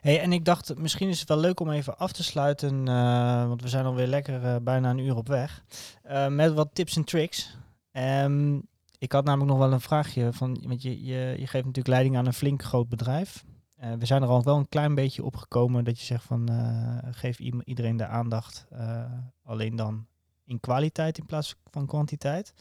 Hey, 0.00 0.20
en 0.20 0.32
ik 0.32 0.44
dacht, 0.44 0.78
misschien 0.78 1.08
is 1.08 1.20
het 1.20 1.28
wel 1.28 1.38
leuk 1.38 1.60
om 1.60 1.70
even 1.70 1.98
af 1.98 2.12
te 2.12 2.22
sluiten, 2.22 2.88
eh, 2.88 3.46
want 3.48 3.62
we 3.62 3.68
zijn 3.68 3.84
alweer 3.84 4.06
lekker 4.06 4.44
eh, 4.44 4.56
bijna 4.62 4.90
een 4.90 4.98
uur 4.98 5.16
op 5.16 5.28
weg, 5.28 5.64
eh, 6.02 6.28
met 6.28 6.52
wat 6.52 6.68
tips 6.72 6.96
en 6.96 7.04
tricks. 7.04 7.56
Ehm, 7.92 8.58
ik 9.02 9.12
had 9.12 9.24
namelijk 9.24 9.50
nog 9.50 9.58
wel 9.58 9.72
een 9.72 9.80
vraagje, 9.80 10.32
van, 10.32 10.58
want 10.66 10.82
je, 10.82 11.04
je, 11.04 11.34
je 11.38 11.46
geeft 11.46 11.64
natuurlijk 11.64 11.86
leiding 11.86 12.16
aan 12.16 12.26
een 12.26 12.32
flink 12.32 12.62
groot 12.62 12.88
bedrijf. 12.88 13.44
Eh, 13.76 13.92
we 13.92 14.06
zijn 14.06 14.22
er 14.22 14.28
al 14.28 14.42
wel 14.42 14.56
een 14.56 14.68
klein 14.68 14.94
beetje 14.94 15.24
op 15.24 15.36
gekomen 15.36 15.84
dat 15.84 15.98
je 15.98 16.04
zegt 16.04 16.24
van, 16.24 16.48
eh, 16.48 16.98
geef 17.10 17.38
iedereen 17.38 17.96
de 17.96 18.06
aandacht, 18.06 18.66
eh, 18.70 19.04
alleen 19.42 19.76
dan 19.76 20.06
in 20.44 20.60
kwaliteit 20.60 21.18
in 21.18 21.26
plaats 21.26 21.56
van 21.70 21.86
kwantiteit. 21.86 22.54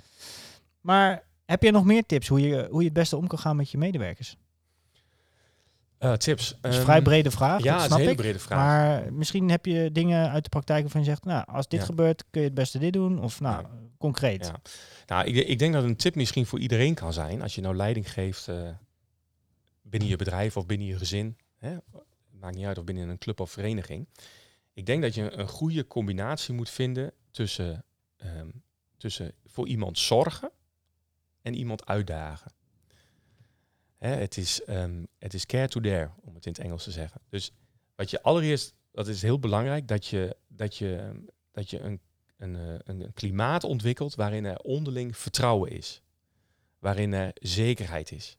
Maar 0.80 1.24
heb 1.46 1.64
je 1.64 1.72
nog 1.72 1.86
meer 1.86 2.06
tips 2.06 2.28
hoe 2.28 2.42
je, 2.42 2.68
hoe 2.70 2.80
je 2.80 2.86
het 2.86 2.94
beste 2.94 3.18
om 3.18 3.28
kan 3.28 3.40
gaan 3.40 3.56
met 3.56 3.72
je 3.72 3.78
medewerkers? 3.78 4.38
Eh, 6.02 6.14
tips. 6.14 6.50
Dat 6.50 6.58
is 6.58 6.62
een 6.62 6.72
Ehm, 6.72 6.82
vrij 6.82 7.02
brede 7.02 7.32
vraag, 7.32 7.64
Ja, 7.64 7.72
dat 7.72 7.74
het 7.74 7.80
is 7.82 7.86
snap 7.86 7.98
een 8.00 8.06
hele 8.06 8.12
ik. 8.12 8.18
brede 8.22 8.40
vraag. 8.40 8.58
Maar 8.58 9.14
misschien 9.14 9.50
heb 9.50 9.66
je 9.66 9.92
dingen 9.92 10.30
uit 10.30 10.44
de 10.44 10.50
praktijk 10.50 10.82
waarvan 10.82 11.02
je 11.02 11.08
zegt, 11.08 11.24
nou, 11.26 11.46
als 11.48 11.68
dit 11.68 11.80
Ja. 11.80 11.86
gebeurt, 11.86 12.24
kun 12.30 12.42
je 12.42 12.48
het 12.48 12.56
beste 12.56 12.80
dit 12.80 12.94
doen. 12.94 13.22
Of 13.24 13.40
nou, 13.40 13.62
Ja. 13.62 13.70
concreet. 13.98 14.46
Ja. 14.46 14.62
Nou, 15.06 15.26
ik, 15.28 15.48
ik 15.48 15.60
denk 15.60 15.74
dat 15.74 15.84
een 15.84 15.96
tip 15.96 16.16
misschien 16.16 16.46
voor 16.46 16.60
iedereen 16.60 16.94
kan 16.94 17.14
zijn. 17.14 17.42
Als 17.42 17.56
je 17.56 17.62
nou 17.62 17.76
leiding 17.76 18.12
geeft 18.12 18.48
eh, 18.48 18.70
binnen 19.82 20.10
je 20.10 20.16
bedrijf 20.16 20.58
of 20.58 20.66
binnen 20.66 20.88
je 20.88 20.98
gezin. 20.98 21.38
Hè? 21.58 21.78
Maakt 22.32 22.56
niet 22.56 22.66
uit 22.66 22.78
of 22.78 22.84
binnen 22.84 23.10
een 23.10 23.18
club 23.18 23.40
of 23.40 23.52
vereniging. 23.52 24.08
Ik 24.74 24.86
denk 24.86 25.02
dat 25.02 25.16
je 25.16 25.32
een 25.32 25.48
goede 25.48 25.88
combinatie 25.88 26.54
moet 26.54 26.70
vinden 26.70 27.12
tussen, 27.32 27.84
ehm, 28.18 28.50
tussen 28.98 29.32
voor 29.46 29.68
iemand 29.68 29.98
zorgen 30.00 30.52
en 31.42 31.54
iemand 31.56 31.86
uitdagen. 31.86 32.52
Hè, 34.02 34.10
het, 34.10 34.38
is, 34.38 34.64
ehm, 34.64 35.04
het 35.18 35.34
is 35.34 35.46
care 35.46 35.68
to 35.68 35.80
dare, 35.80 36.10
om 36.22 36.36
het 36.36 36.46
in 36.46 36.52
het 36.52 36.62
Engels 36.62 36.84
te 36.84 36.92
zeggen. 36.92 37.22
Dus 37.30 37.52
wat 37.96 38.10
je 38.10 38.22
allereerst, 38.22 38.74
dat 38.92 39.08
is 39.08 39.22
heel 39.22 39.40
belangrijk, 39.40 39.88
dat 39.88 40.08
je, 40.08 40.36
dat 40.48 40.78
je, 40.78 41.12
dat 41.52 41.70
je 41.70 41.80
een 41.80 42.02
een, 42.42 42.56
eh, 42.56 42.74
een, 42.84 43.02
een 43.02 43.14
klimaat 43.14 43.64
ontwikkelt 43.64 44.16
waarin 44.16 44.46
er 44.46 44.58
onderling 44.58 45.18
vertrouwen 45.18 45.72
is. 45.72 46.02
Waarin 46.80 47.14
er 47.14 47.32
zekerheid 47.34 48.12
is. 48.12 48.38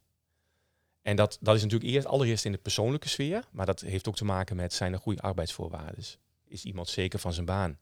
En 1.02 1.16
dat, 1.16 1.38
dat 1.40 1.56
is 1.56 1.62
natuurlijk 1.62 1.90
eerst, 1.90 2.06
allereerst 2.06 2.44
in 2.44 2.52
de 2.52 2.58
persoonlijke 2.58 3.08
sfeer, 3.08 3.44
maar 3.50 3.66
dat 3.66 3.80
heeft 3.80 4.08
ook 4.08 4.16
te 4.16 4.24
maken 4.24 4.56
met 4.56 4.72
zijn 4.72 4.92
er 4.92 4.98
goede 4.98 5.20
arbeidsvoorwaarden. 5.20 6.04
Is 6.44 6.64
iemand 6.64 6.88
zeker 6.88 7.18
van 7.18 7.32
zijn 7.32 7.46
baan? 7.46 7.78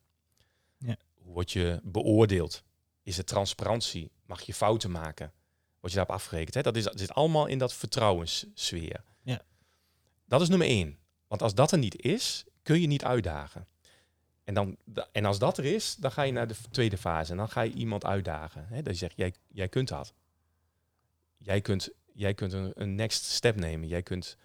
Ja. 0.78 0.96
Hoe 1.14 1.32
word 1.32 1.52
je 1.52 1.80
beoordeeld? 1.82 2.62
Is 3.02 3.18
er 3.18 3.24
transparantie? 3.24 4.10
Mag 4.26 4.40
je 4.40 4.54
fouten 4.54 4.90
maken? 4.90 5.32
Word 5.80 5.92
je 5.92 5.98
daarop 5.98 6.14
afgerekend? 6.14 6.54
Hè? 6.54 6.62
Dat, 6.62 6.76
is, 6.76 6.84
dat 6.84 6.98
zit 6.98 7.12
allemaal 7.14 7.46
in 7.46 7.58
dat 7.58 7.72
vertrouwenssfeer. 7.72 9.04
Ja. 9.22 9.42
Dat 10.24 10.40
is 10.40 10.48
nummer 10.48 10.66
één. 10.66 10.98
Want 11.26 11.42
als 11.42 11.54
dat 11.54 11.72
er 11.72 11.78
niet 11.78 12.02
is, 12.02 12.44
kun 12.62 12.80
je 12.80 12.86
niet 12.86 13.04
uitdagen. 13.04 13.66
En, 14.44 14.54
dan, 14.54 14.76
en 15.12 15.24
als 15.24 15.38
dat 15.38 15.58
er 15.58 15.64
is, 15.64 15.96
dan 15.96 16.12
ga 16.12 16.22
je 16.22 16.32
naar 16.32 16.48
de 16.48 16.54
tweede 16.70 16.98
fase. 16.98 17.30
En 17.30 17.36
dan 17.36 17.48
ga 17.48 17.60
je 17.60 17.72
iemand 17.72 18.04
uitdagen. 18.04 18.66
Hè? 18.68 18.82
Dat 18.82 18.92
je 18.92 18.98
zegt, 18.98 19.16
jij, 19.16 19.34
jij 19.48 19.68
kunt 19.68 19.88
dat. 19.88 20.14
Jij 21.36 21.60
kunt, 21.60 21.90
jij 22.12 22.34
kunt 22.34 22.52
een, 22.52 22.72
een 22.74 22.94
next 22.94 23.24
step 23.24 23.56
nemen. 23.56 23.88
Jij 23.88 24.02
kunt 24.02 24.36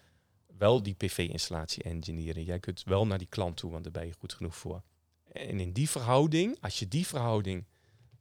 wel 0.58 0.82
die 0.82 0.94
PV-installatie 0.94 1.82
engineeren. 1.82 2.44
Jij 2.44 2.58
kunt 2.58 2.82
wel 2.84 3.06
naar 3.06 3.18
die 3.18 3.26
klant 3.26 3.56
toe, 3.56 3.70
want 3.70 3.82
daar 3.82 3.92
ben 3.92 4.06
je 4.06 4.12
goed 4.18 4.32
genoeg 4.32 4.56
voor. 4.56 4.82
En 5.32 5.60
in 5.60 5.72
die 5.72 5.90
verhouding, 5.90 6.56
als 6.60 6.78
je 6.78 6.88
die 6.88 7.06
verhouding 7.06 7.64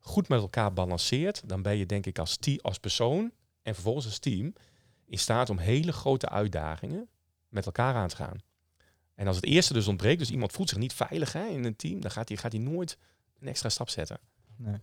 goed 0.06 0.28
met 0.28 0.40
elkaar 0.40 0.74
balanceert, 0.74 1.50
dan 1.50 1.62
ben 1.62 1.78
je 1.78 1.86
denk 1.86 2.06
ik 2.06 2.20
als, 2.20 2.38
team, 2.38 2.60
als 2.62 2.80
persoon 2.80 3.32
en 3.62 3.74
vervolgens 3.74 4.06
als 4.06 4.20
team 4.20 4.54
in 5.06 5.20
staat 5.20 5.50
om 5.50 5.58
hele 5.58 5.92
grote 5.92 6.30
uitdagingen 6.30 7.08
met 7.48 7.66
elkaar 7.66 7.96
aan 7.96 8.08
te 8.08 8.16
gaan. 8.16 8.38
En 9.16 9.28
als 9.28 9.36
het 9.36 9.46
eerste 9.46 9.74
dus 9.74 9.88
ontbreekt, 9.88 10.20
dus 10.20 10.32
iemand 10.32 10.52
voelt 10.52 10.70
zich 10.70 10.78
niet 10.78 10.94
veilig 10.94 11.34
hè, 11.34 11.46
in 11.46 11.64
een 11.64 11.76
team, 11.76 12.02
dan 12.02 12.12
gaat 12.12 12.28
hij, 12.28 12.38
gaat 12.38 12.52
hij 12.52 12.62
nooit 12.62 12.98
een 13.40 13.48
extra 13.48 13.70
stap 13.70 13.90
zetten. 13.90 14.20
Nee. 14.56 14.78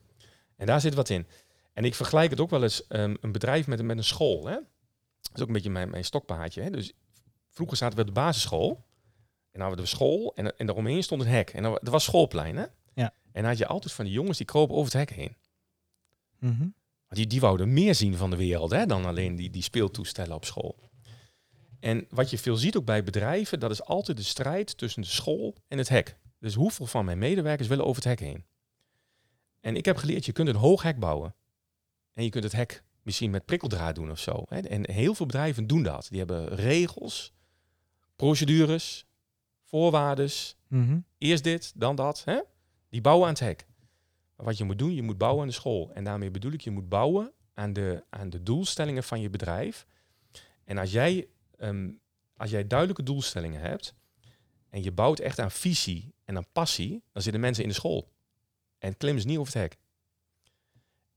En 0.56 0.66
daar 0.66 0.80
zit 0.80 0.94
wat 0.94 1.08
in. 1.08 1.26
En 1.72 1.84
ik 1.84 1.94
vergelijk 1.94 2.30
het 2.30 2.40
ook 2.40 2.50
wel 2.50 2.62
eens 2.62 2.84
um, 2.88 3.16
een 3.20 3.32
bedrijf 3.32 3.66
met, 3.66 3.82
met 3.82 3.96
een 3.96 4.04
school. 4.04 4.46
Hè? 4.46 4.54
Dat 4.54 5.32
is 5.34 5.40
ook 5.40 5.46
een 5.46 5.52
beetje 5.52 5.70
mijn, 5.70 5.90
mijn 5.90 6.04
stokpaardje. 6.04 6.62
Hè? 6.62 6.70
Dus 6.70 6.92
vroeger 7.48 7.76
zaten 7.76 7.96
we 7.96 8.00
op 8.02 8.08
de 8.08 8.20
basisschool. 8.20 8.70
En 8.70 9.58
dan 9.58 9.60
hadden 9.60 9.78
we 9.78 9.90
de 9.90 9.96
school 9.96 10.32
en, 10.34 10.58
en 10.58 10.66
daaromheen 10.66 11.02
stond 11.02 11.22
een 11.22 11.28
hek. 11.28 11.50
En 11.50 11.62
dat 11.62 11.88
was 11.88 12.04
schoolplein. 12.04 12.56
Hè? 12.56 12.66
Ja. 12.94 13.14
En 13.32 13.42
dan 13.42 13.44
had 13.44 13.58
je 13.58 13.66
altijd 13.66 13.92
van 13.92 14.04
die 14.04 14.14
jongens 14.14 14.36
die 14.36 14.46
kropen 14.46 14.76
over 14.76 14.98
het 14.98 15.08
hek 15.08 15.18
heen. 15.18 15.36
Mhm. 16.38 16.68
Die, 17.08 17.26
die 17.26 17.40
wouden 17.40 17.72
meer 17.72 17.94
zien 17.94 18.16
van 18.16 18.30
de 18.30 18.36
wereld 18.36 18.70
hè, 18.70 18.86
dan 18.86 19.04
alleen 19.04 19.36
die, 19.36 19.50
die 19.50 19.62
speeltoestellen 19.62 20.34
op 20.34 20.44
school. 20.44 20.90
En 21.80 22.06
wat 22.10 22.30
je 22.30 22.38
veel 22.38 22.56
ziet 22.56 22.76
ook 22.76 22.84
bij 22.84 23.04
bedrijven, 23.04 23.60
dat 23.60 23.70
is 23.70 23.84
altijd 23.84 24.16
de 24.16 24.22
strijd 24.22 24.76
tussen 24.78 25.02
de 25.02 25.08
school 25.08 25.56
en 25.68 25.78
het 25.78 25.88
hek. 25.88 26.18
Dus 26.38 26.54
hoeveel 26.54 26.86
van 26.86 27.04
mijn 27.04 27.18
medewerkers 27.18 27.68
willen 27.68 27.84
over 27.84 28.02
het 28.02 28.20
hek 28.20 28.28
heen? 28.28 28.44
En 29.60 29.76
ik 29.76 29.84
heb 29.84 29.96
geleerd, 29.96 30.24
je 30.24 30.32
kunt 30.32 30.48
een 30.48 30.56
hoog 30.56 30.82
hek 30.82 30.98
bouwen. 30.98 31.34
En 32.12 32.24
je 32.24 32.30
kunt 32.30 32.44
het 32.44 32.52
hek 32.52 32.82
misschien 33.02 33.30
met 33.30 33.44
prikkeldraad 33.44 33.94
doen 33.94 34.10
of 34.10 34.18
zo. 34.18 34.44
Hè? 34.48 34.60
En 34.60 34.90
heel 34.90 35.14
veel 35.14 35.26
bedrijven 35.26 35.66
doen 35.66 35.82
dat. 35.82 36.06
Die 36.10 36.18
hebben 36.18 36.54
regels, 36.54 37.32
procedures, 38.16 39.06
voorwaarden. 39.62 40.30
Mhm. 40.68 40.98
Eerst 41.18 41.44
dit, 41.44 41.72
dan 41.74 41.96
dat. 41.96 42.22
Hè? 42.24 42.40
Die 42.92 43.00
bouwen 43.00 43.26
aan 43.26 43.32
het 43.32 43.42
hek. 43.42 43.66
Maar 44.36 44.46
wat 44.46 44.58
je 44.58 44.64
moet 44.64 44.78
doen, 44.78 44.94
je 44.94 45.02
moet 45.02 45.18
bouwen 45.18 45.42
aan 45.42 45.48
de 45.48 45.54
school. 45.54 45.90
En 45.92 46.04
daarmee 46.04 46.30
bedoel 46.30 46.52
ik, 46.52 46.60
je 46.60 46.70
moet 46.70 46.88
bouwen 46.88 47.32
aan 47.54 47.72
de, 47.72 48.04
aan 48.10 48.30
de 48.30 48.42
doelstellingen 48.42 49.02
van 49.02 49.20
je 49.20 49.30
bedrijf. 49.30 49.86
En 50.64 50.78
als 50.78 50.92
jij, 50.92 51.28
um, 51.58 52.00
als 52.36 52.50
jij 52.50 52.66
duidelijke 52.66 53.02
doelstellingen 53.02 53.60
hebt 53.60 53.94
en 54.68 54.82
je 54.82 54.92
bouwt 54.92 55.18
echt 55.18 55.38
aan 55.38 55.50
visie 55.50 56.14
en 56.24 56.36
aan 56.36 56.46
passie, 56.52 57.02
dan 57.12 57.22
zitten 57.22 57.40
mensen 57.40 57.62
in 57.62 57.68
de 57.68 57.74
school. 57.74 58.12
En 58.78 58.96
klimmen 58.96 59.22
ze 59.22 59.28
niet 59.28 59.38
over 59.38 59.52
het 59.52 59.62
hek. 59.62 59.78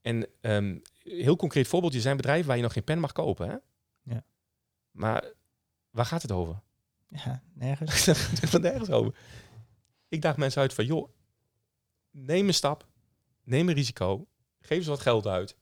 En 0.00 0.26
um, 0.40 0.82
heel 1.02 1.36
concreet 1.36 1.68
voorbeeld, 1.68 1.92
je 1.92 2.00
zijn 2.00 2.16
bedrijf 2.16 2.46
waar 2.46 2.56
je 2.56 2.62
nog 2.62 2.72
geen 2.72 2.84
pen 2.84 2.98
mag 2.98 3.12
kopen. 3.12 3.48
Hè? 3.48 3.56
Ja. 4.14 4.24
Maar 4.90 5.32
waar 5.90 6.06
gaat 6.06 6.22
het 6.22 6.32
over? 6.32 6.62
Ja, 7.08 7.42
nergens. 7.52 8.06
Het 8.40 8.48
gaat 8.48 8.60
nergens 8.60 8.90
over. 8.90 9.18
Ik 10.08 10.22
daag 10.22 10.36
mensen 10.36 10.60
uit 10.60 10.74
van, 10.74 10.84
joh, 10.84 11.14
neem 12.16 12.46
een 12.46 12.54
stap, 12.54 12.86
neem 13.44 13.68
een 13.68 13.74
risico, 13.74 14.26
geef 14.60 14.84
ze 14.84 14.90
wat 14.90 15.00
geld 15.00 15.26
uit, 15.26 15.56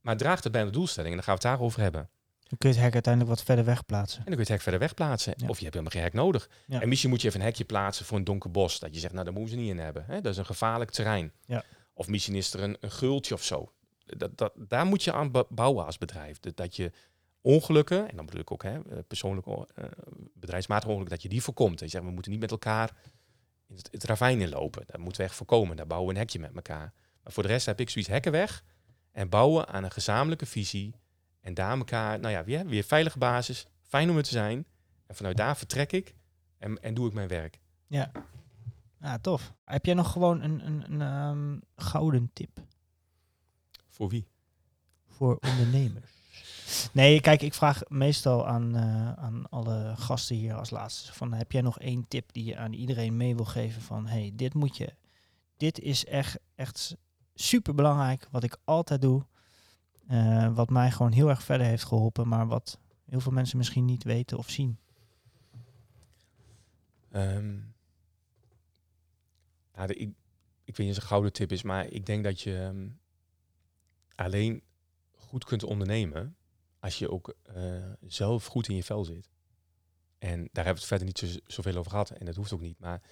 maar 0.00 0.16
draag 0.16 0.42
het 0.42 0.52
bij 0.52 0.64
de 0.64 0.70
doelstelling 0.70 1.10
en 1.10 1.16
dan 1.16 1.24
gaan 1.24 1.36
we 1.36 1.48
het 1.48 1.50
daarover 1.50 1.80
hebben. 1.80 2.10
Dan 2.42 2.58
kun 2.58 2.70
je 2.70 2.74
het 2.74 2.84
hek 2.84 2.94
uiteindelijk 2.94 3.34
wat 3.34 3.44
verder 3.44 3.64
weg 3.64 3.84
plaatsen. 3.84 4.18
En 4.18 4.24
dan 4.24 4.34
kun 4.34 4.44
je 4.44 4.52
het 4.52 4.52
hek 4.52 4.60
verder 4.60 4.80
weg 4.80 4.94
plaatsen. 4.94 5.34
Ja. 5.36 5.48
Of 5.48 5.56
je 5.56 5.62
hebt 5.62 5.74
helemaal 5.74 5.92
geen 5.92 6.02
hek 6.02 6.12
nodig. 6.12 6.48
Ja. 6.66 6.80
En 6.80 6.88
misschien 6.88 7.10
moet 7.10 7.22
je 7.22 7.28
even 7.28 7.40
een 7.40 7.46
hekje 7.46 7.64
plaatsen 7.64 8.06
voor 8.06 8.18
een 8.18 8.24
donker 8.24 8.50
bos. 8.50 8.78
Dat 8.78 8.94
je 8.94 9.00
zegt, 9.00 9.12
nou, 9.12 9.24
daar 9.24 9.34
moeten 9.34 9.54
ze 9.54 9.60
niet 9.60 9.70
in 9.70 9.78
hebben. 9.78 10.04
Hè? 10.06 10.20
Dat 10.20 10.32
is 10.32 10.38
een 10.38 10.46
gevaarlijk 10.46 10.90
terrein. 10.90 11.32
Ja. 11.46 11.64
Of 11.92 12.08
misschien 12.08 12.34
is 12.34 12.52
er 12.52 12.62
een, 12.62 12.76
een 12.80 12.90
gultje 12.90 13.34
of 13.34 13.44
zo. 13.44 13.72
Dat, 14.06 14.38
dat, 14.38 14.52
daar 14.56 14.86
moet 14.86 15.04
je 15.04 15.12
aan 15.12 15.30
bouwen 15.48 15.86
als 15.86 15.98
bedrijf. 15.98 16.40
Dat, 16.40 16.56
dat 16.56 16.76
je 16.76 16.92
ongelukken, 17.40 18.08
en 18.10 18.16
dan 18.16 18.24
bedoel 18.24 18.40
ik 18.40 18.52
ook 18.52 18.62
hè, 18.62 18.74
eh, 18.74 18.98
persoonlijk 19.06 19.46
uh, 19.46 19.54
bedrijfsmatig 20.34 20.88
ongelukken, 20.88 21.14
dat 21.14 21.22
je 21.22 21.28
die 21.28 21.42
voorkomt. 21.42 21.78
Dat 21.78 21.80
je 21.80 21.88
zegt, 21.88 22.04
we 22.04 22.10
moeten 22.10 22.30
niet 22.30 22.40
met 22.40 22.50
elkaar 22.50 22.96
in 23.72 23.78
het, 23.78 23.88
het 23.92 24.04
ravijn 24.04 24.40
inlopen. 24.40 24.82
Dat 24.86 24.98
moeten 24.98 25.20
we 25.20 25.26
echt 25.26 25.36
voorkomen. 25.36 25.76
Daar 25.76 25.86
bouwen 25.86 26.08
we 26.08 26.14
een 26.14 26.20
hekje 26.20 26.38
met 26.38 26.54
elkaar. 26.54 26.92
Maar 27.22 27.32
voor 27.32 27.42
de 27.42 27.48
rest 27.48 27.66
heb 27.66 27.80
ik 27.80 27.90
zoiets 27.90 28.10
hekken 28.10 28.32
weg 28.32 28.64
en 29.12 29.28
bouwen 29.28 29.68
aan 29.68 29.84
een 29.84 29.90
gezamenlijke 29.90 30.46
visie. 30.46 30.94
En 31.40 31.54
daar 31.54 31.78
elkaar, 31.78 32.20
nou 32.20 32.32
ja, 32.32 32.44
weer, 32.44 32.66
weer 32.66 32.84
veilige 32.84 33.18
basis. 33.18 33.66
Fijn 33.80 34.10
om 34.10 34.16
er 34.16 34.22
te 34.22 34.30
zijn. 34.30 34.66
En 35.06 35.14
vanuit 35.14 35.36
daar 35.36 35.56
vertrek 35.56 35.92
ik 35.92 36.14
en, 36.58 36.82
en 36.82 36.94
doe 36.94 37.06
ik 37.06 37.12
mijn 37.12 37.28
werk. 37.28 37.60
Ja. 37.86 38.10
Ja, 39.00 39.18
tof. 39.18 39.52
Heb 39.64 39.84
jij 39.84 39.94
nog 39.94 40.12
gewoon 40.12 40.42
een, 40.42 40.66
een, 40.66 40.92
een 40.92 41.00
ehm, 41.00 41.58
gouden 41.76 42.30
tip 42.32 42.60
Voor 43.88 44.08
wie? 44.08 44.26
voor 45.06 45.38
ondernemers? 45.40 46.11
Nee, 46.92 47.20
kijk, 47.20 47.42
ik 47.42 47.54
vraag 47.54 47.82
meestal 47.88 48.46
aan, 48.46 48.76
eh, 48.76 49.12
aan 49.12 49.48
alle 49.50 49.94
gasten 49.96 50.36
hier 50.36 50.54
als 50.54 50.70
laatste 50.70 51.12
van 51.12 51.32
heb 51.32 51.52
jij 51.52 51.60
nog 51.60 51.78
één 51.78 52.08
tip 52.08 52.32
die 52.32 52.44
je 52.44 52.56
aan 52.56 52.72
iedereen 52.72 53.16
mee 53.16 53.36
wil 53.36 53.44
geven 53.44 53.82
van 53.82 54.06
hey, 54.06 54.32
dit 54.34 54.54
moet 54.54 54.76
je, 54.76 54.94
dit 55.56 55.78
is 55.78 56.04
echt, 56.04 56.38
echt 56.54 56.96
super 57.34 57.74
belangrijk 57.74 58.28
wat 58.30 58.42
ik 58.42 58.56
altijd 58.64 59.02
doe, 59.02 59.26
eh, 60.06 60.54
wat 60.54 60.70
mij 60.70 60.90
gewoon 60.90 61.12
heel 61.12 61.28
erg 61.28 61.42
verder 61.42 61.66
heeft 61.66 61.84
geholpen, 61.84 62.28
maar 62.28 62.46
wat 62.46 62.78
heel 63.04 63.20
veel 63.20 63.32
mensen 63.32 63.58
misschien 63.58 63.84
niet 63.84 64.04
weten 64.04 64.38
of 64.38 64.50
zien. 64.50 64.78
Ehm, 67.10 67.54
nou, 69.74 69.92
ik, 69.92 70.12
ik 70.64 70.76
weet 70.76 70.86
niet 70.86 70.88
of 70.88 70.94
het 70.94 70.96
een 70.96 71.02
gouden 71.02 71.32
tip 71.32 71.52
is, 71.52 71.62
maar 71.62 71.86
ik 71.86 72.06
denk 72.06 72.24
dat 72.24 72.40
je 72.40 72.58
ehm, 72.58 72.88
alleen 74.14 74.62
goed 75.16 75.44
kunt 75.44 75.62
ondernemen 75.62 76.36
als 76.82 76.98
je 76.98 77.10
ook 77.10 77.34
eh, 77.42 77.92
zelf 78.06 78.46
goed 78.46 78.68
in 78.68 78.74
je 78.74 78.82
vel 78.82 79.04
zit. 79.04 79.28
En 80.18 80.48
daar 80.52 80.64
hebben 80.64 80.74
we 80.74 80.78
het 80.78 80.84
verder 80.84 81.06
niet 81.06 81.18
zo, 81.18 81.26
zoveel 81.46 81.76
over 81.76 81.90
gehad 81.90 82.10
en 82.10 82.26
dat 82.26 82.34
hoeft 82.36 82.52
ook 82.52 82.60
niet. 82.60 82.78
Maar 82.78 83.02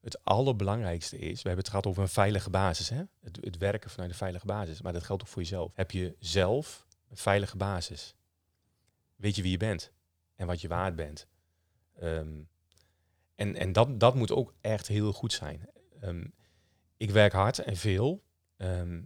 het 0.00 0.24
allerbelangrijkste 0.24 1.18
is, 1.18 1.42
we 1.42 1.48
hebben 1.48 1.58
het 1.58 1.68
gehad 1.68 1.86
over 1.86 2.02
een 2.02 2.08
veilige 2.08 2.50
basis. 2.50 2.88
Hè? 2.88 3.02
Het, 3.20 3.38
het 3.40 3.56
werken 3.56 3.90
vanuit 3.90 4.10
een 4.10 4.16
veilige 4.16 4.46
basis. 4.46 4.82
Maar 4.82 4.92
dat 4.92 5.02
geldt 5.02 5.22
ook 5.22 5.28
voor 5.28 5.42
jezelf. 5.42 5.70
Heb 5.74 5.90
je 5.90 6.16
zelf 6.18 6.86
een 7.08 7.16
veilige 7.16 7.56
basis? 7.56 8.14
Weet 9.16 9.36
je 9.36 9.42
wie 9.42 9.50
je 9.50 9.56
bent 9.56 9.92
en 10.34 10.46
wat 10.46 10.60
je 10.60 10.68
waard 10.68 10.96
bent? 10.96 11.26
Ehm, 11.94 12.42
en 13.34 13.54
en 13.56 13.72
dat, 13.72 14.00
dat 14.00 14.14
moet 14.14 14.30
ook 14.32 14.54
echt 14.60 14.86
heel 14.88 15.12
goed 15.12 15.32
zijn. 15.32 15.68
Ehm, 16.00 16.26
ik 16.96 17.10
werk 17.10 17.32
hard 17.32 17.58
en 17.58 17.76
veel. 17.76 18.24
ehm, 18.56 19.02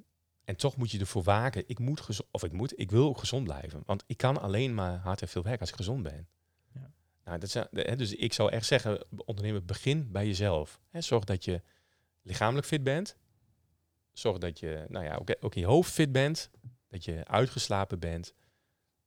en 0.51 0.57
toch 0.57 0.77
moet 0.77 0.91
je 0.91 0.99
ervoor 0.99 1.23
waken. 1.23 1.65
Ik 1.67 1.79
moet 1.79 2.01
gezond, 2.01 2.29
of 2.31 2.45
ik 2.45 2.53
moet, 2.53 2.79
ik 2.79 2.91
wil 2.91 3.09
ook 3.09 3.19
gezond 3.19 3.45
blijven. 3.45 3.83
Want 3.87 4.05
ik 4.07 4.17
kan 4.17 4.41
alleen 4.41 4.75
maar 4.75 4.99
hard 4.99 5.23
en 5.23 5.29
veel 5.29 5.43
werken 5.43 5.61
als 5.61 5.71
ik 5.71 5.77
gezond 5.77 6.03
ben. 6.03 6.29
Ja. 6.75 6.93
Nou, 7.25 7.39
dat 7.39 7.51
zijn, 7.51 7.69
dus 7.97 8.15
ik 8.15 8.33
zou 8.33 8.51
echt 8.51 8.67
zeggen, 8.67 9.05
ondernemer, 9.25 9.65
begin 9.65 10.11
bij 10.13 10.27
jezelf. 10.27 10.81
Zorg 10.93 11.25
dat 11.25 11.45
je 11.45 11.63
lichamelijk 12.23 12.67
fit 12.67 12.83
bent. 12.83 13.17
Zorg 14.13 14.39
dat 14.39 14.59
je 14.59 14.85
nou 14.89 15.05
ja, 15.05 15.17
ook, 15.17 15.37
ook 15.41 15.55
in 15.55 15.61
je 15.61 15.67
hoofd 15.67 15.93
fit 15.93 16.13
bent. 16.13 16.51
Dat 16.89 17.05
je 17.05 17.25
uitgeslapen 17.25 17.99
bent. 17.99 18.35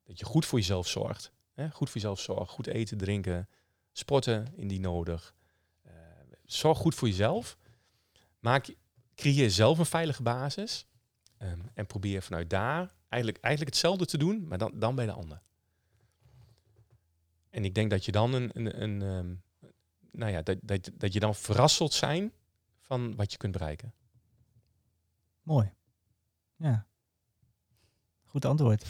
Dat 0.04 0.20
je 0.20 0.26
goed 0.26 0.46
voor 0.46 0.60
jezelf 0.60 0.88
zorgt. 0.88 1.32
Goed 1.56 1.90
voor 1.90 2.02
jezelf 2.02 2.20
zorgen. 2.20 2.48
Goed 2.48 2.68
eten, 2.68 2.98
drinken. 2.98 3.50
Sporten 3.92 4.54
indien 4.56 4.82
nodig. 4.82 5.36
Eh, 5.82 5.94
zorg 6.46 6.78
goed 6.78 6.96
voor 6.96 7.08
jezelf. 7.08 7.58
Maak, 8.40 8.76
creëer 9.16 9.52
zelf 9.52 9.78
een 9.78 9.86
veilige 9.86 10.24
basis. 10.24 10.88
Ehm, 11.44 11.60
en 11.74 11.86
probeer 11.86 12.22
vanuit 12.22 12.50
daar 12.50 12.94
eigenlijk, 13.10 13.44
eigenlijk 13.44 13.76
hetzelfde 13.76 14.06
te 14.06 14.18
doen, 14.18 14.48
maar 14.48 14.58
dan, 14.58 14.72
dan 14.76 14.96
bij 14.96 15.06
de 15.06 15.12
ander. 15.12 15.42
En 17.50 17.66
ik 17.66 17.76
denk 17.76 17.90
dat 17.90 18.06
je 18.06 18.12
dan 18.12 18.34
een, 18.34 18.50
een, 18.54 18.82
een 18.82 19.02
ehm, 19.02 19.36
nou 20.12 20.32
ja, 20.32 20.42
dat, 20.42 20.58
dat, 20.62 20.92
dat 20.94 21.14
je 21.14 21.20
dan 21.20 21.36
verrast 21.36 21.76
zult 21.76 21.94
zijn 21.94 22.34
van 22.80 23.16
wat 23.16 23.32
je 23.32 23.38
kunt 23.38 23.54
bereiken. 23.54 23.94
Mooi. 25.42 25.74
Ja. 26.56 26.88
Goed 28.24 28.46
antwoord. 28.46 28.86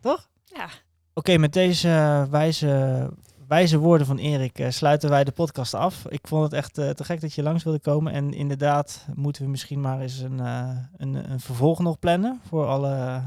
Toch? 0.00 0.30
Ja, 0.44 0.70
Oké, 1.16 1.36
met 1.36 1.52
deze 1.52 2.26
wijze, 2.30 3.10
wijze 3.48 3.78
woorden 3.78 4.06
van 4.06 4.18
Erik 4.18 4.58
eh, 4.58 4.70
sluiten 4.70 5.10
wij 5.10 5.24
de 5.24 5.32
podcast 5.32 5.74
af. 5.74 6.06
Ik 6.08 6.28
vond 6.28 6.42
het 6.42 6.52
echt 6.52 6.78
eh, 6.78 6.90
te 6.90 7.04
gek 7.04 7.20
dat 7.20 7.32
je 7.32 7.42
langs 7.42 7.64
wilde 7.64 7.78
komen. 7.78 8.12
En 8.12 8.32
inderdaad 8.32 9.06
moeten 9.14 9.42
we 9.42 9.48
misschien 9.48 9.80
maar 9.80 10.00
eens 10.00 10.18
een, 10.18 10.40
eh, 10.40 10.76
een, 10.96 11.30
een 11.30 11.40
vervolg 11.40 11.78
nog 11.78 11.98
plannen 11.98 12.40
voor 12.48 12.66
alle, 12.66 13.22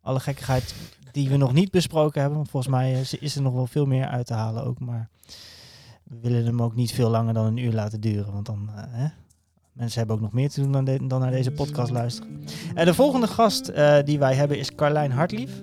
alle 0.00 0.20
gekkigheid 0.20 0.74
die 1.12 1.28
we 1.28 1.36
nog 1.36 1.52
niet 1.52 1.70
besproken 1.70 2.20
hebben. 2.20 2.46
Volgens 2.46 2.72
mij 2.72 3.00
is, 3.20 3.36
er 3.36 3.42
nog 3.42 3.52
wel 3.52 3.66
veel 3.66 3.86
meer 3.86 4.06
uit 4.06 4.26
te 4.26 4.34
halen 4.34 4.64
ook. 4.64 4.80
Maar 4.80 5.08
we 6.04 6.18
willen 6.20 6.44
hem 6.44 6.62
ook 6.62 6.74
niet 6.74 6.92
veel 6.92 7.10
langer 7.10 7.34
dan 7.34 7.46
een 7.46 7.56
uur 7.56 7.72
laten 7.72 8.00
duren. 8.00 8.32
Want 8.32 8.46
dan, 8.46 8.68
hè? 8.72 9.08
mensen 9.72 9.98
hebben 9.98 10.16
ook 10.16 10.22
nog 10.22 10.32
meer 10.32 10.48
te 10.48 10.60
doen 10.60 10.72
dan, 10.72 11.08
dan 11.08 11.20
naar 11.20 11.30
deze 11.30 11.50
podcast 11.50 11.90
luisteren. 11.90 12.44
En 12.74 12.84
de 12.84 12.94
volgende 12.94 13.26
gast 13.26 13.72
die 14.04 14.18
wij 14.18 14.34
hebben 14.34 14.58
is 14.58 14.74
Carlijn 14.74 15.12
Hartlief. 15.12 15.62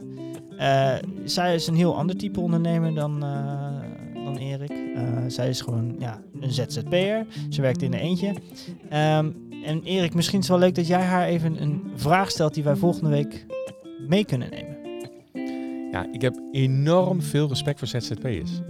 Eh, 0.57 0.95
zij 1.23 1.55
is 1.55 1.67
een 1.67 1.75
heel 1.75 1.97
ander 1.97 2.17
type 2.17 2.39
ondernemer 2.39 2.93
dan, 2.93 3.23
eh, 3.23 4.23
dan 4.23 4.37
Erik. 4.37 4.71
Eh, 4.95 5.03
zij 5.27 5.49
is 5.49 5.61
gewoon 5.61 5.95
ja, 5.99 6.21
een 6.39 6.51
ZZP'er. 6.51 7.25
Ze 7.49 7.61
werkt 7.61 7.81
in 7.81 7.93
een 7.93 7.99
eentje. 7.99 8.33
Ehm, 8.89 9.31
en 9.63 9.83
Erik, 9.83 10.13
misschien 10.13 10.39
is 10.39 10.47
het 10.47 10.57
wel 10.57 10.65
leuk 10.65 10.75
dat 10.75 10.87
jij 10.87 11.01
haar 11.01 11.25
even 11.25 11.61
een 11.61 11.83
vraag 11.95 12.31
stelt 12.31 12.53
die 12.53 12.63
wij 12.63 12.75
volgende 12.75 13.09
week 13.09 13.45
mee 14.07 14.25
kunnen 14.25 14.49
nemen. 14.49 14.73
Ja, 15.91 16.07
ik 16.11 16.21
heb 16.21 16.39
enorm 16.51 17.21
veel 17.21 17.47
respect 17.47 17.79
voor 17.79 17.87
ZZP'ers. 17.87 18.61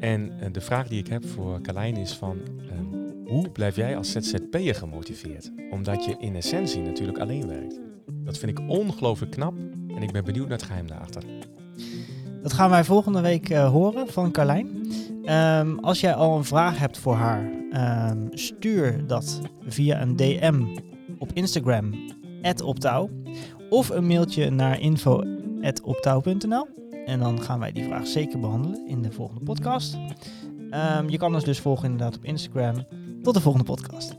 En 0.00 0.32
de 0.52 0.60
vraag 0.60 0.88
die 0.88 0.98
ik 0.98 1.08
heb 1.08 1.26
voor 1.26 1.60
Carlijn 1.60 1.96
is 1.96 2.12
van... 2.12 2.38
ehm, 2.70 2.84
hoe 3.26 3.50
blijf 3.50 3.76
jij 3.76 3.96
als 3.96 4.12
ZZP'er 4.12 4.74
gemotiveerd? 4.74 5.52
Omdat 5.70 6.04
je 6.04 6.16
in 6.18 6.36
essentie 6.36 6.82
natuurlijk 6.82 7.18
alleen 7.18 7.46
werkt. 7.46 7.80
Dat 8.24 8.38
vind 8.38 8.58
ik 8.58 8.68
ongelooflijk 8.68 9.32
knap 9.32 9.54
en 9.96 10.02
ik 10.02 10.12
ben 10.12 10.24
benieuwd 10.24 10.48
naar 10.48 10.58
het 10.58 10.66
geheim 10.66 10.86
daarachter. 10.86 11.22
Dat 12.42 12.52
gaan 12.52 12.70
wij 12.70 12.84
volgende 12.84 13.20
week 13.20 13.50
eh, 13.50 13.68
horen 13.70 14.08
van 14.08 14.32
Carlijn. 14.32 14.92
Ehm, 15.24 15.78
als 15.78 16.00
jij 16.00 16.14
al 16.14 16.36
een 16.36 16.44
vraag 16.44 16.78
hebt 16.78 16.98
voor 16.98 17.14
haar, 17.14 17.50
ehm, 17.70 18.26
stuur 18.30 19.06
dat 19.06 19.40
via 19.66 20.00
een 20.00 20.16
DM 20.16 20.64
op 21.18 21.32
Instagram, 21.32 21.94
optouw. 22.64 23.10
Of 23.70 23.88
een 23.88 24.06
mailtje 24.06 24.50
naar 24.50 24.80
info.optouw.nl. 24.80 26.68
En 27.06 27.18
dan 27.18 27.42
gaan 27.42 27.58
wij 27.58 27.72
die 27.72 27.84
vraag 27.84 28.06
zeker 28.06 28.40
behandelen 28.40 28.88
in 28.88 29.02
de 29.02 29.12
volgende 29.12 29.42
podcast. 29.42 29.96
Ehm, 30.70 31.08
je 31.08 31.18
kan 31.18 31.34
ons 31.34 31.44
dus 31.44 31.60
volgen 31.60 31.84
inderdaad 31.84 32.16
op 32.16 32.24
Instagram. 32.24 32.84
Tot 33.22 33.34
de 33.34 33.40
volgende 33.40 33.66
podcast. 33.66 34.16